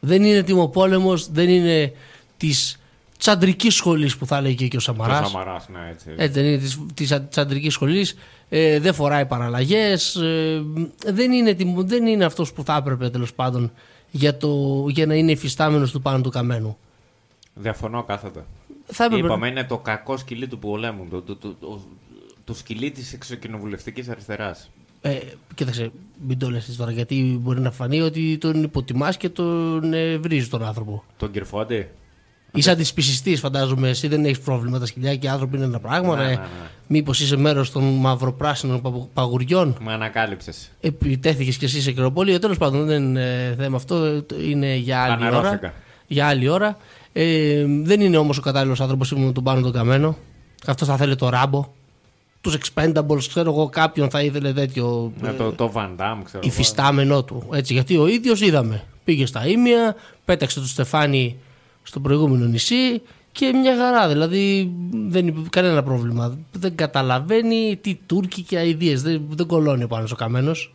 Δεν 0.00 0.24
είναι 0.24 0.42
τιμοπόλεμος, 0.42 1.30
δεν 1.32 1.48
είναι 1.48 1.92
της 2.36 2.78
τσαντρικής 3.18 3.74
σχολής 3.74 4.16
που 4.16 4.26
θα 4.26 4.36
έλεγε 4.36 4.66
και 4.66 4.76
ο 4.76 4.78
Ο 4.78 4.80
Σαμαράς. 4.80 5.30
Σαμαράς, 5.30 5.68
ναι, 5.68 5.88
έτσι. 5.92 6.08
Έτσι 6.16 6.40
δεν 6.40 6.48
είναι 6.48 6.58
της, 6.58 6.78
της 6.94 7.12
α- 7.12 7.22
τσαντρικής 7.22 7.72
σχολής, 7.72 8.14
ε, 8.48 8.78
δεν 8.80 8.94
φοράει 8.94 9.26
παραλλαγές, 9.26 10.14
ε, 10.16 10.62
δεν, 11.06 11.32
είναι, 11.32 11.54
τιμ- 11.54 11.86
δεν 11.88 12.06
είναι 12.06 12.24
αυτός 12.24 12.52
που 12.52 12.64
θα 12.64 12.76
έπρεπε 12.76 13.10
τέλος 13.10 13.34
πάντων 13.34 13.72
για, 14.10 14.36
το, 14.36 14.84
για 14.88 15.06
να 15.06 15.14
είναι 15.14 15.30
υφιστάμενος 15.32 15.90
του 15.90 16.02
πάνω 16.02 16.20
του 16.20 16.30
Καμένου. 16.30 16.76
Διαφωνώ 17.54 18.02
κάθετα. 18.02 18.46
Θα 18.86 19.04
έπρεπε- 19.04 19.24
Είπαμε 19.24 19.48
είναι 19.48 19.64
το 19.64 19.78
κακό 19.78 20.16
σκυλί 20.16 20.46
του 20.48 20.58
πολέμου. 20.58 21.06
Το, 21.10 21.22
το, 21.22 21.36
το, 21.36 21.48
το, 21.60 21.80
το 22.44 22.54
σκυλί 22.54 22.90
της 22.90 23.12
εξοκοινοβουλευτικής 23.12 24.08
αριστεράς. 24.08 24.70
Ε, 25.00 25.18
κοίταξε, 25.54 25.90
μην 26.26 26.38
το 26.38 26.50
λες 26.50 26.76
τώρα, 26.76 26.90
γιατί 26.90 27.38
μπορεί 27.42 27.60
να 27.60 27.70
φανεί 27.70 28.00
ότι 28.00 28.38
τον 28.38 28.62
υποτιμάς 28.62 29.16
και 29.16 29.28
τον 29.28 29.92
ε, 29.92 30.16
βρίζεις 30.16 30.48
τον 30.48 30.64
άνθρωπο. 30.64 31.04
Τον 31.16 31.30
Κυρφόντι. 31.30 31.88
Είσαι 32.54 32.70
αντισπισιστής, 32.70 33.40
φαντάζομαι. 33.40 33.88
Εσύ 33.88 34.08
δεν 34.08 34.24
έχεις 34.24 34.40
πρόβλημα. 34.40 34.78
Τα 34.78 34.86
σκυλιά 34.86 35.16
και 35.16 35.26
οι 35.26 35.28
άνθρωποι 35.28 35.56
είναι 35.56 35.64
ένα 35.64 35.80
πράγμα. 35.80 36.16
Ναι, 36.16 36.22
ρε. 36.22 36.28
ναι, 36.28 36.34
ναι. 36.34 36.46
Μήπως 36.86 37.20
είσαι 37.20 37.36
μέρος 37.36 37.70
των 37.72 37.82
μαυροπράσινων 37.84 38.80
παγου- 38.80 39.08
παγουριών. 39.12 39.76
Με 39.80 39.92
ανακάλυψες. 39.92 40.70
Επιτέθηκε 40.80 41.50
και 41.50 41.64
εσύ 41.64 41.80
σε 41.80 41.92
κρεοπολείο. 41.92 42.38
Τέλος 42.38 42.58
πάντων, 42.58 42.86
δεν 42.86 43.02
είναι 43.02 43.54
θέμα 43.58 43.76
αυτό. 43.76 44.24
Είναι 44.48 44.74
για 44.74 45.02
άλλη 45.02 45.22
ώρα. 45.26 45.30
Φανερώθηκα. 45.32 45.72
Για 46.06 46.26
άλλη 46.26 46.48
ώρα. 46.48 46.76
Ε, 47.12 47.64
δεν 47.82 48.00
είναι 48.00 48.16
όμως 48.16 48.38
ο 48.38 48.40
κατάλληλος 48.40 48.80
άνθρωπος 48.80 49.06
σύμφωνα 49.06 49.28
με 49.28 49.34
τον 49.34 49.44
πάνω 49.44 49.60
τον 49.60 49.72
καμένο. 49.72 50.16
Αυτός 50.66 50.88
θα 50.88 50.96
θέλει 50.96 51.16
το 51.16 51.28
ράμπο. 51.28 51.66
Τους 52.40 52.56
expendables, 52.58 53.24
ξέρω 53.28 53.50
εγώ, 53.50 53.68
κάποιον 53.68 54.10
θα 54.10 54.22
ήθελε 54.22 54.52
τέτοιο. 54.52 55.12
Με 55.20 55.28
ε, 55.28 55.32
το, 55.32 55.52
το 55.52 55.72
Van 55.74 55.88
Damme, 55.88 56.20
ξέρω. 56.24 56.38
εγώ. 56.38 56.40
υφιστάμενό 56.42 57.24
του. 57.24 57.46
Έτσι, 57.52 57.72
γιατί 57.72 57.96
ο 57.96 58.06
ίδιος 58.06 58.40
είδαμε. 58.40 58.84
Πήγε 59.04 59.26
στα 59.26 59.46
Ήμια, 59.46 59.96
πέταξε 60.24 60.60
το 60.60 60.66
Στεφάνι 60.66 61.36
στο 61.82 62.00
προηγούμενο 62.00 62.44
νησί 62.44 63.02
και 63.32 63.52
μια 63.52 63.76
χαρά. 63.76 64.08
Δηλαδή 64.08 64.72
δεν 65.08 65.26
είπε 65.26 65.40
κανένα 65.50 65.82
πρόβλημα. 65.82 66.38
Δεν 66.52 66.74
καταλαβαίνει 66.74 67.78
τι 67.80 67.98
Τούρκοι 68.06 68.42
και 68.42 68.58
αειδίε. 68.58 68.96
Δεν, 68.96 69.22
δεν 69.28 69.46
κολώνει 69.46 69.86
πάνω 69.86 70.06
ο 70.12 70.14
καμένος. 70.14 70.74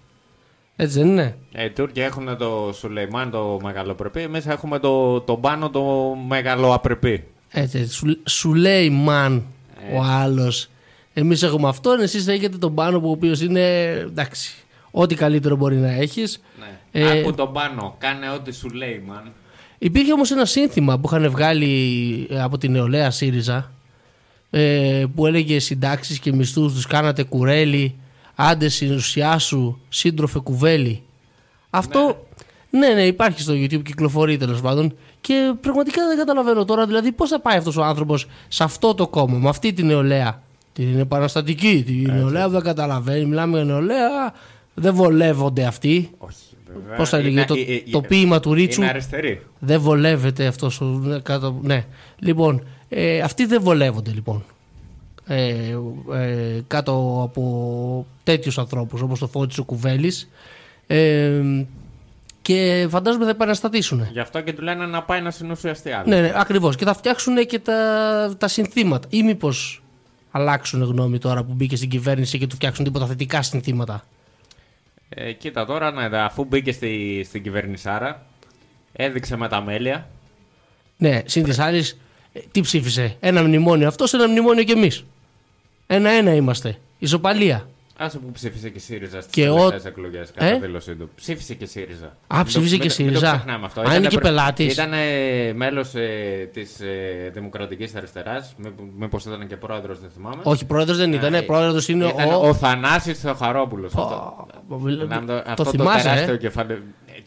Έτσι 0.79 0.99
δεν 0.99 1.07
είναι; 1.07 1.37
Ε, 1.51 1.65
οι 1.65 1.69
Τούρκοι 1.69 2.01
έχουν 2.01 2.37
το 2.37 2.71
Σουλεϊμάν 2.73 3.31
το 3.31 3.59
μεγαλοπρεπή, 3.63 4.21
εμείς 4.21 4.45
έχουμε 4.45 4.79
το, 4.79 5.21
το 5.21 5.37
πάνω 5.37 5.69
το 5.69 6.15
μεγαλοαπρεπή. 6.27 7.23
Έτσι, 7.51 7.77
έτσι. 7.79 7.93
Σου, 7.93 8.21
σου 8.25 8.53
λέει 8.53 8.89
μαν 8.89 9.43
ο 9.95 10.01
άλλος. 10.03 10.69
Εμείς 11.13 11.43
έχουμε 11.43 11.67
αυτόν, 11.67 11.99
εσείς 11.99 12.27
έχετε 12.27 12.57
τον 12.57 12.73
πάνω 12.75 12.99
που 12.99 13.07
ο 13.07 13.11
οποίος 13.11 13.41
είναι. 13.41 13.87
εντάξει. 13.89 14.53
Ό,τι 14.91 15.15
καλύτερο 15.15 15.55
μπορεί 15.55 15.75
να 15.75 15.91
έχεις. 15.91 16.41
Ναι. 16.91 17.09
Άκου 17.09 17.33
τον 17.33 17.53
πάνω, 17.53 17.95
κάνε 17.97 18.29
ό,τι 18.29 18.53
σου 18.53 18.69
λέει, 18.69 19.03
man. 19.09 19.31
Υπήρχε 19.77 20.13
όμως 20.13 20.31
ένα 20.31 20.45
σύνθημα 20.45 20.99
που 20.99 21.07
είχαν 21.11 21.29
βγάλει 21.29 22.27
ε, 22.29 22.41
από 22.41 22.57
την 22.57 22.71
νεολαία 22.71 23.11
ΣΥΡΙΖΑ 23.11 23.71
ε, 24.49 25.03
που 25.15 25.25
έλεγε 25.25 25.59
συντάξεις 25.59 26.19
και 26.19 26.33
μισθούς 26.33 26.73
τους 26.73 26.85
κάνατε 26.87 27.23
κουρέλι 27.23 27.95
άντε 28.39 28.67
συνουσιά 28.67 29.37
σου 29.37 29.81
σύντροφε 29.89 30.39
κουβέλι. 30.39 31.01
Αυτό 31.69 32.25
ναι. 32.69 32.87
ναι, 32.87 33.01
υπάρχει 33.01 33.41
στο 33.41 33.53
YouTube, 33.53 33.83
κυκλοφορεί 33.83 34.37
τέλος 34.37 34.61
πάντων 34.61 34.93
και 35.21 35.53
πραγματικά 35.61 36.07
δεν 36.07 36.17
καταλαβαίνω 36.17 36.65
τώρα 36.65 36.85
δηλαδή 36.85 37.11
πώς 37.11 37.29
θα 37.29 37.39
πάει 37.39 37.57
αυτός 37.57 37.77
ο 37.77 37.83
άνθρωπος 37.83 38.27
σε 38.47 38.63
αυτό 38.63 38.93
το 38.93 39.07
κόμμα, 39.07 39.37
με 39.37 39.49
αυτή 39.49 39.73
τη 39.73 39.83
νεολαία. 39.83 40.41
Την 40.73 40.99
επαναστατική, 40.99 41.83
τη 41.85 42.11
νεολαία 42.11 42.45
που 42.45 42.51
δεν 42.51 42.61
καταλαβαίνει, 42.61 43.25
μιλάμε 43.25 43.55
για 43.55 43.65
νεολαία, 43.65 44.33
δεν 44.73 44.93
βολεύονται 44.93 45.65
αυτοί. 45.65 46.09
Βέβαια, 46.73 46.97
Πώς 46.97 47.09
θα 47.09 47.17
έλεγε 47.17 47.33
είναι- 47.33 47.45
το, 47.45 47.53
ε, 47.53 47.73
ε, 47.73 47.83
το 47.91 48.01
ποίημα 48.01 48.39
του 48.39 48.53
Ρίτσου. 48.53 48.81
Είναι 48.81 48.89
αριστερή. 48.89 49.41
Δεν 49.59 49.79
βολεύεται 49.79 50.45
αυτός. 50.45 50.81
Ναι, 50.81 51.19
κάτω, 51.19 51.59
ναι. 51.61 51.85
Λοιπόν, 52.19 52.63
ε, 52.89 53.19
αυτοί 53.19 53.45
δεν 53.45 53.61
βολεύονται 53.61 54.11
λοιπόν. 54.11 54.43
Ε, 55.27 55.77
ε, 56.13 56.61
κάτω 56.67 57.21
από 57.23 58.05
τέτοιους 58.23 58.57
ανθρώπους 58.57 59.01
όπως 59.01 59.19
το 59.19 59.27
Φώτης 59.27 59.57
ο 59.57 59.63
Κουβέλης 59.63 60.29
ε, 60.87 61.41
και 62.41 62.87
φαντάζομαι 62.89 63.25
θα 63.25 63.31
επαναστατήσουν. 63.31 64.07
Γι' 64.11 64.19
αυτό 64.19 64.41
και 64.41 64.53
του 64.53 64.61
λένε 64.61 64.85
να 64.85 65.03
πάει 65.03 65.21
να 65.21 65.31
συνουσιαστεί 65.31 65.91
άλλο. 65.91 66.07
Ναι, 66.07 66.21
ναι 66.21 66.31
ακριβώς. 66.35 66.75
Και 66.75 66.85
θα 66.85 66.93
φτιάξουν 66.93 67.45
και 67.45 67.59
τα, 67.59 68.35
τα 68.37 68.47
συνθήματα. 68.47 69.07
Ή 69.11 69.23
μήπως 69.23 69.83
αλλάξουν 70.31 70.83
γνώμη 70.83 71.17
τώρα 71.17 71.43
που 71.43 71.53
μπήκε 71.53 71.75
στην 71.75 71.89
κυβέρνηση 71.89 72.37
και 72.37 72.47
του 72.47 72.55
φτιάξουν 72.55 72.85
τίποτα 72.85 73.05
θετικά 73.05 73.41
συνθήματα; 73.41 74.03
Ε, 75.09 75.31
κοίτα 75.31 75.65
τώρα, 75.65 75.91
ναι, 75.91 76.17
αφού 76.17 76.45
μπήκε 76.45 76.71
στη, 76.71 77.23
στην 77.27 77.43
κυβερνησάρα, 77.43 78.25
έδειξε 78.93 79.37
με 79.37 79.47
τα 79.47 79.61
μέλια. 79.61 80.07
Ναι, 80.97 81.21
συν 81.25 81.43
της 81.43 81.59
άλλης, 81.59 81.97
τι 82.51 82.61
ψήφισε. 82.61 83.15
Ένα 83.19 83.43
μνημόνιο 83.43 83.87
αυτός, 83.87 84.13
ένα 84.13 84.27
μνημόνιο 84.27 84.63
κι 84.63 84.71
εμείς. 84.71 85.05
Ένα-ένα 85.87 86.33
είμαστε. 86.33 86.77
Ισοπαλία. 86.99 87.67
Άσε 87.99 88.17
που 88.17 88.31
ψήφισε 88.31 88.69
και 88.69 88.77
η 88.77 88.81
ΣΥΡΙΖΑ 88.81 89.21
στις 89.21 89.33
Και 89.33 89.49
ο- 89.49 89.55
τελευταίες 89.55 89.85
εκλογές, 89.85 90.31
κατά 90.33 90.45
Ε; 90.45 90.59
δήλωσή 90.59 90.95
του. 90.95 91.09
Ψήφισε 91.15 91.53
και 91.53 91.63
η 91.63 91.67
ΣΥΡΙΖΑ. 91.67 92.17
Α, 92.27 92.43
ψήφισε 92.43 92.77
και 92.77 92.87
η 92.87 92.87
Μην 92.87 92.87
το 92.87 92.93
ΣΥΡΙΖΑ. 92.93 93.31
ξεχνάμε 93.35 93.65
αυτό. 93.65 93.79
Α, 93.79 93.83
Ήτανε 93.83 93.97
είναι 93.99 94.07
και 94.07 94.15
προ- 94.17 94.27
πελάτης. 94.27 94.73
Ήταν 94.73 94.89
μέλος 95.55 95.95
ε, 95.95 96.49
της 96.53 96.79
ε, 96.79 97.29
Δημοκρατικής 97.33 97.95
Αριστεράς. 97.95 98.55
Μήπως 98.99 99.25
ήταν 99.25 99.47
και 99.47 99.55
πρόεδρος, 99.55 99.99
δεν 99.99 100.09
θυμάμαι. 100.15 100.41
Όχι, 100.43 100.65
πρόεδρος 100.65 100.97
δεν 100.97 101.13
ήταν. 101.13 101.31
Ναι, 101.31 101.41
Πρόεδρος 101.41 101.87
είναι 101.87 102.05
ήταν 102.07 102.29
ο. 102.33 102.47
ο 102.47 102.53
Θανάσης 102.53 103.19
Θεοχαρόπουλος. 103.19 103.93
Αυτό, 103.95 104.47
μιλάμε- 104.79 105.19
το, 105.19 105.25
το 105.25 105.43
αυτό 105.47 105.63
το 105.63 105.69
θυμάσαι, 105.69 106.03
τεράστιο 106.07 106.33
ε; 106.33 106.37
κεφάλαιο. 106.37 106.77
Ε, 107.07 107.21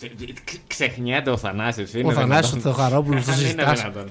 ξε- 0.45 0.61
Ξεχνιέται 0.66 1.31
ο 1.31 1.37
Θανάσης. 1.37 1.95
Είναι 1.95 2.09
Ο 2.09 2.12
Θανάσης 2.12 2.51
δυνατόν. 2.51 2.73
Θεοχαρόπουλος, 2.74 3.24
το 3.24 3.31
Δεν 3.31 3.39
είναι 3.41 3.47
συζητάς. 3.49 3.81
δυνατόν. 3.81 4.11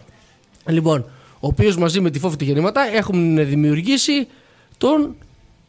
Λοιπόν, 0.67 0.99
ο 1.39 1.47
οποίος 1.47 1.77
μαζί 1.77 1.99
με 2.01 2.09
τη 2.09 2.19
Φόφη 2.19 2.35
τη 2.35 2.45
Γεννήματα 2.45 2.81
έχουν 2.95 3.45
δημιουργήσει 3.47 4.27
τον 4.79 5.15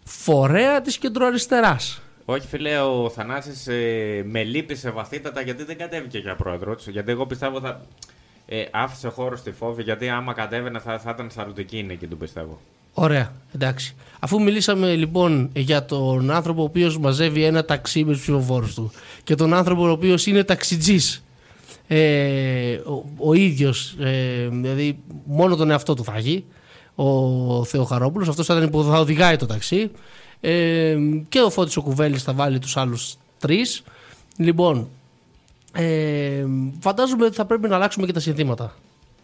φορέα 0.04 0.80
της 0.80 0.98
κεντροαριστεράς. 0.98 2.02
Όχι, 2.24 2.46
φίλε, 2.46 2.78
ο 2.78 3.10
Θανάσης 3.10 3.66
ε, 3.66 4.22
με 4.26 4.42
λύπησε 4.42 4.90
βαθύτατα 4.90 5.40
γιατί 5.40 5.64
δεν 5.64 5.78
κατέβηκε 5.78 6.18
για 6.18 6.36
πρόεδρο. 6.36 6.76
Γιατί 6.86 7.10
εγώ 7.10 7.26
πιστεύω 7.26 7.60
θα. 7.60 7.80
Ε, 8.46 8.64
άφησε 8.70 9.08
χώρο 9.08 9.36
στη 9.36 9.50
φόβη 9.50 9.82
γιατί 9.82 10.08
άμα 10.08 10.32
κατέβαινε 10.32 10.78
θα, 10.78 10.98
θα 10.98 11.10
ήταν 11.10 11.30
σαλουτική 11.30 11.86
εκεί 11.90 12.06
του 12.06 12.16
πιστεύω. 12.16 12.60
Ωραία, 12.92 13.32
εντάξει. 13.54 13.94
Αφού 14.20 14.42
μιλήσαμε 14.42 14.94
λοιπόν 14.94 15.50
για 15.54 15.84
τον 15.84 16.30
άνθρωπο 16.30 16.60
ο 16.60 16.64
οποίος 16.64 16.98
μαζεύει 16.98 17.44
ένα 17.44 17.64
ταξί 17.64 18.04
με 18.04 18.12
τους 18.12 18.20
ψηφοφόρους 18.20 18.74
του 18.74 18.92
και 19.24 19.34
τον 19.34 19.54
άνθρωπο 19.54 19.82
ο 19.82 19.90
οποίος 19.90 20.26
είναι 20.26 20.44
ταξιτζής. 20.44 21.24
Ε, 21.86 22.74
ο, 22.74 23.04
ο 23.16 23.34
ίδιος, 23.34 23.96
ε, 24.00 24.48
δηλαδή 24.50 24.98
μόνο 25.24 25.56
τον 25.56 25.70
εαυτό 25.70 25.94
του 25.94 26.04
θα 26.04 26.14
έχει, 26.16 26.44
ο 27.02 27.64
Θεοχαρόπουλος, 27.64 28.28
αυτός 28.28 28.46
θα 28.46 28.56
ήταν 28.56 28.70
που 28.70 28.82
θα 28.82 28.98
οδηγάει 28.98 29.36
το 29.36 29.46
ταξί. 29.46 29.90
Ε, 30.40 30.96
και 31.28 31.40
ο 31.40 31.50
Φώτης 31.50 31.76
ο 31.76 31.82
Κουβέλης 31.82 32.22
θα 32.22 32.32
βάλει 32.32 32.58
τους 32.58 32.76
άλλους 32.76 33.16
τρεις. 33.38 33.82
Λοιπόν, 34.36 34.88
ε, 35.72 36.44
φαντάζομαι 36.80 37.24
ότι 37.24 37.34
θα 37.34 37.44
πρέπει 37.44 37.68
να 37.68 37.74
αλλάξουμε 37.74 38.06
και 38.06 38.12
τα 38.12 38.20
συνθήματα. 38.20 38.74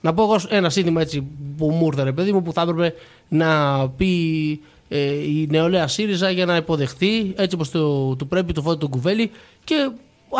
Να 0.00 0.14
πω 0.14 0.22
εγώ 0.22 0.40
ένα 0.48 0.70
σύνθημα 0.70 1.00
έτσι 1.00 1.26
που 1.56 1.70
μου 1.70 1.86
ήρθε 1.86 2.02
ρε 2.02 2.12
παιδί 2.12 2.32
μου 2.32 2.42
που 2.42 2.52
θα 2.52 2.62
έπρεπε 2.62 2.94
να 3.28 3.80
πει 3.88 4.60
ε, 4.88 5.12
η 5.12 5.46
νεολαία 5.50 5.88
ΣΥΡΙΖΑ 5.88 6.30
για 6.30 6.46
να 6.46 6.56
υποδεχθεί 6.56 7.32
έτσι 7.36 7.54
όπως 7.54 7.70
το, 7.70 8.14
του 8.16 8.26
πρέπει 8.26 8.52
το 8.52 8.62
φώτι 8.62 8.78
του 8.78 8.88
κουβέλι 8.88 9.30
και 9.64 9.90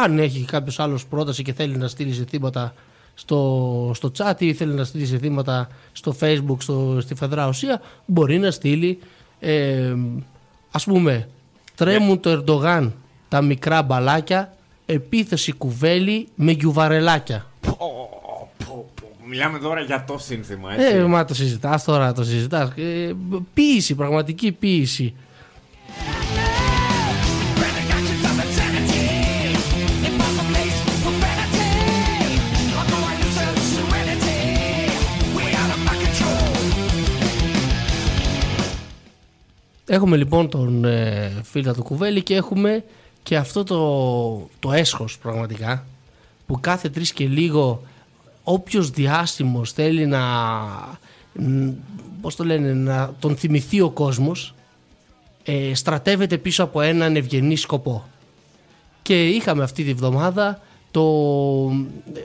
αν 0.05 0.19
έχει 0.19 0.45
κάποιος 0.45 0.79
άλλος 0.81 1.07
πρόταση 1.07 1.43
και 1.43 1.53
θέλει 1.53 1.77
να 1.77 1.89
στείλει 1.89 2.13
ζητήματα 2.13 2.75
στο, 3.19 3.91
στο 3.95 4.11
chat 4.19 4.35
ή 4.39 4.55
θέλει 4.55 4.75
να 4.75 4.85
στείλει 4.85 5.05
ζητήματα 5.05 5.69
στο 5.93 6.17
facebook, 6.21 6.57
στο, 6.59 6.99
στη 7.01 7.15
Φεδρά 7.15 7.47
Οσία 7.47 7.81
μπορεί 8.07 8.39
να 8.39 8.51
στείλει 8.51 8.99
ε, 9.41 9.95
ας 10.71 10.85
πούμε 10.85 11.29
τρέμουν 11.75 12.21
το 12.21 12.31
Ερντογάν 12.31 12.93
τα 13.29 13.43
μικρά 13.43 13.83
μπαλάκια 13.83 14.55
επίθεση 14.87 15.53
κουβέλι 15.53 16.29
με 16.35 16.53
γιουβαρελάκια 16.53 17.47
Μιλάμε 19.29 19.59
τώρα 19.59 19.81
για 19.81 20.05
το 20.05 20.19
σύνθημα, 20.19 20.73
έτσι. 20.73 20.97
ε, 20.97 21.03
μα 21.05 21.25
το 21.25 21.35
συζητάς 21.35 21.85
τώρα, 21.85 22.13
το 22.13 22.25
συζητάς. 22.25 22.71
Ε, 22.77 23.13
ποίηση, 23.55 23.95
πραγματική 23.95 24.53
ποίηση. 24.53 25.15
Έχουμε 39.89 40.17
λοιπόν 40.17 40.49
τον 40.49 40.85
ε, 40.85 41.33
φίλο 41.43 41.75
του 41.75 41.83
Κουβέλη 41.83 42.23
και 42.23 42.35
έχουμε 42.35 42.85
και 43.23 43.37
αυτό 43.37 43.65
το, 43.65 44.49
το 44.59 44.73
έσχος 44.73 45.19
πραγματικά 45.19 45.87
που 46.47 46.61
κάθε 46.61 46.89
τρεις 46.89 47.13
και 47.13 47.27
λίγο 47.27 47.83
όποιος 48.43 48.91
διάσημος 48.91 49.73
θέλει 49.73 50.07
να 50.07 50.21
μ, 51.33 51.69
πώς 52.21 52.37
το 52.37 52.45
λένε, 52.45 52.73
να 52.73 53.15
τον 53.19 53.37
θυμηθεί 53.37 53.81
ο 53.81 53.91
κόσμος 53.91 54.55
ε, 55.45 55.75
στρατεύεται 55.75 56.39
πίσω 56.39 56.65
από 56.65 56.81
έναν 56.81 57.17
ευγενή 57.17 57.57
σκοπό. 57.57 58.05
Και 59.03 59.29
είχαμε 59.29 59.63
αυτή 59.63 59.85
τη 59.85 59.95
βδομάδα 59.95 60.61
το, 60.91 61.03
ε, 62.15 62.21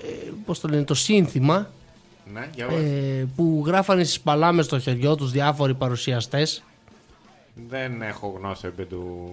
πώς 0.45 0.59
το 0.59 0.67
λένε, 0.67 0.83
το 0.83 0.93
σύνθημα 0.93 1.69
Ναι, 2.33 2.47
για 2.55 2.65
πες. 2.67 2.77
ε, 2.77 3.27
που 3.35 3.63
γράφανε 3.65 4.03
στις 4.03 4.19
παλάμες 4.19 4.65
στο 4.65 4.79
χεριό 4.79 5.15
τους 5.15 5.31
διάφοροι 5.31 5.73
παρουσιαστές 5.73 6.63
Δεν 7.69 8.01
έχω 8.01 8.35
γνώση 8.37 8.67
επί 8.67 8.85
του. 8.85 9.31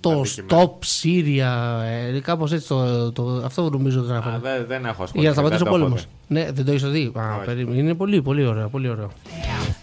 το 0.00 0.10
αντικειμένου. 0.10 0.48
Stop 0.50 0.70
Syria, 1.02 1.82
ε, 2.14 2.20
κάπως 2.20 2.52
έτσι 2.52 2.68
το, 2.68 3.12
το, 3.12 3.42
αυτό 3.44 3.70
νομίζω 3.70 4.00
γράφανε. 4.00 4.36
Α, 4.36 4.38
δεν, 4.38 4.66
δεν 4.66 4.84
έχω 4.84 5.02
ασχοληθεί. 5.02 5.18
Για 5.18 5.28
να 5.28 5.34
σταματήσει 5.34 5.62
ο 5.62 5.64
δεν 5.64 5.72
το 5.72 5.76
έχω 5.76 5.78
πόλεμος. 5.78 6.06
Ναι, 6.28 6.52
δεν 6.52 6.64
το 6.64 6.72
είσαι 6.72 6.88
δει. 6.88 7.12
Α, 7.18 7.36
Όχι. 7.36 7.44
περίμενε. 7.46 7.78
Είναι 7.78 7.94
πολύ, 7.94 8.22
πολύ 8.22 8.46
ωραίο. 8.46 8.68
Πολύ 8.68 8.88
ωραίο. 8.88 9.06
When 9.06 9.75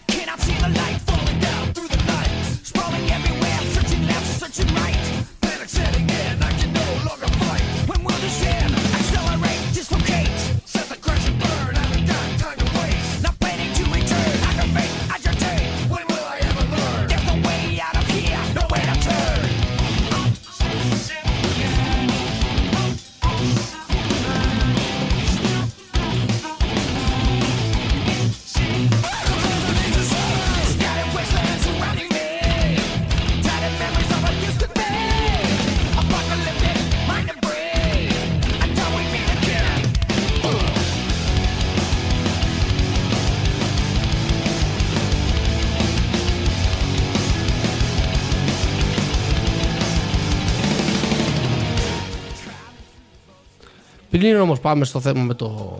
Πριν 54.24 54.40
όμως 54.40 54.60
πάμε 54.60 54.84
στο 54.84 55.00
θέμα 55.00 55.22
με, 55.22 55.34
το, 55.34 55.78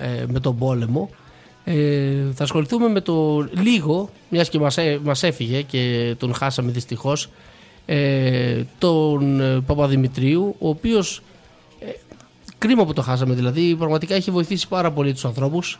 ε, 0.00 0.24
με 0.28 0.40
τον 0.40 0.58
πόλεμο, 0.58 1.10
ε, 1.64 2.14
θα 2.34 2.42
ασχοληθούμε 2.42 2.88
με 2.88 3.00
το 3.00 3.46
λίγο, 3.62 4.10
μιας 4.28 4.48
και 4.48 4.58
μας, 4.58 4.76
έ- 4.76 5.00
μας 5.02 5.22
έφυγε 5.22 5.62
και 5.62 6.14
τον 6.18 6.34
χάσαμε 6.34 6.70
δυστυχώς, 6.70 7.28
ε, 7.86 8.62
τον 8.78 9.40
ε, 9.40 9.60
Παπαδημητρίου, 9.60 10.54
ο 10.58 10.68
οποίος 10.68 11.22
ε, 11.80 11.86
κρίμα 12.58 12.84
που 12.84 12.92
το 12.92 13.02
χάσαμε 13.02 13.34
δηλαδή, 13.34 13.74
πραγματικά 13.76 14.14
έχει 14.14 14.30
βοηθήσει 14.30 14.68
πάρα 14.68 14.90
πολύ 14.90 15.12
τους 15.12 15.24
ανθρώπους. 15.24 15.78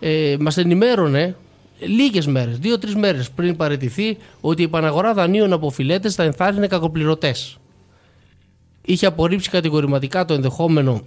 Ε, 0.00 0.36
μας 0.40 0.56
ενημέρωνε 0.56 1.36
λίγες 1.78 2.26
μέρες, 2.26 2.58
δύο-τρεις 2.58 2.94
μέρες 2.94 3.30
πριν 3.30 3.56
παραιτηθεί, 3.56 4.16
ότι 4.40 4.62
η 4.62 4.64
επαναγορά 4.64 5.14
δανείων 5.14 5.52
από 5.52 5.70
φιλέτες 5.70 6.14
θα 6.14 6.22
ενθάρρυνε 6.22 6.66
κακοπληρωτές. 6.66 7.58
Είχε 8.84 9.06
απορρίψει 9.06 9.50
κατηγορηματικά 9.50 10.24
το 10.24 10.34
ενδεχόμενο 10.34 11.02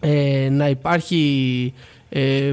ε, 0.00 0.48
να 0.50 0.68
υπάρχει 0.68 1.74
ε, 2.08 2.52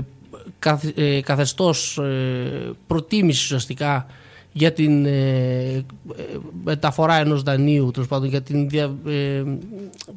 καθ, 0.60 0.84
ε, 0.96 1.22
καθεστώς 1.22 1.98
ε, 1.98 2.72
προτίμηση 2.88 3.44
ουσιαστικά 3.44 4.06
για 4.52 4.74
την 4.74 5.06
ε, 5.06 5.12
ε, 5.12 5.84
μεταφορά 6.64 7.16
ενός 7.16 7.44
δανείου, 7.44 7.92
τέλος 7.92 8.08
πάντων 8.08 8.30
για, 8.30 8.42
την 8.42 8.70
δια, 8.70 8.96
ε, 9.08 9.44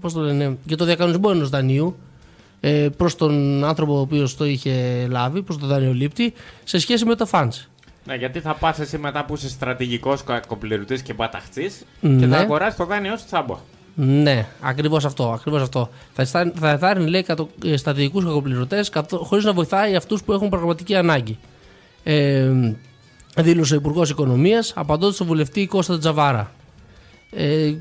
πώς 0.01 0.13
το 0.13 0.21
λένε, 0.21 0.57
για 0.65 0.77
το 0.77 0.85
διακανονισμό 0.85 1.31
ενός 1.33 1.49
δανείου 1.49 1.97
ε, 2.61 2.89
προς 2.97 3.15
τον 3.17 3.65
άνθρωπο 3.65 3.97
ο 3.97 4.01
οποίος 4.01 4.37
το 4.37 4.45
είχε 4.45 5.07
λάβει, 5.11 5.43
προς 5.43 5.59
τον 5.59 5.69
δανειολήπτη, 5.69 6.33
σε 6.65 6.79
σχέση 6.79 7.05
με 7.05 7.15
το 7.15 7.29
funds. 7.31 7.65
Ναι, 8.05 8.15
γιατί 8.15 8.41
θα 8.41 8.55
πας 8.55 8.79
εσύ 8.79 8.99
μετά 8.99 9.25
που 9.25 9.35
είσαι 9.35 9.49
στρατηγικός 9.49 10.25
κακοπληρωτής 10.25 11.03
και 11.03 11.15
παταχτή 11.15 11.71
και 12.01 12.09
Ναι. 12.09 12.27
θα 12.27 12.37
αγοράσεις 12.39 12.77
το 12.77 12.85
δάνειό 12.85 13.17
σου 13.17 13.25
τσάμπα. 13.27 13.57
Ναι, 13.95 14.47
ακριβώς 14.61 15.05
αυτό. 15.05 15.31
Ακριβώς 15.31 15.63
αυτό. 15.63 15.91
Θα, 16.13 16.23
εστά- 16.23 16.53
θα 16.59 16.71
εθάρρυνε 16.71 17.09
λέει 17.09 17.25
στρατηγικούς 17.77 18.25
κακοπληρωτές 18.25 18.93
χωρίς 19.11 19.45
να 19.45 19.53
βοηθάει 19.53 19.95
αυτούς 19.97 20.23
που 20.23 20.33
έχουν 20.33 20.49
πραγματική 20.49 20.95
ανάγκη. 20.95 21.39
Ε, 22.03 22.51
δήλωσε 23.37 23.75
ο 23.75 23.77
Υπουργός 23.77 24.11
Οικονομίας 24.11 24.73
απαντώντας 24.77 25.15
στον 25.15 25.27
βουλευτή 25.27 25.67
Κώστα 25.67 25.99
Τζαβάρα. 25.99 26.53
Ε, 27.31 27.75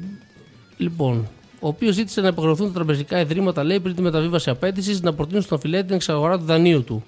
λοιπόν, 0.78 1.28
ο 1.60 1.68
οποίος 1.68 1.96
ζήτησε 1.96 2.22
να 2.22 2.28
υποχρεωθούν 2.28 2.68
τα 2.68 2.74
τραπεζικά 2.74 3.20
ιδρύματα, 3.20 3.64
λέει, 3.64 3.80
πριν 3.80 3.96
τη 3.96 4.02
μεταβίβαση 4.02 4.50
απέτησης 4.50 5.02
να 5.02 5.14
προτείνουν 5.14 5.42
στον 5.42 5.58
αφιλέτη 5.58 5.86
την 5.86 5.96
εξαγορά 5.96 6.38
του 6.38 6.46
δανείου 6.46 6.84
του. 6.84 7.04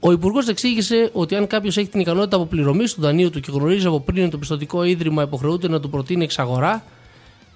Ο 0.00 0.12
Υπουργός 0.12 0.48
εξήγησε 0.48 1.10
ότι 1.12 1.34
αν 1.34 1.46
κάποιος 1.46 1.76
έχει 1.76 1.88
την 1.88 2.00
ικανότητα 2.00 2.36
αποπληρωμής 2.36 2.94
του 2.94 3.00
δανείου 3.00 3.30
του 3.30 3.40
και 3.40 3.50
γνωρίζει 3.52 3.86
από 3.86 4.00
πριν 4.00 4.22
ότι 4.22 4.30
το 4.30 4.38
πιστοτικό 4.38 4.84
ίδρυμα 4.84 5.22
υποχρεούται 5.22 5.68
να 5.68 5.80
του 5.80 5.90
προτείνει 5.90 6.24
εξαγορά, 6.24 6.84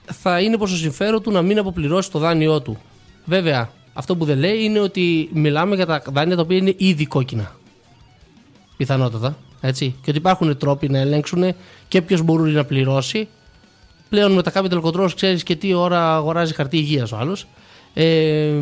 θα 0.04 0.40
είναι 0.40 0.56
προς 0.56 0.70
το 0.70 0.76
συμφέρον 0.76 1.22
του 1.22 1.30
να 1.30 1.42
μην 1.42 1.58
αποπληρώσει 1.58 2.10
το 2.10 2.18
δάνειό 2.18 2.60
του. 2.60 2.78
Βέβαια, 3.24 3.70
αυτό 3.92 4.16
που 4.16 4.24
δεν 4.24 4.38
λέει 4.38 4.64
είναι 4.64 4.80
ότι 4.80 5.28
μιλάμε 5.32 5.74
για 5.74 5.86
τα 5.86 6.02
δάνεια 6.12 6.36
τα 6.36 6.42
οποία 6.42 6.56
είναι 6.56 6.74
ήδη 6.76 7.06
κόκκινα. 7.06 7.56
Πιθανότατα. 8.76 9.36
Έτσι. 9.60 9.94
Και 10.02 10.10
ότι 10.10 10.18
υπάρχουν 10.18 10.58
τρόποι 10.58 10.88
να 10.88 10.98
ελέγξουν 10.98 11.54
και 11.88 12.02
ποιος 12.02 12.22
μπορεί 12.22 12.52
να 12.52 12.64
πληρώσει. 12.64 13.28
Πλέον 14.08 14.32
με 14.32 14.42
τα 14.42 14.52
capital 14.54 14.80
controls 14.82 15.12
ξέρεις 15.14 15.42
και 15.42 15.56
τι 15.56 15.72
ώρα 15.72 16.14
αγοράζει 16.14 16.54
χαρτί 16.54 16.76
υγείας 16.76 17.12
ο 17.12 17.16
άλλος. 17.16 17.46
Ε, 17.94 18.52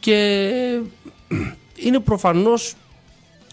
και 0.00 0.50
είναι 1.76 2.00
προφανώς 2.00 2.74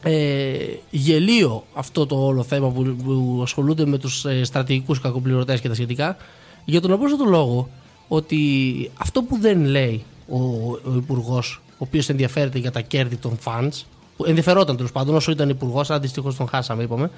ε, 0.04 0.56
γελίο 0.90 1.64
αυτό 1.74 2.06
το 2.06 2.26
όλο 2.26 2.44
θέμα 2.44 2.70
που, 2.70 2.96
που 3.04 3.40
ασχολούνται 3.44 3.86
με 3.86 3.98
τους 3.98 4.26
ε, 4.26 4.44
στρατηγικούς 4.44 5.00
κακοπληρωτές 5.00 5.62
και 5.62 5.68
τα 5.68 5.74
σχετικά 5.74 6.18
για 6.66 6.82
τον 6.82 6.92
απλούστατο 6.92 7.26
λόγο 7.26 7.70
ότι 8.08 8.92
αυτό 8.98 9.24
που 9.24 9.38
δεν 9.38 9.66
λέει 9.66 10.04
ο, 10.30 10.38
ο 10.72 10.96
υπουργός, 10.96 11.62
ο 11.70 11.76
οποίος 11.78 12.10
ενδιαφέρεται 12.10 12.60
για 12.60 12.72
τα 12.72 12.82
κέρδη 12.82 13.16
των 13.16 13.38
funds 13.44 13.82
που 14.18 14.26
ενδιαφερόταν 14.26 14.76
τέλος 14.76 14.92
πάντων 14.92 15.16
όσο 15.16 15.32
ήταν 15.32 15.50
υπουργός, 15.50 15.90
αλλά 15.90 16.00
δυστυχώς 16.00 16.36
τον 16.36 16.48
χάσαμε 16.48 16.84
είπαμε 16.84 17.12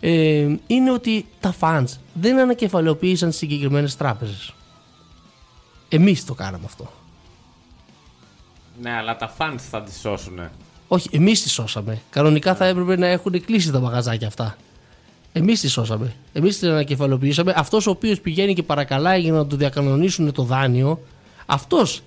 ε, 0.00 0.56
είναι 0.66 0.92
ότι 0.92 1.26
τα 1.40 1.54
funds 1.60 1.84
δεν 2.14 2.38
ανακεφαλαιοποίησαν 2.38 3.32
στις 3.32 3.48
συγκεκριμένες 3.48 3.96
τράπεζες 3.96 4.54
εμείς 5.88 6.24
το 6.24 6.34
κάναμε 6.34 6.64
αυτό 6.64 6.90
Ναι, 8.82 8.90
αλλά 8.90 9.16
τα 9.16 9.34
fans 9.38 9.58
θα 9.70 9.82
τη 9.82 9.94
σώσουν. 9.98 10.40
όχι, 10.88 11.08
εμείς 11.12 11.42
τη 11.42 11.48
σώσαμε. 11.48 12.02
Κανονικά 12.10 12.54
θα 12.54 12.64
έπρεπε 12.66 12.96
να 12.96 13.06
έχουν 13.06 13.44
κλείσει 13.44 13.70
τα 13.72 13.80
μαγαζάκια 13.80 14.26
αυτά. 14.26 14.56
Εμείς 15.32 15.60
τη 15.60 15.68
σώσαμε. 15.68 16.12
Εμείς 16.32 16.58
την 16.58 16.68
ανακεφαλοποιήσαμε. 16.68 17.52
Αυτός 17.56 17.86
ο 17.86 17.90
οποίος 17.90 18.20
πηγαίνει 18.20 18.54
και 18.54 18.62
παρακαλάει 18.62 19.20
για 19.20 19.32
να 19.32 19.46
του 19.46 19.56
διακανονίσουν 19.56 20.32
το 20.32 20.42
δάνειο, 20.42 21.00
αυτός 21.46 22.00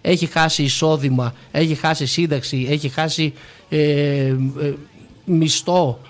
έχει 0.00 0.26
χάσει 0.26 0.62
εισόδημα, 0.62 1.34
έχει 1.50 1.74
χάσει 1.74 2.06
σύνταξη, 2.06 2.66
έχει 2.70 2.88
χάσει 2.88 3.32
ε, 3.68 3.78
ε, 4.26 4.34
μισθό. 5.24 6.00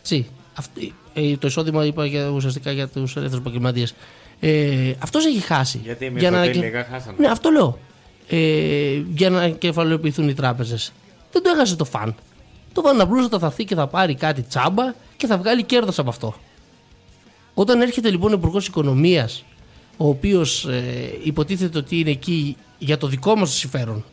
Έτσι. 0.00 0.26
Αυτή- 0.54 0.94
ε, 1.14 1.36
το 1.36 1.46
εισόδημα 1.46 1.84
είπα 1.84 2.06
για, 2.06 2.28
ουσιαστικά 2.28 2.72
για 2.72 2.88
τους 2.88 3.16
ελεύθερου 3.16 3.40
επαγγελματίε. 3.40 3.86
Ε, 4.40 4.92
αυτός 4.98 5.26
έχει 5.26 5.40
χάσει. 5.40 5.80
Γιατί 5.84 6.04
οι 6.04 6.12
Για 6.18 6.30
να 6.30 6.38
μισθωτοί 6.38 6.58
ανακε- 6.58 6.72
λίγα 6.72 6.86
χάσανε. 6.92 7.16
Ναι, 7.18 7.26
αυτό 7.28 7.50
λέω. 7.50 7.78
Ε, 8.28 9.02
για 9.14 9.30
να 9.30 9.48
κεφαλαιοποιηθούν 9.48 10.28
οι 10.28 10.34
τράπεζες. 10.34 10.92
Δεν 11.32 11.42
το 11.42 11.50
έχασε 11.54 11.76
το 11.76 11.84
φαν. 11.84 12.14
Το 12.76 12.82
φαν 12.82 13.00
απλούστατα 13.00 13.38
θα 13.38 13.46
έρθει 13.46 13.64
και 13.64 13.74
θα 13.74 13.86
πάρει 13.86 14.14
κάτι 14.14 14.42
τσάμπα 14.42 14.94
και 15.16 15.26
θα 15.26 15.38
βγάλει 15.38 15.62
κέρδος 15.62 15.98
από 15.98 16.08
αυτό. 16.08 16.34
Όταν 17.54 17.80
έρχεται 17.80 18.10
λοιπόν 18.10 18.32
ο 18.32 18.34
Υπουργός 18.34 18.66
Οικονομίας, 18.66 19.44
ο 19.96 20.08
οποίος 20.08 20.64
ε, 20.64 20.82
υποτίθεται 21.22 21.78
ότι 21.78 21.98
είναι 21.98 22.10
εκεί 22.10 22.56
για 22.78 22.96
το 22.98 23.06
δικό 23.06 23.36
μας 23.36 23.50
συμφέρον 23.52 24.04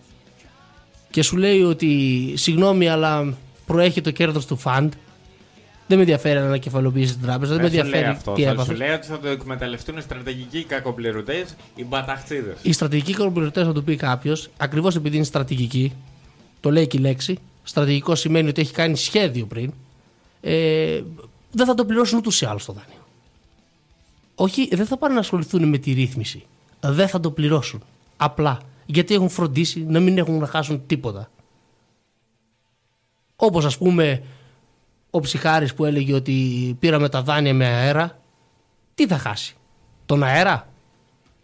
και 1.10 1.24
σου 1.24 1.38
λέει 1.38 1.62
ότι 1.62 1.90
συγγνώμη, 2.36 2.90
αλλά 2.90 3.34
προέχει 3.66 4.02
το 4.02 4.12
κέρδος 4.12 4.46
του 4.46 4.58
φαντ. 4.58 4.94
Δεν 5.88 5.98
με 5.98 6.04
ενδιαφέρει 6.04 6.40
να 6.40 6.46
ανακεφαλοποιήσει 6.46 7.14
την 7.14 7.22
τράπεζα. 7.22 7.54
Δεν 7.56 7.64
με 7.64 7.70
Δεν 7.70 7.86
σου 7.86 7.90
λέει 7.92 8.02
ενδιαφέρει 8.02 8.18
αυτό. 8.18 8.34
τι 8.34 8.44
Θα 8.44 8.50
έπαθε. 8.50 8.72
σου 8.72 8.78
λέει 8.78 8.90
ότι 8.90 9.08
θα 9.08 9.20
το 9.20 9.28
εκμεταλλευτούν 9.28 9.98
οι 9.98 10.02
στρατηγικοί 10.02 10.64
κακοπληρωτές, 10.64 11.56
οι 11.76 11.84
μπαταχτίδες. 11.86 12.58
Οι 12.62 12.72
στρατηγικοί 12.72 13.14
κορποριτέ, 13.14 13.64
να 13.64 13.74
το 13.74 13.82
πει 13.82 13.96
κάποιος, 13.96 14.50
ακριβώς 14.58 14.96
επειδή 14.96 15.16
είναι 15.16 15.26
στρατηγική, 15.26 15.94
το 16.60 16.72
λέει 16.72 16.88
και 16.88 16.98
η 16.98 17.00
λέξη, 17.00 17.38
στρατηγικό 17.64 18.16
σημαίνει 18.16 18.50
ότι 18.50 18.62
έχει 18.62 18.74
κάνει 18.74 18.98
σχέδιο 18.98 19.46
πριν, 19.46 19.74
ε, 20.42 21.02
δεν 21.52 21.66
θα 21.66 21.74
το 21.74 21.86
πληρώσουν 21.86 22.18
ούτως 22.18 22.42
ή 22.42 22.46
άλλως 22.46 22.66
το 22.66 22.74
δάνειο. 22.74 23.08
Όχι, 24.36 24.76
δεν 24.76 24.86
θα 24.86 24.98
πάνε 24.98 25.14
να 25.14 25.20
ασχοληθούν 25.20 25.70
με 25.70 25.78
τη 25.78 25.92
ρύθμιση. 25.92 26.46
Δεν 26.80 27.08
θα 27.08 27.20
το 27.20 27.32
πληρώσουν. 27.32 27.84
Απλά. 28.18 28.60
Γιατί 28.86 29.14
έχουν 29.14 29.30
φροντίσει 29.30 29.80
να 29.80 30.00
μην 30.00 30.18
έχουν 30.18 30.40
να 30.40 30.48
χάσουν 30.48 30.86
τίποτα. 30.88 31.30
Όπως 33.36 33.66
ας 33.66 33.78
πούμε 33.78 34.24
ο 35.10 35.20
ψυχάρης 35.20 35.74
που 35.74 35.86
έλεγε 35.86 36.14
ότι 36.14 36.76
πήραμε 36.80 37.10
τα 37.10 37.22
δάνεια 37.22 37.54
με 37.54 37.66
αέρα. 37.66 38.20
Τι 38.96 39.08
θα 39.08 39.18
χάσει. 39.18 39.56
Τον 40.06 40.24
αέρα; 40.24 40.68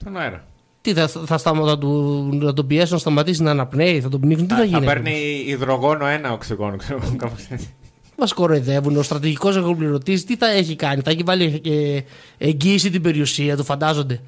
Τον 0.04 0.18
αέρα. 0.18 0.48
Τι 0.94 1.00
θα, 1.00 1.08
θα, 1.08 1.38
σταμα- 1.38 1.68
θα, 1.68 1.78
του, 1.78 2.30
να 2.34 2.54
τον 2.54 2.68
πιέσουν 2.68 2.94
να 2.94 3.00
σταματήσει 3.00 3.44
να 3.44 3.52
αναπνέει, 3.52 4.02
θα 4.02 4.10
τον 4.10 4.20
πνίξουν, 4.20 4.48
τι 4.48 4.54
θα, 4.54 4.60
Θα, 4.60 4.66
γίνει. 4.66 4.86
παίρνει 4.86 5.44
υδρογόνο 5.48 6.06
ένα 6.06 6.32
οξυγόνο, 6.32 6.76
ξέρω 6.78 7.00
εγώ, 7.04 7.16
κάπως 7.16 7.46
έτσι. 7.50 7.74
Μας 8.18 8.34
κοροϊδεύουν. 8.34 8.98
Ο 8.98 9.02
στρατηγικός 9.04 9.56
εγωπληρωτή 9.56 10.24
τι 10.24 10.36
θα 10.36 10.48
έχει 10.50 10.76
κάνει, 10.76 11.02
θα 11.02 11.10
έχει 11.12 11.24
βάλει 11.24 11.62
ε, 11.66 12.00
εγγύηση 12.38 12.90
την 12.90 13.02
περιουσία 13.02 13.58
του, 13.58 13.64
φαντάζονται. 13.64 14.22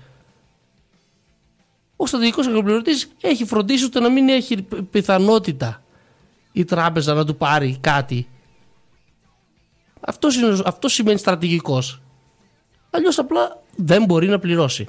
Ο 1.95 2.05
στρατηγικός 2.05 2.47
εγωπληρωτή 2.47 2.91
έχει 3.21 3.45
φροντίσει 3.45 3.83
ώστε 3.83 3.99
να 3.99 4.09
μην 4.09 4.29
έχει 4.29 4.61
πι- 4.61 4.81
πιθανότητα 4.81 5.83
η 6.51 6.65
τράπεζα 6.65 7.13
να 7.13 7.25
του 7.25 7.35
πάρει 7.35 7.77
κάτι. 7.81 8.27
Αυτό, 10.01 10.27
είναι, 10.37 10.61
αυτό 10.65 10.87
σημαίνει 10.87 11.17
στρατηγικός. 11.17 12.01
Αλλιώς 12.89 13.17
απλά 13.19 13.61
δεν 13.75 14.05
μπορεί 14.05 14.27
να 14.27 14.39
πληρώσει. 14.39 14.87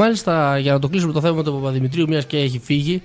Μάλιστα 0.00 0.58
για 0.58 0.72
να 0.72 0.78
το 0.78 0.88
κλείσουμε 0.88 1.12
το 1.12 1.20
θέμα 1.20 1.42
του 1.42 1.52
Παπαδημητρίου, 1.52 2.08
μιας 2.08 2.24
και 2.24 2.36
έχει 2.38 2.58
φύγει, 2.58 3.02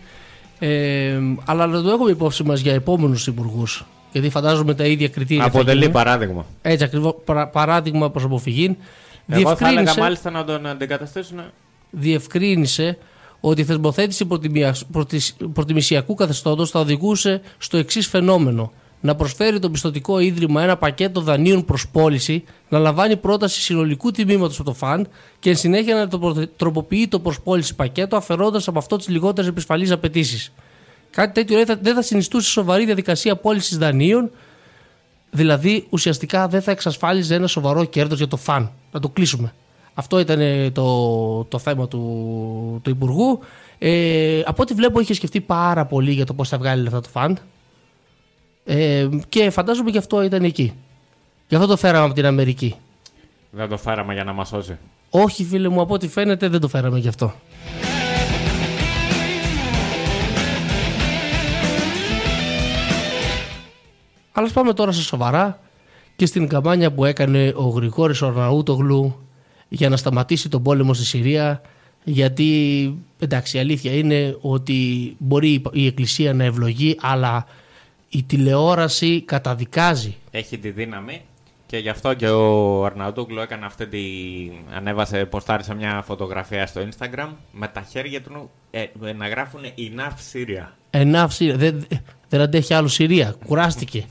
ε, 0.59 1.19
αλλά 1.45 1.67
να 1.67 1.81
το 1.81 1.89
έχουμε 1.89 2.11
υπόψη 2.11 2.43
μας 2.43 2.59
για 2.59 2.73
επόμενους 2.73 3.27
υπουργούς. 3.27 3.85
Γιατί 4.11 4.29
φαντάζομαι 4.29 4.73
τα 4.73 4.85
ίδια 4.85 5.07
κριτήρια. 5.09 5.41
θα 5.43 5.47
Αποτελεί 5.49 5.77
γίνουν. 5.77 5.93
παράδειγμα. 5.93 6.45
Έτσι 6.61 6.83
ακριβώς. 6.83 7.15
παράδειγμα 7.51 8.11
προς 8.11 8.23
αποφυγή. 8.23 8.77
Εγώ 9.27 9.55
θα 9.55 9.67
έλεγα 9.67 9.93
μάλιστα 9.97 10.29
να 10.31 10.43
τον 10.43 10.65
αντικαταστήσουν. 10.65 11.39
διευκρίνησε 11.89 12.97
ότι 13.39 13.61
η 13.61 13.63
θεσμοθέτηση 13.63 14.25
προτιμια- 14.25 14.75
προτις- 14.91 15.35
προτιμησιακού 15.53 16.13
καθεστώτος 16.15 16.69
θα 16.69 16.79
οδηγούσε 16.79 17.41
στο 17.57 17.77
εξής 17.77 18.07
φαινόμενο. 18.07 18.71
Να 19.05 19.15
προσφέρει 19.15 19.59
το 19.59 19.69
πιστοτικό 19.69 20.19
ίδρυμα 20.19 20.63
ένα 20.63 20.77
πακέτο 20.77 21.21
δανείων 21.21 21.65
προς 21.65 21.87
πώληση, 21.87 22.43
να 22.69 22.79
λαμβάνει 22.79 23.17
πρόταση 23.17 23.61
συνολικού 23.61 24.11
τιμήματος 24.11 24.55
από 24.59 24.69
το 24.69 24.73
φαντ 24.75 25.05
και 25.39 25.49
εν 25.49 25.55
συνέχεια 25.55 25.95
να 25.95 26.07
το 26.07 26.19
προ- 26.19 26.49
τροποποιεί 26.57 27.07
το 27.07 27.19
προς 27.19 27.41
πώληση 27.41 27.75
πακέτο 27.75 28.15
αφαιρώντας 28.15 28.67
από 28.67 28.77
αυτό 28.77 28.95
τις 28.97 29.07
λιγότερες 29.07 29.49
επισφαλείς 29.49 29.91
απαιτήσεις. 29.91 30.53
Κάτι 31.11 31.33
τέτοιο 31.33 31.55
δεν 31.57 31.65
θα- 31.65 31.79
δεν 31.81 31.95
θα 31.95 32.01
συνιστούσε 32.01 32.49
σοβαρή 32.49 32.85
διαδικασία 32.85 33.35
πώλησης 33.35 33.77
δανείων, 33.77 34.29
δηλαδή 35.31 35.85
ουσιαστικά 35.89 36.47
δεν 36.47 36.61
θα 36.61 36.71
εξασφάλιζε 36.71 37.35
ένα 37.35 37.47
σοβαρό 37.47 37.83
κέρδος 37.85 38.17
για 38.17 38.27
το 38.27 38.37
φαν. 38.37 38.71
Να 38.91 38.99
το 38.99 39.09
κλείσουμε. 39.09 39.53
Αυτό 39.93 40.19
ήταν 40.19 40.39
ε, 40.39 40.71
το, 40.71 41.43
το 41.43 41.59
θέμα 41.59 41.87
του, 41.87 41.99
του 42.83 42.89
Υπουργού. 42.89 43.39
Ε, 43.79 44.41
από 44.45 44.61
ό,τι 44.61 44.73
βλέπω 44.73 44.99
είχε 44.99 45.13
σκεφτεί 45.13 45.41
πάρα 45.41 45.85
πολύ 45.85 46.11
για 46.11 46.25
το 46.25 46.33
πώς 46.33 46.49
θα 46.49 46.57
βγάλει 46.57 46.83
λεφτά 46.83 47.01
το 47.01 47.09
φαντ. 47.09 47.37
Ε, 48.65 49.07
και 49.29 49.49
φαντάζομαι 49.49 49.89
γι' 49.89 49.97
αυτό 49.97 50.23
ήταν 50.23 50.43
εκεί. 50.43 50.73
Γι' 51.47 51.55
αυτό 51.55 51.67
το 51.67 51.77
φέραμε 51.77 52.05
από 52.05 52.13
την 52.13 52.25
Αμερική. 52.25 52.75
Δεν 53.51 53.69
το 53.69 53.77
φέραμε 53.77 54.13
για 54.13 54.23
να 54.23 54.33
μας 54.33 54.47
σώσει. 54.47 54.77
Όχι 55.09 55.43
φίλε 55.43 55.69
μου, 55.69 55.81
από 55.81 55.93
ό,τι 55.93 56.07
φαίνεται 56.07 56.47
δεν 56.47 56.59
το 56.59 56.67
φέραμε 56.67 56.99
γι' 56.99 57.07
αυτό. 57.07 57.33
Αλλά 64.31 64.45
ας 64.45 64.53
πάμε 64.53 64.73
τώρα 64.73 64.91
σε 64.91 65.01
σοβαρά 65.01 65.59
και 66.15 66.25
στην 66.25 66.47
καμπάνια 66.47 66.91
που 66.91 67.05
έκανε 67.05 67.53
ο 67.55 67.67
Γρηγόρης 67.67 68.21
Ορναούτογλου 68.21 69.19
για 69.67 69.89
να 69.89 69.97
σταματήσει 69.97 70.49
τον 70.49 70.63
πόλεμο 70.63 70.93
στη 70.93 71.05
Συρία 71.05 71.61
γιατί 72.03 72.97
εντάξει 73.19 73.57
η 73.57 73.59
αλήθεια 73.59 73.91
είναι 73.91 74.37
ότι 74.41 75.15
μπορεί 75.19 75.61
η 75.71 75.85
Εκκλησία 75.85 76.33
να 76.33 76.43
ευλογεί 76.43 76.97
αλλά 77.01 77.45
η 78.09 78.23
τηλεόραση 78.23 79.21
καταδικάζει 79.21 80.15
Έχει 80.31 80.57
τη 80.57 80.69
δύναμη 80.69 81.21
και 81.65 81.77
γι' 81.77 81.89
αυτό 81.89 82.13
και 82.13 82.29
ο 82.29 82.85
Αρναούτογλου 82.85 83.39
έκανε 83.39 83.65
αυτή 83.65 83.87
τη. 83.87 83.99
ανέβασε, 84.75 85.25
ποστάρισε 85.25 85.75
μια 85.75 86.03
φωτογραφία 86.05 86.67
στο 86.67 86.81
Instagram 86.81 87.29
με 87.51 87.67
τα 87.67 87.81
χέρια 87.81 88.21
του 88.21 88.49
ε, 88.71 88.85
να 89.17 89.27
γράφουν 89.27 89.61
Enough 89.77 90.33
Syria. 90.33 90.67
Enough 90.91 91.27
Syria. 91.39 91.53
Δεν, 91.55 91.85
δεν 92.29 92.41
αντέχει 92.41 92.73
άλλο 92.73 92.87
Συρία. 92.87 93.35
Κουράστηκε. 93.45 94.05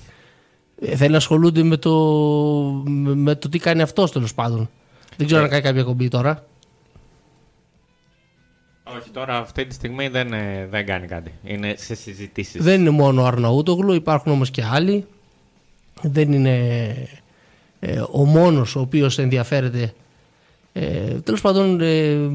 Ε, 0.81 0.97
θέλει 0.97 1.11
να 1.11 1.17
ασχολούνται 1.17 1.63
με 1.63 1.77
το, 1.77 1.93
με, 2.85 3.15
με 3.15 3.35
το 3.35 3.49
τι 3.49 3.59
κάνει 3.59 3.83
αυτός 3.83 4.13
τέλος 4.13 4.35
πάντων. 4.35 4.71
Δεν 5.17 5.27
ξέρω 5.27 5.41
Ε. 5.41 5.45
αν 5.45 5.51
κάνει 5.51 5.63
κάποια 5.63 5.83
κομπή 5.83 6.09
τώρα. 6.09 6.45
Όχι, 8.97 9.11
τώρα 9.11 9.37
αυτή 9.37 9.67
τη 9.67 9.75
στιγμή 9.75 10.09
δεν, 10.09 10.33
ε, 10.33 10.67
δεν 10.71 10.87
κάνει 10.87 11.07
κάτι. 11.07 11.33
Είναι 11.45 11.75
σε 11.77 11.95
συζητήσεις. 11.95 12.63
Δεν 12.63 12.81
είναι 12.81 12.91
μόνο 12.91 13.23
ο 13.23 13.25
Αρναούτογλου, 13.25 13.93
υπάρχουν 13.93 14.33
όμως 14.33 14.51
και 14.51 14.65
άλλοι. 14.65 15.07
Δεν 16.03 16.33
είναι 16.33 16.95
ε, 17.81 18.03
ο 18.11 18.25
μόνος 18.25 18.77
ο 18.77 18.81
οποίος 18.81 19.19
ενδιαφέρεται. 19.19 19.95
Ε, 20.73 21.21
τέλος 21.21 21.41
πάντων 21.41 21.81
ε, 21.81 22.31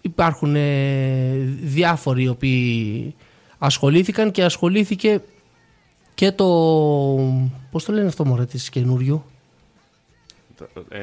υπάρχουν 0.00 0.56
ε, 0.56 1.32
διάφοροι 1.62 2.22
οι 2.22 2.28
οποίοι 2.28 3.14
ασχολήθηκαν 3.58 4.30
και 4.30 4.44
ασχολήθηκε 4.44 5.22
και 6.14 6.32
το... 6.32 6.46
Πώς 7.70 7.84
το 7.84 7.92
λένε 7.92 8.06
αυτό 8.06 8.24
μωρέ 8.24 8.44
της 8.46 8.70
καινούριου. 8.70 9.24
Ε, 10.88 10.98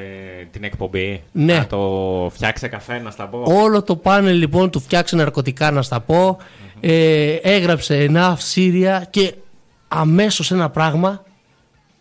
την 0.51 0.63
εκπομπή. 0.63 1.23
Ναι. 1.31 1.53
Να 1.57 1.67
το 1.67 2.29
φτιάξε 2.33 2.67
καφέ, 2.67 2.99
να 2.99 3.11
στα 3.11 3.27
πω. 3.27 3.43
Όλο 3.45 3.83
το 3.83 3.95
πάνελ 3.95 4.37
λοιπόν 4.37 4.69
του 4.69 4.79
φτιάξε 4.79 5.15
ναρκωτικά 5.15 5.71
να 5.71 5.81
στα 5.81 5.99
πω. 5.99 6.37
Ε, 6.79 7.33
έγραψε 7.33 7.97
ένα 7.97 8.35
Σύρια 8.39 9.07
και 9.09 9.33
αμέσως 9.87 10.51
ένα 10.51 10.69
πράγμα. 10.69 11.23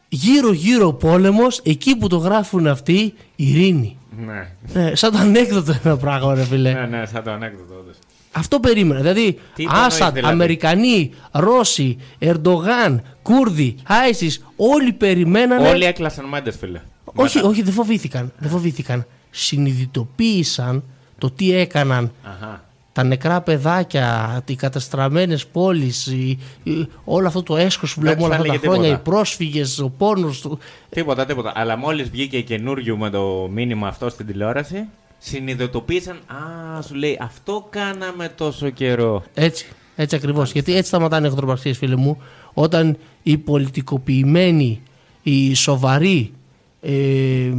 Γύρω 0.08 0.52
γύρω 0.52 0.86
ο 0.86 0.92
πόλεμος, 0.94 1.60
εκεί 1.64 1.96
που 1.96 2.08
το 2.08 2.16
γράφουν 2.16 2.66
αυτοί, 2.66 3.14
ειρήνη. 3.36 3.98
Ναι. 4.26 4.48
Ε, 4.82 4.94
σαν 4.94 5.12
το 5.12 5.18
ανέκδοτο 5.18 5.74
ένα 5.84 5.96
πράγμα 5.96 6.34
ρε 6.34 6.44
φίλε. 6.44 6.72
ναι, 6.72 6.86
ναι, 6.86 7.06
σαν 7.06 7.22
το 7.22 7.30
ανέκδοτο. 7.30 7.74
όντως. 7.80 7.96
Αυτό 8.32 8.60
περίμενα. 8.60 9.00
Δηλαδή, 9.00 9.38
Τι 9.54 9.62
υπονοείς, 9.62 9.84
Άσαντ, 9.86 10.14
δηλαδή; 10.14 10.32
Αμερικανοί, 10.32 11.10
Ρώσοι, 11.32 11.96
Ερντογάν, 12.18 13.02
Κούρδοι, 13.22 13.74
Άισις, 13.86 14.44
όλοι 14.56 14.92
περιμένανε. 14.92 15.68
Όλοι 15.68 15.84
έκλασαν 15.84 16.24
μάντες, 16.24 16.56
φίλε. 16.56 16.80
Όχι, 17.22 17.38
όχι, 17.46 17.62
δεν 17.62 17.72
φοβήθηκαν. 17.72 18.32
Δεν 18.38 18.50
φοβήθηκαν. 18.50 19.06
Συνειδητοποίησαν 19.30 20.82
το 21.18 21.30
τι 21.30 21.52
έκαναν 21.52 22.12
Αχα. 22.22 22.64
τα 22.92 23.02
νεκρά 23.02 23.40
παιδάκια, 23.40 24.40
οι 24.46 24.54
καταστραμμένες 24.54 25.46
πόλεις, 25.46 26.06
η- 26.06 26.38
η- 26.62 26.88
όλο 27.04 27.26
αυτό 27.26 27.42
το 27.42 27.56
έσχος 27.56 27.94
που 27.94 28.00
βλέπουμε 28.00 28.24
όλα 28.26 28.36
Δεν 28.36 28.40
αυτά 28.44 28.52
τους 28.52 28.62
τα 28.62 28.68
χρόνια, 28.68 28.88
οι 28.88 28.90
έλεγε 28.90 29.02
πρόσφυγες, 29.10 29.78
ο 29.78 29.88
πόνος 29.88 30.40
του. 30.40 30.58
Τίποτα, 30.88 31.24
τίποτα. 31.24 31.52
Αλλά 31.54 31.76
μόλις 31.76 32.10
βγήκε 32.10 32.40
καινούριο 32.40 32.96
με 32.96 33.10
το 33.10 33.48
μήνυμα 33.52 33.88
αυτό 33.88 34.08
στην 34.08 34.26
τηλεόραση, 34.26 34.84
συνειδητοποίησαν. 35.18 36.16
Α, 36.16 36.82
σου 36.82 36.94
λέει, 36.94 37.18
αυτό 37.20 37.66
κάναμε 37.70 38.28
τόσο 38.28 38.70
καιρό. 38.70 39.22
Έτσι, 39.34 39.66
έτσι 39.96 40.16
ακριβώς. 40.16 40.52
Γιατί 40.52 40.72
έτσι 40.74 40.88
σταματάνε 40.88 41.26
οι 41.26 41.30
εχθροπραξίες 41.30 41.76
φίλε 41.78 41.96
μου, 41.96 42.22
όταν 42.54 42.96
οι 43.22 43.36
πολιτικοποιημένοι, 43.38 44.82
οι 45.22 45.54
σοβαροί 45.54 46.32
ε, 46.80 47.50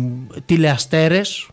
τηλεαστέρες 0.45 1.47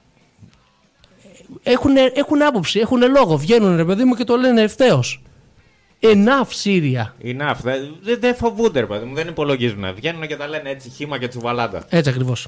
έχουν, 1.62 1.96
έχουν 2.14 2.42
άποψη, 2.42 2.78
έχουν 2.78 3.10
λόγο, 3.10 3.36
βγαίνουν 3.36 3.76
ρε 3.76 3.84
παιδί 3.84 4.04
μου 4.04 4.14
και 4.14 4.24
το 4.24 4.36
λένε 4.36 4.62
ευθέως. 4.62 5.20
Enough 6.00 6.48
Σύρια. 6.48 7.14
Enough. 7.22 7.56
Δεν 7.62 7.96
δε, 8.00 8.16
δεν 8.16 8.34
φοβούνται, 8.34 8.80
ρε 8.80 8.86
παιδί 8.86 9.04
μου, 9.04 9.14
δεν 9.14 9.28
υπολογίζουν. 9.28 9.94
Βγαίνουν 9.94 10.26
και 10.26 10.36
τα 10.36 10.48
λένε 10.48 10.70
έτσι 10.70 10.90
χήμα 10.90 11.18
και 11.18 11.28
τσουβαλάτα. 11.28 11.84
Έτσι 11.88 12.10
ακριβώς. 12.10 12.46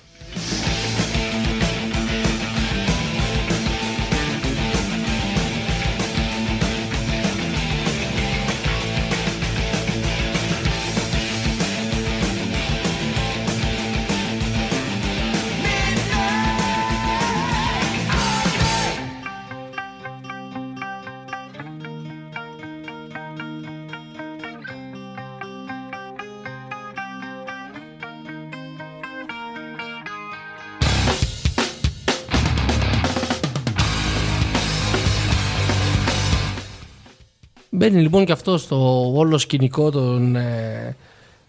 Μπαίνει 37.88 38.02
λοιπόν 38.02 38.24
και 38.24 38.32
αυτό 38.32 38.58
στο 38.58 39.12
όλο 39.16 39.38
σκηνικό 39.38 39.90
των 39.90 40.36
ε, 40.36 40.96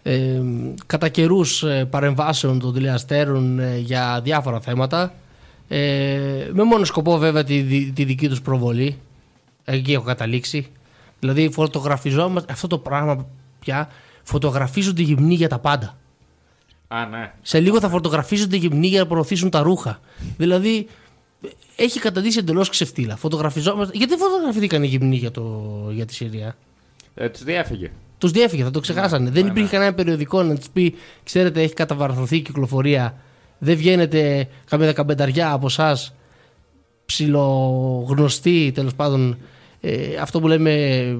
ε, 0.02 0.42
κατά 0.86 1.08
καιρούς 1.08 1.64
παρεμβάσεων 1.90 2.58
των 2.58 2.74
τηλεαστέρων 2.74 3.58
ε, 3.58 3.78
για 3.78 4.20
διάφορα 4.22 4.60
θέματα. 4.60 5.14
Ε, 5.68 6.48
με 6.52 6.62
μόνο 6.62 6.84
σκοπό 6.84 7.18
βέβαια 7.18 7.44
τη, 7.44 7.60
δι- 7.60 7.92
τη 7.94 8.04
δική 8.04 8.28
τους 8.28 8.42
προβολή. 8.42 8.98
Εκεί 9.64 9.92
έχω 9.92 10.04
καταλήξει. 10.04 10.66
Δηλαδή 11.18 11.50
φωτογραφιζόμαστε 11.50 12.52
αυτό 12.52 12.66
το 12.66 12.78
πράγμα 12.78 13.26
πια. 13.60 13.88
Φωτογραφίζονται 14.22 15.02
γυμνοί 15.02 15.34
για 15.34 15.48
τα 15.48 15.58
πάντα. 15.58 15.96
Α, 16.88 17.06
ναι. 17.06 17.32
Σε 17.42 17.60
λίγο 17.60 17.80
θα 17.80 17.88
φωτογραφίζονται 17.88 18.56
γυμνοί 18.56 18.86
για 18.86 19.00
να 19.00 19.06
προωθήσουν 19.06 19.50
τα 19.50 19.62
ρούχα. 19.62 20.00
Δηλαδή 20.36 20.86
έχει 21.76 21.98
καταντήσει 21.98 22.38
εντελώς 22.38 22.68
ξεφτύλα. 22.68 23.16
Φωτογραφιζόμαστε. 23.16 23.96
Γιατί 23.96 24.16
φωτογραφηθήκαν 24.16 24.82
οι 24.82 24.86
γυμνοί 24.86 25.16
για, 25.16 25.30
το, 25.30 25.42
για 25.90 26.06
τη 26.06 26.14
Συρία. 26.14 26.56
Ε, 27.14 27.28
τους 27.28 27.42
διέφυγε. 27.42 27.90
Τους 28.18 28.30
διέφυγε, 28.30 28.62
θα 28.62 28.70
το 28.70 28.80
ξεχάσανε. 28.80 29.30
Δεν 29.30 29.46
υπήρχε 29.46 29.68
κανένα 29.68 29.94
περιοδικό 29.94 30.42
να 30.42 30.56
τους 30.56 30.68
πει: 30.70 30.94
Ξέρετε, 31.22 31.62
έχει 31.62 31.74
καταβαρθωθεί 31.74 32.36
η 32.36 32.40
κυκλοφορία. 32.40 33.14
Δεν 33.58 33.76
βγαίνετε 33.76 34.48
καμία 34.66 34.86
δεκαπενταριά 34.86 35.52
από 35.52 35.66
εσάς 35.66 36.14
ψιλογνωστοί 37.06 38.72
τέλος 38.74 38.94
πάντων. 38.94 39.38
Ε, 39.82 40.16
αυτό 40.20 40.40
που 40.40 40.48
λέμε 40.48 40.70
ε, 40.72 41.16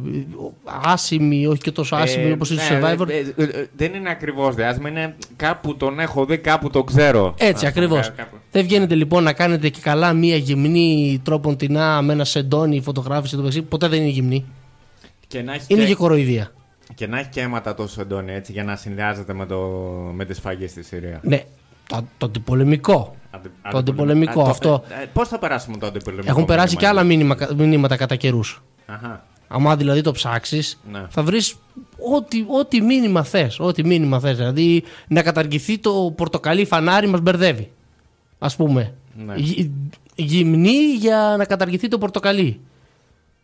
άσημοι, 0.84 1.46
όχι 1.46 1.60
και 1.60 1.70
τόσο 1.70 1.96
άσημοι 1.96 2.28
Ε, 2.28 2.32
όπως 2.32 2.50
όπως 2.50 2.70
ναι, 2.70 2.80
το 2.80 2.86
Survivor. 2.86 3.08
ε, 3.08 3.42
ε, 3.42 3.44
ε, 3.60 3.66
δεν 3.76 3.94
είναι 3.94 4.10
ακριβώς 4.10 4.54
διάσημο, 4.54 4.88
είναι 4.88 5.14
κάπου 5.36 5.76
τον 5.76 6.00
έχω 6.00 6.24
δει, 6.24 6.38
κάπου 6.38 6.70
το 6.70 6.84
ξέρω. 6.84 7.34
Έτσι, 7.38 7.66
Ας 7.66 7.72
πούμε, 7.72 7.84
ακριβώς. 7.84 8.12
κάπου. 8.16 8.36
Δεν 8.50 8.62
βγαίνετε 8.64 8.94
λοιπόν 8.94 9.22
να 9.22 9.32
κάνετε 9.32 9.68
και 9.68 9.80
καλά 9.82 10.12
μία 10.12 10.36
γυμνή 10.36 11.20
τρόπον 11.24 11.56
τεινά 11.56 12.02
με 12.02 12.12
ένα 12.12 12.24
σεντόνι, 12.24 12.80
φωτογράφηση 12.80 13.32
το 13.34 13.38
μεταξύ. 13.42 13.62
Ποτέ 13.62 13.88
δεν 13.88 14.00
είναι 14.00 14.10
γυμνή. 14.10 14.44
Και 15.26 15.42
να 15.42 15.52
έχει 15.54 15.64
Είναι 15.68 15.80
και, 15.82 15.86
και 15.88 15.94
κοροϊδία. 15.94 16.52
και 16.94 17.06
να 17.06 17.18
έχει 17.18 17.28
και 17.28 17.40
αίματα 17.40 17.74
τόσο 17.74 18.00
εντόνι 18.00 18.32
έτσι 18.32 18.52
για 18.52 18.64
να 18.64 18.76
συνδυάζεται 18.76 19.32
με, 19.32 19.46
το, 19.46 19.58
με 20.14 20.24
τις 20.24 20.38
φαγές 20.38 20.70
στη 20.70 20.82
Συρία. 20.82 21.20
Ναι, 21.22 21.42
το, 21.88 22.04
το 22.18 22.26
αντιπολεμικό. 22.26 23.14
Αντι- 23.30 23.50
Το 23.70 23.78
αντιπολεμικό, 23.78 24.40
Α, 24.40 24.44
το- 24.44 24.50
αυτό. 24.50 24.82
ε, 25.00 25.02
ε, 25.02 25.06
πώς 25.12 25.28
θα 25.28 25.38
περάσουμε 25.38 25.76
το 25.76 25.86
αντιπολεμικό. 25.86 26.30
Έχουν 26.30 26.44
περάσει 26.44 26.74
μήνυμα, 26.76 26.80
και 26.80 26.86
άλλα 26.86 27.00
έτσι; 27.12 27.16
μήνυμα, 27.16 27.64
μηνύματα 27.66 27.96
κατά 27.96 28.16
καιρούς. 28.16 28.62
Αχα. 28.86 29.24
Άμα 29.48 29.76
δηλαδή 29.76 30.00
το 30.00 30.12
ψάξεις, 30.12 30.80
Ναι. 30.92 31.02
θα 31.08 31.22
βρεις 31.22 31.54
ό,τι, 32.16 32.44
ό,τι 32.60 32.80
μήνυμα 32.80 33.22
θες. 33.24 33.58
Ό,τι 33.60 33.84
μήνυμα 33.84 34.20
θες. 34.20 34.36
Δηλαδή 34.36 34.82
να 35.08 35.22
καταργηθεί 35.22 35.78
το 35.78 36.12
πορτοκαλί 36.16 36.64
φανάρι 36.64 37.06
μας 37.08 37.20
μπερδεύει. 37.20 37.70
Α 38.38 38.48
πούμε. 38.56 38.94
Ναι. 39.26 39.34
Γυ- 39.36 39.70
γυμνή 40.14 40.94
για 40.98 41.34
να 41.38 41.44
καταργηθεί 41.44 41.88
το 41.88 41.98
πορτοκαλί. 41.98 42.60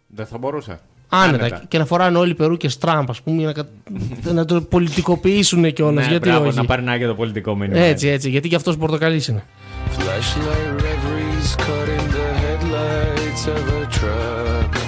Δεν 0.07 0.27
θα 0.27 0.39
μπορούσε. 0.39 0.81
Άνετα. 1.09 1.63
Και 1.69 1.79
να 1.79 1.85
φοράνε 1.85 2.19
όλοι 2.19 2.35
περούκε 2.35 2.69
Τραμπ, 2.81 3.11
ας 3.11 3.23
πούμε, 3.23 3.37
για 3.37 3.47
να, 3.47 3.53
κα- 3.53 3.69
να 4.39 4.45
το 4.45 4.61
πολιτικοποιήσουν 4.61 5.73
κιόλας. 5.73 6.05
Ναι, 6.05 6.11
γιατί 6.11 6.29
μπράβο, 6.29 6.47
όχι. 6.47 6.57
να 6.57 6.65
περνάει 6.65 6.99
και 6.99 7.07
το 7.07 7.15
πολιτικό 7.15 7.57
μήνυμα. 7.57 7.81
Έτσι, 7.81 8.09
έτσι. 8.09 8.31
Γιατί 8.31 8.49
και 8.49 8.57
αυτός 8.57 8.77
πορτοκαλί 8.77 9.23
είναι. 9.29 9.45
Flashlight 9.93 10.83
reveries 10.83 11.57
caught 11.57 11.89
in 11.89 12.11
the 12.11 12.35
headlights 12.35 13.47
of 13.47 13.69
a 13.69 13.87
truck. 13.87 14.86